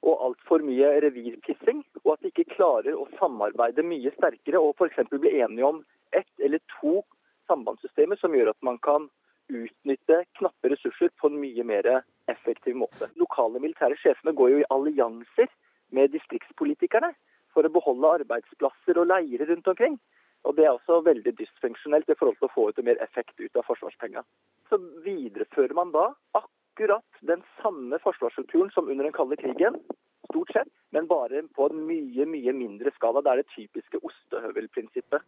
og 0.05 0.19
altfor 0.27 0.61
mye 0.61 0.91
revirpissing, 1.01 1.79
og 2.03 2.11
at 2.13 2.21
de 2.21 2.29
ikke 2.29 2.51
klarer 2.53 2.93
å 2.93 3.07
samarbeide 3.17 3.81
mye 3.81 4.11
sterkere 4.13 4.61
og 4.61 4.75
f.eks. 4.77 4.99
bli 5.09 5.31
enige 5.41 5.65
om 5.65 5.79
ett 6.13 6.29
eller 6.45 6.61
to 6.75 6.99
sambandssystemer 7.49 8.21
som 8.21 8.37
gjør 8.37 8.51
at 8.53 8.61
man 8.67 8.77
kan 8.85 9.07
utnytte 9.49 10.19
knappe 10.37 10.69
ressurser 10.69 11.09
på 11.17 11.31
en 11.31 11.41
mye 11.41 11.65
mer 11.65 11.89
effektiv 12.29 12.77
måte. 12.77 13.09
Lokale 13.17 13.61
militære 13.63 13.97
sjefene 14.03 14.37
går 14.37 14.53
jo 14.53 14.61
i 14.61 14.69
allianser 14.77 15.49
med 15.97 16.13
distriktspolitikerne 16.13 17.09
for 17.57 17.65
å 17.65 17.73
beholde 17.73 18.13
arbeidsplasser 18.19 19.01
og 19.01 19.09
leirer 19.09 19.49
rundt 19.49 19.73
omkring. 19.73 19.97
Og 20.45 20.55
Det 20.55 20.65
er 20.65 20.75
også 20.75 21.01
veldig 21.05 21.33
dysfunksjonelt 21.39 22.09
i 22.09 22.15
forhold 22.19 22.37
til 22.37 22.47
å 22.47 22.53
få 22.53 22.67
ut 22.69 22.81
mer 22.85 22.99
effekt 23.03 23.39
ut 23.41 23.57
av 23.57 23.65
forsvarspenga. 23.65 24.21
Så 24.69 24.77
viderefører 25.05 25.73
man 25.77 25.93
da 25.95 26.11
akkurat 26.37 27.21
den 27.25 27.41
samme 27.61 27.97
forsvarsstrukturen 28.03 28.69
som 28.75 28.89
under 28.91 29.07
den 29.07 29.15
kalde 29.15 29.39
krigen, 29.41 29.79
stort 30.29 30.53
sett, 30.53 30.71
men 30.93 31.09
bare 31.09 31.41
på 31.57 31.69
en 31.69 31.81
mye, 31.89 32.27
mye 32.29 32.53
mindre 32.53 32.93
skala. 32.95 33.23
Det 33.25 33.31
er 33.33 33.41
det 33.41 33.51
typiske 33.55 34.01
ostehøvelprinsippet. 34.05 35.25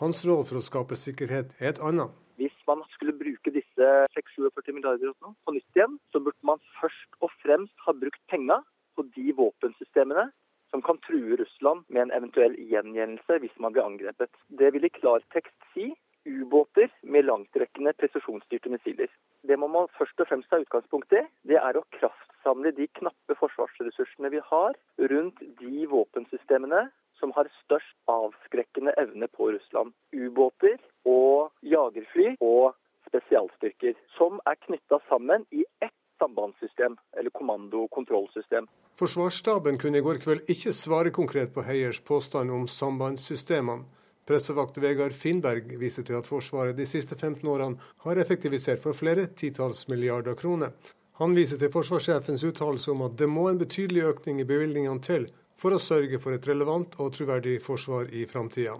Hans 0.00 0.24
råd 0.28 0.48
for 0.50 0.60
å 0.60 0.64
skape 0.64 0.98
sikkerhet 0.98 1.54
er 1.60 1.72
et 1.72 1.82
annet. 1.84 2.10
Hvis 2.36 2.56
man 2.68 2.82
skulle 2.92 3.14
bruke 3.16 3.52
disse 3.54 3.92
6-47 4.12 4.74
milliarder 4.76 5.14
på 5.16 5.54
nytt 5.54 5.78
igjen, 5.78 5.94
så 6.12 6.20
burde 6.20 6.44
man 6.44 6.60
først 6.80 7.20
og 7.24 7.32
fremst 7.44 7.86
ha 7.86 7.94
brukt 7.96 8.20
penga 8.28 8.58
på 8.96 9.06
de 9.14 9.32
våpensystemene 9.38 10.26
som 10.70 10.82
kan 10.82 10.98
true 11.06 11.36
Russland 11.36 11.84
med 11.88 12.02
en 12.02 12.14
eventuell 12.18 12.56
gjengjeldelse 12.70 13.38
hvis 13.42 13.56
man 13.62 13.74
blir 13.74 13.86
angrepet. 13.86 14.32
Det 14.48 14.72
vil 14.74 14.88
i 14.88 14.92
klartekst 14.98 15.56
si 15.74 15.92
ubåter 16.26 16.90
med 17.02 17.24
langtrekkende 17.24 17.92
presisjonsstyrte 18.00 18.70
missiler. 18.72 19.10
Det 19.46 19.58
må 19.58 19.68
man 19.70 19.90
først 19.98 20.20
og 20.20 20.28
fremst 20.28 20.50
ta 20.50 20.58
utgangspunkt 20.62 21.12
i. 21.14 21.22
Det 21.46 21.58
er 21.60 21.78
å 21.78 21.84
kraftsamle 21.98 22.72
de 22.74 22.88
knappe 22.98 23.36
forsvarsressursene 23.38 24.32
vi 24.34 24.42
har 24.50 24.74
rundt 25.12 25.42
de 25.60 25.86
våpensystemene 25.92 26.88
som 27.20 27.32
har 27.36 27.48
størst 27.62 27.94
avskrekkende 28.10 28.92
evne 29.00 29.28
på 29.32 29.52
Russland. 29.54 29.94
Ubåter 30.12 30.76
og 31.06 31.52
jagerfly 31.62 32.34
og 32.44 32.74
spesialstyrker, 33.06 33.94
som 34.18 34.40
er 34.50 34.58
knytta 34.66 34.98
sammen 35.08 35.46
i 35.54 35.64
ett 35.80 35.94
sambandssystem, 36.18 36.96
eller 37.18 37.30
kommando-kontrollsystem. 37.30 38.66
Forsvarsstaben 38.98 39.78
kunne 39.78 39.98
i 39.98 40.04
går 40.04 40.22
kveld 40.24 40.50
ikke 40.52 40.72
svare 40.72 41.12
konkret 41.12 41.52
på 41.54 41.64
Heiers 41.66 42.00
påstand 42.00 42.50
om 42.50 42.66
sambandssystemene. 42.68 43.84
Pressevakt 44.26 44.78
Vegard 44.82 45.14
Finnberg 45.14 45.76
viser 45.78 46.02
til 46.02 46.16
at 46.18 46.26
Forsvaret 46.26 46.74
de 46.76 46.86
siste 46.88 47.14
15 47.14 47.46
årene 47.46 47.90
har 48.02 48.18
effektivisert 48.18 48.82
for 48.82 48.96
flere 48.96 49.28
titalls 49.38 49.84
milliarder 49.88 50.34
kroner. 50.34 50.72
Han 51.20 51.36
viser 51.36 51.60
til 51.60 51.70
forsvarssjefens 51.72 52.42
uttalelse 52.44 52.90
om 52.92 53.04
at 53.06 53.14
det 53.20 53.28
må 53.30 53.46
en 53.48 53.60
betydelig 53.60 54.02
økning 54.10 54.42
i 54.42 54.48
bevilgningene 54.48 55.00
til 55.00 55.28
for 55.56 55.72
å 55.72 55.80
sørge 55.80 56.18
for 56.20 56.36
et 56.36 56.48
relevant 56.50 56.98
og 57.00 57.14
troverdig 57.16 57.60
forsvar 57.64 58.10
i 58.12 58.26
framtida. 58.28 58.74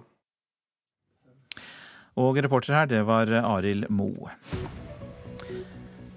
Og 2.17 2.37
reporter 2.43 2.73
her, 2.73 2.91
det 2.91 3.01
var 3.07 3.31
Arild 3.39 3.89
Moe. 3.93 4.35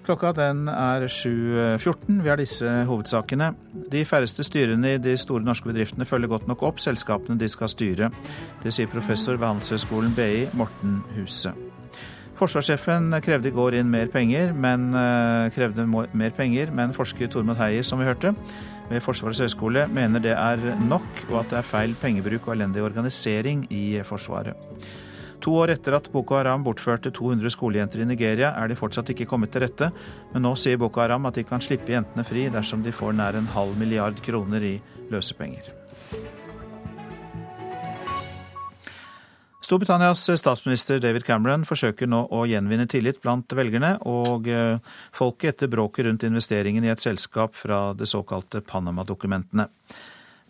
Klokka 0.01 0.31
den 0.33 0.65
er 0.67 1.03
7.14. 1.05 2.21
Vi 2.23 2.29
har 2.29 2.39
disse 2.39 2.69
hovedsakene. 2.89 3.51
De 3.93 4.01
færreste 4.05 4.43
styrene 4.43 4.95
i 4.95 5.01
de 5.01 5.13
store 5.19 5.45
norske 5.45 5.69
bedriftene 5.69 6.07
følger 6.09 6.31
godt 6.31 6.47
nok 6.49 6.63
opp 6.65 6.81
selskapene 6.81 7.37
de 7.37 7.49
skal 7.51 7.69
styre. 7.69 8.09
Det 8.63 8.73
sier 8.73 8.89
professor 8.89 9.37
ved 9.37 9.45
Handelshøyskolen 9.45 10.15
BI, 10.17 10.47
Morten 10.57 11.03
Huse. 11.13 11.53
Forsvarssjefen 12.41 13.13
krevde 13.21 13.51
i 13.51 13.53
går 13.53 13.77
inn 13.77 13.91
mer 13.93 14.09
penger, 14.09 14.55
men 14.57 14.89
eh, 14.97 15.51
krevde 15.53 15.85
mer 15.85 16.33
penger, 16.33 16.73
men 16.73 16.95
forsker 16.97 17.29
Tormod 17.29 17.61
Heier, 17.61 17.85
som 17.85 18.01
vi 18.01 18.09
hørte, 18.09 18.33
ved 18.89 19.05
Forsvarets 19.05 19.43
høgskole 19.43 19.85
mener 19.93 20.23
det 20.23 20.33
er 20.33 20.65
nok, 20.81 21.05
og 21.29 21.43
at 21.43 21.53
det 21.53 21.61
er 21.61 21.69
feil 21.69 21.93
pengebruk 22.01 22.49
og 22.49 22.55
elendig 22.57 22.81
organisering 22.81 23.67
i 23.69 24.01
Forsvaret. 24.07 24.57
To 25.41 25.55
år 25.57 25.73
etter 25.73 25.95
at 25.97 26.09
Boko 26.13 26.37
Haram 26.37 26.61
bortførte 26.61 27.09
200 27.17 27.49
skolejenter 27.55 28.03
i 28.03 28.05
Nigeria, 28.05 28.51
er 28.53 28.69
de 28.69 28.77
fortsatt 28.77 29.09
ikke 29.09 29.25
kommet 29.29 29.49
til 29.53 29.65
rette, 29.65 29.89
men 30.33 30.45
nå 30.45 30.53
sier 30.59 30.77
Boko 30.77 31.01
Haram 31.01 31.25
at 31.25 31.39
de 31.39 31.45
kan 31.47 31.63
slippe 31.63 31.95
jentene 31.95 32.25
fri 32.27 32.45
dersom 32.53 32.85
de 32.85 32.93
får 32.93 33.17
nær 33.17 33.39
en 33.39 33.49
halv 33.55 33.73
milliard 33.79 34.21
kroner 34.21 34.61
i 34.61 34.75
løsepenger. 35.09 35.73
Storbritannias 39.71 40.25
statsminister 40.35 40.99
David 40.99 41.23
Cameron 41.23 41.61
forsøker 41.65 42.09
nå 42.09 42.25
å 42.27 42.43
gjenvinne 42.49 42.89
tillit 42.91 43.21
blant 43.23 43.53
velgerne 43.55 43.95
og 44.09 44.49
eh, 44.51 44.81
folket 45.15 45.55
etter 45.55 45.71
bråket 45.71 46.05
rundt 46.09 46.25
investeringen 46.27 46.83
i 46.85 46.91
et 46.91 47.01
selskap 47.01 47.55
fra 47.55 47.93
det 47.95 48.09
såkalte 48.11 48.59
Panama-dokumentene. 48.67 49.69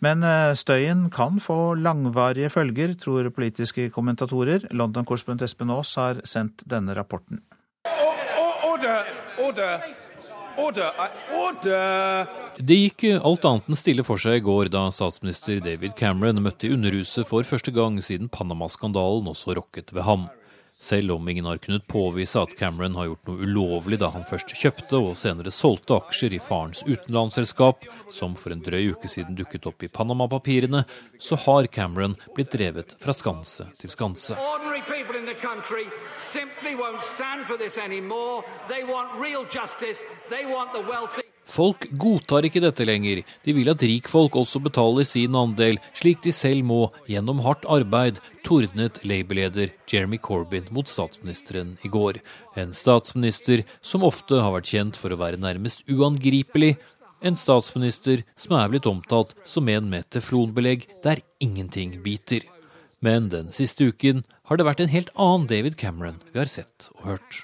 Men 0.02 0.24
eh, 0.26 0.52
støyen 0.58 1.06
kan 1.14 1.38
få 1.40 1.74
langvarige 1.78 2.50
følger, 2.50 2.96
tror 2.98 3.30
politiske 3.30 3.88
kommentatorer. 3.94 4.66
London-korrespondent 4.74 5.46
Espen 5.46 5.70
Aas 5.70 5.94
har 5.94 6.22
sendt 6.26 6.66
denne 6.66 6.96
rapporten. 6.98 7.42
Order, 8.66 9.04
order. 9.38 9.92
Det 12.58 12.76
gikk 12.76 13.04
alt 13.14 13.46
annet 13.48 13.70
enn 13.70 13.78
stille 13.78 14.04
for 14.04 14.20
seg 14.20 14.40
i 14.40 14.44
går 14.44 14.68
da 14.72 14.84
statsminister 14.92 15.62
David 15.64 15.94
Cameron 15.98 16.42
møtte 16.44 16.68
i 16.68 16.74
Underhuset 16.74 17.28
for 17.28 17.46
første 17.46 17.72
gang 17.72 17.96
siden 18.04 18.28
Panama-skandalen 18.32 19.30
også 19.32 19.56
rokket 19.56 19.94
ved 19.96 20.04
ham. 20.06 20.28
Selv 20.82 21.12
om 21.12 21.28
ingen 21.28 21.44
har 21.44 21.56
kunnet 21.62 21.86
påvise 21.86 22.40
at 22.42 22.56
Cameron 22.58 22.96
har 22.98 23.06
gjort 23.06 23.28
noe 23.28 23.46
ulovlig 23.46 24.00
da 24.02 24.08
han 24.10 24.24
først 24.26 24.50
kjøpte 24.58 24.98
og 24.98 25.12
senere 25.20 25.52
solgte 25.54 25.94
aksjer 25.94 26.34
i 26.34 26.40
farens 26.42 26.82
utenlandsselskap, 26.82 27.86
som 28.10 28.34
for 28.34 28.50
en 28.50 28.64
drøy 28.66 28.90
uke 28.90 29.06
siden 29.06 29.38
dukket 29.38 29.68
opp 29.70 29.86
i 29.86 29.90
Panama-papirene, 29.94 30.82
så 31.22 31.38
har 31.46 31.70
Cameron 31.70 32.18
blitt 32.34 32.50
drevet 32.50 32.96
fra 32.98 33.14
skanse 33.14 33.68
til 33.78 33.94
skanse. 33.94 34.34
Folk 41.52 41.84
godtar 42.00 42.46
ikke 42.48 42.62
dette 42.64 42.86
lenger. 42.88 43.20
De 43.44 43.52
vil 43.52 43.68
at 43.68 43.82
rikfolk 43.84 44.38
også 44.40 44.62
betaler 44.64 45.04
sin 45.04 45.36
andel, 45.36 45.76
slik 45.98 46.22
de 46.24 46.32
selv 46.32 46.64
må 46.64 46.86
gjennom 47.10 47.42
hardt 47.44 47.66
arbeid, 47.68 48.22
tordnet 48.46 49.02
Labour-leder 49.04 49.74
Jeremy 49.90 50.18
Corbyn 50.22 50.70
mot 50.72 50.88
statsministeren 50.88 51.76
i 51.84 51.92
går. 51.92 52.22
En 52.56 52.72
statsminister 52.76 53.66
som 53.84 54.06
ofte 54.08 54.40
har 54.40 54.56
vært 54.56 54.72
kjent 54.72 54.98
for 54.98 55.12
å 55.12 55.20
være 55.20 55.42
nærmest 55.42 55.84
uangripelig. 55.92 56.74
En 57.22 57.36
statsminister 57.38 58.24
som 58.34 58.56
er 58.56 58.72
blitt 58.72 58.88
omtalt 58.88 59.36
som 59.46 59.68
en 59.68 59.92
med 59.92 60.08
teflonbelegg 60.10 60.88
der 61.04 61.20
ingenting 61.44 61.98
biter. 62.02 62.48
Men 63.04 63.28
den 63.28 63.52
siste 63.52 63.90
uken 63.92 64.24
har 64.48 64.58
det 64.58 64.66
vært 64.66 64.80
en 64.84 64.94
helt 64.94 65.12
annen 65.20 65.50
David 65.50 65.76
Cameron 65.76 66.22
vi 66.32 66.40
har 66.40 66.50
sett 66.50 66.88
og 66.96 67.12
hørt. 67.12 67.42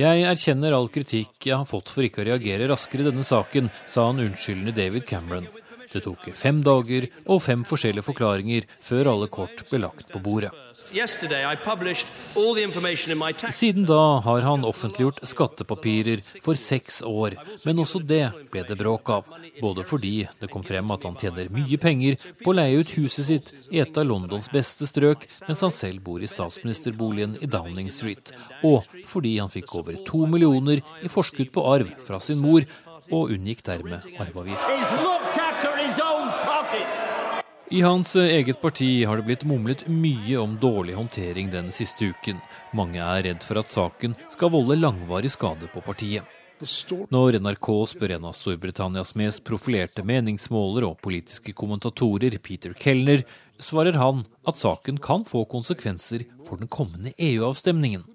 Jeg 0.00 0.24
erkjenner 0.30 0.76
all 0.76 0.88
kritikk 0.88 1.48
jeg 1.50 1.56
har 1.60 1.68
fått 1.68 1.92
for 1.92 2.06
ikke 2.06 2.22
å 2.24 2.28
reagere 2.30 2.70
raskere 2.70 3.04
i 3.04 3.08
denne 3.10 3.26
saken, 3.26 3.68
sa 3.84 4.08
han 4.08 4.22
unnskyldende 4.24 4.72
David 4.76 5.04
Cameron. 5.08 5.50
Det 5.92 6.02
tok 6.04 6.30
fem 6.34 6.62
dager 6.66 7.08
og 7.26 7.42
fem 7.44 7.64
forskjellige 7.68 8.06
forklaringer 8.06 8.66
før 8.84 9.12
alle 9.12 9.28
kort 9.32 9.64
ble 9.70 9.82
lagt 9.84 10.10
på 10.12 10.22
bordet. 10.22 10.52
Siden 13.56 13.86
da 13.88 14.02
har 14.26 14.44
han 14.44 14.66
offentliggjort 14.68 15.22
skattepapirer 15.24 16.20
for 16.44 16.58
seks 16.60 17.00
år, 17.06 17.36
men 17.64 17.80
også 17.80 18.02
det 18.04 18.26
ble 18.52 18.64
det 18.68 18.76
bråk 18.76 19.12
av. 19.14 19.30
Både 19.60 19.86
fordi 19.88 20.26
det 20.40 20.50
kom 20.52 20.64
frem 20.66 20.90
at 20.92 21.06
han 21.08 21.16
tjener 21.16 21.48
mye 21.54 21.78
penger 21.80 22.18
på 22.42 22.52
å 22.52 22.56
leie 22.58 22.82
ut 22.82 22.92
huset 22.98 23.28
sitt 23.30 23.52
i 23.72 23.80
et 23.80 23.96
av 23.96 24.04
Londons 24.08 24.50
beste 24.52 24.88
strøk, 24.88 25.24
mens 25.48 25.64
han 25.64 25.72
selv 25.72 26.04
bor 26.04 26.20
i 26.20 26.28
statsministerboligen 26.30 27.38
i 27.40 27.48
Downing 27.50 27.88
Street, 27.92 28.34
og 28.66 28.84
fordi 29.08 29.38
han 29.40 29.52
fikk 29.52 29.78
over 29.80 29.96
to 30.06 30.26
millioner 30.28 30.84
i 31.00 31.12
forskudd 31.12 31.54
på 31.56 31.64
arv 31.72 31.94
fra 32.04 32.20
sin 32.20 32.42
mor, 32.44 32.68
og 33.10 33.32
unngikk 33.34 33.64
dermed 33.66 34.06
arveavgift. 34.18 34.66
I 37.70 37.80
hans 37.82 38.14
eget 38.16 38.60
parti 38.62 39.04
har 39.04 39.18
det 39.18 39.26
blitt 39.26 39.44
mumlet 39.44 39.88
mye 39.90 40.38
om 40.38 40.54
dårlig 40.62 40.94
håndtering 40.94 41.50
den 41.50 41.72
siste 41.74 42.12
uken. 42.12 42.38
Mange 42.78 43.02
er 43.02 43.24
redd 43.26 43.42
for 43.42 43.58
at 43.58 43.72
saken 43.72 44.14
skal 44.30 44.52
volde 44.54 44.78
langvarig 44.78 45.32
skade 45.34 45.66
på 45.72 45.82
partiet. 45.82 46.22
Når 47.12 47.36
NRK 47.42 47.68
spør 47.90 48.14
en 48.14 48.28
av 48.30 48.36
Storbritannias 48.38 49.12
mest 49.18 49.42
profilerte 49.44 50.04
meningsmåler 50.06 50.86
og 50.86 51.02
politiske 51.04 51.52
kommentatorer, 51.52 52.38
Peter 52.38 52.72
Kellner, 52.72 53.26
svarer 53.58 53.98
han 54.00 54.22
at 54.48 54.56
saken 54.56 55.02
kan 55.02 55.26
få 55.28 55.44
konsekvenser 55.50 56.24
for 56.46 56.56
den 56.62 56.70
kommende 56.70 57.12
EU-avstemningen. 57.18 58.06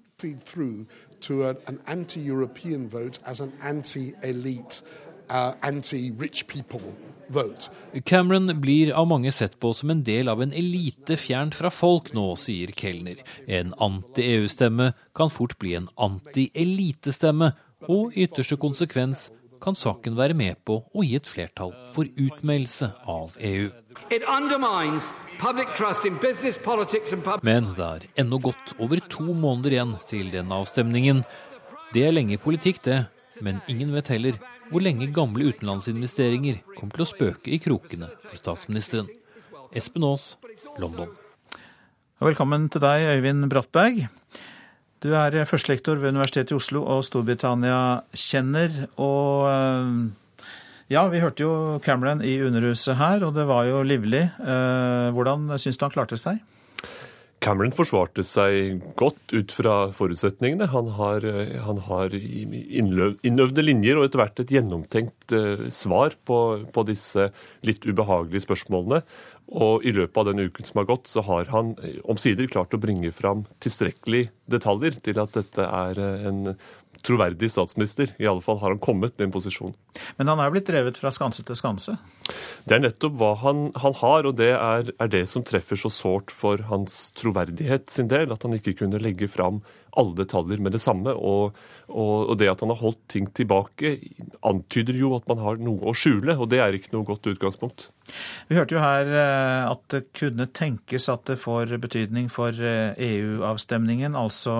To 1.22 1.44
a, 1.48 1.54
an 1.66 1.80
anti-European 1.86 2.88
vote 2.88 3.18
as 3.24 3.40
an 3.40 3.52
anti-elite, 3.62 4.82
uh, 5.30 5.54
anti-rich 5.62 6.46
people 6.46 6.82
vote. 7.28 7.70
Cameron 8.04 8.60
blir 8.60 8.92
av 8.94 9.08
mange 9.08 9.32
sett 9.32 9.58
på 9.60 9.72
som 9.74 9.90
en 9.90 10.02
del 10.04 10.28
av 10.28 10.42
en 10.42 10.52
elite 10.52 11.16
fjernt 11.16 11.56
fra 11.56 11.70
folk 11.72 12.12
nå, 12.16 12.32
sier 12.36 12.72
Kellner. 12.76 13.22
En 13.46 13.74
anti-EU-stemme 13.78 14.92
kan 15.16 15.32
fort 15.32 15.58
bli 15.62 15.76
en 15.78 15.88
anti-elitestemme, 15.96 17.52
og 17.90 18.12
i 18.14 18.26
ytterste 18.28 18.54
konsekvens 18.62 19.30
kan 19.62 19.76
saken 19.78 20.16
være 20.18 20.34
med 20.36 20.58
på 20.66 20.80
å 20.82 21.04
gi 21.06 21.14
et 21.18 21.28
flertall 21.28 21.72
for 21.94 22.08
utmeldelse 22.18 22.90
av 23.08 23.36
EU. 23.38 23.70
Men 27.42 27.70
det 27.78 27.88
er 27.88 28.06
ennå 28.22 28.40
godt 28.42 28.74
over 28.78 29.02
to 29.12 29.26
måneder 29.30 29.76
igjen 29.76 29.96
til 30.10 30.30
den 30.34 30.52
avstemningen. 30.54 31.22
Det 31.94 32.06
er 32.06 32.14
lenge 32.14 32.40
politikk, 32.42 32.82
det, 32.86 33.00
men 33.44 33.62
ingen 33.70 33.92
vet 33.94 34.10
heller 34.12 34.38
hvor 34.70 34.82
lenge 34.84 35.10
gamle 35.12 35.50
utenlandsinvesteringer 35.52 36.62
kommer 36.76 36.96
til 36.96 37.04
å 37.04 37.10
spøke 37.10 37.52
i 37.52 37.60
krokene 37.62 38.08
for 38.22 38.38
statsministeren. 38.40 39.10
Espen 39.72 40.04
Aas, 40.08 40.36
London. 40.80 41.12
Velkommen 42.22 42.68
til 42.70 42.84
deg, 42.84 43.08
Øyvind 43.16 43.48
Brattberg. 43.50 44.06
Du 45.02 45.10
er 45.18 45.34
førstelektor 45.50 45.98
ved 45.98 46.12
Universitetet 46.14 46.52
i 46.54 46.58
Oslo 46.60 46.84
og 46.86 47.02
Storbritannia-kjenner. 47.06 48.84
Og 49.02 49.48
eh, 49.50 50.46
ja, 50.94 51.02
vi 51.10 51.22
hørte 51.22 51.42
jo 51.42 51.54
Cameron 51.82 52.22
i 52.22 52.36
Underhuset 52.46 53.00
her, 53.00 53.24
og 53.26 53.34
det 53.34 53.48
var 53.50 53.66
jo 53.66 53.82
livlig. 53.82 54.28
Eh, 54.38 55.08
hvordan 55.16 55.50
syns 55.58 55.80
du 55.80 55.86
han 55.88 55.94
klarte 55.96 56.20
seg? 56.20 56.38
Cameron 57.42 57.74
forsvarte 57.74 58.22
seg 58.26 58.82
godt 58.98 59.34
ut 59.34 59.52
fra 59.54 59.76
forutsetningene. 59.96 60.68
Han 60.70 60.92
har, 60.98 61.26
eh, 61.26 61.56
han 61.64 61.82
har 61.88 62.14
innøvde 62.14 63.64
linjer 63.66 63.98
og 63.98 64.06
etter 64.06 64.22
hvert 64.22 64.42
et 64.44 64.54
gjennomtenkt 64.54 65.34
svar 65.74 66.14
på, 66.28 66.38
på 66.72 66.84
disse 66.86 67.30
litt 67.66 67.86
ubehagelige 67.88 68.46
spørsmålene. 68.46 69.02
Og 69.52 69.84
i 69.84 69.92
løpet 69.92 70.16
av 70.16 70.28
den 70.30 70.46
uken 70.46 70.64
som 70.64 70.80
har 70.80 70.88
gått, 70.88 71.10
så 71.10 71.24
har 71.26 71.50
han 71.52 71.74
omsider 72.08 72.46
klart 72.48 72.72
å 72.72 72.80
bringe 72.80 73.10
fram 73.12 73.42
tilstrekkelig 73.60 74.28
detaljer 74.48 74.96
til 75.04 75.18
at 75.20 75.34
dette 75.36 75.66
er 75.66 76.00
en 76.30 76.54
troverdig 77.06 77.50
statsminister. 77.52 78.14
I 78.18 78.28
alle 78.30 78.42
fall 78.44 78.60
har 78.62 78.74
han 78.74 78.82
kommet 78.82 79.16
med 79.18 79.28
en 79.28 79.34
posisjon. 79.34 79.74
Men 80.16 80.30
han 80.30 80.40
er 80.42 80.52
blitt 80.54 80.68
drevet 80.70 80.98
fra 81.00 81.12
skanse 81.14 81.44
til 81.46 81.58
skanse? 81.58 81.96
Det 82.64 82.76
er 82.76 82.84
nettopp 82.84 83.16
hva 83.18 83.32
han, 83.42 83.64
han 83.82 83.96
har, 83.98 84.28
og 84.28 84.36
det 84.38 84.52
er, 84.54 84.92
er, 84.94 85.10
det 85.12 85.24
som 85.30 85.44
treffer 85.46 85.78
så 85.80 85.90
sårt 85.92 86.32
for 86.34 86.62
hans 86.70 87.10
troverdighet 87.18 87.90
sin 87.92 88.10
del. 88.12 88.32
At 88.34 88.46
han 88.46 88.54
ikke 88.56 88.76
kunne 88.84 89.02
legge 89.02 89.28
fram 89.30 89.60
alle 89.98 90.16
detaljer 90.22 90.62
med 90.62 90.76
det 90.76 90.80
samme. 90.84 91.12
Og, 91.12 91.58
og, 91.90 92.14
og, 92.30 92.34
det 92.40 92.52
at 92.52 92.62
han 92.64 92.72
har 92.72 92.80
holdt 92.80 93.02
ting 93.12 93.28
tilbake, 93.34 93.96
antyder 94.46 94.96
jo 95.02 95.12
at 95.18 95.28
man 95.30 95.42
har 95.42 95.60
noe 95.60 95.90
å 95.90 95.96
skjule, 95.96 96.38
og 96.38 96.48
det 96.54 96.62
er 96.62 96.78
ikke 96.78 96.94
noe 96.94 97.08
godt 97.08 97.28
utgangspunkt. 97.34 97.90
Vi 98.48 98.56
hørte 98.56 98.78
jo 98.78 98.82
her 98.82 99.12
at 99.68 99.84
det 99.92 100.06
kunne 100.16 100.48
tenkes 100.54 101.10
at 101.12 101.26
det 101.28 101.40
får 101.42 101.76
betydning 101.82 102.30
for 102.32 102.56
EU-avstemningen, 102.56 104.16
altså 104.18 104.56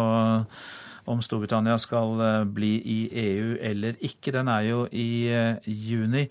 om 1.06 1.22
Storbritannia 1.22 1.78
skal 1.82 2.20
bli 2.54 2.76
i 2.78 2.98
EU 3.24 3.56
eller 3.60 3.98
ikke. 4.00 4.34
Den 4.34 4.48
er 4.48 4.68
jo 4.68 4.84
i 4.92 5.28
juni. 5.66 6.26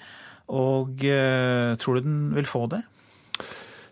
Og 0.52 1.04
tror 1.80 1.98
du 1.98 2.06
den 2.06 2.36
vil 2.36 2.48
få 2.48 2.66
det? 2.72 2.82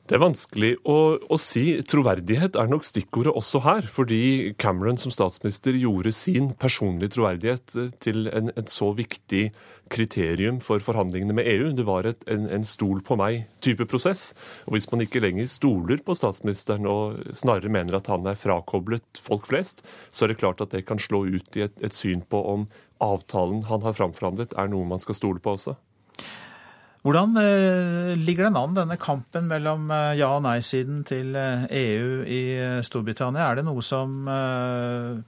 Det 0.10 0.16
er 0.18 0.24
vanskelig 0.24 0.70
å, 0.90 0.94
å, 1.22 1.38
si. 1.38 1.64
Troverdighet 1.86 2.56
er 2.58 2.70
nok 2.72 2.88
stikkordet 2.88 3.30
også 3.38 3.60
her. 3.62 3.86
Fordi 3.94 4.56
Cameron 4.58 4.98
som 4.98 5.14
statsminister 5.14 5.76
gjorde 5.78 6.16
sin 6.18 6.48
personlige 6.58 7.14
troverdighet 7.14 7.76
til 8.02 8.26
en, 8.34 8.50
en 8.58 8.72
så 8.74 8.90
viktig 8.98 9.52
kriterium 9.94 10.58
for 10.66 10.82
forhandlingene 10.82 11.36
med 11.38 11.50
EU. 11.52 11.68
Det 11.78 11.86
var 11.86 12.10
et, 12.10 12.26
en, 12.26 12.48
en 12.50 12.66
stol 12.66 13.04
på 13.06 13.20
meg-type 13.22 13.86
prosess. 13.92 14.32
Og 14.66 14.80
hvis 14.80 14.90
man 14.90 15.06
ikke 15.06 15.22
lenger 15.22 15.46
stoler 15.52 16.02
på 16.02 16.18
statsministeren 16.18 16.90
og 16.90 17.22
snarere 17.38 17.70
mener 17.70 18.00
at 18.00 18.10
han 18.10 18.26
er 18.30 18.40
frakoblet 18.40 19.22
folk 19.22 19.46
flest, 19.52 19.86
så 20.10 20.26
er 20.26 20.34
det 20.34 20.40
klart 20.42 20.66
at 20.66 20.74
det 20.74 20.88
kan 20.90 20.98
slå 20.98 21.28
ut 21.30 21.62
i 21.62 21.68
et, 21.68 21.78
et 21.86 21.94
syn 21.94 22.26
på 22.26 22.42
om 22.50 22.66
avtalen 22.98 23.62
han 23.70 23.86
har 23.86 23.94
framforhandlet, 24.02 24.58
er 24.58 24.74
noe 24.74 24.90
man 24.90 25.06
skal 25.06 25.22
stole 25.22 25.44
på 25.44 25.54
også. 25.54 25.78
Hvordan 27.00 27.38
ligger 28.20 28.50
den 28.50 28.58
an, 28.60 28.74
denne 28.76 28.98
kampen 29.00 29.46
mellom 29.48 29.88
ja- 30.20 30.34
og 30.36 30.44
nei-siden 30.44 31.06
til 31.08 31.32
EU 31.32 32.26
i 32.28 32.42
Storbritannia? 32.84 33.46
Er 33.48 33.62
det 33.62 33.64
noe 33.70 33.80
som 33.86 34.28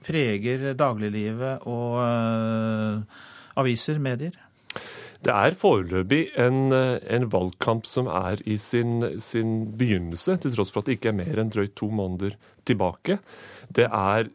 preger 0.04 0.74
dagliglivet 0.76 1.64
og 1.64 1.96
aviser, 3.56 4.02
medier? 4.04 4.36
Det 5.22 5.30
er 5.30 5.54
foreløpig 5.54 6.32
en, 6.40 6.72
en, 6.74 7.28
valgkamp 7.30 7.86
som 7.86 8.08
er 8.10 8.40
i 8.42 8.56
sin, 8.58 9.20
sin, 9.22 9.70
begynnelse, 9.78 10.34
til 10.42 10.54
tross 10.56 10.72
for 10.74 10.82
at 10.82 10.90
det 10.90 10.96
ikke 10.98 11.12
er 11.12 11.20
mer 11.20 11.38
enn 11.38 11.52
drøyt 11.52 11.76
to 11.78 11.86
måneder 11.94 12.34
tilbake. 12.66 13.20
Det 13.72 13.86
er 13.88 14.28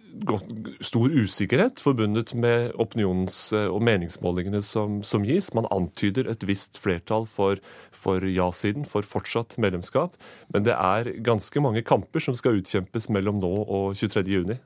stor 0.86 1.14
usikkerhet 1.14 1.82
forbundet 1.84 2.34
med 2.36 2.72
opinions- 2.82 3.52
og 3.54 3.82
meningsmålingene 3.86 4.62
som, 4.66 5.02
som 5.04 5.26
gis. 5.28 5.52
Man 5.58 5.70
antyder 5.74 6.30
et 6.32 6.46
visst 6.48 6.80
flertall 6.82 7.28
for, 7.30 7.62
for 7.92 8.24
ja-siden, 8.26 8.88
for 8.90 9.06
fortsatt 9.06 9.58
medlemskap. 9.62 10.18
Men 10.54 10.66
det 10.66 10.74
er 10.74 11.12
ganske 11.26 11.62
mange 11.64 11.86
kamper 11.86 12.24
som 12.24 12.38
skal 12.38 12.62
utkjempes 12.62 13.10
mellom 13.14 13.42
nå 13.44 13.54
og 13.66 13.94
23. 14.00 14.26
juni. 14.32 14.58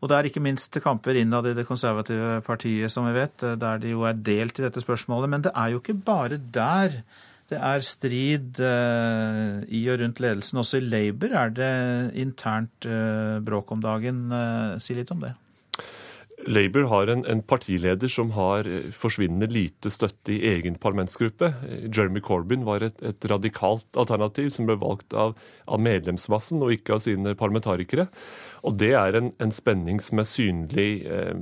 Og 0.00 0.08
det 0.08 0.16
er 0.16 0.28
ikke 0.28 0.42
minst 0.42 0.76
kamper 0.82 1.18
innad 1.18 1.50
i 1.50 1.56
det 1.56 1.66
konservative 1.68 2.38
partiet, 2.46 2.92
som 2.92 3.08
vi 3.08 3.16
vet, 3.18 3.42
der 3.60 3.82
de 3.82 3.92
jo 3.92 4.06
er 4.08 4.16
delt 4.16 4.60
i 4.60 4.64
dette 4.64 4.82
spørsmålet. 4.82 5.30
Men 5.32 5.44
det 5.44 5.52
er 5.54 5.74
jo 5.74 5.82
ikke 5.82 5.98
bare 6.06 6.40
der 6.40 7.02
Det 7.50 7.58
er 7.58 7.82
strid 7.82 8.60
eh, 8.62 9.60
i 9.74 9.82
og 9.90 9.98
rundt 9.98 10.20
ledelsen. 10.22 10.60
Også 10.62 10.78
i 10.78 10.86
Labour 10.86 11.34
er 11.34 11.54
det 11.54 11.70
internt 12.22 12.86
eh, 12.86 13.38
bråk 13.42 13.72
om 13.74 13.82
dagen. 13.82 14.28
Eh, 14.30 14.76
si 14.82 14.94
litt 14.94 15.10
om 15.10 15.24
det. 15.24 15.32
Labour 16.46 16.86
har 16.88 17.10
en, 17.12 17.24
en, 17.28 17.42
partileder 17.44 18.08
som 18.08 18.30
har 18.32 18.64
forsvinnende 18.96 19.50
lite 19.52 19.90
støtte 19.92 20.32
i 20.32 20.38
egen 20.54 20.78
parlamentsgruppe. 20.80 21.50
Jeremy 21.90 22.22
Corbyn 22.24 22.62
var 22.64 22.86
et, 22.86 23.02
et 23.04 23.26
radikalt 23.28 23.98
alternativ 23.98 24.48
som 24.54 24.70
ble 24.70 24.78
valgt 24.80 25.12
av, 25.12 25.34
av 25.66 25.82
medlemsmassen 25.84 26.62
og 26.64 26.72
ikke 26.78 26.96
av 26.96 27.04
sine 27.04 27.34
parlamentarikere. 27.36 28.06
Og 28.66 28.76
det 28.80 28.92
er 28.98 29.16
en, 29.16 29.30
en 29.40 29.52
spenning 29.54 30.00
som 30.04 30.20
er 30.20 30.28
synlig 30.28 30.88
eh, 31.08 31.32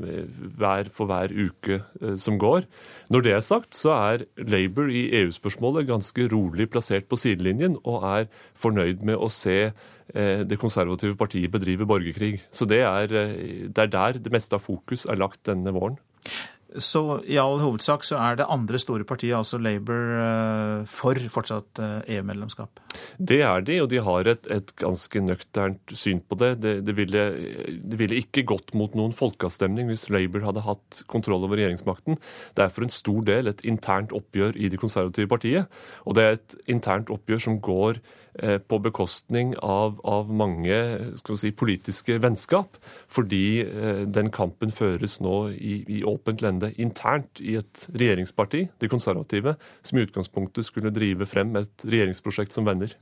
hver 0.59 0.91
for 0.95 1.11
hver 1.11 1.33
uke 1.35 1.81
eh, 1.81 2.17
som 2.21 2.39
går. 2.41 2.67
Når 3.13 3.25
det 3.27 3.35
er 3.35 3.45
sagt, 3.45 3.75
så 3.79 3.95
er 3.97 4.27
Labour 4.39 4.91
i 4.93 5.09
EU-spørsmålet 5.23 5.89
ganske 5.89 6.29
rolig 6.33 6.69
plassert 6.73 7.09
på 7.11 7.19
sidelinjen, 7.21 7.79
og 7.85 8.07
er 8.07 8.29
fornøyd 8.59 9.03
med 9.07 9.19
å 9.19 9.31
se 9.33 9.59
eh, 9.69 10.45
det 10.47 10.61
konservative 10.61 11.19
partiet 11.19 11.53
bedrive 11.55 11.89
borgerkrig. 11.89 12.39
Så 12.55 12.69
det 12.71 12.83
er, 12.85 13.15
eh, 13.25 13.67
det 13.67 13.89
er 13.89 13.95
der 13.97 14.23
det 14.23 14.35
meste 14.35 14.59
av 14.59 14.67
fokus 14.67 15.07
er 15.09 15.19
lagt 15.21 15.45
denne 15.49 15.75
våren. 15.75 15.99
Så 16.77 17.01
i 17.25 17.39
all 17.41 17.57
hovedsak 17.63 18.03
så 18.05 18.19
er 18.21 18.37
det 18.37 18.47
andre 18.53 18.77
store 18.81 19.07
partiet, 19.09 19.33
altså 19.39 19.57
Labour, 19.57 20.11
eh, 20.21 20.83
for 20.85 21.17
fortsatt 21.33 21.81
EU-medlemskap? 21.81 22.83
Eh, 22.83 22.99
e 22.99 23.25
det 23.31 23.39
er 23.41 23.65
de, 23.65 23.79
og 23.81 23.89
de 23.89 24.03
har 24.05 24.29
et, 24.29 24.49
et 24.53 24.75
ganske 24.77 25.23
nøkternt 25.25 25.95
syn 25.97 26.21
på 26.21 26.37
det. 26.37 26.51
Det, 26.61 26.75
det, 26.85 26.97
ville, 26.99 27.25
det, 27.81 27.97
ville, 27.97 28.21
ikke 28.21 28.45
gått 28.53 28.75
mot 28.77 28.93
noen 28.99 29.17
folkeavstemning 29.17 29.89
hvis 29.89 30.11
Labour 30.13 30.45
hadde 30.45 30.67
hatt 30.67 31.03
kontroll 31.09 31.47
over 31.49 31.57
regjeringsmakten. 31.57 32.21
Det 32.53 32.67
er 32.67 32.75
for 32.75 32.85
en 32.85 32.93
stor 32.93 33.25
del 33.25 33.49
et 33.49 33.65
internt 33.65 34.13
oppgjør 34.13 34.61
i 34.61 34.69
det 34.69 34.83
konservative 34.83 35.33
partiet. 35.33 35.81
Og 36.05 36.21
det 36.21 36.25
er 36.27 36.37
et 36.37 36.59
internt 36.69 37.09
oppgjør 37.15 37.47
som 37.49 37.61
går 37.65 38.03
på 38.69 38.79
bekostning 38.83 39.55
av, 39.65 39.99
av 40.07 40.31
mange 40.31 40.77
si, 41.19 41.51
politiske 41.53 42.19
vennskap. 42.23 42.79
Fordi 43.11 43.63
eh, 43.65 44.03
den 44.07 44.31
kampen 44.35 44.73
føres 44.75 45.19
nå 45.25 45.37
i, 45.55 45.81
i 45.99 46.03
åpent 46.07 46.45
lende 46.45 46.73
internt 46.81 47.43
i 47.43 47.57
et 47.61 47.87
regjeringsparti, 47.95 48.67
de 48.79 48.91
konservative, 48.91 49.57
som 49.83 49.99
i 49.99 50.07
utgangspunktet 50.07 50.69
skulle 50.69 50.95
drive 50.95 51.29
frem 51.29 51.57
et 51.61 51.87
regjeringsprosjekt 51.89 52.55
som 52.55 52.69
venner. 52.69 52.95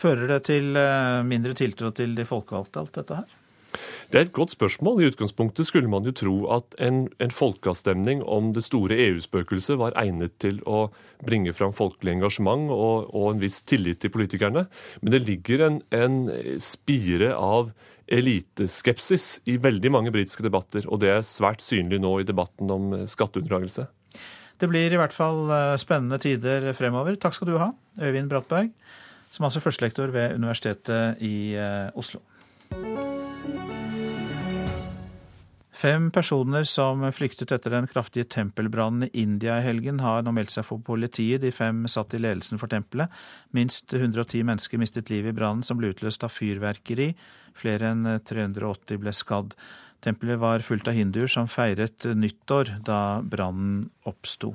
Fører 0.00 0.36
det 0.36 0.40
til 0.48 0.76
eh, 0.78 1.20
mindre 1.26 1.56
tiltro 1.58 1.92
til 1.96 2.16
de 2.16 2.28
folkevalgte, 2.28 2.80
alt 2.80 2.96
dette 3.02 3.20
her? 3.20 3.39
Det 4.10 4.18
er 4.18 4.24
et 4.26 4.32
godt 4.34 4.50
spørsmål. 4.50 4.96
I 4.98 5.08
utgangspunktet 5.12 5.68
skulle 5.68 5.86
man 5.90 6.02
jo 6.02 6.10
tro 6.10 6.32
at 6.50 6.74
en, 6.82 7.04
en 7.22 7.30
folkeavstemning 7.30 8.24
om 8.26 8.48
det 8.56 8.64
store 8.66 8.96
EU-spøkelset 9.04 9.78
var 9.78 9.94
egnet 10.00 10.34
til 10.42 10.58
å 10.66 10.88
bringe 11.22 11.52
fram 11.54 11.70
folkelig 11.70 12.16
engasjement 12.16 12.72
og, 12.74 13.06
og, 13.14 13.28
en 13.30 13.42
viss 13.42 13.60
tillit 13.62 14.00
til 14.02 14.10
politikerne. 14.10 14.64
Men 14.98 15.14
det 15.14 15.20
ligger 15.28 15.62
en, 15.68 15.78
en 15.94 16.16
spire 16.58 17.36
av 17.38 17.70
eliteskepsis 18.10 19.28
i 19.46 19.54
veldig 19.62 19.94
mange 19.94 20.10
britiske 20.10 20.42
debatter, 20.42 20.90
og 20.90 21.04
det 21.04 21.12
er 21.14 21.22
svært 21.28 21.62
synlig 21.62 22.00
nå 22.02 22.16
i 22.18 22.26
debatten 22.26 22.74
om 22.74 22.90
skatteunndragelse. 23.06 23.86
Det 24.58 24.68
blir 24.68 24.90
i 24.90 24.98
hvert 24.98 25.14
fall 25.14 25.46
eh, 25.54 25.76
spennende 25.78 26.18
tider 26.18 26.66
fremover. 26.74 27.14
Takk 27.14 27.38
skal 27.38 27.52
du 27.52 27.60
ha, 27.62 27.70
Øyvind 28.02 28.34
Brattberg, 28.34 28.74
som 29.30 29.46
altså 29.46 29.62
er 29.62 29.68
førstelektor 29.68 30.10
ved 30.18 30.34
Universitetet 30.34 31.22
i 31.22 31.54
eh, 31.54 31.94
Oslo. 31.94 32.24
Fem 35.80 36.10
personer 36.12 36.66
som 36.68 37.00
flyktet 37.16 37.54
etter 37.54 37.72
den 37.72 37.86
kraftige 37.88 38.26
tempelbrannen 38.28 39.06
i 39.06 39.22
India 39.22 39.54
i 39.56 39.64
helgen, 39.64 40.02
har 40.04 40.20
nå 40.20 40.34
meldt 40.36 40.52
seg 40.52 40.66
for 40.68 40.82
politiet. 40.84 41.40
De 41.40 41.52
fem 41.56 41.86
satt 41.88 42.12
i 42.12 42.20
ledelsen 42.20 42.60
for 42.60 42.68
tempelet. 42.68 43.08
Minst 43.56 43.94
110 43.96 44.44
mennesker 44.44 44.82
mistet 44.82 45.08
livet 45.08 45.32
i 45.32 45.38
brannen, 45.38 45.64
som 45.64 45.80
ble 45.80 45.94
utløst 45.94 46.26
av 46.26 46.34
fyrverkeri. 46.34 47.14
Flere 47.56 47.94
enn 47.94 48.04
380 48.28 49.00
ble 49.00 49.14
skadd. 49.16 49.56
Tempelet 50.04 50.42
var 50.42 50.66
fullt 50.66 50.92
av 50.92 51.00
hinduer 51.00 51.32
som 51.32 51.48
feiret 51.48 52.04
nyttår 52.12 52.76
da 52.84 53.00
brannen 53.24 53.86
oppsto. 54.04 54.52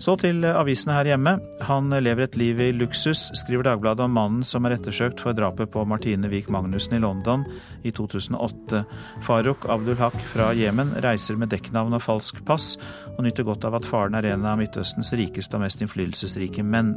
Så 0.00 0.14
til 0.16 0.46
avisene 0.48 0.94
her 0.96 1.10
hjemme. 1.10 1.34
Han 1.68 1.92
lever 1.92 2.24
et 2.24 2.36
liv 2.40 2.60
i 2.64 2.70
luksus, 2.72 3.26
skriver 3.36 3.66
Dagbladet 3.66 4.06
om 4.06 4.14
mannen 4.16 4.46
som 4.46 4.64
er 4.64 4.78
ettersøkt 4.78 5.20
for 5.20 5.36
drapet 5.36 5.68
på 5.74 5.84
Martine 5.84 6.30
Wiik 6.32 6.48
Magnussen 6.48 6.96
i 6.96 7.02
London 7.02 7.44
i 7.84 7.92
2008. 7.92 8.80
Farouk 9.26 9.66
Abdul 9.68 10.00
Haq 10.00 10.16
fra 10.32 10.54
Jemen 10.56 10.94
reiser 11.04 11.36
med 11.36 11.52
dekknavn 11.52 11.98
og 11.98 12.04
falsk 12.06 12.40
pass, 12.48 12.78
og 13.18 13.26
nyter 13.26 13.44
godt 13.44 13.68
av 13.68 13.76
at 13.76 13.88
faren 13.88 14.16
er 14.16 14.30
en 14.32 14.48
av 14.48 14.56
Midtøstens 14.62 15.12
rikeste 15.20 15.60
og 15.60 15.66
mest 15.66 15.84
innflytelsesrike 15.84 16.64
menn. 16.64 16.94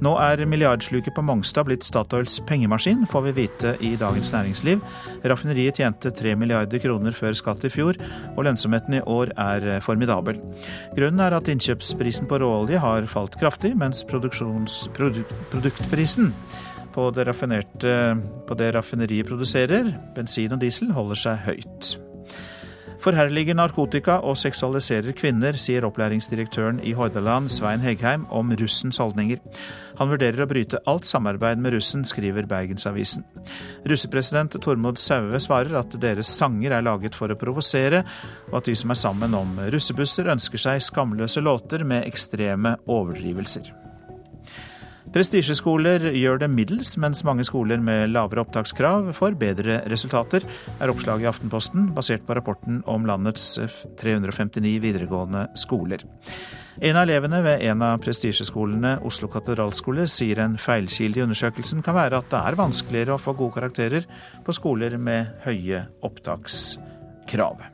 Nå 0.00 0.14
er 0.16 0.40
milliardsluket 0.48 1.12
på 1.12 1.22
Mongstad 1.28 1.66
blitt 1.68 1.84
Statoils 1.84 2.38
pengemaskin, 2.48 3.02
får 3.10 3.24
vi 3.26 3.32
vite 3.36 3.74
i 3.84 3.90
Dagens 4.00 4.30
Næringsliv. 4.32 4.80
Raffineriet 5.28 5.76
tjente 5.76 6.12
3 6.16 6.32
milliarder 6.40 6.80
kroner 6.80 7.12
før 7.12 7.36
skatt 7.36 7.66
i 7.68 7.72
fjor, 7.72 7.98
og 8.32 8.46
lønnsomheten 8.46 8.96
i 8.96 9.02
år 9.04 9.34
er 9.36 9.68
formidabel. 9.84 10.40
Grunnen 10.96 11.20
er 11.20 11.36
at 11.36 11.52
innkjøpsprisen 11.52 12.30
på 12.30 12.40
råolje 12.40 12.80
har 12.80 13.08
falt 13.12 13.36
kraftig, 13.40 13.74
mens 13.76 14.00
produkt, 14.08 14.40
produktprisen 15.52 16.32
på 16.96 17.10
det, 17.14 17.28
på 18.48 18.56
det 18.58 18.72
raffineriet 18.74 19.28
produserer, 19.28 19.92
bensin 20.16 20.56
og 20.56 20.64
diesel, 20.64 20.94
holder 20.96 21.26
seg 21.28 21.44
høyt. 21.44 21.92
Forherliger 23.00 23.56
narkotika 23.56 24.18
og 24.28 24.36
seksualiserer 24.36 25.14
kvinner, 25.16 25.56
sier 25.56 25.86
opplæringsdirektøren 25.88 26.82
i 26.84 26.92
Hordaland, 26.92 27.48
Svein 27.48 27.80
Heggheim, 27.80 28.26
om 28.28 28.52
russens 28.60 29.00
holdninger. 29.00 29.40
Han 29.96 30.12
vurderer 30.12 30.44
å 30.44 30.48
bryte 30.50 30.82
alt 30.88 31.08
samarbeid 31.08 31.62
med 31.64 31.78
russen, 31.78 32.04
skriver 32.04 32.48
Bergensavisen. 32.50 33.24
Russepresident 33.88 34.60
Tormod 34.60 35.00
Saue 35.00 35.40
svarer 35.40 35.80
at 35.80 35.96
deres 36.02 36.28
sanger 36.28 36.76
er 36.76 36.84
laget 36.84 37.16
for 37.16 37.32
å 37.32 37.40
provosere, 37.40 38.04
og 38.50 38.60
at 38.60 38.68
de 38.68 38.76
som 38.76 38.92
er 38.92 39.00
sammen 39.00 39.36
om 39.38 39.56
russebusser, 39.72 40.28
ønsker 40.36 40.60
seg 40.60 40.84
skamløse 40.84 41.40
låter 41.40 41.88
med 41.88 42.04
ekstreme 42.04 42.76
overdrivelser. 42.84 43.79
Prestisjeskoler 45.10 46.04
gjør 46.14 46.38
det 46.38 46.48
middels, 46.54 46.92
mens 47.02 47.24
mange 47.26 47.42
skoler 47.42 47.80
med 47.82 48.12
lavere 48.12 48.44
opptakskrav 48.44 49.08
får 49.16 49.34
bedre 49.40 49.80
resultater, 49.90 50.44
er 50.78 50.92
oppslaget 50.92 51.26
i 51.26 51.30
Aftenposten, 51.30 51.88
basert 51.96 52.22
på 52.28 52.36
rapporten 52.38 52.78
om 52.86 53.08
landets 53.08 53.56
359 53.98 54.76
videregående 54.84 55.48
skoler. 55.58 56.04
En 56.78 56.94
av 56.94 57.08
elevene 57.08 57.42
ved 57.42 57.66
en 57.72 57.82
av 57.82 57.98
prestisjeskolene, 58.04 59.00
Oslo 59.06 59.26
katedralskole, 59.32 60.06
sier 60.06 60.44
en 60.44 60.54
feilkilde 60.62 61.18
i 61.18 61.26
undersøkelsen 61.26 61.82
kan 61.82 61.98
være 61.98 62.22
at 62.22 62.30
det 62.30 62.44
er 62.46 62.60
vanskeligere 62.62 63.18
å 63.18 63.20
få 63.20 63.34
gode 63.34 63.58
karakterer 63.58 64.06
på 64.46 64.54
skoler 64.54 64.94
med 64.94 65.34
høye 65.42 65.88
opptakskrav. 66.06 67.66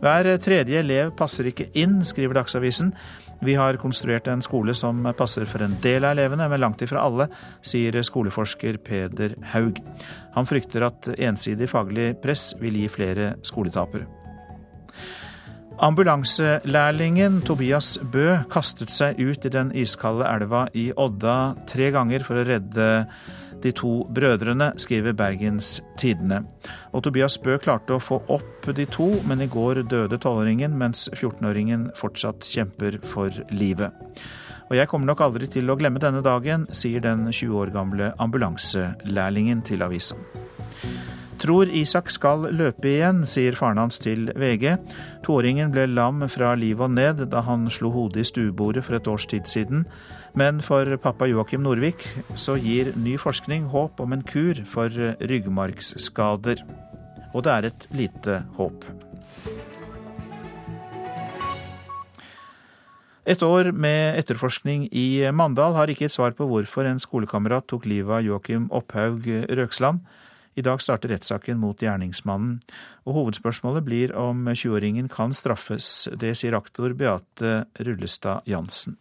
Hver 0.00 0.32
tredje 0.40 0.80
elev 0.80 1.12
passer 1.18 1.50
ikke 1.50 1.68
inn, 1.76 2.00
skriver 2.06 2.40
Dagsavisen. 2.40 2.94
Vi 3.40 3.54
har 3.54 3.78
konstruert 3.78 4.26
en 4.28 4.42
skole 4.42 4.74
som 4.74 5.04
passer 5.18 5.46
for 5.46 5.62
en 5.62 5.76
del 5.82 6.04
av 6.04 6.16
elevene, 6.16 6.48
men 6.50 6.62
langt 6.62 6.82
ifra 6.82 7.04
alle, 7.06 7.28
sier 7.62 7.94
skoleforsker 8.02 8.80
Peder 8.82 9.36
Haug. 9.52 9.78
Han 10.34 10.48
frykter 10.48 10.88
at 10.88 11.10
ensidig 11.14 11.70
faglig 11.70 12.16
press 12.22 12.50
vil 12.58 12.80
gi 12.80 12.88
flere 12.90 13.36
skoletapere. 13.46 14.08
Ambulanselærlingen 15.78 17.38
Tobias 17.46 17.92
Bø 18.02 18.40
kastet 18.50 18.90
seg 18.90 19.20
ut 19.22 19.44
i 19.46 19.52
den 19.54 19.70
iskalde 19.78 20.26
elva 20.26 20.64
i 20.74 20.88
Odda 20.98 21.54
tre 21.70 21.92
ganger 21.94 22.26
for 22.26 22.40
å 22.40 22.46
redde 22.48 22.88
de 23.62 23.72
to 23.76 23.92
brødrene, 24.14 24.72
skriver 24.80 25.16
Bergens 25.18 25.78
Tidende. 25.98 26.42
Og 26.92 27.02
Tobias 27.06 27.38
Bø 27.42 27.56
klarte 27.62 27.96
å 27.96 28.02
få 28.02 28.20
opp 28.28 28.68
de 28.76 28.86
to, 28.86 29.08
men 29.28 29.42
i 29.42 29.50
går 29.50 29.82
døde 29.90 30.20
tolvåringen, 30.22 30.76
mens 30.78 31.08
14-åringen 31.14 31.88
fortsatt 31.98 32.46
kjemper 32.46 33.00
for 33.08 33.34
livet. 33.50 33.94
Og 34.68 34.76
jeg 34.76 34.88
kommer 34.90 35.08
nok 35.08 35.22
aldri 35.24 35.48
til 35.48 35.70
å 35.70 35.78
glemme 35.80 36.00
denne 36.02 36.20
dagen, 36.24 36.66
sier 36.76 37.00
den 37.04 37.30
20 37.32 37.54
år 37.56 37.72
gamle 37.72 38.12
ambulanselærlingen 38.20 39.64
til 39.64 39.84
avisa. 39.86 40.18
Tror 41.38 41.70
Isak 41.70 42.10
skal 42.10 42.48
løpe 42.50 42.88
igjen, 42.90 43.22
sier 43.28 43.54
faren 43.54 43.78
hans 43.78 44.00
til 44.02 44.26
VG. 44.34 44.72
Toåringen 45.22 45.70
ble 45.70 45.86
lam 45.86 46.24
fra 46.28 46.54
liv 46.58 46.80
og 46.82 46.90
ned 46.96 47.22
da 47.30 47.44
han 47.46 47.68
slo 47.70 47.92
hodet 47.94 48.24
i 48.24 48.26
stuebordet 48.26 48.82
for 48.84 48.98
et 48.98 49.10
års 49.10 49.28
tid 49.30 49.46
siden. 49.46 49.84
Men 50.38 50.60
for 50.62 50.86
pappa 51.02 51.26
Joakim 51.26 51.64
Norvik 51.64 52.04
så 52.38 52.54
gir 52.60 52.92
ny 52.94 53.16
forskning 53.18 53.64
håp 53.72 53.98
om 53.98 54.12
en 54.14 54.22
kur 54.22 54.60
for 54.70 54.92
ryggmargsskader. 55.18 56.60
Og 57.32 57.42
det 57.42 57.54
er 57.54 57.66
et 57.66 57.86
lite 57.96 58.36
håp. 58.58 58.86
Et 63.28 63.42
år 63.42 63.72
med 63.76 64.20
etterforskning 64.20 64.86
i 64.94 65.26
Mandal 65.34 65.74
har 65.76 65.90
ikke 65.90 66.06
et 66.06 66.14
svar 66.14 66.36
på 66.38 66.46
hvorfor 66.48 66.86
en 66.88 67.02
skolekamerat 67.02 67.66
tok 67.68 67.88
livet 67.90 68.20
av 68.20 68.24
Joakim 68.24 68.70
Opphaug 68.70 69.26
Røksland. 69.58 70.06
I 70.54 70.64
dag 70.64 70.80
starter 70.82 71.12
rettssaken 71.12 71.58
mot 71.60 71.82
gjerningsmannen, 71.82 72.56
og 73.06 73.18
hovedspørsmålet 73.18 73.84
blir 73.86 74.14
om 74.16 74.46
20-åringen 74.48 75.10
kan 75.12 75.34
straffes. 75.36 76.08
Det 76.14 76.32
sier 76.38 76.56
aktor 76.58 76.94
Beate 76.98 77.60
Rullestad 77.82 78.48
Jansen. 78.48 78.96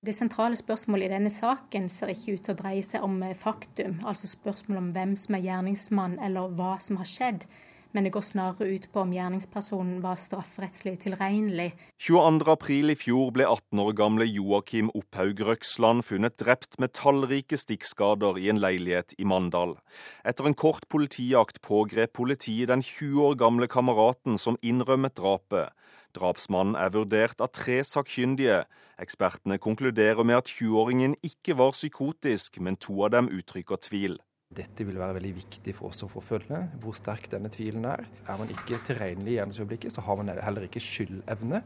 Det 0.00 0.14
sentrale 0.16 0.56
spørsmålet 0.56 1.10
i 1.10 1.12
denne 1.12 1.30
saken 1.32 1.90
ser 1.92 2.08
ikke 2.08 2.38
ut 2.38 2.46
til 2.46 2.54
å 2.54 2.60
dreie 2.62 2.84
seg 2.86 3.02
om 3.04 3.18
faktum, 3.36 3.98
altså 4.08 4.30
spørsmål 4.30 4.78
om 4.80 4.86
hvem 4.94 5.10
som 5.20 5.36
er 5.36 5.44
gjerningsmann 5.44 6.14
eller 6.24 6.54
hva 6.56 6.78
som 6.80 6.96
har 6.96 7.10
skjedd 7.10 7.44
men 7.92 8.06
det 8.06 8.12
går 8.14 8.24
snarere 8.24 8.68
ut 8.70 8.86
på 8.92 9.02
om 9.02 9.12
gjerningspersonen 9.14 10.00
var 10.04 10.18
strafferettslig 10.20 10.96
tilregnelig. 11.02 11.72
22.4 12.00 12.94
i 12.94 12.96
fjor 12.98 13.32
ble 13.36 13.46
18 13.46 13.82
år 13.82 13.92
gamle 13.98 14.26
Joakim 14.28 14.92
Opphaug 14.96 15.42
Røksland 15.48 16.04
funnet 16.06 16.38
drept 16.40 16.78
med 16.82 16.94
tallrike 16.96 17.58
stikkskader 17.60 18.38
i 18.40 18.48
en 18.52 18.62
leilighet 18.62 19.16
i 19.18 19.26
Mandal. 19.28 19.76
Etter 20.24 20.48
en 20.48 20.58
kort 20.58 20.86
politijakt 20.92 21.60
pågrep 21.66 22.14
politiet 22.16 22.70
den 22.70 22.82
20 22.82 23.26
år 23.30 23.38
gamle 23.40 23.70
kameraten 23.70 24.38
som 24.38 24.58
innrømmet 24.62 25.18
drapet. 25.18 25.74
Drapsmannen 26.16 26.74
er 26.74 26.90
vurdert 26.94 27.42
av 27.42 27.52
tre 27.54 27.80
sakkyndige. 27.86 28.64
Ekspertene 29.00 29.60
konkluderer 29.62 30.26
med 30.26 30.40
at 30.40 30.50
20-åringen 30.50 31.14
ikke 31.26 31.54
var 31.58 31.76
psykotisk, 31.76 32.58
men 32.60 32.76
to 32.76 32.98
av 33.06 33.14
dem 33.14 33.30
uttrykker 33.30 33.78
tvil. 33.86 34.18
Dette 34.50 34.82
vil 34.82 34.96
være 34.98 35.14
veldig 35.14 35.30
viktig 35.36 35.72
for 35.78 35.92
oss 35.92 36.02
å 36.02 36.08
forfølge, 36.10 36.58
hvor 36.82 36.96
sterk 36.98 37.28
denne 37.30 37.52
tvilen 37.54 37.84
er. 37.86 38.02
Er 38.26 38.40
man 38.40 38.50
ikke 38.50 38.80
tilregnelig 38.82 39.36
i 39.36 39.36
gjerningsøyeblikket, 39.36 39.94
så 39.94 40.02
har 40.02 40.18
man 40.18 40.32
heller 40.34 40.66
ikke 40.66 40.82
skyldevne. 40.82 41.60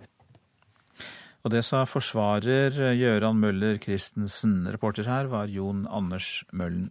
Og 1.44 1.52
det 1.52 1.62
sa 1.64 1.82
forsvarer 1.88 2.76
Gøran 3.00 3.40
Møller 3.40 3.80
Christensen. 3.80 4.66
Reporter 4.68 5.08
her 5.08 5.32
var 5.32 5.48
Jon 5.52 5.86
Anders 5.88 6.42
Møllen. 6.52 6.90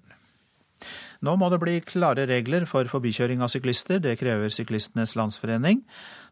Nå 1.24 1.36
må 1.40 1.50
det 1.52 1.60
bli 1.62 1.78
klare 1.86 2.26
regler 2.30 2.68
for 2.70 2.90
forbikjøring 2.92 3.44
av 3.44 3.52
syklister. 3.54 4.02
Det 4.04 4.18
krever 4.20 4.52
Syklistenes 4.54 5.16
Landsforening, 5.20 5.84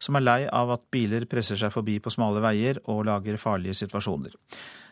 som 0.04 0.20
er 0.20 0.26
lei 0.26 0.40
av 0.48 0.74
at 0.76 0.84
biler 0.94 1.28
presser 1.32 1.60
seg 1.60 1.74
forbi 1.74 2.00
på 2.04 2.14
smale 2.14 2.44
veier 2.44 2.82
og 2.92 3.06
lager 3.08 3.40
farlige 3.42 3.78
situasjoner. 3.84 4.36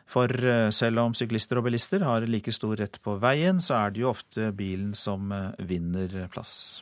For 0.10 0.32
eh, 0.32 0.70
selv 0.74 1.04
om 1.04 1.14
syklister 1.18 1.60
og 1.60 1.68
bilister 1.68 2.06
har 2.08 2.26
like 2.26 2.54
stor 2.56 2.80
rett 2.80 2.98
på 3.04 3.20
veien, 3.22 3.62
så 3.62 3.78
er 3.84 3.94
det 3.94 4.04
jo 4.04 4.10
ofte 4.14 4.50
bilen 4.58 4.96
som 4.98 5.30
eh, 5.36 5.52
vinner 5.70 6.16
plass. 6.34 6.82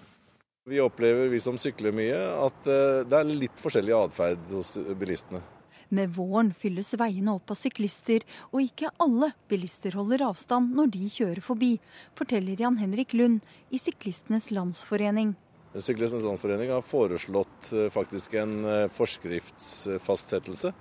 Vi 0.67 0.79
opplever, 0.83 1.29
vi 1.31 1.39
som 1.39 1.59
sykler 1.59 1.95
mye, 1.95 2.17
at 2.47 2.71
eh, 2.71 3.03
det 3.07 3.19
er 3.19 3.37
litt 3.43 3.59
forskjellig 3.59 3.95
atferd 3.97 4.49
hos 4.53 4.75
bilistene. 4.99 5.43
Med 5.89 6.13
våren 6.15 6.53
fylles 6.53 6.93
veiene 6.99 7.33
opp 7.37 7.53
av 7.53 7.59
syklister, 7.59 8.25
og 8.51 8.63
ikke 8.65 8.91
alle 9.03 9.31
bilister 9.51 9.95
holder 9.97 10.25
avstand 10.27 10.75
når 10.75 10.91
de 10.97 11.09
kjører 11.13 11.43
forbi, 11.45 11.73
forteller 12.17 12.59
Jan 12.59 12.79
Henrik 12.81 13.15
Lund 13.17 13.39
i 13.71 13.79
Syklistenes 13.81 14.51
Landsforening. 14.51 15.35
Syklistenes 15.77 16.25
Landsforening 16.25 16.71
har 16.73 16.85
foreslått 16.85 17.71
faktisk 17.93 18.33
en 18.39 18.55
forskriftsfastsettelse 18.89 20.71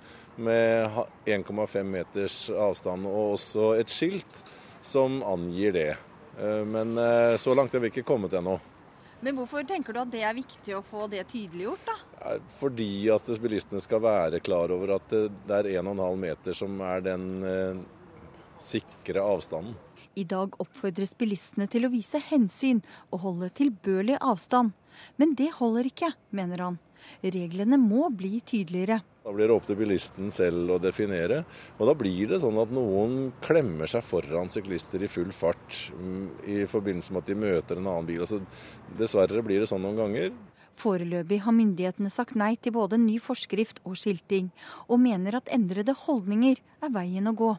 med 0.41 1.01
1,5 1.25 1.83
meters 1.83 2.37
avstand, 2.49 3.05
og 3.05 3.35
også 3.35 3.73
et 3.77 3.91
skilt 3.93 4.41
som 4.87 5.21
angir 5.23 5.75
det. 5.75 5.91
Eh, 6.39 6.65
men 6.65 6.97
eh, 6.97 7.35
så 7.37 7.55
langt 7.55 7.73
har 7.73 7.83
vi 7.83 7.91
ikke 7.91 8.07
kommet 8.07 8.33
ennå. 8.33 8.57
Men 9.25 9.37
hvorfor 9.37 9.65
tenker 9.65 9.95
du 9.95 10.01
at 10.03 10.11
det 10.13 10.21
er 10.25 10.35
viktig 10.37 10.75
å 10.77 10.83
få 10.85 11.07
det 11.09 11.23
tydeliggjort, 11.31 11.89
da? 11.89 12.37
Fordi 12.59 13.07
at 13.13 13.29
bilistene 13.41 13.81
skal 13.81 14.01
være 14.03 14.41
klar 14.45 14.73
over 14.75 14.97
at 14.97 15.09
det 15.09 15.57
er 15.57 15.69
1,5 15.79 16.21
meter 16.21 16.57
som 16.57 16.77
er 16.85 17.03
den 17.05 17.27
eh, 17.47 17.79
sikre 18.61 19.23
avstanden. 19.25 19.77
I 20.17 20.25
dag 20.25 20.55
oppfordres 20.61 21.13
bilistene 21.17 21.67
til 21.69 21.85
å 21.85 21.91
vise 21.93 22.21
hensyn 22.29 22.79
og 23.11 23.21
holde 23.25 23.51
tilbørlig 23.57 24.17
avstand. 24.17 24.73
Men 25.21 25.35
det 25.37 25.51
holder 25.59 25.89
ikke, 25.91 26.09
mener 26.33 26.63
han. 26.65 26.79
Reglene 27.21 27.77
må 27.77 28.07
bli 28.09 28.39
tydeligere. 28.41 29.03
Da 29.27 29.33
blir 29.35 29.49
det 29.49 29.55
opp 29.57 29.65
til 29.67 29.75
bilisten 29.75 30.29
selv 30.31 30.69
å 30.71 30.75
definere. 30.79 31.41
Og 31.75 31.89
da 31.89 31.93
blir 31.99 32.29
det 32.31 32.37
sånn 32.39 32.61
at 32.61 32.69
noen 32.71 33.33
klemmer 33.43 33.89
seg 33.91 34.05
foran 34.07 34.47
syklister 34.47 35.03
i 35.03 35.09
full 35.11 35.33
fart 35.35 35.89
mm, 35.91 36.21
i 36.47 36.55
forbindelse 36.71 37.11
med 37.11 37.25
at 37.25 37.31
de 37.33 37.35
møter 37.41 37.81
en 37.81 37.89
annen 37.91 38.07
bil. 38.07 38.21
Altså, 38.23 38.39
dessverre 38.95 39.43
blir 39.43 39.59
det 39.59 39.67
sånn 39.67 39.83
noen 39.83 39.99
ganger. 39.99 40.31
Foreløpig 40.79 41.41
har 41.43 41.57
myndighetene 41.59 42.13
sagt 42.13 42.39
nei 42.39 42.53
til 42.55 42.77
både 42.79 43.01
ny 43.03 43.17
forskrift 43.19 43.83
og 43.83 43.99
skilting, 43.99 44.47
og 44.87 45.03
mener 45.03 45.41
at 45.41 45.51
endrede 45.51 45.97
holdninger 46.05 46.63
er 46.87 46.95
veien 46.95 47.27
å 47.27 47.35
gå. 47.35 47.51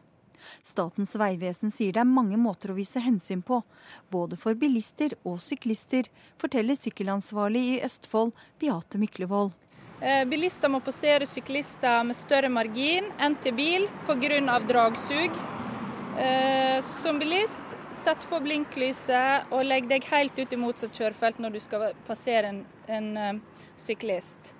Statens 0.65 1.13
vegvesen 1.21 1.69
sier 1.69 1.93
det 1.93 2.01
er 2.01 2.09
mange 2.09 2.41
måter 2.41 2.73
å 2.73 2.79
vise 2.81 2.97
hensyn 3.05 3.45
på, 3.45 3.61
både 4.09 4.41
for 4.41 4.57
bilister 4.57 5.13
og 5.21 5.37
syklister, 5.45 6.09
forteller 6.41 6.81
sykkelansvarlig 6.81 7.65
i 7.75 7.81
Østfold, 7.85 8.33
Beate 8.57 8.97
Myklevold. 8.97 9.53
Eh, 10.01 10.25
bilister 10.25 10.71
må 10.71 10.79
passere 10.79 11.25
syklister 11.27 12.05
med 12.07 12.15
større 12.15 12.47
margin 12.47 13.09
enn 13.19 13.33
til 13.43 13.55
bil 13.55 13.87
pga. 14.07 14.59
dragsug. 14.67 15.31
Eh, 16.19 16.79
som 16.81 17.19
bilist, 17.19 17.75
sett 17.91 18.25
på 18.29 18.39
blinklyset 18.39 19.51
og 19.51 19.65
legg 19.65 19.87
deg 19.87 20.03
helt 20.11 20.39
ut 20.39 20.53
i 20.53 20.55
motsatt 20.55 20.95
kjørefelt 20.95 21.39
når 21.39 21.51
du 21.51 21.59
skal 21.59 21.93
passere 22.07 22.47
en, 22.47 22.65
en 22.87 23.17
eh, 23.17 23.33
syklist. 23.77 24.55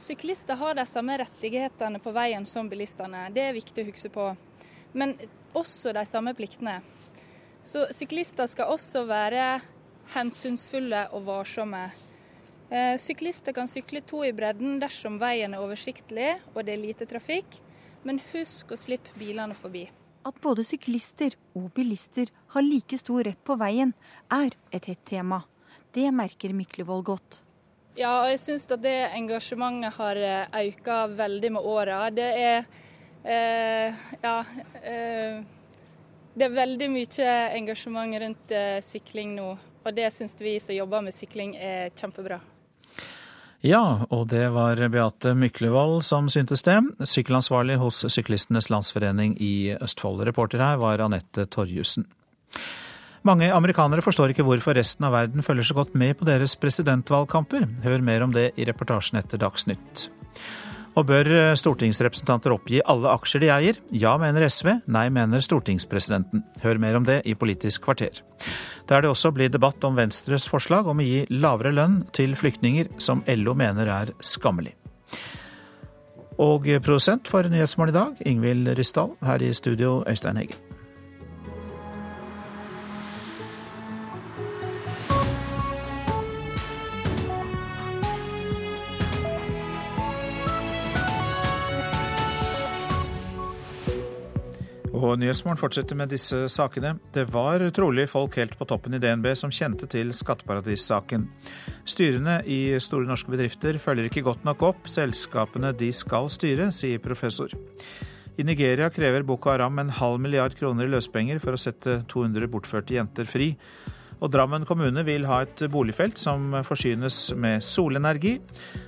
Syklister 0.00 0.56
har 0.56 0.74
de 0.74 0.86
samme 0.88 1.12
rettighetene 1.20 1.98
på 2.00 2.12
veien 2.16 2.46
som 2.48 2.70
bilistene, 2.70 3.26
det 3.28 3.42
er 3.44 3.52
viktig 3.52 3.82
å 3.84 3.88
huske 3.90 4.08
på. 4.08 4.30
Men 4.96 5.12
også 5.52 5.92
de 5.92 6.06
samme 6.08 6.32
pliktene. 6.32 6.78
Så 7.60 7.84
syklister 7.92 8.48
skal 8.48 8.72
også 8.72 9.04
være 9.04 9.60
hensynsfulle 10.14 11.04
og 11.12 11.28
varsomme. 11.28 11.90
Eh, 12.70 12.96
syklister 12.98 13.54
kan 13.54 13.68
sykle 13.70 14.00
to 14.02 14.24
i 14.26 14.32
bredden 14.34 14.80
dersom 14.82 15.20
veien 15.22 15.54
er 15.54 15.62
oversiktlig 15.62 16.32
og 16.52 16.64
det 16.66 16.74
er 16.74 16.82
lite 16.82 17.06
trafikk, 17.06 17.60
men 18.02 18.18
husk 18.32 18.74
å 18.74 18.78
slippe 18.80 19.14
bilene 19.18 19.54
forbi. 19.54 19.84
At 20.26 20.40
både 20.42 20.64
syklister 20.66 21.36
og 21.54 21.68
bilister 21.76 22.32
har 22.54 22.66
like 22.66 22.98
stor 22.98 23.22
rett 23.28 23.42
på 23.46 23.54
veien, 23.60 23.94
er 24.34 24.56
et 24.74 24.88
hett 24.90 25.04
tema. 25.06 25.44
Det 25.94 26.10
merker 26.10 26.50
Myklevold 26.52 27.06
godt. 27.06 27.42
Ja, 27.96 28.24
og 28.24 28.32
jeg 28.32 28.40
syns 28.42 28.66
at 28.74 28.82
det 28.82 28.96
engasjementet 29.14 29.94
har 29.96 30.18
eh, 30.18 30.58
økt 30.66 30.90
veldig 31.16 31.52
med 31.54 31.68
åra. 31.70 32.00
Det 32.10 32.26
er 32.26 32.66
eh, 33.22 34.08
ja 34.26 34.34
eh, 34.82 35.38
det 36.36 36.44
er 36.44 36.52
veldig 36.52 36.90
mye 36.92 37.30
engasjement 37.56 38.18
rundt 38.20 38.52
eh, 38.52 38.82
sykling 38.84 39.32
nå. 39.38 39.46
Og 39.86 39.94
det 39.96 40.10
syns 40.12 40.36
vi 40.42 40.58
som 40.60 40.76
jobber 40.76 41.06
med 41.06 41.14
sykling 41.14 41.54
er 41.56 41.94
kjempebra. 41.96 42.42
Ja, 43.66 44.06
og 44.14 44.28
det 44.30 44.44
var 44.54 44.78
Beate 44.92 45.32
Myklevold 45.34 46.04
som 46.06 46.28
syntes 46.30 46.62
det. 46.62 46.76
Sykkelansvarlig 47.02 47.80
hos 47.80 48.04
Syklistenes 48.14 48.68
Landsforening 48.70 49.34
i 49.42 49.74
Østfold. 49.82 50.22
Reporter 50.28 50.62
her 50.62 50.78
var 50.78 51.02
Anette 51.02 51.48
Torjussen. 51.50 52.06
Mange 53.26 53.48
amerikanere 53.50 54.04
forstår 54.06 54.30
ikke 54.30 54.46
hvorfor 54.46 54.76
resten 54.78 55.08
av 55.08 55.16
verden 55.16 55.42
følger 55.42 55.66
så 55.66 55.74
godt 55.74 55.96
med 55.98 56.14
på 56.20 56.28
deres 56.28 56.54
presidentvalgkamper. 56.62 57.66
Hør 57.82 58.04
mer 58.06 58.22
om 58.22 58.36
det 58.36 58.52
i 58.54 58.68
reportasjen 58.68 59.18
etter 59.18 59.42
Dagsnytt. 59.42 60.06
Og 60.96 61.04
bør 61.10 61.28
eh, 61.28 61.54
stortingsrepresentanter 61.60 62.54
oppgi 62.54 62.80
alle 62.88 63.10
aksjer 63.12 63.44
de 63.44 63.50
eier? 63.52 63.80
Ja, 63.92 64.14
mener 64.20 64.46
SV. 64.48 64.72
Nei, 64.88 65.06
mener 65.12 65.44
stortingspresidenten. 65.44 66.44
Hør 66.62 66.80
mer 66.80 66.96
om 66.96 67.04
det 67.04 67.20
i 67.28 67.36
Politisk 67.36 67.84
kvarter. 67.84 68.22
Der 68.88 69.04
det 69.04 69.10
også 69.10 69.32
blir 69.36 69.52
debatt 69.52 69.84
om 69.84 69.98
Venstres 69.98 70.48
forslag 70.48 70.88
om 70.88 71.02
å 71.02 71.06
gi 71.06 71.24
lavere 71.36 71.74
lønn 71.74 72.00
til 72.16 72.36
flyktninger, 72.38 72.94
som 73.02 73.24
LO 73.28 73.56
mener 73.58 73.92
er 73.92 74.14
skammelig. 74.24 74.76
Og 76.40 76.68
produsent 76.84 77.28
for 77.32 77.48
Nyhetsmorgen 77.48 77.94
i 77.94 77.96
dag, 77.96 78.22
Ingvild 78.32 78.72
Ryssdal. 78.76 79.16
Her 79.24 79.44
i 79.44 79.52
studio, 79.56 80.02
Øystein 80.08 80.40
Heggen. 80.40 80.65
Og 94.96 95.18
Nyhetsmorgen 95.20 95.58
fortsetter 95.60 95.96
med 95.98 96.08
disse 96.08 96.46
sakene. 96.48 96.94
Det 97.12 97.26
var 97.28 97.60
trolig 97.76 98.06
folk 98.08 98.38
helt 98.40 98.54
på 98.56 98.64
toppen 98.68 98.96
i 98.96 99.00
DNB 99.02 99.26
som 99.36 99.52
kjente 99.52 99.84
til 99.92 100.14
skatteparadissaken. 100.16 101.26
Styrene 101.84 102.38
i 102.48 102.78
store 102.80 103.04
norske 103.08 103.32
bedrifter 103.34 103.76
følger 103.82 104.08
ikke 104.08 104.24
godt 104.24 104.46
nok 104.48 104.64
opp 104.70 104.88
selskapene 104.88 105.74
de 105.76 105.90
skal 105.92 106.30
styre, 106.32 106.70
sier 106.72 107.02
professor. 107.04 107.52
I 108.40 108.46
Nigeria 108.48 108.88
krever 108.92 109.26
Boko 109.26 109.52
Haram 109.52 109.82
en 109.82 109.92
halv 109.98 110.22
milliard 110.22 110.56
kroner 110.56 110.88
i 110.88 110.94
løspenger 110.94 111.42
for 111.44 111.56
å 111.56 111.60
sette 111.60 111.98
200 112.08 112.48
bortførte 112.52 112.96
jenter 112.96 113.28
fri. 113.28 113.52
Og 114.16 114.32
Drammen 114.32 114.64
kommune 114.64 115.04
vil 115.04 115.28
ha 115.28 115.42
et 115.44 115.66
boligfelt 115.72 116.16
som 116.16 116.54
forsynes 116.64 117.34
med 117.36 117.60
solenergi. 117.64 118.38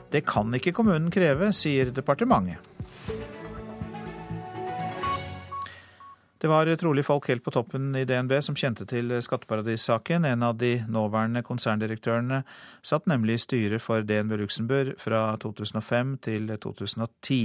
Det 0.09 0.25
kan 0.25 0.57
ikke 0.57 0.73
kommunen 0.77 1.13
kreve, 1.13 1.53
sier 1.53 1.93
departementet. 1.93 2.65
Det 6.39 6.47
var 6.47 6.71
trolig 6.79 7.03
folk 7.03 7.27
helt 7.29 7.43
på 7.43 7.51
toppen 7.51 7.91
i 7.99 8.05
DNB 8.07 8.37
som 8.47 8.55
kjente 8.55 8.87
til 8.87 9.11
skatteparadissaken. 9.23 10.25
En 10.25 10.45
av 10.47 10.55
de 10.61 10.77
nåværende 10.87 11.43
konserndirektørene 11.43 12.45
satt 12.87 13.09
nemlig 13.11 13.35
i 13.35 13.43
styret 13.43 13.83
for 13.83 14.07
DNB 14.07 14.37
Luxembourg 14.45 14.95
fra 15.03 15.33
2005 15.43 16.13
til 16.23 16.53
2010. 16.63 17.41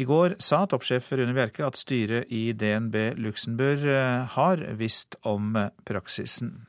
I 0.00 0.06
går 0.08 0.38
sa 0.40 0.62
toppsjef 0.64 1.10
Rune 1.12 1.34
Bjerke 1.36 1.66
at 1.66 1.76
styret 1.76 2.32
i 2.32 2.54
DNB 2.56 2.96
Luxembourg 3.20 3.84
eh, 3.84 4.24
har 4.38 4.64
visst 4.80 5.18
om 5.28 5.52
praksisen. 5.84 6.62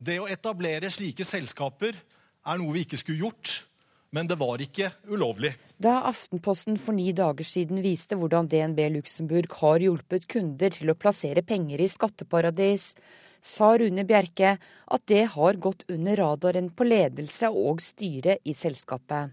Det 0.00 0.16
å 0.18 0.30
etablere 0.32 0.88
slike 0.90 1.28
selskaper 1.28 1.92
er 1.92 2.58
noe 2.58 2.72
vi 2.72 2.86
ikke 2.86 2.98
skulle 2.98 3.26
gjort 3.26 3.58
men 4.12 4.28
det 4.28 4.36
var 4.40 4.60
ikke 4.60 4.90
ulovlig. 5.08 5.54
Da 5.82 6.02
Aftenposten 6.08 6.76
for 6.78 6.94
ni 6.96 7.10
dager 7.16 7.46
siden 7.48 7.80
viste 7.82 8.18
hvordan 8.18 8.48
DNB 8.52 8.84
Luxembourg 8.98 9.48
har 9.62 9.82
hjulpet 9.82 10.28
kunder 10.30 10.72
til 10.74 10.92
å 10.92 10.98
plassere 10.98 11.42
penger 11.42 11.80
i 11.80 11.90
skatteparadis, 11.90 12.92
sa 13.42 13.72
Rune 13.74 14.04
Bjerke 14.06 14.52
at 14.54 15.02
det 15.10 15.24
har 15.32 15.58
gått 15.58 15.82
under 15.90 16.20
radaren 16.20 16.68
på 16.70 16.86
ledelse 16.86 17.48
og 17.50 17.80
styre 17.82 18.36
i 18.46 18.54
selskapet. 18.54 19.32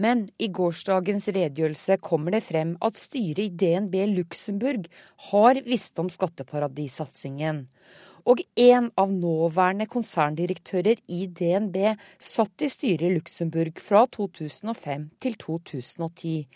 Men 0.00 0.24
i 0.40 0.48
gårsdagens 0.48 1.28
redegjørelse 1.28 1.98
kommer 2.00 2.32
det 2.32 2.44
frem 2.46 2.76
at 2.80 2.96
styret 2.96 3.44
i 3.44 3.50
DNB 3.52 3.98
Luxembourg 4.14 4.88
har 5.28 5.60
visst 5.66 6.00
om 6.00 6.08
skatteparadissatsingen 6.08 7.66
og 8.28 8.42
en 8.58 8.90
av 8.98 9.10
nåværende 9.12 9.88
konserndirektører 9.90 11.00
i 11.10 11.26
DNB 11.26 11.76
satt 12.22 12.64
i 12.64 12.70
styret 12.72 13.08
i 13.08 13.16
Luxembourg 13.16 13.82
fra 13.82 14.04
2005 14.14 15.08
til 15.22 15.36
2010, 15.40 16.46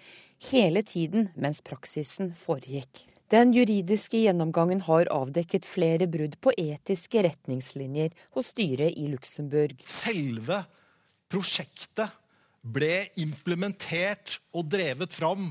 hele 0.53 0.83
tiden 0.87 1.31
mens 1.35 1.63
praksisen 1.65 2.33
foregikk. 2.39 3.07
Den 3.33 3.51
juridiske 3.51 4.21
gjennomgangen 4.23 4.85
har 4.87 5.09
avdekket 5.11 5.67
flere 5.67 6.07
brudd 6.07 6.37
på 6.39 6.53
etiske 6.55 7.25
retningslinjer 7.27 8.13
hos 8.37 8.53
styret 8.53 8.95
i 8.95 9.09
Luxembourg. 9.11 9.75
Selve 9.83 10.61
prosjektet 11.27 12.15
ble 12.63 13.09
implementert 13.19 14.39
og 14.55 14.69
drevet 14.71 15.15
fram 15.15 15.51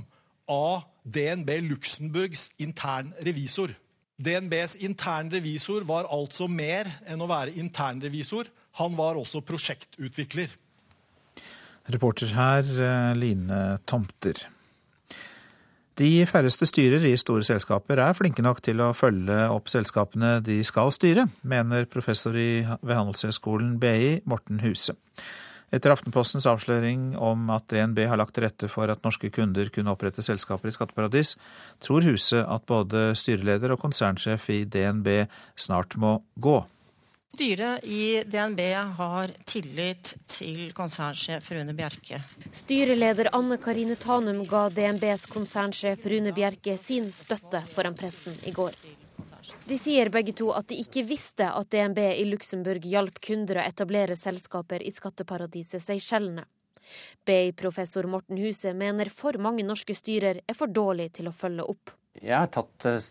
av 0.52 0.86
DNB 1.04 1.52
Luxembourgs 1.68 2.48
intern 2.64 3.12
revisor. 3.26 3.76
DNBs 4.16 4.78
internrevisor 4.80 5.84
var 5.88 6.08
altså 6.14 6.48
mer 6.48 6.88
enn 7.10 7.20
å 7.20 7.28
være 7.28 7.56
internrevisor. 7.60 8.48
Han 8.80 8.96
var 8.96 9.20
også 9.20 9.42
prosjektutvikler. 9.44 10.54
Reporter 11.92 12.32
her, 12.34 12.64
eh, 12.64 13.16
Line 13.16 13.80
Tomter. 13.86 14.40
De 15.96 16.26
færreste 16.28 16.68
styrer 16.68 17.04
i 17.08 17.14
store 17.16 17.44
selskaper 17.48 18.00
er 18.04 18.16
flinke 18.18 18.44
nok 18.44 18.62
til 18.66 18.82
å 18.84 18.92
følge 18.96 19.36
opp 19.48 19.70
selskapene 19.72 20.42
de 20.44 20.58
skal 20.68 20.92
styre, 20.92 21.30
mener 21.44 21.86
professor 21.86 22.36
ved 22.36 22.96
Handelshøyskolen 22.96 23.78
BI, 23.80 24.22
Morten 24.28 24.60
Huse. 24.60 24.98
Etter 25.76 25.92
Aftenpostens 25.92 26.46
avsløring 26.48 27.18
om 27.20 27.50
at 27.52 27.66
DNB 27.68 28.06
har 28.08 28.20
lagt 28.20 28.38
til 28.38 28.46
rette 28.46 28.70
for 28.72 28.88
at 28.92 29.02
norske 29.04 29.28
kunder 29.34 29.68
kunne 29.76 29.92
opprette 29.92 30.24
selskaper 30.24 30.72
i 30.72 30.76
skatteparadis, 30.76 31.34
tror 31.84 32.06
Huset 32.08 32.46
at 32.46 32.64
både 32.70 33.10
styreleder 33.20 33.76
og 33.76 33.82
konsernsjef 33.84 34.48
i 34.56 34.62
DNB 34.64 35.10
snart 35.60 35.98
må 36.00 36.22
gå. 36.40 36.62
Styret 37.36 37.84
i 37.92 38.22
DNB 38.24 38.62
har 38.96 39.34
tillit 39.44 40.14
til 40.32 40.70
konsernsjef 40.78 41.50
Rune 41.52 41.76
Bjerke. 41.76 42.22
Styreleder 42.56 43.34
Anne 43.36 43.58
Karine 43.60 43.98
Tanum 44.00 44.46
ga 44.48 44.70
DNBs 44.72 45.28
konsernsjef 45.34 46.08
Rune 46.08 46.32
Bjerke 46.38 46.78
sin 46.80 47.12
støtte 47.12 47.66
foran 47.76 47.98
pressen 48.00 48.40
i 48.48 48.56
går. 48.56 48.80
De 49.66 49.78
sier 49.80 50.10
begge 50.14 50.34
to 50.38 50.52
at 50.56 50.70
de 50.72 50.78
ikke 50.82 51.06
visste 51.08 51.48
at 51.48 51.70
DNB 51.74 52.02
i 52.16 52.26
Luxembourg 52.30 52.86
hjalp 52.86 53.20
kunder 53.24 53.62
å 53.62 53.66
etablere 53.66 54.18
selskaper 54.20 54.84
i 54.84 54.94
skatteparadiset 54.94 55.84
Seychellene. 55.84 56.46
BI-professor 57.26 58.06
Morten 58.10 58.38
Huset 58.38 58.76
mener 58.78 59.10
for 59.10 59.38
mange 59.42 59.66
norske 59.66 59.96
styrer 59.98 60.42
er 60.46 60.58
for 60.58 60.70
dårlige 60.70 61.20
til 61.20 61.30
å 61.30 61.36
følge 61.36 61.66
opp. 61.74 61.94
Jeg 62.22 62.38
har 62.38 62.52
tatt 62.54 62.86
eh, 62.90 63.08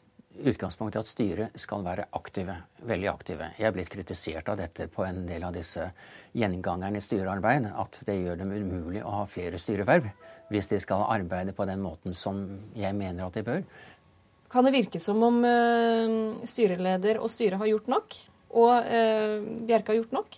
utgangspunkt 0.46 0.94
i 0.94 1.00
at 1.00 1.10
styret 1.10 1.58
skal 1.60 1.82
være 1.86 2.06
aktive, 2.18 2.56
veldig 2.86 3.10
aktive. 3.10 3.50
Jeg 3.58 3.68
er 3.68 3.74
blitt 3.74 3.90
kritisert 3.92 4.48
av 4.50 4.60
dette 4.62 4.86
på 4.90 5.04
en 5.06 5.24
del 5.28 5.46
av 5.46 5.54
disse 5.56 5.88
gjengangerne 6.34 6.98
i 6.98 7.04
styrearbeid, 7.04 7.68
at 7.70 7.98
det 8.06 8.16
gjør 8.20 8.40
dem 8.42 8.54
umulig 8.54 9.02
å 9.04 9.20
ha 9.20 9.26
flere 9.30 9.60
styreverv 9.60 10.08
hvis 10.52 10.68
de 10.68 10.78
skal 10.82 11.06
arbeide 11.08 11.54
på 11.56 11.64
den 11.66 11.80
måten 11.80 12.14
som 12.18 12.42
jeg 12.76 12.92
mener 12.96 13.26
at 13.26 13.36
de 13.38 13.44
bør. 13.46 13.62
Kan 14.54 14.68
det 14.68 14.70
virke 14.70 15.00
som 15.02 15.18
om 15.26 15.40
uh, 15.42 16.44
styreleder 16.46 17.18
og 17.18 17.30
styret 17.32 17.58
har 17.58 17.66
gjort 17.72 17.88
nok? 17.90 18.14
Og 18.54 18.70
uh, 18.86 19.42
Bjerke 19.66 19.90
har 19.90 19.98
gjort 19.98 20.14
nok? 20.14 20.36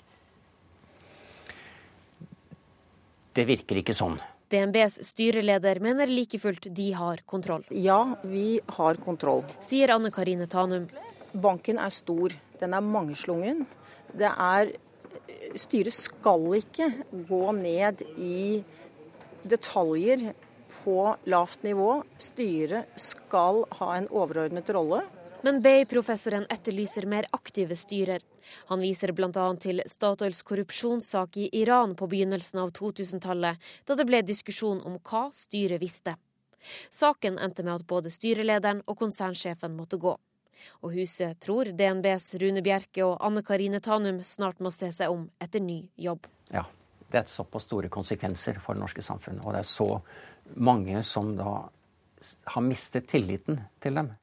Det 3.36 3.44
virker 3.44 3.82
ikke 3.82 3.92
sånn. 3.92 4.16
DNBs 4.48 5.02
styreleder 5.04 5.82
mener 5.84 6.08
like 6.08 6.40
fullt 6.40 6.70
de 6.72 6.86
har 6.96 7.20
kontroll. 7.28 7.66
Ja, 7.68 8.16
vi 8.24 8.56
har 8.78 8.96
kontroll. 9.04 9.44
Sier 9.60 9.92
Anne 9.92 10.08
Karine 10.14 10.48
Tanum. 10.48 10.88
Banken 11.36 11.76
er 11.82 11.92
stor. 11.92 12.32
Den 12.56 12.72
er 12.72 12.88
mangeslungen. 12.88 13.66
Det 14.16 14.32
er 14.32 14.72
Styret 15.56 15.94
skal 15.96 16.44
ikke 16.58 16.86
gå 17.28 17.44
ned 17.56 18.02
i 18.16 18.62
detaljer 19.48 20.30
på 20.87 21.16
lavt 21.24 21.62
nivå. 21.66 22.05
Styret 22.18 22.87
skal 22.95 23.64
ha 23.80 23.89
en 23.97 24.07
overordnet 24.07 24.70
rolle. 24.70 25.01
Men 25.43 25.59
Bay-professoren 25.62 26.47
etterlyser 26.51 27.09
mer 27.11 27.26
aktive 27.34 27.74
styrer. 27.76 28.22
Han 28.70 28.80
viser 28.80 29.11
bl.a. 29.12 29.47
til 29.59 29.82
Statoils 29.87 30.45
korrupsjonssak 30.47 31.41
i 31.43 31.49
Iran 31.59 31.97
på 31.99 32.07
begynnelsen 32.07 32.62
av 32.62 32.70
2000-tallet, 32.78 33.59
da 33.87 33.97
det 33.99 34.07
ble 34.07 34.22
diskusjon 34.22 34.78
om 34.87 35.01
hva 35.11 35.24
styret 35.34 35.82
visste. 35.82 36.14
Saken 36.91 37.43
endte 37.43 37.66
med 37.66 37.80
at 37.80 37.87
både 37.91 38.14
styrelederen 38.14 38.84
og 38.87 38.99
konsernsjefen 39.03 39.74
måtte 39.74 39.99
gå. 39.99 40.14
Og 40.87 40.95
huset 40.95 41.43
tror 41.43 41.74
DNBs 41.74 42.30
Rune 42.43 42.62
Bjerke 42.62 43.03
og 43.11 43.18
Anne 43.26 43.43
Karine 43.43 43.82
Tanum 43.82 44.22
snart 44.22 44.62
må 44.62 44.70
se 44.70 44.95
seg 44.95 45.11
om 45.11 45.26
etter 45.43 45.66
ny 45.66 45.82
jobb. 45.99 46.30
Ja, 46.55 46.62
det 47.11 47.20
er 47.24 47.28
såpass 47.30 47.66
store 47.68 47.91
konsekvenser 47.93 48.62
for 48.62 48.74
det 48.74 48.82
norske 48.87 49.03
samfunnet. 49.03 49.45
Og 49.45 49.55
det 49.55 49.62
er 49.62 49.70
så 49.70 49.91
mange 50.55 51.03
som 51.07 51.34
da 51.38 51.66
har 52.55 52.64
mistet 52.64 53.09
tilliten 53.11 53.61
til 53.82 53.99
dem. 53.99 54.14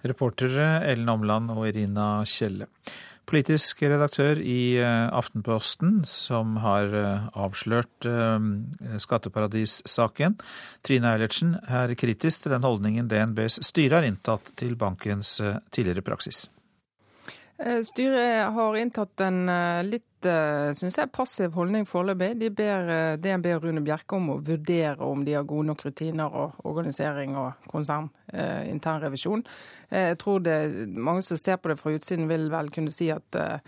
Reportere 0.00 0.80
Ellen 0.88 1.12
Omland 1.12 1.52
og 1.52 1.66
Irina 1.68 2.20
Kjelle. 2.28 2.70
Politisk 3.30 3.84
redaktør 3.86 4.40
i 4.42 4.74
eh, 4.82 5.06
Aftenposten, 5.14 6.00
som 6.08 6.56
har 6.64 6.90
eh, 6.98 7.28
avslørt 7.38 8.08
eh, 8.08 8.48
skatteparadissaken. 9.04 10.34
Trine 10.82 11.12
Eilertsen 11.12 11.54
er 11.62 11.94
kritisk 12.00 12.42
til 12.46 12.56
den 12.56 12.66
holdningen 12.66 13.10
DNBs 13.10 13.60
styre 13.68 14.00
har 14.00 14.08
inntatt 14.08 14.50
til 14.58 14.74
bankens 14.80 15.36
tidligere 15.70 16.02
praksis. 16.10 16.48
Styret 17.60 18.54
har 18.56 18.76
inntatt 18.80 19.20
en 19.20 19.42
litt 19.84 20.10
Eh, 20.26 20.70
synes 20.76 20.98
jeg, 20.98 21.08
passiv 21.16 21.54
holdning 21.56 21.86
foreløpig. 21.88 22.34
De 22.40 22.50
ber 22.52 22.90
eh, 22.92 23.14
DNB 23.20 23.46
og 23.54 23.64
Rune 23.64 23.82
Bjerke 23.84 24.18
om 24.18 24.34
å 24.34 24.40
vurdere 24.44 25.06
om 25.06 25.22
de 25.24 25.36
har 25.38 25.46
gode 25.48 25.70
nok 25.70 25.84
rutiner 25.86 26.28
og 26.28 26.60
organisering 26.68 27.38
og 27.40 27.70
konsern, 27.70 28.10
eh. 28.32 28.68
Eh, 28.68 30.08
jeg 30.10 30.18
tror 30.20 30.44
det, 30.44 30.58
mange 30.92 31.22
som 31.24 31.40
ser 31.40 31.56
på 31.56 31.72
det 31.72 31.78
fra 31.80 31.94
utsiden 31.96 32.28
vil 32.28 32.50
vel 32.52 32.68
kunne 32.74 32.92
si 32.92 33.08
at 33.12 33.34
eh, 33.38 33.58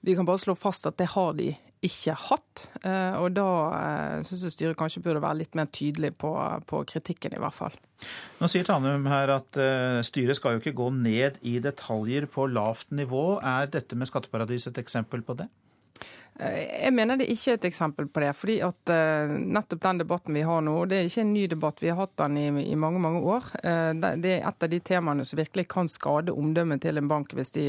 vi 0.00 0.16
kan 0.16 0.26
bare 0.28 0.40
slå 0.40 0.56
fast 0.56 0.86
at 0.88 0.96
det 0.96 1.10
har 1.12 1.34
de 1.36 1.52
ikke 1.84 2.14
hatt. 2.28 2.64
Eh, 2.82 3.14
og 3.20 3.34
da 3.36 3.48
eh, 3.76 4.14
syns 4.26 4.46
jeg 4.46 4.54
styret 4.54 4.78
kanskje 4.78 5.02
burde 5.04 5.22
være 5.24 5.40
litt 5.42 5.58
mer 5.58 5.70
tydelig 5.70 6.12
på, 6.20 6.32
på, 6.68 6.82
kritikken, 6.90 7.36
i 7.36 7.42
hvert 7.42 7.56
fall. 7.56 7.78
Nå 8.38 8.50
sier 8.50 8.66
Tanum 8.66 9.06
her 9.10 9.32
at 9.34 9.58
styret 10.06 10.38
skal 10.38 10.54
jo 10.54 10.62
ikke 10.62 10.76
gå 10.78 10.90
ned 10.94 11.40
i 11.42 11.56
detaljer 11.62 12.28
på 12.30 12.46
lavt 12.50 12.92
nivå. 12.94 13.40
Er 13.42 13.70
dette 13.72 13.98
med 13.98 14.10
skatteparadis 14.10 14.68
et 14.70 14.78
eksempel 14.78 15.24
på 15.26 15.34
det? 15.40 15.48
Eh, 16.38 16.84
jeg 16.84 16.94
mener 16.94 17.18
det 17.18 17.26
ikke 17.32 17.50
er 17.50 17.58
et 17.58 17.66
eksempel 17.66 18.06
på 18.06 18.22
det. 18.22 18.30
fordi 18.36 18.60
at 18.62 18.92
uh, 18.92 19.32
nettopp 19.38 19.80
den 19.82 19.98
debatten 19.98 20.34
vi 20.34 20.44
har 20.46 20.60
nå, 20.62 20.74
det 20.86 20.98
er 20.98 21.08
ikke 21.08 21.24
en 21.24 21.32
ny 21.34 21.46
debatt. 21.50 21.82
Vi 21.82 21.90
har 21.90 21.98
hatt 21.98 22.16
den 22.20 22.36
i, 22.38 22.46
i 22.72 22.76
mange 22.76 23.00
mange 23.02 23.22
år. 23.26 23.48
Uh, 23.64 23.90
det 23.98 24.36
er 24.36 24.46
et 24.46 24.62
av 24.62 24.70
de 24.70 24.78
temaene 24.80 25.24
som 25.26 25.38
virkelig 25.38 25.66
kan 25.68 25.90
skade 25.90 26.32
omdømmet 26.32 26.82
til 26.84 26.98
en 26.98 27.08
bank 27.10 27.34
hvis 27.34 27.50
de, 27.56 27.66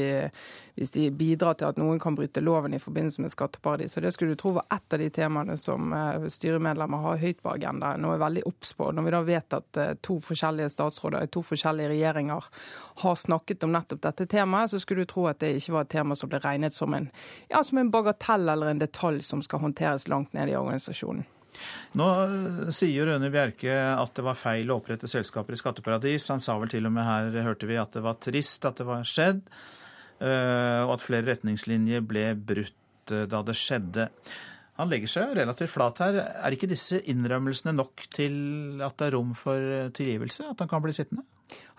hvis 0.78 0.94
de, 0.94 1.08
bidrar 1.10 1.58
til 1.58 1.66
at 1.66 1.80
noen 1.80 1.98
kan 1.98 2.14
bryte 2.14 2.40
loven 2.40 2.74
i 2.74 2.82
forbindelse 2.82 3.22
med 3.22 3.34
skatteparadis. 3.34 3.96
Og 3.96 4.06
Det 4.06 4.12
skulle 4.14 4.36
du 4.36 4.40
tro 4.40 4.54
var 4.54 4.68
et 4.70 4.94
av 4.94 5.02
de 5.02 5.10
temaene 5.10 5.56
som 5.58 5.90
styremedlemmer 6.30 7.02
har 7.02 7.18
høyt 7.20 7.42
på 7.42 7.50
agendaen 7.50 8.06
og 8.06 8.14
er 8.14 8.22
veldig 8.22 8.44
obs 8.46 8.72
på. 8.78 8.92
Når 8.94 9.06
vi 9.06 9.14
da 9.14 9.22
vet 9.26 9.56
at 9.58 9.80
to 10.06 10.18
forskjellige 10.22 10.70
statsråder 10.70 11.26
i 11.26 11.32
to 11.32 11.42
forskjellige 11.44 11.90
regjeringer 11.90 12.46
har 13.02 13.18
snakket 13.18 13.66
om 13.66 13.74
nettopp 13.74 14.02
dette 14.06 14.28
temaet, 14.30 14.70
så 14.70 14.80
skulle 14.80 15.04
du 15.04 15.10
tro 15.10 15.26
at 15.30 15.42
det 15.42 15.56
ikke 15.58 15.74
var 15.74 15.86
et 15.86 15.92
tema 15.96 16.16
som 16.16 16.30
ble 16.30 16.40
regnet 16.44 16.76
som 16.76 16.94
en, 16.94 17.10
ja, 17.50 17.62
som 17.66 17.82
en 17.82 17.92
bagatell 17.92 18.50
eller 18.60 18.74
en 18.74 18.82
detalj 18.82 19.24
som 19.26 19.42
skal 19.44 19.64
håndteres 19.64 20.06
langt 20.12 20.34
ned 20.36 20.52
i 20.52 20.56
organisasjonen. 20.58 21.24
Nå 21.98 22.06
sier 22.74 23.08
Røne 23.08 23.30
Bjerke 23.32 23.72
at 23.90 24.12
det 24.16 24.24
var 24.24 24.38
feil 24.38 24.70
å 24.70 24.78
opprette 24.78 25.10
selskaper 25.10 25.56
i 25.56 25.58
skatteparadis. 25.58 26.28
Han 26.32 26.42
sa 26.42 26.54
vel 26.60 26.70
til 26.72 26.86
og 26.86 26.94
med 26.94 27.06
her, 27.06 27.32
hørte 27.44 27.68
vi, 27.68 27.78
at 27.80 27.96
det 27.96 28.04
var 28.04 28.20
trist 28.22 28.68
at 28.68 28.78
det 28.80 28.86
var 28.88 29.02
skjedd, 29.08 29.42
eh, 30.22 30.80
og 30.84 30.94
at 30.94 31.04
flere 31.04 31.26
retningslinjer 31.32 32.06
ble 32.06 32.28
brutt 32.38 33.14
eh, 33.16 33.26
da 33.30 33.42
det 33.46 33.58
skjedde. 33.58 34.06
Han 34.80 34.88
legger 34.88 35.12
seg 35.12 35.34
relativt 35.36 35.74
flat 35.74 35.98
her. 36.00 36.22
Er 36.40 36.56
ikke 36.56 36.70
disse 36.70 37.02
innrømmelsene 37.10 37.74
nok 37.76 38.06
til 38.14 38.80
at 38.86 38.96
det 38.96 39.10
er 39.10 39.18
rom 39.18 39.34
for 39.36 39.90
tilgivelse? 39.96 40.46
At 40.54 40.62
han 40.62 40.70
kan 40.70 40.84
bli 40.84 40.94
sittende? 40.96 41.26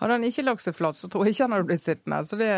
Hadde 0.02 0.16
han 0.16 0.24
ikke 0.26 0.42
lagt 0.42 0.64
seg 0.64 0.74
flat, 0.74 0.96
så 0.98 1.06
tror 1.06 1.28
jeg 1.28 1.36
ikke 1.36 1.44
han 1.46 1.52
hadde 1.54 1.66
blitt 1.68 1.82
sittende. 1.84 2.16
Så 2.26 2.36
det, 2.40 2.48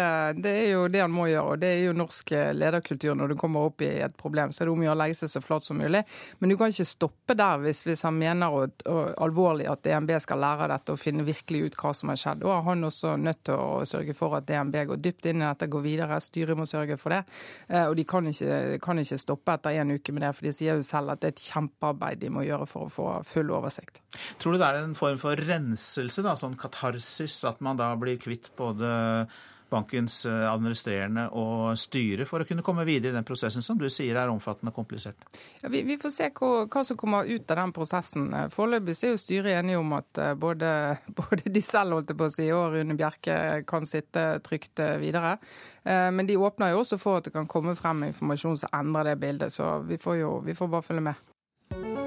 det, 0.41 0.53
er 0.63 0.71
jo 0.71 0.85
det 0.89 1.03
han 1.03 1.13
må 1.13 1.27
gjøre. 1.29 1.53
Og 1.53 1.61
det 1.61 1.73
er 1.75 1.83
jo 1.85 1.97
norsk 1.97 2.31
lederkultur 2.57 3.19
når 3.21 3.35
du 3.35 3.37
kommer 3.37 3.69
opp 3.69 3.85
i 3.85 3.91
et 4.01 4.15
problem. 4.17 4.49
Så 4.49 4.63
er 4.63 4.71
det 4.71 4.73
om 4.73 4.81
å 4.81 4.87
gjøre 4.87 4.97
å 4.97 5.01
legge 5.03 5.19
seg 5.19 5.33
så 5.35 5.43
flat 5.45 5.67
som 5.67 5.77
mulig. 5.77 6.01
Men 6.41 6.53
du 6.53 6.57
kan 6.57 6.73
ikke 6.73 6.87
stoppe 6.89 7.37
der 7.37 7.61
hvis, 7.61 7.83
hvis 7.85 8.05
han 8.09 8.17
mener 8.17 8.57
og, 8.57 8.81
og, 8.89 9.03
alvorlig 9.27 9.67
at 9.69 9.83
DNB 9.85 10.15
skal 10.25 10.41
lære 10.41 10.71
dette 10.73 10.97
og 10.97 11.03
finne 11.03 11.27
virkelig 11.27 11.61
ut 11.67 11.77
hva 11.83 11.93
som 11.99 12.15
har 12.15 12.23
skjedd. 12.23 12.47
Er 12.49 12.65
han 12.71 12.89
også 12.89 13.13
nødt 13.21 13.43
til 13.51 13.61
å 13.61 13.85
sørge 13.93 14.17
for 14.17 14.39
at 14.39 14.49
DNB 14.49 14.81
går 14.95 15.05
dypt 15.05 15.29
inn 15.29 15.43
i 15.43 15.45
dette, 15.45 15.69
går 15.69 15.85
videre. 15.85 16.23
Styret 16.25 16.57
må 16.57 16.65
sørge 16.71 16.97
for 17.01 17.13
det. 17.13 17.21
Eh, 17.69 17.85
og 17.85 17.99
de 18.01 18.07
kan 18.09 18.25
ikke, 18.33 18.81
kan 18.89 19.05
ikke 19.05 19.21
stoppe 19.21 19.59
etter 19.59 19.83
en 19.83 19.93
uke 19.99 20.17
med 20.17 20.25
det, 20.25 20.33
for 20.39 20.49
de 20.49 20.55
sier 20.57 20.81
jo 20.81 20.89
selv 20.89 21.13
at 21.13 21.21
det 21.21 21.35
er 21.35 21.37
et 21.37 21.45
kjempearbeid 21.45 22.25
de 22.25 22.33
må 22.33 22.49
gjøre 22.49 22.71
for 22.73 22.89
å 22.89 22.95
få 22.97 23.13
full 23.29 23.53
oversikt. 23.53 24.01
Tror 24.41 24.57
du 24.57 24.63
det 24.63 24.73
er 24.73 24.81
en 24.81 24.97
form 24.97 25.21
for 25.21 25.45
renselse, 25.53 26.25
da, 26.25 26.33
sånn 26.41 26.57
katarsis? 27.05 27.45
at 27.45 27.61
man 27.61 27.77
da 27.77 27.95
blir 27.97 28.19
kvitt 28.19 28.51
både 28.57 29.27
bankens 29.71 30.27
eh, 30.27 30.53
administrerende 30.53 31.29
og 31.33 31.77
styre 31.79 32.27
for 32.29 32.43
å 32.43 32.47
kunne 32.47 32.63
komme 32.63 32.85
videre 32.85 33.11
i 33.11 33.17
den 33.17 33.25
prosessen 33.27 33.63
som 33.63 33.79
du 33.79 33.89
sier 33.91 34.15
er 34.15 34.31
omfattende 34.31 34.71
og 34.71 34.77
komplisert? 34.77 35.17
Ja, 35.63 35.69
vi, 35.69 35.83
vi, 35.83 35.97
får 35.99 36.11
se 36.15 36.29
hva, 36.31 36.67
hva, 36.69 36.85
som 36.85 36.97
kommer 36.97 37.25
ut 37.27 37.51
av 37.51 37.59
den 37.59 37.73
prosessen. 37.75 38.29
Foreløpig 38.53 38.95
er 39.03 39.15
jo 39.15 39.19
styret 39.19 39.59
enige 39.59 39.81
om 39.81 39.97
at 39.97 40.21
eh, 40.21 40.35
både, 40.35 40.71
både, 41.21 41.51
de 41.51 41.63
selv 41.65 41.99
holdt 41.99 42.15
på 42.15 42.29
å 42.29 42.35
si, 42.37 42.49
og 42.55 42.77
Rune 42.77 42.97
Bjerke 42.99 43.65
kan 43.67 43.89
sitte 43.89 44.39
trygt 44.45 44.85
eh, 44.85 44.97
videre. 45.03 45.37
Men 45.85 46.25
de 46.29 46.39
åpner 46.41 46.73
jo 46.73 46.81
også 46.81 46.97
for 47.01 47.19
at 47.19 47.27
det 47.27 47.35
kan 47.35 47.49
komme 47.51 47.75
frem 47.77 48.07
informasjon 48.07 48.57
som 48.63 48.79
endrer 48.79 49.11
det 49.11 49.19
bildet. 49.21 49.53
Så 49.53 49.83
vi 49.89 49.99
får 50.01 50.21
jo 50.23 50.33
vi 50.47 50.57
får 50.57 50.73
bare 50.73 50.87
følge 50.87 51.09
med. 51.11 52.04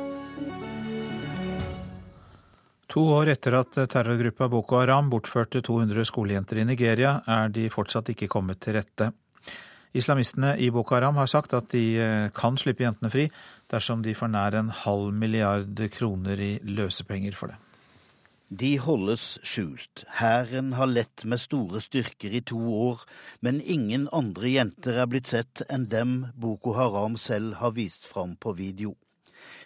To 2.88 3.04
år 3.18 3.34
etter 3.34 3.58
at 3.60 3.76
terrorgruppa 3.92 4.48
Boko 4.48 4.80
Haram 4.80 5.10
bortførte 5.12 5.60
200 5.66 6.08
skolejenter 6.08 6.62
i 6.62 6.68
Nigeria, 6.70 7.18
er 7.28 7.52
de 7.52 7.68
fortsatt 7.72 8.14
ikke 8.14 8.30
kommet 8.32 8.62
til 8.64 8.78
rette. 8.80 9.12
Islamistene 9.98 10.54
i 10.62 10.70
Boko 10.72 10.96
Haram 10.96 11.18
har 11.20 11.28
sagt 11.28 11.56
at 11.58 11.70
de 11.74 11.84
eh, 12.00 12.28
kan 12.36 12.58
slippe 12.60 12.86
jentene 12.86 13.12
fri 13.12 13.28
dersom 13.72 14.04
de 14.06 14.16
får 14.16 14.32
nær 14.32 14.56
en 14.56 14.70
halv 14.84 15.10
milliard 15.16 15.82
kroner 15.92 16.40
i 16.40 16.52
løsepenger 16.64 17.36
for 17.36 17.52
det. 17.52 17.58
De 18.48 18.78
holdes 18.80 19.24
skjult. 19.44 20.06
Hæren 20.22 20.72
har 20.80 20.88
lett 20.88 21.26
med 21.28 21.42
store 21.42 21.82
styrker 21.84 22.32
i 22.32 22.40
to 22.40 22.62
år, 22.88 23.02
men 23.44 23.60
ingen 23.60 24.08
andre 24.16 24.54
jenter 24.54 25.02
er 25.02 25.10
blitt 25.12 25.28
sett 25.28 25.66
enn 25.68 25.90
dem 25.92 26.14
Boko 26.40 26.78
Haram 26.78 27.20
selv 27.20 27.60
har 27.60 27.76
vist 27.76 28.08
fram 28.08 28.38
på 28.40 28.56
video. 28.56 28.96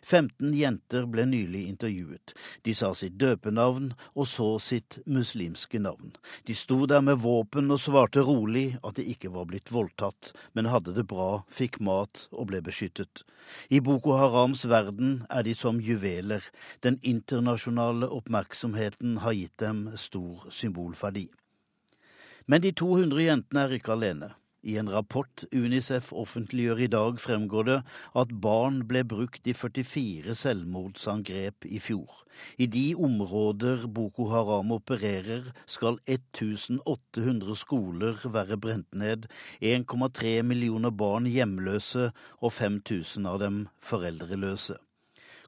15 0.04 0.54
jenter 0.56 1.06
ble 1.10 1.26
nylig 1.30 1.64
intervjuet. 1.70 2.34
De 2.66 2.74
sa 2.76 2.92
sitt 2.98 3.18
døpenavn 3.22 3.92
og 4.14 4.28
så 4.28 4.50
sitt 4.60 5.00
muslimske 5.06 5.82
navn. 5.82 6.14
De 6.48 6.56
sto 6.58 6.86
der 6.90 7.04
med 7.06 7.22
våpen 7.24 7.72
og 7.72 7.82
svarte 7.84 8.26
rolig 8.28 8.78
at 8.84 8.98
de 9.00 9.08
ikke 9.14 9.32
var 9.34 9.48
blitt 9.50 9.72
voldtatt, 9.74 10.34
men 10.54 10.70
hadde 10.72 10.96
det 10.98 11.08
bra, 11.10 11.44
fikk 11.52 11.80
mat 11.84 12.28
og 12.32 12.50
ble 12.52 12.62
beskyttet. 12.66 13.24
I 13.70 13.82
Boko 13.84 14.18
Harams 14.20 14.66
verden 14.70 15.22
er 15.30 15.46
de 15.48 15.56
som 15.58 15.82
juveler. 15.82 16.44
Den 16.82 17.00
internasjonale 17.02 18.10
oppmerksomheten 18.10 19.22
har 19.26 19.38
gitt 19.38 19.58
dem 19.64 19.90
stor 19.98 20.48
symbolverdi. 20.50 21.30
Men 22.46 22.62
de 22.62 22.72
200 22.74 23.24
jentene 23.24 23.66
er 23.66 23.78
ikke 23.78 23.96
alene. 23.96 24.34
I 24.62 24.76
en 24.78 24.89
rapport 24.93 25.43
Unicef 25.51 26.12
offentliggjør 26.14 26.84
i 26.86 26.89
dag, 26.93 27.18
fremgår 27.20 27.66
det 27.66 27.78
at 28.22 28.34
barn 28.43 28.84
ble 28.89 29.01
brukt 29.09 29.47
i 29.49 29.55
44 29.57 30.36
selvmordsangrep 30.38 31.66
i 31.66 31.82
fjor. 31.82 32.22
I 32.62 32.68
de 32.70 32.84
områder 32.93 33.88
Boko 33.89 34.28
Haram 34.30 34.76
opererer, 34.78 35.49
skal 35.66 35.97
1800 36.05 37.57
skoler 37.57 38.22
være 38.38 38.59
brent 38.62 38.93
ned, 38.93 39.26
1,3 39.66 40.38
millioner 40.45 40.93
barn 40.93 41.26
hjemløse 41.26 42.12
og 42.38 42.53
5000 42.53 43.26
av 43.34 43.41
dem 43.41 43.62
foreldreløse. 43.82 44.78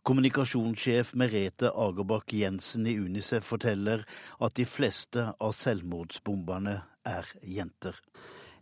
Kommunikasjonssjef 0.03 1.14
Merete 1.16 1.70
Agerbakk 1.70 2.34
Jensen 2.36 2.89
i 2.89 2.97
Unicef 2.99 3.45
forteller 3.53 4.01
at 4.43 4.57
de 4.57 4.66
fleste 4.68 5.30
av 5.38 5.53
selvmordsbomberne 5.55 6.82
er 7.07 7.30
jenter. 7.47 8.01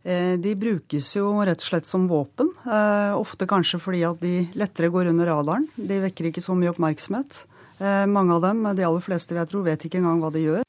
Eh, 0.01 0.33
de 0.41 0.55
brukes 0.57 1.11
jo 1.13 1.27
rett 1.45 1.61
og 1.61 1.67
slett 1.67 1.85
som 1.85 2.07
våpen. 2.09 2.49
Eh, 2.65 3.13
ofte 3.13 3.45
kanskje 3.49 3.79
fordi 3.81 4.01
at 4.07 4.21
de 4.23 4.47
lettere 4.57 4.89
går 4.89 5.11
under 5.11 5.29
radaren. 5.29 5.67
De 5.77 5.99
vekker 6.01 6.31
ikke 6.31 6.41
så 6.41 6.57
mye 6.57 6.71
oppmerksomhet. 6.73 7.43
Eh, 7.81 8.05
mange 8.09 8.33
av 8.33 8.41
dem, 8.47 8.63
de 8.75 8.85
aller 8.87 9.05
fleste 9.05 9.33
vil 9.33 9.43
jeg 9.43 9.51
tro, 9.53 9.63
vet 9.65 9.85
ikke 9.85 10.01
engang 10.01 10.21
hva 10.23 10.33
de 10.33 10.45
gjør. 10.47 10.65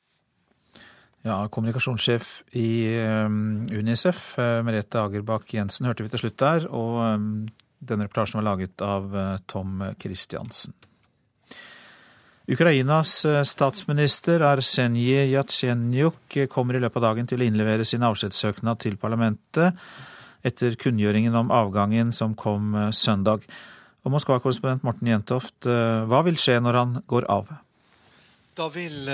Ja, 1.22 1.38
Kommunikasjonssjef 1.54 2.42
i 2.58 2.98
Unicef, 3.70 4.32
Merete 4.36 4.98
Agerbakk 4.98 5.52
Jensen, 5.54 5.86
hørte 5.86 6.02
vi 6.02 6.10
til 6.10 6.24
slutt 6.24 6.40
der. 6.42 6.66
Og 6.66 6.98
denne 7.78 8.08
reportasjen 8.08 8.40
var 8.40 8.48
laget 8.48 8.82
av 8.82 9.14
Tom 9.46 9.84
Christiansen. 10.02 10.74
Ukrainas 12.50 13.24
eh, 13.24 13.42
statsminister 13.46 14.42
Arsenij 14.42 15.30
Jatsjenjuk 15.30 16.34
kommer 16.50 16.74
i 16.74 16.80
løpet 16.82 16.98
av 16.98 17.04
dagen 17.12 17.28
til 17.30 17.38
å 17.38 17.46
innlevere 17.46 17.86
sin 17.86 18.02
avskjedssøknad 18.02 18.80
til 18.82 18.96
parlamentet 18.98 19.78
etter 20.42 20.74
kunngjøringen 20.74 21.36
om 21.38 21.52
avgangen 21.54 22.10
som 22.10 22.34
kom 22.34 22.74
eh, 22.74 22.88
søndag. 22.90 23.46
Og 24.02 24.10
Moskva-korrespondent 24.16 24.82
Morten 24.82 25.12
Jentoft, 25.12 25.54
eh, 25.70 26.02
hva 26.10 26.24
vil 26.26 26.40
skje 26.40 26.58
når 26.58 26.80
han 26.80 26.98
går 27.06 27.30
av? 27.30 27.54
Da 28.58 28.66
vil 28.68 29.06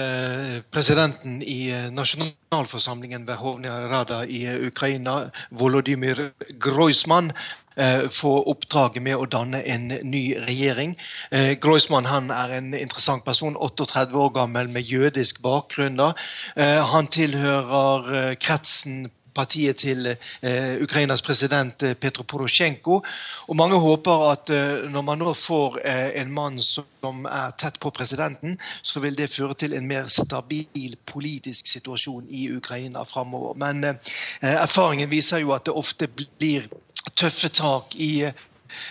presidenten 0.74 1.37
i 1.47 1.70
nasjonalforsamlingen 1.95 3.22
ved 3.29 3.39
Hovnia 3.39 3.76
Rada 3.87 4.24
i 4.26 4.41
Ukraina, 4.66 5.29
Volodymyr 5.55 6.33
Groisman, 6.59 7.31
Eh, 7.31 7.67
få 8.12 8.33
oppdraget 8.51 9.03
med 9.03 9.16
å 9.16 9.26
danne 9.31 9.61
en 9.66 9.89
ny 10.03 10.22
regjering. 10.47 10.97
Eh, 11.31 11.53
Groismann 11.62 12.09
han 12.11 12.31
er 12.35 12.57
en 12.59 12.72
interessant 12.74 13.24
person, 13.24 13.57
38 13.57 14.14
år 14.18 14.33
gammel 14.35 14.68
med 14.68 14.83
jødisk 14.83 15.43
bakgrunn. 15.43 15.99
Da. 16.01 16.12
Eh, 16.57 16.83
han 16.83 17.07
tilhører 17.07 18.35
kretsen 18.43 19.09
partiet 19.39 19.82
til 19.84 20.11
eh, 20.11 20.82
Ukrainas 20.82 21.22
president 21.22 21.82
eh, 21.86 21.95
Petro 21.95 22.24
Porosjenko. 22.28 23.01
Og 23.49 23.59
mange 23.59 23.78
håper 23.80 24.24
at 24.32 24.53
eh, 24.55 24.89
når 24.91 25.07
man 25.07 25.22
nå 25.22 25.34
får 25.39 25.78
en 25.89 26.32
mann 26.34 26.59
som 26.62 27.26
er 27.28 27.55
tett 27.61 27.78
på 27.80 27.93
presidenten, 27.95 28.59
så 28.82 29.01
vil 29.05 29.16
det 29.18 29.30
føre 29.34 29.55
til 29.59 29.76
en 29.76 29.86
mer 29.89 30.11
stabil 30.12 30.97
politisk 31.07 31.70
situasjon 31.70 32.26
i 32.30 32.49
Ukraina 32.57 33.05
framover. 33.09 33.55
Men 33.59 33.99
erfaringen 34.43 35.11
viser 35.11 35.43
jo 35.45 35.55
at 35.57 35.66
det 35.68 35.76
ofte 35.76 36.09
blir 36.09 36.68
tøffe 37.16 37.49
tak 37.49 37.95
i 37.95 38.28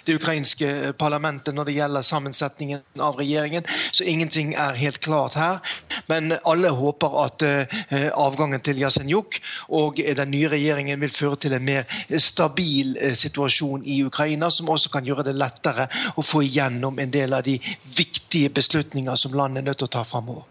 det 0.05 0.17
ukrainske 0.17 0.93
parlamentet 0.99 1.55
når 1.55 1.69
det 1.69 1.75
gjelder 1.77 2.05
sammensetningen 2.05 3.01
av 3.03 3.19
regjeringen. 3.19 3.67
Så 3.91 4.03
ingenting 4.03 4.53
er 4.53 4.77
helt 4.79 4.99
klart 5.03 5.37
her. 5.37 5.59
Men 6.07 6.35
alle 6.43 6.71
håper 6.73 7.17
at 7.23 7.45
uh, 7.45 7.77
avgangen 8.17 8.63
til 8.63 8.81
Jasenjuk 8.81 9.39
og 9.69 10.01
den 10.01 10.31
nye 10.33 10.51
regjeringen 10.51 11.01
vil 11.01 11.13
føre 11.15 11.41
til 11.45 11.57
en 11.57 11.65
mer 11.67 11.87
stabil 12.17 12.97
uh, 13.01 13.13
situasjon 13.17 13.85
i 13.85 14.01
Ukraina, 14.07 14.49
som 14.51 14.69
også 14.69 14.91
kan 14.93 15.07
gjøre 15.07 15.27
det 15.29 15.37
lettere 15.37 15.89
å 16.15 16.25
få 16.25 16.43
igjennom 16.47 16.99
en 16.99 17.13
del 17.13 17.37
av 17.37 17.45
de 17.47 17.57
viktige 17.97 18.51
beslutninger 18.53 19.15
som 19.15 19.35
landet 19.35 19.63
er 19.63 19.71
nødt 19.71 19.83
til 19.83 19.91
å 19.91 19.97
ta 19.99 20.05
framover. 20.07 20.45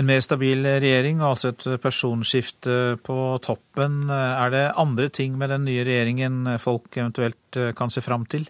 En 0.00 0.08
mer 0.08 0.22
stabil 0.24 0.64
regjering 0.64 1.18
og 1.20 1.34
altså 1.34 1.50
et 1.52 1.66
personskifte 1.82 2.96
på 3.04 3.16
toppen. 3.44 4.00
Er 4.08 4.52
det 4.54 4.62
andre 4.80 5.10
ting 5.12 5.36
med 5.36 5.52
den 5.52 5.66
nye 5.68 5.84
regjeringen 5.84 6.56
folk 6.62 6.96
eventuelt 6.96 7.60
kan 7.76 7.92
se 7.92 8.00
fram 8.00 8.24
til? 8.30 8.48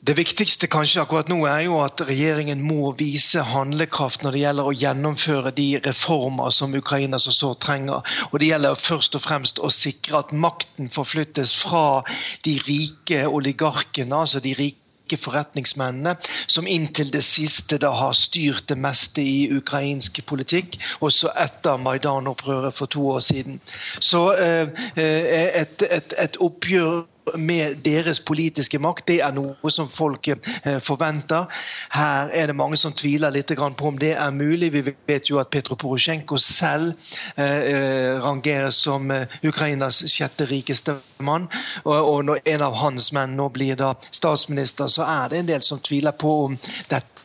Det 0.00 0.14
viktigste 0.16 0.64
kanskje 0.72 1.02
akkurat 1.02 1.28
nå 1.28 1.42
er 1.44 1.66
jo 1.66 1.74
at 1.84 2.00
regjeringen 2.08 2.62
må 2.64 2.94
vise 2.96 3.42
handlekraft 3.44 4.22
når 4.24 4.32
det 4.32 4.40
gjelder 4.40 4.68
å 4.70 4.76
gjennomføre 4.82 5.52
de 5.58 5.66
reformer 5.84 6.54
som 6.56 6.76
Ukraina 6.76 7.20
så 7.20 7.34
sårt 7.36 7.60
trenger. 7.66 8.00
Og 8.32 8.40
Det 8.40 8.48
gjelder 8.48 8.80
først 8.80 9.18
og 9.18 9.24
fremst 9.26 9.60
å 9.60 9.68
sikre 9.68 10.22
at 10.22 10.32
makten 10.32 10.88
forflyttes 10.88 11.52
fra 11.52 12.00
de 12.48 12.56
rike 12.64 13.26
oligarkene, 13.28 14.22
altså 14.24 14.40
de 14.40 14.56
rike 14.56 14.80
rike 15.10 15.22
forretningsmennene 15.22 16.16
som 16.46 16.66
inntil 16.66 17.10
det 17.12 17.22
siste 17.24 17.78
da 17.78 17.90
har 17.90 18.12
styrt 18.12 18.68
det 18.68 18.78
meste 18.78 19.22
i 19.22 19.50
ukrainsk 19.50 20.24
politikk, 20.26 20.78
også 21.00 21.32
etter 21.36 21.76
Maidan-opprøret 21.76 22.76
for 22.76 22.86
to 22.86 23.08
år 23.10 23.20
siden. 23.20 23.60
Så 24.00 24.32
eh, 24.34 24.68
eh 24.96 25.60
et, 25.60 25.82
et, 25.90 26.14
et 26.18 26.36
oppgjør 26.40 27.06
med 27.38 27.76
deres 27.84 28.20
politiske 28.20 28.78
makt. 28.78 29.06
Det 29.08 29.18
er 29.24 29.34
noe 29.34 29.70
som 29.72 29.90
folk 29.92 30.28
eh, 30.32 30.78
forventer. 30.82 31.46
Her 31.94 32.32
er 32.34 32.50
det 32.50 32.56
mange 32.56 32.78
som 32.80 32.94
tviler 32.96 33.32
litt 33.34 33.50
på 33.50 33.88
om 33.88 33.98
det 33.98 34.12
er 34.16 34.30
mulig. 34.30 34.72
Vi 34.72 34.94
vet 35.06 35.30
jo 35.30 35.38
at 35.42 35.50
Petro 35.50 35.74
Porosjenko 35.74 36.38
selv 36.38 36.92
eh, 37.36 37.44
eh, 37.44 38.20
rangeres 38.22 38.82
som 38.86 39.10
Ukrainas 39.44 40.02
sjette 40.10 40.46
rikeste 40.50 40.98
mann. 41.18 41.48
Og 41.84 42.24
når 42.24 42.42
en 42.44 42.66
av 42.66 42.76
hans 42.80 43.12
menn 43.12 43.36
nå 43.36 43.48
blir 43.52 43.76
da 43.76 43.94
statsminister, 44.10 44.88
så 44.88 45.06
er 45.06 45.30
det 45.30 45.40
en 45.40 45.50
del 45.54 45.64
som 45.64 45.80
tviler 45.80 46.16
på 46.16 46.36
om 46.44 46.58
dette 46.90 47.19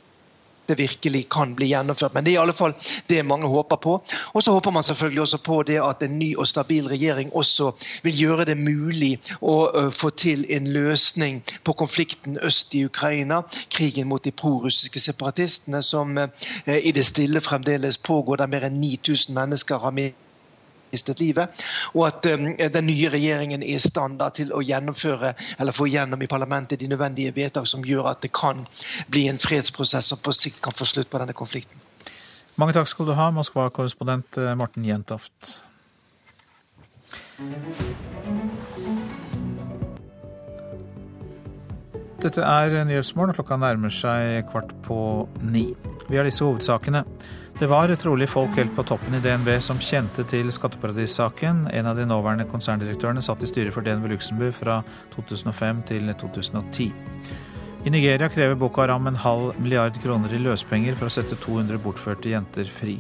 det 0.68 0.78
virkelig 0.80 1.26
kan 1.32 1.56
bli 1.56 1.70
gjennomført. 1.72 2.14
Men 2.14 2.26
det 2.26 2.32
er 2.34 2.40
i 2.40 2.42
alle 2.44 2.56
fall 2.58 2.74
det 3.10 3.26
mange 3.26 3.48
håper 3.48 3.76
på. 3.76 3.96
Og 4.34 4.44
så 4.44 4.52
håper 4.52 4.72
man 4.72 4.84
selvfølgelig 4.84 5.22
også 5.22 5.38
på 5.46 5.62
det 5.64 5.80
at 5.84 6.04
en 6.04 6.20
ny 6.20 6.36
og 6.38 6.48
stabil 6.48 6.88
regjering 6.88 7.32
også 7.34 7.72
vil 8.04 8.20
gjøre 8.20 8.46
det 8.46 8.58
mulig 8.58 9.20
å 9.42 9.90
få 9.92 10.10
til 10.10 10.46
en 10.50 10.68
løsning 10.74 11.42
på 11.64 11.74
konflikten 11.74 12.38
øst 12.42 12.76
i 12.76 12.86
Ukraina. 12.86 13.42
Krigen 13.70 14.08
mot 14.08 14.24
de 14.24 14.32
prorussiske 14.32 15.00
separatistene 15.00 15.82
som 15.82 16.18
i 16.68 16.92
det 16.92 17.06
stille 17.06 17.42
fremdeles 17.42 17.98
pågår, 17.98 18.36
der 18.36 18.52
mer 18.52 18.70
enn 18.70 18.80
9000 18.82 19.36
mennesker 19.36 19.82
har 19.84 19.92
mistet 19.92 20.25
mistet 20.96 21.22
livet, 21.22 21.66
og 21.94 22.08
at 22.08 22.32
um, 22.34 22.50
den 22.58 22.90
nye 22.90 23.12
regjeringen 23.14 23.64
er 23.64 23.76
i 23.76 23.82
stand 23.84 24.24
til 24.36 24.54
å 24.56 24.64
gjennomføre 24.64 25.34
eller 25.60 25.76
få 25.76 25.90
gjennom 25.92 26.22
i 26.24 26.32
parlamentet 26.32 26.80
de 26.80 26.90
nødvendige 26.90 27.36
vedtak 27.36 27.68
som 27.68 27.84
gjør 27.86 28.14
at 28.14 28.24
det 28.24 28.32
kan 28.36 28.64
bli 29.12 29.28
en 29.30 29.42
fredsprosess 29.42 30.14
som 30.14 30.24
på 30.24 30.34
sikt 30.36 30.62
kan 30.64 30.76
få 30.76 30.88
slutt 30.88 31.12
på 31.12 31.22
denne 31.22 31.36
konflikten. 31.36 31.82
Mange 32.56 32.76
takk 32.78 32.88
skal 32.88 33.10
du 33.10 33.16
ha, 33.18 33.30
Moskva-korrespondent 33.36 34.38
eh, 34.40 34.54
Morten 34.56 34.86
Jentoft. 34.88 35.58
Dette 42.24 42.42
er 42.42 42.86
Nyhetsmorgen, 42.88 43.34
og 43.34 43.42
klokka 43.42 43.58
nærmer 43.60 43.92
seg 43.92 44.48
kvart 44.54 44.72
på 44.86 44.98
ni. 45.44 45.68
Vi 46.08 46.16
har 46.16 46.24
disse 46.24 46.48
hovedsakene. 46.48 47.04
Det 47.56 47.68
var 47.72 47.88
trolig 47.96 48.26
folk 48.28 48.58
helt 48.60 48.74
på 48.76 48.84
toppen 48.84 49.14
i 49.16 49.22
DNB 49.24 49.48
som 49.64 49.78
kjente 49.80 50.26
til 50.28 50.50
skatteparadissaken. 50.52 51.70
En 51.72 51.88
av 51.88 51.96
de 51.96 52.04
nåværende 52.04 52.44
konserndirektørene 52.52 53.24
satt 53.24 53.46
i 53.46 53.48
styret 53.48 53.72
for 53.72 53.86
DNB 53.86 54.10
Luxembourg 54.12 54.52
fra 54.58 54.82
2005 55.14 55.80
til 55.88 56.12
2010. 56.20 56.90
I 57.88 57.96
Nigeria 57.96 58.28
krever 58.28 58.60
Boko 58.60 58.84
Haram 58.84 59.08
en 59.08 59.22
halv 59.24 59.56
milliard 59.56 59.96
kroner 60.04 60.36
i 60.36 60.44
løspenger 60.44 61.00
for 61.00 61.08
å 61.08 61.16
sette 61.16 61.40
200 61.48 61.80
bortførte 61.80 62.36
jenter 62.36 62.68
fri. 62.68 62.98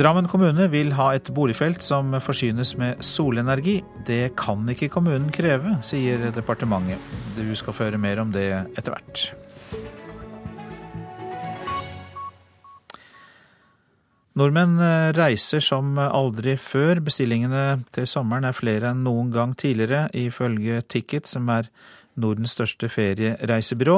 Drammen 0.00 0.32
kommune 0.32 0.70
vil 0.72 0.96
ha 0.96 1.10
et 1.12 1.28
boligfelt 1.28 1.84
som 1.84 2.16
forsynes 2.24 2.72
med 2.80 3.04
solenergi. 3.04 3.82
Det 4.08 4.32
kan 4.40 4.64
ikke 4.72 4.94
kommunen 4.96 5.28
kreve, 5.28 5.76
sier 5.84 6.30
departementet. 6.32 7.04
Du 7.36 7.50
skal 7.52 7.76
føre 7.76 8.00
mer 8.00 8.24
om 8.24 8.32
det 8.32 8.48
etter 8.78 8.96
hvert. 8.96 9.45
Nordmenn 14.36 14.76
eh, 14.84 15.10
reiser 15.16 15.62
som 15.64 15.94
aldri 15.96 16.58
før. 16.60 17.00
Bestillingene 17.04 17.86
til 17.96 18.08
sommeren 18.10 18.44
er 18.44 18.56
flere 18.56 18.90
enn 18.92 19.00
noen 19.06 19.30
gang 19.32 19.54
tidligere, 19.56 20.10
ifølge 20.12 20.82
Ticket, 20.84 21.24
som 21.30 21.48
er 21.48 21.70
Nordens 22.20 22.52
største 22.52 22.90
feriereisebyrå. 22.92 23.96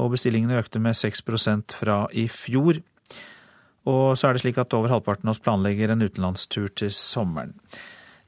Og 0.00 0.14
bestillingene 0.14 0.56
økte 0.56 0.80
med 0.80 0.96
6% 0.96 1.76
fra 1.76 2.06
i 2.16 2.24
fjor. 2.32 2.80
Og 3.84 4.14
så 4.16 4.30
er 4.30 4.38
det 4.38 4.44
slik 4.46 4.60
at 4.62 4.72
over 4.78 4.94
halvparten 4.94 5.28
av 5.28 5.34
oss 5.34 5.42
planlegger 5.44 5.92
en 5.92 6.06
utenlandstur 6.06 6.70
til 6.72 6.92
sommeren. 6.96 7.52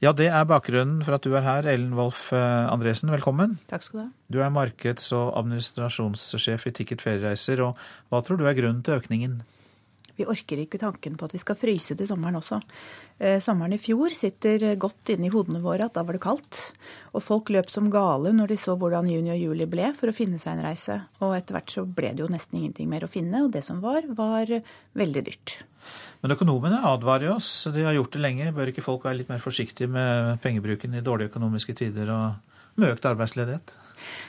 Ja, 0.03 0.11
det 0.13 0.27
er 0.27 0.45
bakgrunnen 0.45 1.01
for 1.07 1.15
at 1.15 1.25
du 1.25 1.33
er 1.33 1.45
her, 1.47 1.65
Ellen 1.71 1.97
Wolff 1.97 2.27
eh, 2.35 2.69
Andresen. 2.69 3.09
Velkommen. 3.09 3.57
Takk 3.71 3.87
skal 3.87 3.97
Du 3.97 4.03
ha. 4.03 4.07
Du 4.29 4.39
er 4.45 4.53
markeds- 4.53 5.09
og 5.17 5.33
administrasjonssjef 5.39 6.69
i 6.69 6.77
Ticket 6.83 7.01
feriereiser. 7.01 7.65
Og 7.65 7.79
hva 8.13 8.21
tror 8.21 8.37
du 8.37 8.45
er 8.45 8.57
grunnen 8.59 8.85
til 8.85 8.99
økningen? 8.99 9.39
Vi 10.15 10.27
orker 10.29 10.61
ikke 10.63 10.79
tanken 10.79 11.17
på 11.19 11.27
at 11.27 11.35
vi 11.35 11.41
skal 11.41 11.57
fryse 11.59 11.97
til 11.97 12.07
sommeren 12.07 12.39
også. 12.39 12.61
Eh, 13.19 13.37
sommeren 13.43 13.75
i 13.75 13.81
fjor 13.81 14.15
sitter 14.15 14.63
godt 14.79 15.11
inne 15.15 15.27
i 15.27 15.33
hodene 15.33 15.61
våre 15.63 15.89
at 15.89 15.95
da 15.97 16.05
var 16.07 16.17
det 16.17 16.23
kaldt. 16.23 16.61
Og 17.13 17.23
folk 17.23 17.51
løp 17.53 17.71
som 17.73 17.91
gale 17.93 18.31
når 18.35 18.53
de 18.53 18.59
så 18.59 18.77
hvordan 18.79 19.09
juni 19.11 19.33
og 19.35 19.41
juli 19.41 19.69
ble 19.69 19.91
for 19.97 20.11
å 20.11 20.15
finne 20.15 20.39
seg 20.41 20.55
en 20.55 20.65
reise. 20.67 20.99
Og 21.19 21.35
etter 21.37 21.57
hvert 21.57 21.77
så 21.77 21.85
ble 21.85 22.13
det 22.15 22.23
jo 22.23 22.31
nesten 22.31 22.61
ingenting 22.61 22.91
mer 22.91 23.07
å 23.07 23.11
finne, 23.11 23.45
og 23.45 23.53
det 23.55 23.65
som 23.67 23.83
var, 23.83 24.07
var 24.15 24.51
veldig 24.95 25.25
dyrt. 25.27 25.59
Men 26.23 26.33
økonomene 26.33 26.81
advarer 26.89 27.35
oss, 27.35 27.67
de 27.73 27.83
har 27.85 27.93
gjort 27.93 28.15
det 28.15 28.23
lenge. 28.23 28.51
Bør 28.55 28.71
ikke 28.71 28.85
folk 28.85 29.05
være 29.05 29.19
litt 29.21 29.31
mer 29.31 29.43
forsiktige 29.43 29.91
med 29.91 30.39
pengebruken 30.41 30.95
i 30.97 31.03
dårlige 31.05 31.33
økonomiske 31.33 31.75
tider 31.77 32.09
og 32.15 32.79
med 32.81 32.95
økt 32.95 33.05
arbeidsledighet? 33.11 33.75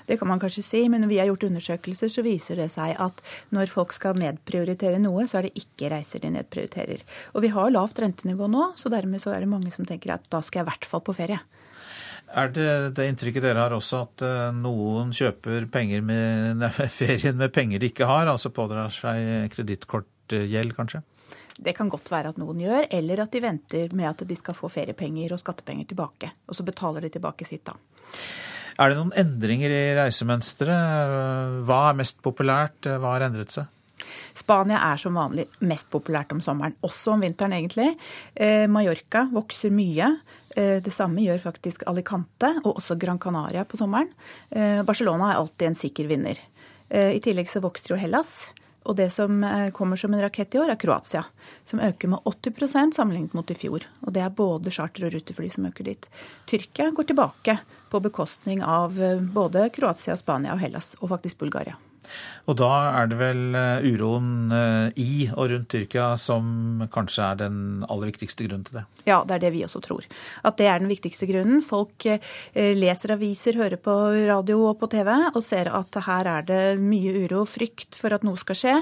Det 0.06 0.18
kan 0.20 0.30
man 0.30 0.40
kanskje 0.42 0.64
si, 0.66 0.82
men 0.92 1.04
når 1.04 1.12
vi 1.12 1.18
har 1.20 1.30
gjort 1.30 1.48
undersøkelser, 1.48 2.12
så 2.12 2.24
viser 2.26 2.62
det 2.62 2.68
seg 2.74 2.94
at 3.02 3.22
når 3.54 3.72
folk 3.72 3.94
skal 3.96 4.18
nedprioritere 4.20 5.00
noe, 5.02 5.26
så 5.28 5.40
er 5.40 5.48
det 5.48 5.64
ikke 5.64 5.90
reiser 5.92 6.22
de 6.22 6.32
nedprioriterer. 6.36 7.04
Og 7.34 7.44
vi 7.44 7.52
har 7.54 7.74
lavt 7.74 8.00
rentenivå 8.02 8.48
nå, 8.52 8.72
så 8.80 8.92
dermed 8.92 9.22
så 9.22 9.34
er 9.34 9.44
det 9.44 9.52
mange 9.52 9.72
som 9.74 9.88
tenker 9.88 10.14
at 10.16 10.26
da 10.32 10.42
skal 10.44 10.62
jeg 10.62 10.68
i 10.68 10.70
hvert 10.72 10.88
fall 10.88 11.04
på 11.06 11.16
ferie. 11.16 11.40
Er 12.26 12.50
det 12.50 12.70
det 12.98 13.04
inntrykket 13.06 13.44
dere 13.44 13.62
har 13.62 13.74
også, 13.76 14.02
at 14.08 14.24
eh, 14.26 14.54
noen 14.56 15.12
kjøper 15.14 15.68
penger 15.72 16.02
med, 16.02 16.56
nei, 16.62 16.70
ferien 16.90 17.38
med 17.38 17.54
penger 17.54 17.82
de 17.82 17.92
ikke 17.92 18.08
har, 18.08 18.26
altså 18.30 18.50
pådrar 18.54 18.90
seg 18.94 19.52
kredittkortgjeld, 19.54 20.74
kanskje? 20.76 21.04
Det 21.56 21.72
kan 21.76 21.88
godt 21.88 22.10
være 22.12 22.34
at 22.34 22.40
noen 22.40 22.58
gjør, 22.60 22.88
eller 22.92 23.22
at 23.22 23.32
de 23.32 23.40
venter 23.40 23.94
med 23.96 24.10
at 24.10 24.26
de 24.28 24.36
skal 24.36 24.56
få 24.56 24.68
feriepenger 24.72 25.32
og 25.32 25.40
skattepenger 25.40 25.88
tilbake. 25.88 26.34
Og 26.50 26.58
så 26.58 26.66
betaler 26.66 27.06
de 27.06 27.14
tilbake 27.14 27.46
sitt 27.48 27.64
da. 27.64 27.76
Er 28.76 28.92
det 28.92 28.98
noen 28.98 29.14
endringer 29.16 29.72
i 29.72 29.84
reisemønsteret? 29.96 31.64
Hva 31.68 31.80
er 31.90 31.96
mest 31.96 32.20
populært? 32.24 32.84
Hva 32.84 33.14
har 33.14 33.24
endret 33.28 33.54
seg? 33.54 33.72
Spania 34.36 34.82
er 34.90 35.00
som 35.00 35.16
vanlig 35.16 35.46
mest 35.64 35.88
populært 35.92 36.34
om 36.34 36.42
sommeren, 36.44 36.76
også 36.84 37.14
om 37.14 37.24
vinteren 37.24 37.54
egentlig. 37.56 37.94
Eh, 38.34 38.66
Mallorca 38.68 39.24
vokser 39.32 39.72
mye. 39.72 40.10
Eh, 40.56 40.76
det 40.84 40.92
samme 40.92 41.24
gjør 41.24 41.40
faktisk 41.46 41.86
Alicante 41.88 42.52
og 42.62 42.76
også 42.76 42.98
Gran 43.00 43.20
Canaria 43.22 43.64
på 43.64 43.80
sommeren. 43.80 44.12
Eh, 44.50 44.82
Barcelona 44.86 45.32
er 45.32 45.40
alltid 45.40 45.70
en 45.70 45.80
sikker 45.84 46.12
vinner. 46.12 46.44
I 46.86 47.18
tillegg 47.18 47.48
så 47.50 47.58
vokser 47.58 47.96
jo 47.96 47.96
Hellas. 47.98 48.44
Og 48.86 48.94
det 48.98 49.08
som 49.10 49.42
kommer 49.74 49.98
som 49.98 50.14
en 50.14 50.22
rakett 50.22 50.54
i 50.54 50.60
år, 50.62 50.70
er 50.70 50.78
Kroatia, 50.78 51.24
som 51.66 51.82
øker 51.82 52.12
med 52.12 52.22
80% 52.30 52.94
sammenlignet 52.94 53.34
mot 53.34 53.50
i 53.50 53.56
fjor. 53.58 53.86
Og 54.06 54.14
det 54.14 54.22
er 54.22 54.30
både 54.30 54.70
charter- 54.70 55.08
og 55.08 55.16
rutefly 55.16 55.50
som 55.50 55.66
øker 55.66 55.90
dit. 55.90 56.06
Tyrkia 56.46 56.92
går 56.94 57.10
tilbake 57.10 57.58
på 57.90 58.00
bekostning 58.00 58.62
av 58.62 59.02
eh, 59.02 59.18
både 59.18 59.68
Kroatia, 59.74 60.16
Spania 60.16 60.54
og 60.54 60.62
Hellas, 60.62 60.94
og 61.00 61.10
faktisk 61.16 61.42
Bulgaria. 61.42 61.76
Og 62.46 62.56
da 62.60 62.70
er 63.00 63.10
det 63.10 63.18
vel 63.20 63.56
eh, 63.58 63.86
uroen 63.92 64.52
eh, 64.54 64.98
i 65.02 65.26
og 65.32 65.50
rundt 65.52 65.68
Tyrkia 65.72 66.12
som 66.20 66.84
kanskje 66.92 67.24
er 67.26 67.40
den 67.40 67.58
aller 67.90 68.12
viktigste 68.12 68.46
grunnen 68.46 68.66
til 68.66 68.78
det? 68.80 68.84
Ja, 69.08 69.20
det 69.26 69.36
er 69.36 69.44
det 69.46 69.52
vi 69.54 69.64
også 69.66 69.82
tror. 69.84 70.06
At 70.46 70.58
det 70.60 70.68
er 70.70 70.82
den 70.82 70.90
viktigste 70.90 71.28
grunnen. 71.30 71.62
Folk 71.64 72.06
leser 72.54 73.14
aviser, 73.14 73.58
hører 73.58 73.78
på 73.80 73.94
radio 74.26 74.58
og 74.70 74.80
på 74.80 74.88
TV 74.90 75.10
og 75.12 75.38
ser 75.44 75.70
at 75.74 75.98
her 76.06 76.30
er 76.30 76.46
det 76.46 76.60
mye 76.82 77.12
uro, 77.24 77.44
frykt 77.48 77.98
for 77.98 78.14
at 78.16 78.26
noe 78.26 78.38
skal 78.40 78.58
skje. 78.58 78.74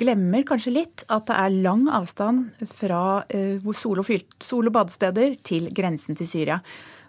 Glemmer 0.00 0.46
kanskje 0.48 0.74
litt 0.74 1.06
at 1.06 1.28
det 1.30 1.38
er 1.38 1.56
lang 1.62 1.86
avstand 1.94 2.66
fra 2.66 3.22
sol 3.78 4.02
og 4.02 4.74
badesteder 4.74 5.38
til 5.46 5.70
grensen 5.74 6.18
til 6.18 6.30
Syria. 6.30 6.60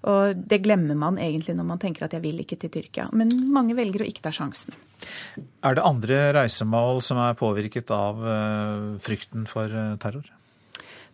Og 0.08 0.40
det 0.50 0.62
glemmer 0.64 0.98
man 1.00 1.20
egentlig 1.20 1.56
når 1.58 1.68
man 1.74 1.82
tenker 1.82 2.08
at 2.08 2.16
jeg 2.16 2.24
vil 2.24 2.40
ikke 2.44 2.60
til 2.62 2.72
Tyrkia. 2.74 3.10
Men 3.12 3.34
mange 3.52 3.76
velger 3.78 4.06
å 4.06 4.10
ikke 4.10 4.24
ta 4.26 4.34
sjansen. 4.36 4.76
Er 5.64 5.78
det 5.78 5.86
andre 5.86 6.20
reisemål 6.40 7.04
som 7.06 7.20
er 7.24 7.40
påvirket 7.40 7.92
av 7.96 8.20
eh, 8.24 8.84
frykten 9.04 9.48
for 9.50 9.72
eh, 9.72 9.96
terror? 10.02 10.28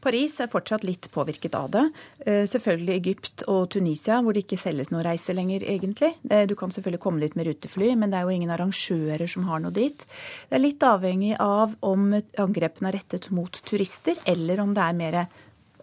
Paris 0.06 0.36
er 0.38 0.52
fortsatt 0.52 0.84
litt 0.86 1.08
påvirket 1.10 1.56
av 1.58 1.72
det. 1.74 1.84
Eh, 2.30 2.44
selvfølgelig 2.50 2.94
Egypt 3.00 3.44
og 3.50 3.72
Tunisia, 3.74 4.20
hvor 4.22 4.36
det 4.36 4.44
ikke 4.44 4.60
selges 4.62 4.92
noe 4.94 5.02
reise 5.06 5.34
lenger, 5.34 5.66
egentlig. 5.66 6.12
Du 6.46 6.54
kan 6.60 6.74
selvfølgelig 6.74 7.02
komme 7.02 7.24
dit 7.24 7.38
med 7.38 7.50
rutefly, 7.50 7.96
men 7.98 8.14
det 8.14 8.20
er 8.20 8.28
jo 8.28 8.36
ingen 8.36 8.54
arrangører 8.54 9.26
som 9.32 9.48
har 9.50 9.64
noe 9.64 9.74
dit. 9.74 10.06
Det 10.46 10.60
er 10.60 10.62
litt 10.62 10.86
avhengig 10.86 11.34
av 11.42 11.74
om 11.86 12.12
angrepene 12.14 12.92
er 12.92 13.00
rettet 13.00 13.32
mot 13.34 13.62
turister, 13.66 14.22
eller 14.30 14.62
om 14.62 14.78
det 14.78 14.86
er 14.86 15.02
mer 15.02 15.20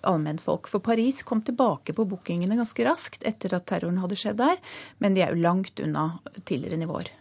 allmennfolk. 0.08 0.68
For 0.70 0.84
Paris 0.84 1.22
kom 1.26 1.42
tilbake 1.46 1.94
på 1.96 2.06
bookingene 2.08 2.58
ganske 2.58 2.86
raskt 2.86 3.26
etter 3.28 3.56
at 3.58 3.66
terroren 3.70 4.02
hadde 4.02 4.18
skjedd 4.18 4.40
der, 4.42 4.58
men 5.02 5.16
de 5.16 5.24
er 5.24 5.34
jo 5.34 5.44
langt 5.44 5.82
unna 5.82 6.10
tidligere 6.44 6.80
nivåer. 6.82 7.12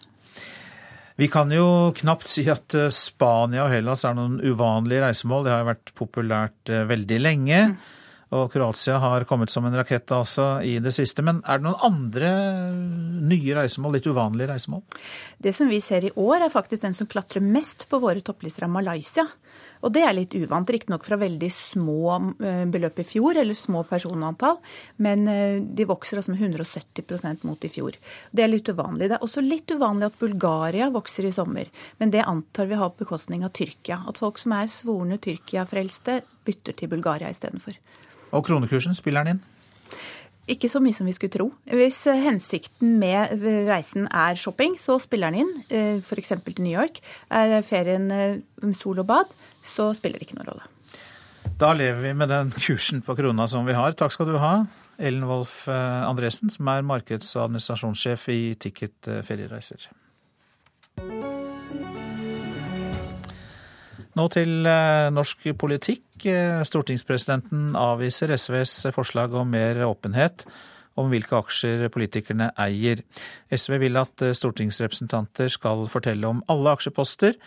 Vi 1.22 1.28
kan 1.30 1.52
jo 1.54 1.92
knapt 1.94 2.30
si 2.32 2.48
at 2.50 2.74
eh, 2.74 2.90
Spania 2.90 3.68
og 3.68 3.74
Hellas 3.74 4.06
er 4.08 4.16
noen 4.18 4.40
uvanlige 4.42 5.04
reisemål. 5.04 5.44
Det 5.46 5.52
har 5.54 5.60
jo 5.62 5.72
vært 5.74 5.92
populært 6.00 6.72
eh, 6.72 6.86
veldig 6.90 7.20
lenge. 7.22 7.66
Mm. 7.74 7.98
Og 8.32 8.46
Kroatia 8.54 8.96
har 9.04 9.26
kommet 9.28 9.52
som 9.52 9.66
en 9.68 9.76
rakett 9.76 10.12
altså 10.16 10.62
i 10.64 10.78
det 10.80 10.94
siste. 10.96 11.24
Men 11.28 11.42
er 11.44 11.60
det 11.60 11.68
noen 11.68 11.84
andre 11.84 12.30
nye 13.28 13.58
reisemål, 13.58 13.98
litt 13.98 14.08
uvanlige 14.08 14.54
reisemål? 14.54 14.86
Det 15.44 15.52
som 15.56 15.68
vi 15.70 15.82
ser 15.84 16.08
i 16.08 16.14
år, 16.16 16.46
er 16.46 16.54
faktisk 16.54 16.86
den 16.86 16.96
som 16.96 17.10
klatrer 17.12 17.44
mest 17.44 17.90
på 17.92 18.00
våre 18.00 18.24
topplister, 18.24 18.70
av 18.70 18.72
Malaysia. 18.78 19.28
Og 19.82 19.94
det 19.96 20.04
er 20.06 20.16
litt 20.16 20.36
uvant, 20.38 20.70
riktignok 20.70 21.06
fra 21.08 21.18
veldig 21.22 21.50
små 21.54 22.18
eh, 22.44 22.64
beløp 22.72 23.02
i 23.02 23.06
fjor, 23.08 23.40
eller 23.42 23.58
små 23.58 23.84
personantall, 23.90 24.60
men 25.02 25.26
eh, 25.32 25.58
de 25.62 25.88
vokser 25.90 26.22
altså 26.22 26.36
med 26.36 26.44
170% 26.62 27.46
mot 27.48 27.66
i 27.66 27.72
fjor. 27.72 27.98
Det 28.32 28.46
er 28.46 28.52
litt 28.52 28.70
uvanlig. 28.70 29.10
Det 29.10 29.18
er 29.18 29.26
også 29.26 29.44
litt 29.46 29.74
uvanlig 29.74 30.12
at 30.12 30.20
Bulgaria 30.22 30.92
vokser 30.94 31.30
i 31.30 31.34
sommer, 31.36 31.72
men 32.02 32.14
det 32.14 32.26
antar 32.28 32.70
vi 32.70 32.80
har 32.80 32.94
på 32.94 33.06
bekostning 33.06 33.46
av 33.48 33.56
Tyrkia. 33.58 34.04
At 34.10 34.22
folk 34.22 34.42
som 34.42 34.54
er 34.58 34.70
svorne 34.72 35.18
Tyrkia-frelste, 35.22 36.22
bytter 36.46 36.78
til 36.78 36.90
Bulgaria 36.90 37.30
istedenfor. 37.30 37.78
Og 38.32 38.46
kronekursen, 38.48 38.96
spiller 38.98 39.26
den 39.26 39.38
inn? 39.38 39.48
Ikke 40.52 40.70
så 40.72 40.82
mye 40.84 40.96
som 40.96 41.08
vi 41.08 41.16
skulle 41.16 41.34
tro. 41.34 41.48
Hvis 41.72 42.02
eh, 42.12 42.20
hensikten 42.26 42.98
med 43.00 43.40
reisen 43.70 44.10
er 44.12 44.40
shopping, 44.40 44.76
så 44.80 45.00
spiller 45.00 45.32
den 45.32 45.46
inn. 45.46 46.04
F.eks. 46.04 46.36
til 46.44 46.62
New 46.66 46.76
York. 46.76 47.00
Er 47.32 47.62
ferien 47.64 48.12
sol 48.76 49.00
og 49.02 49.08
bad, 49.10 49.34
så 49.64 49.94
spiller 49.98 50.20
det 50.20 50.28
ikke 50.28 50.42
noen 50.42 50.52
rolle. 50.52 50.68
Da 51.62 51.72
lever 51.78 52.02
vi 52.02 52.14
med 52.18 52.30
den 52.30 52.52
kursen 52.56 53.04
på 53.06 53.16
krona 53.18 53.48
som 53.50 53.68
vi 53.68 53.76
har. 53.78 53.94
Takk 53.98 54.14
skal 54.16 54.32
du 54.32 54.38
ha, 54.42 54.54
Ellen 55.02 55.26
Wolff 55.30 55.68
eh, 55.68 56.10
Andresen, 56.10 56.50
som 56.50 56.70
er 56.74 56.86
markeds- 56.86 57.36
og 57.38 57.48
administrasjonssjef 57.50 58.30
i 58.34 58.42
Ticket 58.62 59.12
eh, 59.12 59.22
feriereiser. 59.26 59.90
Nå 64.20 64.28
til 64.34 64.68
eh, 64.68 65.08
norsk 65.14 65.48
politikk. 65.60 66.06
Stortingspresidenten 66.68 67.72
avviser 67.80 68.34
SVs 68.36 68.92
forslag 68.94 69.34
om 69.34 69.50
mer 69.56 69.80
åpenhet 69.88 70.46
om 71.00 71.08
hvilke 71.10 71.38
aksjer 71.40 71.88
politikerne 71.90 72.52
eier. 72.60 73.00
SV 73.50 73.78
vil 73.82 73.98
at 73.98 74.24
stortingsrepresentanter 74.38 75.50
skal 75.50 75.88
fortelle 75.90 76.28
om 76.28 76.44
alle 76.52 76.76
aksjeposter 76.76 77.40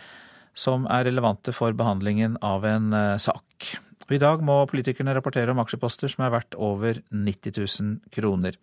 som 0.55 0.87
er 0.91 1.05
relevante 1.09 1.53
for 1.55 1.75
behandlingen 1.77 2.39
av 2.43 2.65
en 2.67 2.93
eh, 2.95 3.17
sak. 3.21 3.75
I 4.05 4.21
dag 4.21 4.43
må 4.45 4.59
politikerne 4.69 5.15
rapportere 5.17 5.51
om 5.51 5.59
aksjeposter 5.63 6.11
som 6.11 6.25
er 6.25 6.33
verdt 6.35 6.55
over 6.61 7.01
90 7.09 7.57
000 7.57 8.13
kroner. 8.13 8.57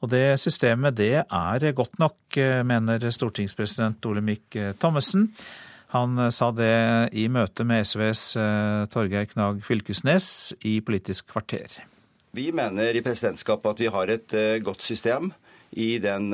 Og 0.00 0.12
det 0.12 0.40
systemet 0.40 0.96
det 0.96 1.24
er 1.24 1.72
godt 1.76 1.98
nok, 2.00 2.18
eh, 2.38 2.62
mener 2.66 3.10
stortingspresident 3.12 4.06
Olemic 4.06 4.56
eh, 4.56 4.72
Thommessen. 4.78 5.28
Han 5.90 6.20
sa 6.30 6.50
det 6.54 7.10
i 7.18 7.26
møte 7.32 7.66
med 7.66 7.86
SVs 7.88 8.24
Torgeir 8.94 9.26
Knag 9.32 9.62
Fylkesnes 9.66 10.52
i 10.62 10.78
Politisk 10.86 11.32
kvarter. 11.32 11.72
Vi 12.30 12.52
mener 12.54 12.94
i 12.94 13.02
presidentskapet 13.02 13.74
at 13.74 13.82
vi 13.82 13.90
har 13.90 14.12
et 14.14 14.36
godt 14.62 14.86
system 14.86 15.32
i, 15.74 15.96
den, 15.98 16.30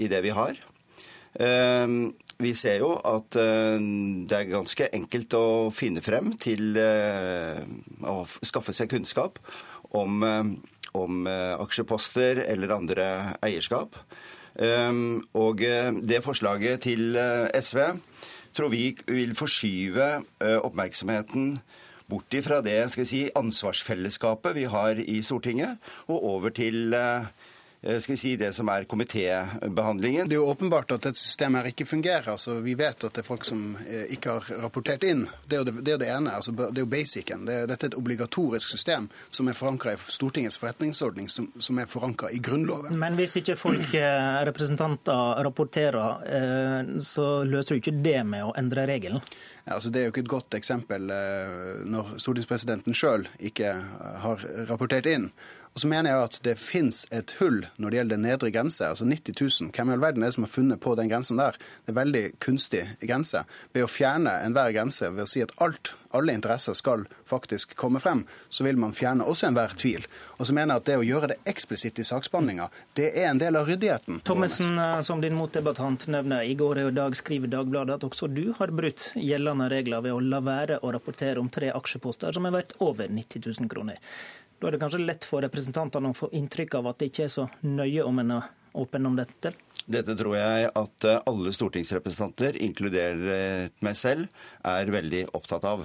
i 0.00 0.08
det 0.08 0.22
vi 0.24 0.32
har. 0.32 0.56
Vi 2.36 2.52
ser 2.52 2.82
jo 2.82 2.90
at 3.00 3.36
eh, 3.40 3.80
det 4.28 4.36
er 4.36 4.50
ganske 4.50 4.88
enkelt 4.92 5.36
å 5.38 5.46
finne 5.72 6.02
frem 6.04 6.34
til 6.40 6.76
eh, 6.76 7.62
å 8.04 8.18
skaffe 8.44 8.74
seg 8.76 8.90
kunnskap 8.92 9.40
om, 9.96 10.20
eh, 10.26 10.50
om 11.00 11.28
aksjeposter 11.28 12.42
eller 12.44 12.74
andre 12.76 13.06
eierskap. 13.44 13.96
Og 15.36 15.60
det 15.60 16.18
forslaget 16.24 16.86
til 16.86 17.18
SV 17.52 17.80
tror 18.56 18.72
vi 18.72 18.94
vil 19.06 19.34
forskyve 19.36 20.06
oppmerksomheten 20.64 21.58
bort 22.08 22.34
ifra 22.38 22.62
det 22.64 22.78
si, 23.08 23.26
ansvarsfellesskapet 23.36 24.56
vi 24.56 24.64
har 24.70 24.96
i 25.02 25.20
Stortinget, 25.26 25.76
og 26.08 26.24
over 26.36 26.54
til 26.54 26.94
Eh, 26.94 27.26
skal 28.00 28.12
vi 28.12 28.16
si, 28.16 28.36
det 28.36 28.52
som 28.52 28.68
er 28.68 28.84
komitébehandlingen. 28.84 30.28
Det 30.28 30.34
er 30.34 30.40
jo 30.40 30.48
åpenbart 30.50 30.90
at 30.96 31.04
dette 31.06 31.20
systemet 31.20 31.62
her 31.62 31.70
ikke 31.70 31.86
fungerer. 31.86 32.28
altså 32.32 32.58
Vi 32.64 32.74
vet 32.74 33.04
at 33.04 33.14
det 33.14 33.22
er 33.22 33.26
folk 33.26 33.44
som 33.46 33.76
eh, 33.86 34.08
ikke 34.16 34.36
har 34.36 34.62
rapportert 34.64 35.04
inn. 35.06 35.26
Det 35.46 35.58
er 35.58 35.62
jo 35.62 35.66
det, 35.68 35.74
det, 35.86 35.94
er 35.94 36.00
det 36.02 36.08
ene. 36.10 36.32
altså 36.34 36.54
Det 36.56 36.66
er 36.72 36.82
jo 36.82 36.90
basicen. 36.90 37.44
Det 37.46 37.54
er, 37.54 37.68
dette 37.70 37.86
er 37.86 37.92
et 37.92 37.98
obligatorisk 37.98 38.72
system 38.74 39.06
som 39.30 39.48
er 39.48 39.58
forankra 39.58 39.94
i 39.94 40.00
Stortingets 40.02 40.58
forretningsordning, 40.58 41.28
som, 41.30 41.46
som 41.62 41.78
er 41.78 41.90
forankra 41.90 42.30
i 42.34 42.40
Grunnloven. 42.42 42.96
Men 42.98 43.18
hvis 43.18 43.38
ikke 43.42 43.58
folk, 43.60 43.94
eh, 43.94 44.40
representanter, 44.48 45.44
rapporterer, 45.46 46.24
så 47.04 47.26
løser 47.46 47.76
du 47.76 47.80
ikke 47.80 47.98
det 48.02 48.18
med 48.26 48.48
å 48.48 48.54
endre 48.58 48.86
regelen? 48.88 49.22
Ja, 49.66 49.76
altså 49.76 49.90
det 49.90 50.00
er 50.00 50.08
jo 50.08 50.14
ikke 50.14 50.24
et 50.24 50.30
godt 50.30 50.54
eksempel 50.58 51.10
når 51.90 52.16
stortingspresidenten 52.22 52.94
sjøl 52.96 53.26
ikke 53.42 53.72
har 54.22 54.44
rapportert 54.70 55.08
inn. 55.10 55.30
Og 55.76 55.82
så 55.82 55.88
mener 55.92 56.08
jeg 56.08 56.24
at 56.24 56.36
det 56.40 56.54
fins 56.56 57.02
et 57.12 57.34
hull 57.36 57.58
når 57.76 57.92
det 57.92 57.98
gjelder 57.98 58.20
nedre 58.22 58.48
grense. 58.48 58.86
Altså 58.88 59.04
90 59.04 59.34
000. 59.60 59.72
Hvem 59.76 59.90
i 59.90 59.92
all 59.92 60.00
verden 60.00 60.22
er 60.24 60.30
det 60.30 60.36
som 60.38 60.46
har 60.46 60.52
funnet 60.54 60.80
på 60.80 60.94
den 60.96 61.10
grensen 61.10 61.36
der? 61.36 61.58
Det 61.84 61.92
er 61.92 61.98
veldig 61.98 62.22
kunstig 62.40 62.80
grense. 63.02 63.42
Ved 63.76 63.84
å 63.84 63.90
fjerne 63.92 64.38
enhver 64.46 64.72
grense, 64.72 65.10
ved 65.12 65.26
å 65.26 65.28
si 65.28 65.42
at 65.44 65.52
alt, 65.60 65.90
alle 66.16 66.32
interesser 66.32 66.72
skal 66.78 67.04
faktisk 67.28 67.74
komme 67.76 68.00
frem, 68.00 68.22
så 68.48 68.64
vil 68.64 68.80
man 68.80 68.96
fjerne 68.96 69.26
også 69.28 69.50
enhver 69.50 69.74
tvil. 69.76 70.06
Og 70.38 70.48
så 70.48 70.56
mener 70.56 70.78
jeg 70.78 70.80
at 70.80 70.88
det 70.88 70.96
å 71.02 71.04
gjøre 71.10 71.30
det 71.34 71.38
eksplisitt 71.52 72.00
i 72.00 72.08
saksbehandlinga, 72.08 72.70
det 72.96 73.10
er 73.12 73.28
en 73.34 73.44
del 73.44 73.60
av 73.60 73.68
ryddigheten. 73.68 74.22
Thommessen, 74.24 74.80
eh, 74.80 75.02
som 75.04 75.20
din 75.20 75.36
motdebattant 75.36 76.08
nevner, 76.08 76.48
i 76.48 76.56
går 76.56 76.86
og 76.86 76.94
i 76.94 76.96
dag 77.02 77.20
skriver 77.20 77.52
Dagbladet 77.52 77.98
at 77.98 78.08
også 78.08 78.32
du 78.32 78.46
har 78.56 78.72
brutt 78.72 79.10
gjeldende 79.12 79.68
regler 79.76 80.08
ved 80.08 80.16
å 80.16 80.24
la 80.24 80.40
være 80.40 80.80
å 80.80 80.96
rapportere 80.96 81.36
om 81.44 81.52
tre 81.52 81.68
aksjeposter 81.76 82.32
som 82.32 82.48
er 82.48 82.56
verdt 82.62 82.78
over 82.80 83.12
90 83.12 83.44
000 83.60 83.68
kroner. 83.76 84.00
Da 84.56 84.68
er 84.68 84.76
det 84.76 84.80
kanskje 84.80 85.02
lett 85.04 85.26
for 85.28 85.44
representantene 85.44 86.12
å 86.12 86.16
få 86.16 86.30
inntrykk 86.36 86.78
av 86.78 86.90
at 86.92 87.00
det 87.00 87.10
ikke 87.10 87.26
er 87.26 87.32
så 87.34 87.48
nøye 87.66 88.04
om 88.06 88.22
en 88.22 88.38
er 88.38 88.48
åpen 88.76 89.08
om 89.08 89.16
dette? 89.18 89.52
Dette 89.86 90.16
tror 90.18 90.36
jeg 90.38 90.70
at 90.72 91.06
alle 91.18 91.52
stortingsrepresentanter, 91.54 92.56
inkludert 92.64 93.76
meg 93.84 93.98
selv, 93.98 94.26
er 94.66 94.90
veldig 94.92 95.26
opptatt 95.36 95.64
av. 95.68 95.84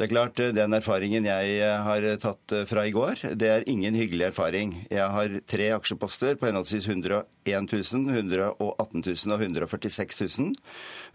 Det 0.00 0.06
er 0.06 0.14
klart, 0.14 0.40
eh, 0.40 0.52
Den 0.56 0.72
erfaringen 0.72 1.26
jeg 1.28 1.56
eh, 1.60 1.82
har 1.84 2.00
tatt 2.16 2.52
eh, 2.56 2.64
fra 2.64 2.86
i 2.88 2.90
går, 2.90 3.20
det 3.36 3.48
er 3.52 3.66
ingen 3.68 3.92
hyggelig 3.92 4.30
erfaring. 4.30 4.86
Jeg 4.88 5.04
har 5.12 5.34
tre 5.44 5.66
aksjeposter 5.76 6.38
på 6.40 6.48
henholdsvis 6.48 6.86
101 6.88 7.68
000, 7.68 8.08
118 8.08 9.04
000 9.04 9.34
og 9.36 9.44
146 9.44 10.16
000. 10.38 10.54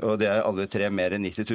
Og 0.06 0.20
det 0.22 0.30
er 0.30 0.46
alle 0.46 0.68
tre 0.70 0.92
mer 0.94 1.18
enn 1.18 1.26
90 1.26 1.50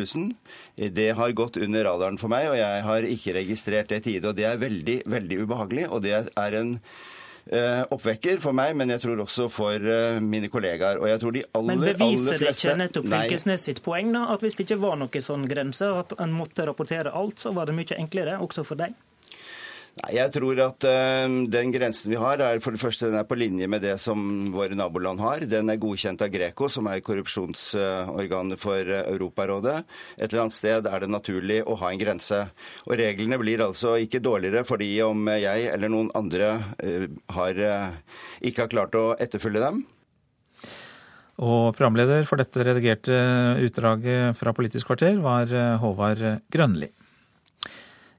000. 0.74 0.90
Det 0.90 1.07
har 1.15 1.36
gått 1.39 1.61
under 1.62 1.86
radaren 1.86 2.19
for 2.19 2.35
meg, 2.35 2.48
og 2.51 2.59
jeg 2.59 2.82
har 2.89 3.07
ikke 3.07 3.36
registrert 3.39 3.94
det 3.94 4.02
i 4.02 4.07
tide. 4.09 4.27
Og 4.27 4.35
det 4.35 4.51
er 4.51 4.59
veldig, 4.59 4.98
veldig 5.07 5.40
ubehagelig. 5.44 5.86
og 5.86 6.02
det 6.02 6.16
er 6.35 6.59
en 6.59 6.81
oppvekker 7.90 8.40
for 8.43 8.55
meg, 8.56 8.77
men 8.78 8.93
jeg 8.94 9.02
tror 9.02 9.24
også 9.24 9.48
for 9.51 9.74
eh, 9.74 10.20
mine 10.22 10.51
kollegaer. 10.52 11.01
Og 11.02 11.09
jeg 11.10 11.22
tror 11.22 11.35
de 11.35 11.44
aller, 11.51 11.70
men 11.72 11.82
beviser 11.82 12.36
aller 12.36 12.43
fleste 12.44 12.66
det 12.66 12.74
ikke 12.74 12.82
nettopp 12.85 13.09
Fylkesnes 13.10 13.68
sitt 13.68 13.82
poeng, 13.85 14.12
da, 14.14 14.27
at 14.35 14.44
hvis 14.44 14.59
det 14.59 14.68
ikke 14.68 14.81
var 14.85 15.01
noen 15.01 15.27
sånn 15.27 15.48
grense, 15.51 15.89
at 16.02 16.14
en 16.22 16.35
måtte 16.36 16.66
rapportere 16.68 17.10
alt, 17.10 17.43
så 17.43 17.55
var 17.56 17.70
det 17.70 17.74
mye 17.78 17.98
enklere, 17.98 18.39
også 18.44 18.66
for 18.66 18.78
deg? 18.81 18.94
Nei, 19.98 20.12
Jeg 20.14 20.30
tror 20.36 20.60
at 20.62 20.84
uh, 20.86 21.32
den 21.50 21.72
grensen 21.74 22.12
vi 22.12 22.18
har, 22.20 22.38
er 22.44 22.60
for 22.62 22.74
det 22.74 22.82
første 22.82 23.08
den 23.08 23.18
er 23.18 23.26
på 23.26 23.38
linje 23.38 23.66
med 23.70 23.82
det 23.82 23.96
som 24.02 24.20
våre 24.54 24.76
naboland 24.78 25.22
har. 25.22 25.42
Den 25.50 25.72
er 25.72 25.80
godkjent 25.82 26.22
av 26.22 26.30
Greco, 26.30 26.68
som 26.70 26.86
er 26.86 27.02
korrupsjonsorganet 27.02 28.60
for 28.60 28.92
Europarådet. 29.00 29.80
Et 30.16 30.28
eller 30.28 30.44
annet 30.44 30.56
sted 30.56 30.86
er 30.86 31.02
det 31.02 31.10
naturlig 31.10 31.60
å 31.66 31.76
ha 31.82 31.90
en 31.90 32.02
grense. 32.02 32.38
Og 32.86 32.96
reglene 33.00 33.40
blir 33.42 33.64
altså 33.66 33.96
ikke 33.98 34.22
dårligere 34.22 34.62
fordi 34.68 34.92
om 35.02 35.26
jeg 35.34 35.66
eller 35.72 35.90
noen 35.90 36.12
andre 36.18 36.52
uh, 36.84 37.08
har, 37.34 37.58
uh, 37.58 38.20
ikke 38.46 38.68
har 38.68 38.76
klart 38.76 38.94
å 39.00 39.08
etterfølge 39.18 39.64
dem. 39.66 39.82
Og 41.40 41.72
programleder 41.74 42.26
for 42.28 42.38
dette 42.38 42.62
redigerte 42.62 43.16
utdraget 43.64 44.36
fra 44.36 44.52
Politisk 44.54 44.92
kvarter 44.92 45.18
var 45.24 45.48
Håvard 45.80 46.20
Grønli. 46.52 46.90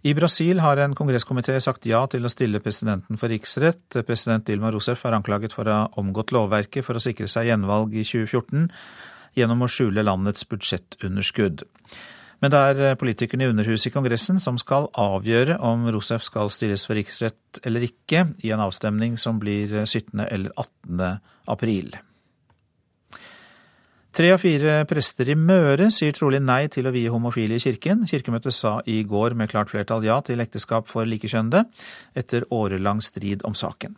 I 0.02 0.16
Brasil 0.18 0.60
har 0.60 0.80
en 0.82 0.96
kongresskomité 0.98 1.54
sagt 1.62 1.86
ja 1.86 2.00
til 2.10 2.26
å 2.26 2.32
stille 2.34 2.62
presidenten 2.64 3.20
for 3.22 3.30
riksrett. 3.30 4.00
President 4.08 4.48
Dilma 4.48 4.72
Rousef 4.74 5.04
er 5.06 5.14
anklaget 5.14 5.54
for 5.54 5.70
å 5.70 5.76
ha 5.76 6.02
omgått 6.02 6.34
lovverket 6.34 6.88
for 6.88 6.98
å 6.98 7.04
sikre 7.04 7.30
seg 7.30 7.52
gjenvalg 7.52 7.94
i 7.94 8.02
2014 8.02 8.66
gjennom 9.38 9.62
å 9.62 9.70
skjule 9.70 10.02
landets 10.02 10.48
budsjettunderskudd. 10.50 11.62
Men 12.42 12.50
det 12.50 12.62
er 12.72 12.98
politikerne 12.98 13.46
i 13.46 13.54
Underhuset 13.54 13.92
i 13.92 13.94
Kongressen 13.94 14.42
som 14.42 14.58
skal 14.58 14.90
avgjøre 14.98 15.60
om 15.62 15.86
Rousef 15.94 16.26
skal 16.26 16.50
stilles 16.50 16.88
for 16.90 16.98
riksrett 16.98 17.62
eller 17.62 17.86
ikke, 17.86 18.32
i 18.42 18.50
en 18.56 18.66
avstemning 18.66 19.22
som 19.22 19.38
blir 19.38 19.84
17. 19.86 20.18
eller 20.26 20.50
18. 20.58 21.22
april. 21.54 21.94
Tre 24.12 24.28
av 24.36 24.42
fire 24.44 24.82
prester 24.84 25.30
i 25.32 25.38
Møre 25.40 25.86
sier 25.96 26.12
trolig 26.12 26.42
nei 26.44 26.66
til 26.68 26.84
å 26.84 26.92
vie 26.92 27.08
homofile 27.08 27.56
i 27.56 27.62
kirken. 27.64 28.02
Kirkemøtet 28.10 28.52
sa 28.52 28.74
i 28.84 28.98
går 29.08 29.38
med 29.40 29.54
klart 29.54 29.72
flertall 29.72 30.04
ja 30.04 30.18
til 30.28 30.44
ekteskap 30.44 30.90
for 30.92 31.08
likekjønnede, 31.08 31.62
etter 32.20 32.44
årelang 32.52 33.00
strid 33.00 33.46
om 33.48 33.56
saken. 33.56 33.96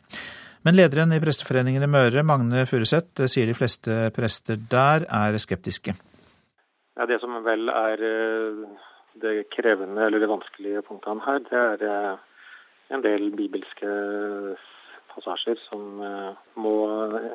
Men 0.63 0.77
lederen 0.77 1.15
i 1.17 1.19
Presteforeningen 1.23 1.81
i 1.81 1.89
Møre, 1.89 2.21
Magne 2.21 2.67
Furuseth, 2.69 3.25
sier 3.25 3.49
de 3.49 3.57
fleste 3.57 4.11
prester 4.13 4.61
der 4.69 5.07
er 5.09 5.39
skeptiske. 5.41 5.97
Ja, 6.93 7.09
det 7.09 7.17
som 7.23 7.33
vel 7.41 7.73
er 7.73 8.05
eh, 8.05 8.63
det 9.17 9.35
krevende 9.49 10.05
eller 10.05 10.21
det 10.21 10.29
vanskelige 10.29 10.85
punktet 10.85 11.25
her, 11.25 11.41
det 11.49 11.63
er 11.63 11.87
eh, 11.89 12.27
en 12.93 13.01
del 13.01 13.31
bibelske 13.33 13.95
passasjer 15.15 15.57
som 15.65 16.05
eh, 16.05 16.37
må 16.53 16.75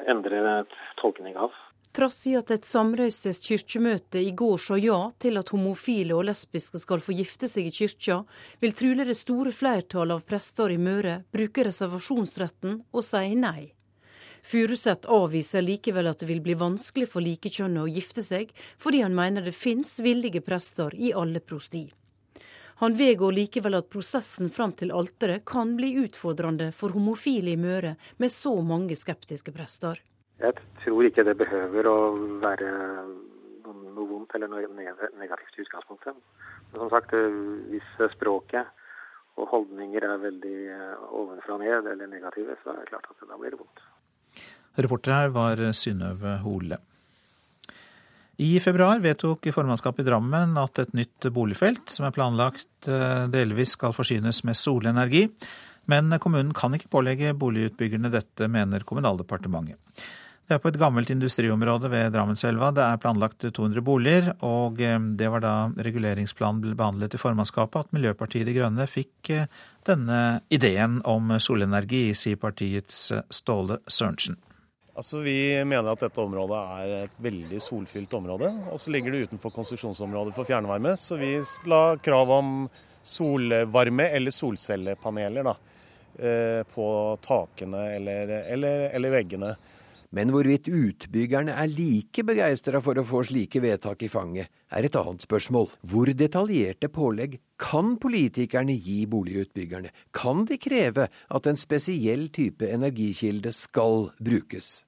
endre 0.06 0.62
tolkning 1.02 1.34
av. 1.34 1.58
Trass 1.92 2.26
i 2.28 2.34
at 2.36 2.50
et 2.52 2.66
samrøystes 2.68 3.40
kirkemøte 3.46 4.20
i 4.20 4.34
går 4.36 4.58
sa 4.60 4.76
ja 4.78 4.98
til 5.18 5.40
at 5.40 5.48
homofile 5.54 6.14
og 6.18 6.26
lesbiske 6.28 6.78
skal 6.82 7.00
få 7.02 7.16
gifte 7.16 7.48
seg 7.48 7.70
i 7.70 7.74
kyrkja, 7.74 8.20
vil 8.60 8.76
trolig 8.76 9.08
det 9.08 9.16
store 9.18 9.54
flertallet 9.56 10.20
av 10.20 10.26
prester 10.28 10.74
i 10.74 10.78
Møre 10.78 11.22
bruke 11.32 11.64
reservasjonsretten 11.66 12.82
og 12.92 13.06
si 13.06 13.34
nei. 13.40 13.72
Furuseth 14.48 15.08
avviser 15.10 15.64
likevel 15.64 16.06
at 16.10 16.20
det 16.20 16.28
vil 16.28 16.42
bli 16.44 16.54
vanskelig 16.60 17.08
for 17.10 17.24
likekjønnet 17.24 17.82
å 17.82 17.90
gifte 17.90 18.22
seg, 18.22 18.52
fordi 18.78 19.02
han 19.02 19.16
mener 19.16 19.44
det 19.44 19.56
finnes 19.56 19.98
villige 20.04 20.44
prester 20.44 20.94
i 20.94 21.10
alle 21.12 21.40
prosti. 21.40 21.88
Han 22.78 22.94
vedgår 22.94 23.34
likevel 23.34 23.74
at 23.80 23.88
prosessen 23.90 24.52
fram 24.54 24.70
til 24.78 24.92
alteret 24.94 25.42
kan 25.48 25.74
bli 25.76 25.96
utfordrende 26.04 26.70
for 26.70 26.94
homofile 26.94 27.56
i 27.56 27.58
Møre 27.58 27.96
med 28.22 28.30
så 28.30 28.54
mange 28.62 28.94
skeptiske 28.96 29.50
prester. 29.56 29.98
Jeg 30.38 30.54
tror 30.84 31.08
ikke 31.08 31.24
det 31.26 31.34
behøver 31.40 31.88
å 31.90 31.98
være 32.42 32.72
noe 33.68 34.06
vondt 34.06 34.36
eller 34.38 34.50
noe 34.52 34.68
negativt 34.70 35.58
i 35.58 35.64
utgangspunktet. 35.64 36.18
Men 36.70 36.82
som 36.84 36.90
sagt, 36.92 37.14
eh, 37.16 37.38
hvis 37.72 37.88
språket 38.14 38.68
og 39.38 39.48
holdninger 39.50 40.04
er 40.06 40.20
veldig 40.22 40.58
eh, 40.74 41.06
ovenfra 41.10 41.56
og 41.56 41.64
ned 41.64 41.90
eller 41.94 42.10
negative, 42.10 42.58
så 42.62 42.74
er 42.74 42.84
det 42.84 42.92
klart 42.92 43.08
at 43.10 43.26
da 43.26 43.38
blir 43.40 43.54
det 43.54 43.60
vondt. 43.62 43.82
Reporter 44.78 45.16
her 45.16 45.34
var 45.34 45.62
Synnøve 45.74 46.36
Hole. 46.44 46.78
I 48.38 48.60
februar 48.62 49.00
vedtok 49.02 49.48
formannskapet 49.50 50.04
i 50.04 50.06
Drammen 50.06 50.52
at 50.62 50.78
et 50.78 50.92
nytt 50.94 51.26
boligfelt 51.34 51.90
som 51.90 52.06
er 52.06 52.14
planlagt, 52.14 52.86
eh, 52.86 53.24
delvis 53.34 53.74
skal 53.74 53.96
forsynes 53.96 54.44
med 54.46 54.54
solenergi. 54.54 55.24
Men 55.90 56.12
kommunen 56.22 56.52
kan 56.54 56.76
ikke 56.76 56.92
pålegge 56.92 57.34
boligutbyggerne 57.34 58.12
dette, 58.12 58.46
mener 58.46 58.84
Kommunaldepartementet. 58.86 59.80
Det 60.48 60.56
er 60.56 60.60
på 60.64 60.70
et 60.72 60.78
gammelt 60.80 61.10
industriområde 61.12 61.90
ved 61.92 62.14
Drammenselva. 62.14 62.70
Det 62.72 62.80
er 62.80 63.00
planlagt 63.02 63.44
200 63.44 63.82
boliger, 63.84 64.30
og 64.40 64.78
eh, 64.80 64.96
det 65.20 65.28
var 65.28 65.42
da 65.44 65.54
reguleringsplanen 65.76 66.62
ble 66.62 66.76
behandlet 66.78 67.12
i 67.12 67.20
formannskapet 67.20 67.82
at 67.82 67.90
Miljøpartiet 67.92 68.48
De 68.48 68.54
Grønne 68.56 68.86
fikk 68.88 69.28
eh, 69.34 69.50
denne 69.84 70.20
ideen 70.48 71.02
om 71.04 71.34
solenergi, 71.36 72.14
sier 72.16 72.40
partiets 72.40 73.10
eh, 73.12 73.26
Ståle 73.28 73.76
Sørensen. 73.84 74.38
Altså, 74.96 75.20
Vi 75.20 75.36
mener 75.68 75.90
at 75.92 76.06
dette 76.06 76.22
området 76.24 76.60
er 76.78 76.94
et 77.02 77.20
veldig 77.26 77.60
solfylt 77.60 78.16
område. 78.16 78.48
Og 78.72 78.80
så 78.80 78.94
ligger 78.94 79.12
det 79.12 79.26
utenfor 79.28 79.52
konsesjonsområdet 79.52 80.32
for 80.32 80.48
fjernvarme, 80.48 80.94
så 80.96 81.18
vi 81.20 81.34
la 81.68 81.82
krav 82.00 82.32
om 82.38 82.54
solvarme 83.04 84.08
eller 84.16 84.32
solcellepaneler 84.32 85.44
da, 85.44 85.54
på 86.72 86.88
takene 87.24 87.84
eller, 87.98 88.32
eller, 88.56 88.88
eller 88.96 89.14
veggene. 89.14 89.52
Men 90.16 90.32
hvorvidt 90.32 90.70
utbyggerne 90.72 91.52
er 91.52 91.68
like 91.68 92.24
begeistra 92.24 92.80
for 92.80 92.96
å 92.96 93.04
få 93.04 93.20
slike 93.28 93.60
vedtak 93.60 94.06
i 94.06 94.08
fanget, 94.08 94.48
er 94.72 94.86
et 94.88 94.96
annet 94.96 95.24
spørsmål. 95.24 95.68
Hvor 95.84 96.08
detaljerte 96.16 96.88
pålegg 96.88 97.36
kan 97.60 97.96
politikerne 98.00 98.72
gi 98.72 99.02
boligutbyggerne? 99.10 99.92
Kan 100.16 100.46
de 100.48 100.56
kreve 100.56 101.10
at 101.12 101.48
en 101.50 101.60
spesiell 101.60 102.30
type 102.32 102.64
energikilde 102.64 103.52
skal 103.52 104.08
brukes? 104.16 104.78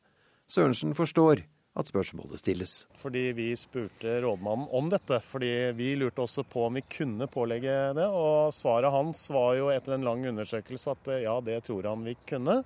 Sørensen 0.51 0.97
forstår 0.97 1.44
at 1.78 1.86
spørsmålet 1.86 2.40
stilles. 2.40 2.72
Fordi 2.98 3.30
vi 3.36 3.52
spurte 3.59 4.16
rådmannen 4.24 4.68
om 4.74 4.88
dette. 4.90 5.20
Fordi 5.22 5.70
vi 5.76 5.92
lurte 6.01 6.24
også 6.24 6.44
på 6.48 6.64
om 6.66 6.80
vi 6.80 6.84
kunne 6.90 7.28
pålegge 7.30 7.76
det. 7.97 8.09
Og 8.09 8.55
svaret 8.56 8.92
hans 8.92 9.22
var 9.34 9.55
jo 9.60 9.70
etter 9.72 9.97
en 9.97 10.09
lang 10.09 10.24
undersøkelse 10.32 10.97
at 10.97 11.12
ja, 11.22 11.36
det 11.44 11.60
tror 11.68 11.92
han 11.92 12.09
vi 12.09 12.16
kunne. 12.28 12.62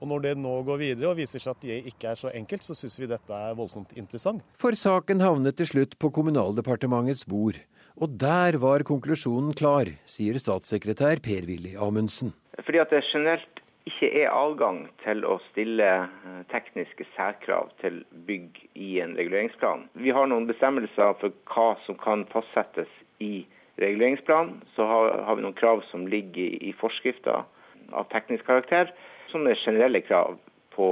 Og 0.00 0.10
når 0.10 0.24
det 0.26 0.34
nå 0.40 0.54
går 0.66 0.80
videre 0.82 1.10
og 1.12 1.20
viser 1.20 1.42
seg 1.42 1.54
at 1.54 1.64
det 1.64 1.78
ikke 1.92 2.12
er 2.12 2.20
så 2.20 2.32
enkelt, 2.34 2.66
så 2.66 2.76
syns 2.76 2.98
vi 3.00 3.08
dette 3.10 3.32
er 3.32 3.56
voldsomt 3.56 3.96
interessant. 3.96 4.44
For 4.58 4.76
saken 4.76 5.24
havnet 5.24 5.56
til 5.60 5.70
slutt 5.72 5.96
på 6.02 6.12
Kommunaldepartementets 6.14 7.26
bord. 7.28 7.60
Og 7.96 8.16
der 8.20 8.58
var 8.60 8.84
konklusjonen 8.84 9.54
klar, 9.56 9.88
sier 10.04 10.36
statssekretær 10.36 11.22
Per-Willy 11.24 11.78
Amundsen. 11.80 12.34
Fordi 12.60 12.82
at 12.82 12.92
det 12.92 13.06
generelt 13.08 13.62
ikke 13.86 14.10
er 14.20 14.32
adgang 14.34 14.82
til 15.04 15.22
å 15.24 15.38
stille 15.46 15.86
eh, 15.86 16.38
tekniske 16.50 17.06
særkrav 17.14 17.70
til 17.80 18.02
bygg 18.28 18.58
i 18.74 18.96
en 19.00 19.14
reguleringsplan. 19.16 19.86
Vi 20.02 20.12
har 20.12 20.28
noen 20.28 20.48
bestemmelser 20.50 21.14
for 21.22 21.32
hva 21.52 21.68
som 21.86 21.96
kan 22.02 22.26
fastsettes 22.32 22.90
i 23.22 23.46
reguleringsplanen. 23.80 24.58
Så 24.74 24.84
har, 24.90 25.22
har 25.28 25.38
vi 25.38 25.46
noen 25.46 25.56
krav 25.56 25.84
som 25.92 26.08
ligger 26.10 26.58
i 26.60 26.74
forskrifter 26.80 27.46
av 27.94 28.08
teknisk 28.10 28.44
karakter 28.48 28.90
sånne 29.32 29.54
generelle 29.60 30.02
krav 30.06 30.36
på, 30.76 30.88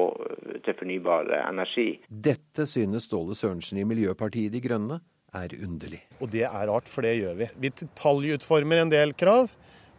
til 0.64 0.78
fornybar 0.78 1.30
energi. 1.42 1.88
Dette 2.08 2.66
synes 2.68 3.08
Ståle 3.08 3.36
Sørensen 3.36 3.80
i 3.80 3.86
Miljøpartiet 3.88 4.54
De 4.54 4.62
Grønne 4.64 5.00
er 5.34 5.54
underlig. 5.64 6.00
Og 6.22 6.30
det 6.32 6.46
er 6.46 6.66
rart, 6.70 6.88
for 6.90 7.06
det 7.06 7.16
gjør 7.18 7.38
vi. 7.40 7.50
Vi 7.66 7.72
detaljutformer 7.82 8.82
en 8.82 8.92
del 8.92 9.14
krav 9.18 9.52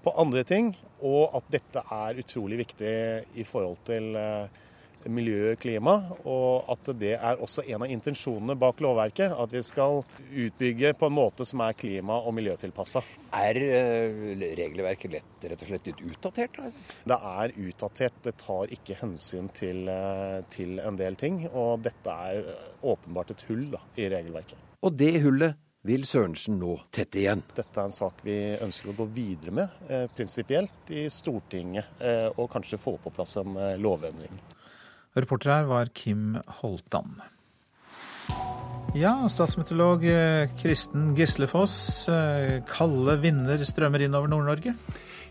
på 0.06 0.14
andre 0.22 0.46
ting, 0.48 0.74
og 1.06 1.36
at 1.38 1.50
dette 1.54 1.82
er 1.92 2.22
utrolig 2.22 2.62
viktig 2.64 2.94
i 3.36 3.46
forhold 3.48 3.82
til 3.88 4.16
uh, 4.16 4.48
miljø 5.12 5.52
og 5.54 5.60
klima, 5.62 5.96
og 6.26 6.70
at 6.74 6.92
det 7.00 7.14
er 7.16 7.42
også 7.44 7.66
en 7.66 7.86
av 7.86 7.92
intensjonene 7.94 8.56
bak 8.60 8.82
lovverket. 8.84 9.34
At 9.34 9.54
vi 9.56 9.64
skal 9.66 10.04
utbygge 10.30 10.94
på 11.00 11.10
en 11.10 11.18
måte 11.18 11.48
som 11.48 11.64
er 11.66 11.78
klima- 11.78 12.22
og 12.22 12.36
miljøtilpassa. 12.38 13.04
Er 13.36 13.60
eh, 13.62 14.32
regelverket 14.58 15.18
lett, 15.18 15.36
rett 15.44 15.66
og 15.66 15.70
slett 15.70 15.92
litt 15.92 16.06
utdatert? 16.06 16.58
Da? 16.58 16.72
Det 17.12 17.20
er 17.32 17.58
utdatert. 17.68 18.22
Det 18.26 18.38
tar 18.42 18.74
ikke 18.78 19.00
hensyn 19.02 19.52
til, 19.54 19.86
eh, 19.92 20.40
til 20.54 20.80
en 20.80 20.98
del 21.00 21.20
ting. 21.20 21.44
Og 21.52 21.84
dette 21.86 22.18
er 22.30 22.56
åpenbart 22.86 23.36
et 23.36 23.46
hull 23.50 23.70
da, 23.76 23.84
i 24.00 24.10
regelverket. 24.14 24.60
Og 24.86 24.98
det 24.98 25.16
hullet 25.24 25.62
vil 25.86 26.06
Sørensen 26.08 26.58
nå 26.60 26.76
tette 26.94 27.22
igjen. 27.22 27.44
Dette 27.56 27.78
er 27.78 27.90
en 27.90 27.94
sak 27.94 28.24
vi 28.26 28.36
ønsker 28.58 28.92
å 28.92 28.98
gå 28.98 29.06
videre 29.14 29.54
med 29.54 29.90
eh, 29.90 30.08
prinsipielt 30.18 30.90
i 30.90 31.06
Stortinget, 31.14 32.00
eh, 32.02 32.28
og 32.34 32.50
kanskje 32.54 32.82
få 32.82 32.96
på 33.04 33.14
plass 33.14 33.38
en 33.42 33.54
eh, 33.54 33.76
lovendring. 33.82 34.34
Reporter 35.16 35.54
her 35.54 35.70
var 35.70 35.90
Kim 35.96 36.36
Holtan. 36.60 37.22
Ja, 38.96 39.14
statsmeteorolog 39.28 40.06
eh, 40.08 40.50
Kristen 40.60 41.10
Gislefoss. 41.16 42.08
Eh, 42.12 42.62
kalde 42.68 43.18
vinder 43.24 43.64
strømmer 43.68 44.04
inn 44.06 44.16
over 44.16 44.32
Nord-Norge? 44.32 44.76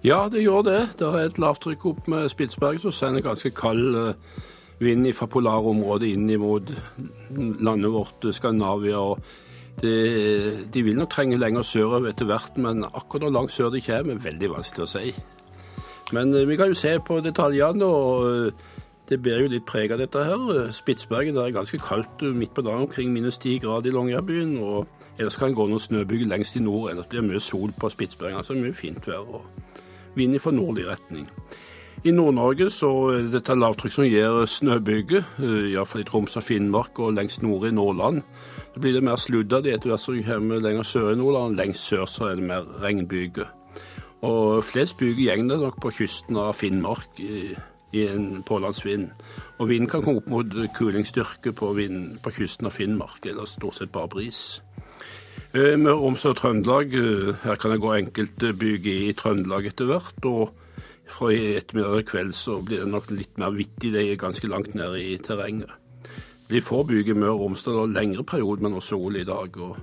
Ja, 0.04 0.26
det 0.28 0.42
gjør 0.44 0.66
det. 0.66 0.80
Det 1.00 1.08
er 1.08 1.30
et 1.30 1.40
lavtrykk 1.40 1.86
opp 1.88 2.10
med 2.12 2.28
Spitsberg 2.32 2.80
som 2.82 2.92
sender 2.92 3.24
ganske 3.24 3.54
kald 3.56 3.96
eh, 3.96 4.36
vind 4.84 5.08
fra 5.16 5.28
polarområdet 5.32 6.10
inn 6.12 6.28
mot 6.40 6.72
landet 7.64 7.92
vårt, 7.92 8.28
Skandinavia. 8.36 9.00
det, 9.80 10.70
De 10.72 10.82
vil 10.84 11.00
nok 11.00 11.12
trenge 11.14 11.40
lenger 11.40 11.64
sørover 11.64 12.12
etter 12.12 12.28
hvert, 12.28 12.56
men 12.56 12.84
akkurat 12.84 13.28
hvor 13.28 13.36
langt 13.36 13.52
sør 13.52 13.72
de 13.72 13.80
kommer, 13.84 14.16
er 14.18 14.28
veldig 14.28 14.50
vanskelig 14.58 14.84
å 14.84 14.92
si. 14.92 15.14
Men 16.12 16.36
vi 16.48 16.56
kan 16.56 16.68
jo 16.68 16.76
se 16.76 16.98
på 17.00 17.20
detaljene. 17.24 17.84
og 17.84 18.52
det 19.08 19.20
bærer 19.22 19.44
jo 19.44 19.52
litt 19.52 19.66
preg 19.68 19.92
av 19.92 20.00
dette 20.00 20.22
her. 20.24 20.70
Spitsbergen 20.72 21.36
er 21.36 21.52
ganske 21.52 21.78
kaldt 21.82 22.22
midt 22.32 22.54
på 22.56 22.62
dagen, 22.64 22.86
omkring 22.86 23.12
minus 23.12 23.36
ti 23.38 23.58
grader 23.60 23.90
i 23.90 23.92
Longyearbyen. 23.92 24.56
Og 24.64 24.86
ellers 25.18 25.36
kan 25.36 25.52
det 25.52 25.58
gå 25.58 25.66
noen 25.68 25.82
snøbyger 25.82 26.30
lengst 26.30 26.56
i 26.56 26.62
nord. 26.64 26.90
Ellers 26.90 27.10
blir 27.10 27.20
det 27.20 27.28
mye 27.28 27.42
sol 27.42 27.74
på 27.76 27.90
Spitsbergen. 27.92 28.40
Altså 28.40 28.56
mye 28.56 28.72
fint 28.72 29.04
vær 29.08 29.26
og 29.26 29.44
vind 30.16 30.38
fra 30.40 30.54
nordlig 30.56 30.86
retning. 30.88 31.28
I 32.04 32.12
Nord-Norge 32.12 32.66
så 32.72 32.90
er 33.14 33.28
dette 33.32 33.54
lavtrykk 33.56 33.92
som 33.94 34.04
gir 34.04 34.42
snøbyger, 34.50 35.22
eh, 35.40 35.70
iallfall 35.72 36.02
i 36.02 36.04
Troms 36.04 36.36
og 36.36 36.42
Finnmark 36.44 36.98
og 37.00 37.14
lengst 37.16 37.42
nord 37.42 37.64
i 37.68 37.70
Nordland. 37.72 38.22
Da 38.74 38.80
blir 38.80 38.92
det 38.92 39.02
mer 39.02 39.16
sludd 39.16 39.52
av 39.52 39.62
det 39.64 39.72
etter 39.72 39.88
hvert 39.88 40.00
som 40.00 40.16
du 40.16 40.22
kommer 40.22 40.60
lenger 40.60 40.84
sør 40.84 41.12
i 41.12 41.16
Nordland. 41.16 41.56
Lengst 41.56 41.88
sør 41.88 42.04
så 42.04 42.30
er 42.30 42.34
det 42.36 42.44
mer 42.44 42.66
regnbyger. 42.82 43.48
Og 44.22 44.64
flest 44.64 44.98
byger 44.98 45.36
går 45.36 45.60
nok 45.60 45.80
på 45.80 45.92
kysten 45.92 46.36
av 46.36 46.52
Finnmark 46.54 47.20
i 47.20 47.54
en 48.02 48.42
pålandsvind. 48.46 49.10
Og 49.58 49.68
vinden 49.70 49.90
kan 49.90 50.02
komme 50.02 50.22
opp 50.22 50.30
mot 50.32 50.56
kulingsstyrke 50.76 51.54
på, 51.56 51.72
vind, 51.78 52.18
på 52.22 52.32
kysten 52.34 52.68
av 52.68 52.74
Finnmark, 52.76 53.22
eller 53.30 53.48
stort 53.48 53.78
sett 53.78 53.92
bare 53.94 54.10
bris. 54.12 54.40
Vi 55.54 55.76
Møre 55.78 56.10
og 56.10 56.36
Trøndelag, 56.36 56.94
eh, 56.98 57.34
her 57.44 57.56
kan 57.56 57.70
det 57.70 57.80
gå 57.80 57.94
enkelte 57.94 58.52
bygge 58.58 58.94
i 59.08 59.12
Trøndelag 59.12 59.70
etter 59.70 59.86
hvert. 59.86 60.24
og 60.24 60.52
fra 61.06 61.30
i 61.32 61.54
ettermiddag 61.58 62.00
og 62.00 62.06
kveld 62.08 62.34
så 62.34 62.58
blir 62.64 62.80
det 62.80 62.90
nok 62.90 63.10
litt 63.12 63.38
mer 63.38 63.52
vittig, 63.54 63.92
det 63.92 64.02
er 64.02 64.20
ganske 64.20 64.48
langt 64.48 64.74
ned 64.74 64.96
i 64.96 65.16
terrenget. 65.18 65.70
Vi 66.48 66.60
får 66.60 66.84
bygge 66.88 67.14
i 67.14 67.18
Møre 67.18 67.36
og 67.36 67.40
Romsdal 67.40 67.80
og 67.82 67.92
lengre 67.94 68.24
periode 68.24 68.64
med 68.64 68.74
noe 68.74 68.84
sol 68.84 69.16
i 69.16 69.24
dag. 69.24 69.56
og 69.56 69.76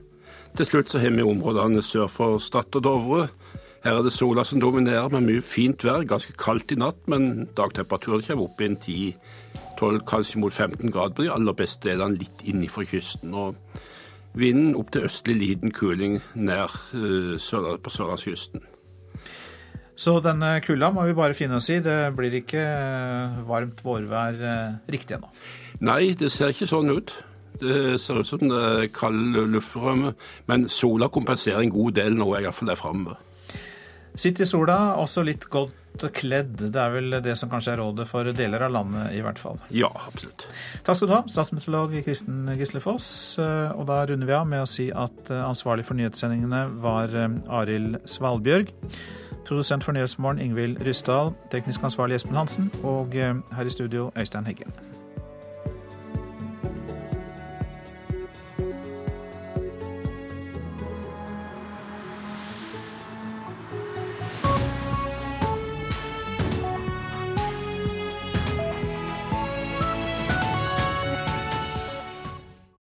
Til 0.57 0.65
slutt 0.65 0.89
så 0.89 0.99
har 0.99 1.13
vi 1.15 1.23
områdene 1.25 1.81
sør 1.81 2.07
for 2.07 2.37
Stad 2.37 2.75
og 2.75 2.83
Dovre 2.83 3.27
her 3.81 3.97
er 3.97 4.03
det 4.05 4.13
sola 4.13 4.43
som 4.45 4.61
dominerer, 4.61 5.09
med 5.09 5.25
mye 5.25 5.41
fint 5.41 5.83
vær. 5.85 6.03
Ganske 6.05 6.35
kaldt 6.37 6.73
i 6.73 6.77
natt, 6.77 6.99
men 7.09 7.47
dagtemperaturen 7.57 8.21
kommer 8.27 8.45
opp 8.45 8.61
i 8.61 8.67
en 8.69 8.77
10-12, 8.77 10.03
kanskje 10.09 10.41
mot 10.43 10.53
15 10.53 10.91
grader 10.93 11.15
på 11.17 11.25
de 11.25 11.31
aller 11.33 11.57
beste 11.57 11.89
delene, 11.89 12.19
litt 12.21 12.43
innenfor 12.45 12.85
kysten. 12.85 13.33
Og 13.33 13.57
vinden 14.37 14.75
opp 14.77 14.91
til 14.93 15.07
østlig 15.07 15.37
liten 15.39 15.73
kuling 15.73 16.19
nær 16.35 16.69
uh, 16.93 17.33
på 17.81 17.93
sørlandskysten. 17.95 18.67
Så 19.97 20.15
denne 20.23 20.53
kulda 20.65 20.91
må 20.93 21.07
vi 21.09 21.17
bare 21.17 21.37
finne 21.37 21.57
oss 21.57 21.69
i. 21.73 21.81
Det 21.83 22.13
blir 22.17 22.33
ikke 22.39 22.61
eh, 22.61 23.41
varmt 23.45 23.83
vårvær 23.85 24.37
uh, 24.39 24.77
riktig 24.89 25.17
ennå? 25.17 25.29
Nei, 25.85 26.13
det 26.17 26.31
ser 26.33 26.53
ikke 26.53 26.69
sånn 26.69 26.89
ut. 26.93 27.13
Det 27.61 27.99
ser 28.01 28.21
ut 28.21 28.29
som 28.29 28.41
det 28.45 28.61
er 28.61 28.87
kald 28.93 29.35
luftstrømme, 29.51 30.15
men 30.49 30.69
sola 30.71 31.09
kompenserer 31.13 31.61
en 31.61 31.73
god 31.73 31.99
del 31.99 32.17
nå, 32.17 32.31
iallfall 32.39 32.73
er 32.73 32.79
framme. 32.79 33.17
Sitt 34.13 34.39
i 34.43 34.45
sola, 34.45 34.95
også 34.99 35.23
litt 35.23 35.45
godt 35.51 36.05
kledd. 36.15 36.57
Det 36.71 36.79
er 36.79 36.91
vel 36.93 37.15
det 37.23 37.35
som 37.39 37.49
kanskje 37.51 37.73
er 37.73 37.81
rådet 37.81 38.07
for 38.09 38.27
deler 38.35 38.65
av 38.65 38.73
landet, 38.73 39.11
i 39.15 39.21
hvert 39.23 39.39
fall. 39.39 39.59
Ja, 39.75 39.89
absolutt. 40.07 40.47
Takk 40.87 40.97
skal 40.97 41.09
du 41.09 41.15
ha, 41.15 41.21
statsmeteorolog 41.29 41.97
Kristen 42.05 42.51
Gislefoss. 42.59 43.09
Og 43.39 43.83
da 43.89 44.01
runder 44.09 44.29
vi 44.29 44.37
av 44.37 44.47
med 44.49 44.63
å 44.63 44.69
si 44.69 44.89
at 44.91 45.31
ansvarlig 45.41 45.87
for 45.87 45.99
nyhetssendingene 45.99 46.63
var 46.83 47.13
Arild 47.61 47.99
Svalbjørg. 48.09 48.71
Produsent 49.47 49.83
for 49.83 49.95
Nyhetsmorgen 49.97 50.39
Ingvild 50.43 50.79
Ryssdal. 50.85 51.33
Teknisk 51.51 51.83
ansvarlig 51.83 52.21
Espen 52.21 52.39
Hansen. 52.39 52.71
Og 52.87 53.15
her 53.17 53.67
i 53.67 53.73
studio 53.73 54.09
Øystein 54.15 54.47
Heggen. 54.47 54.71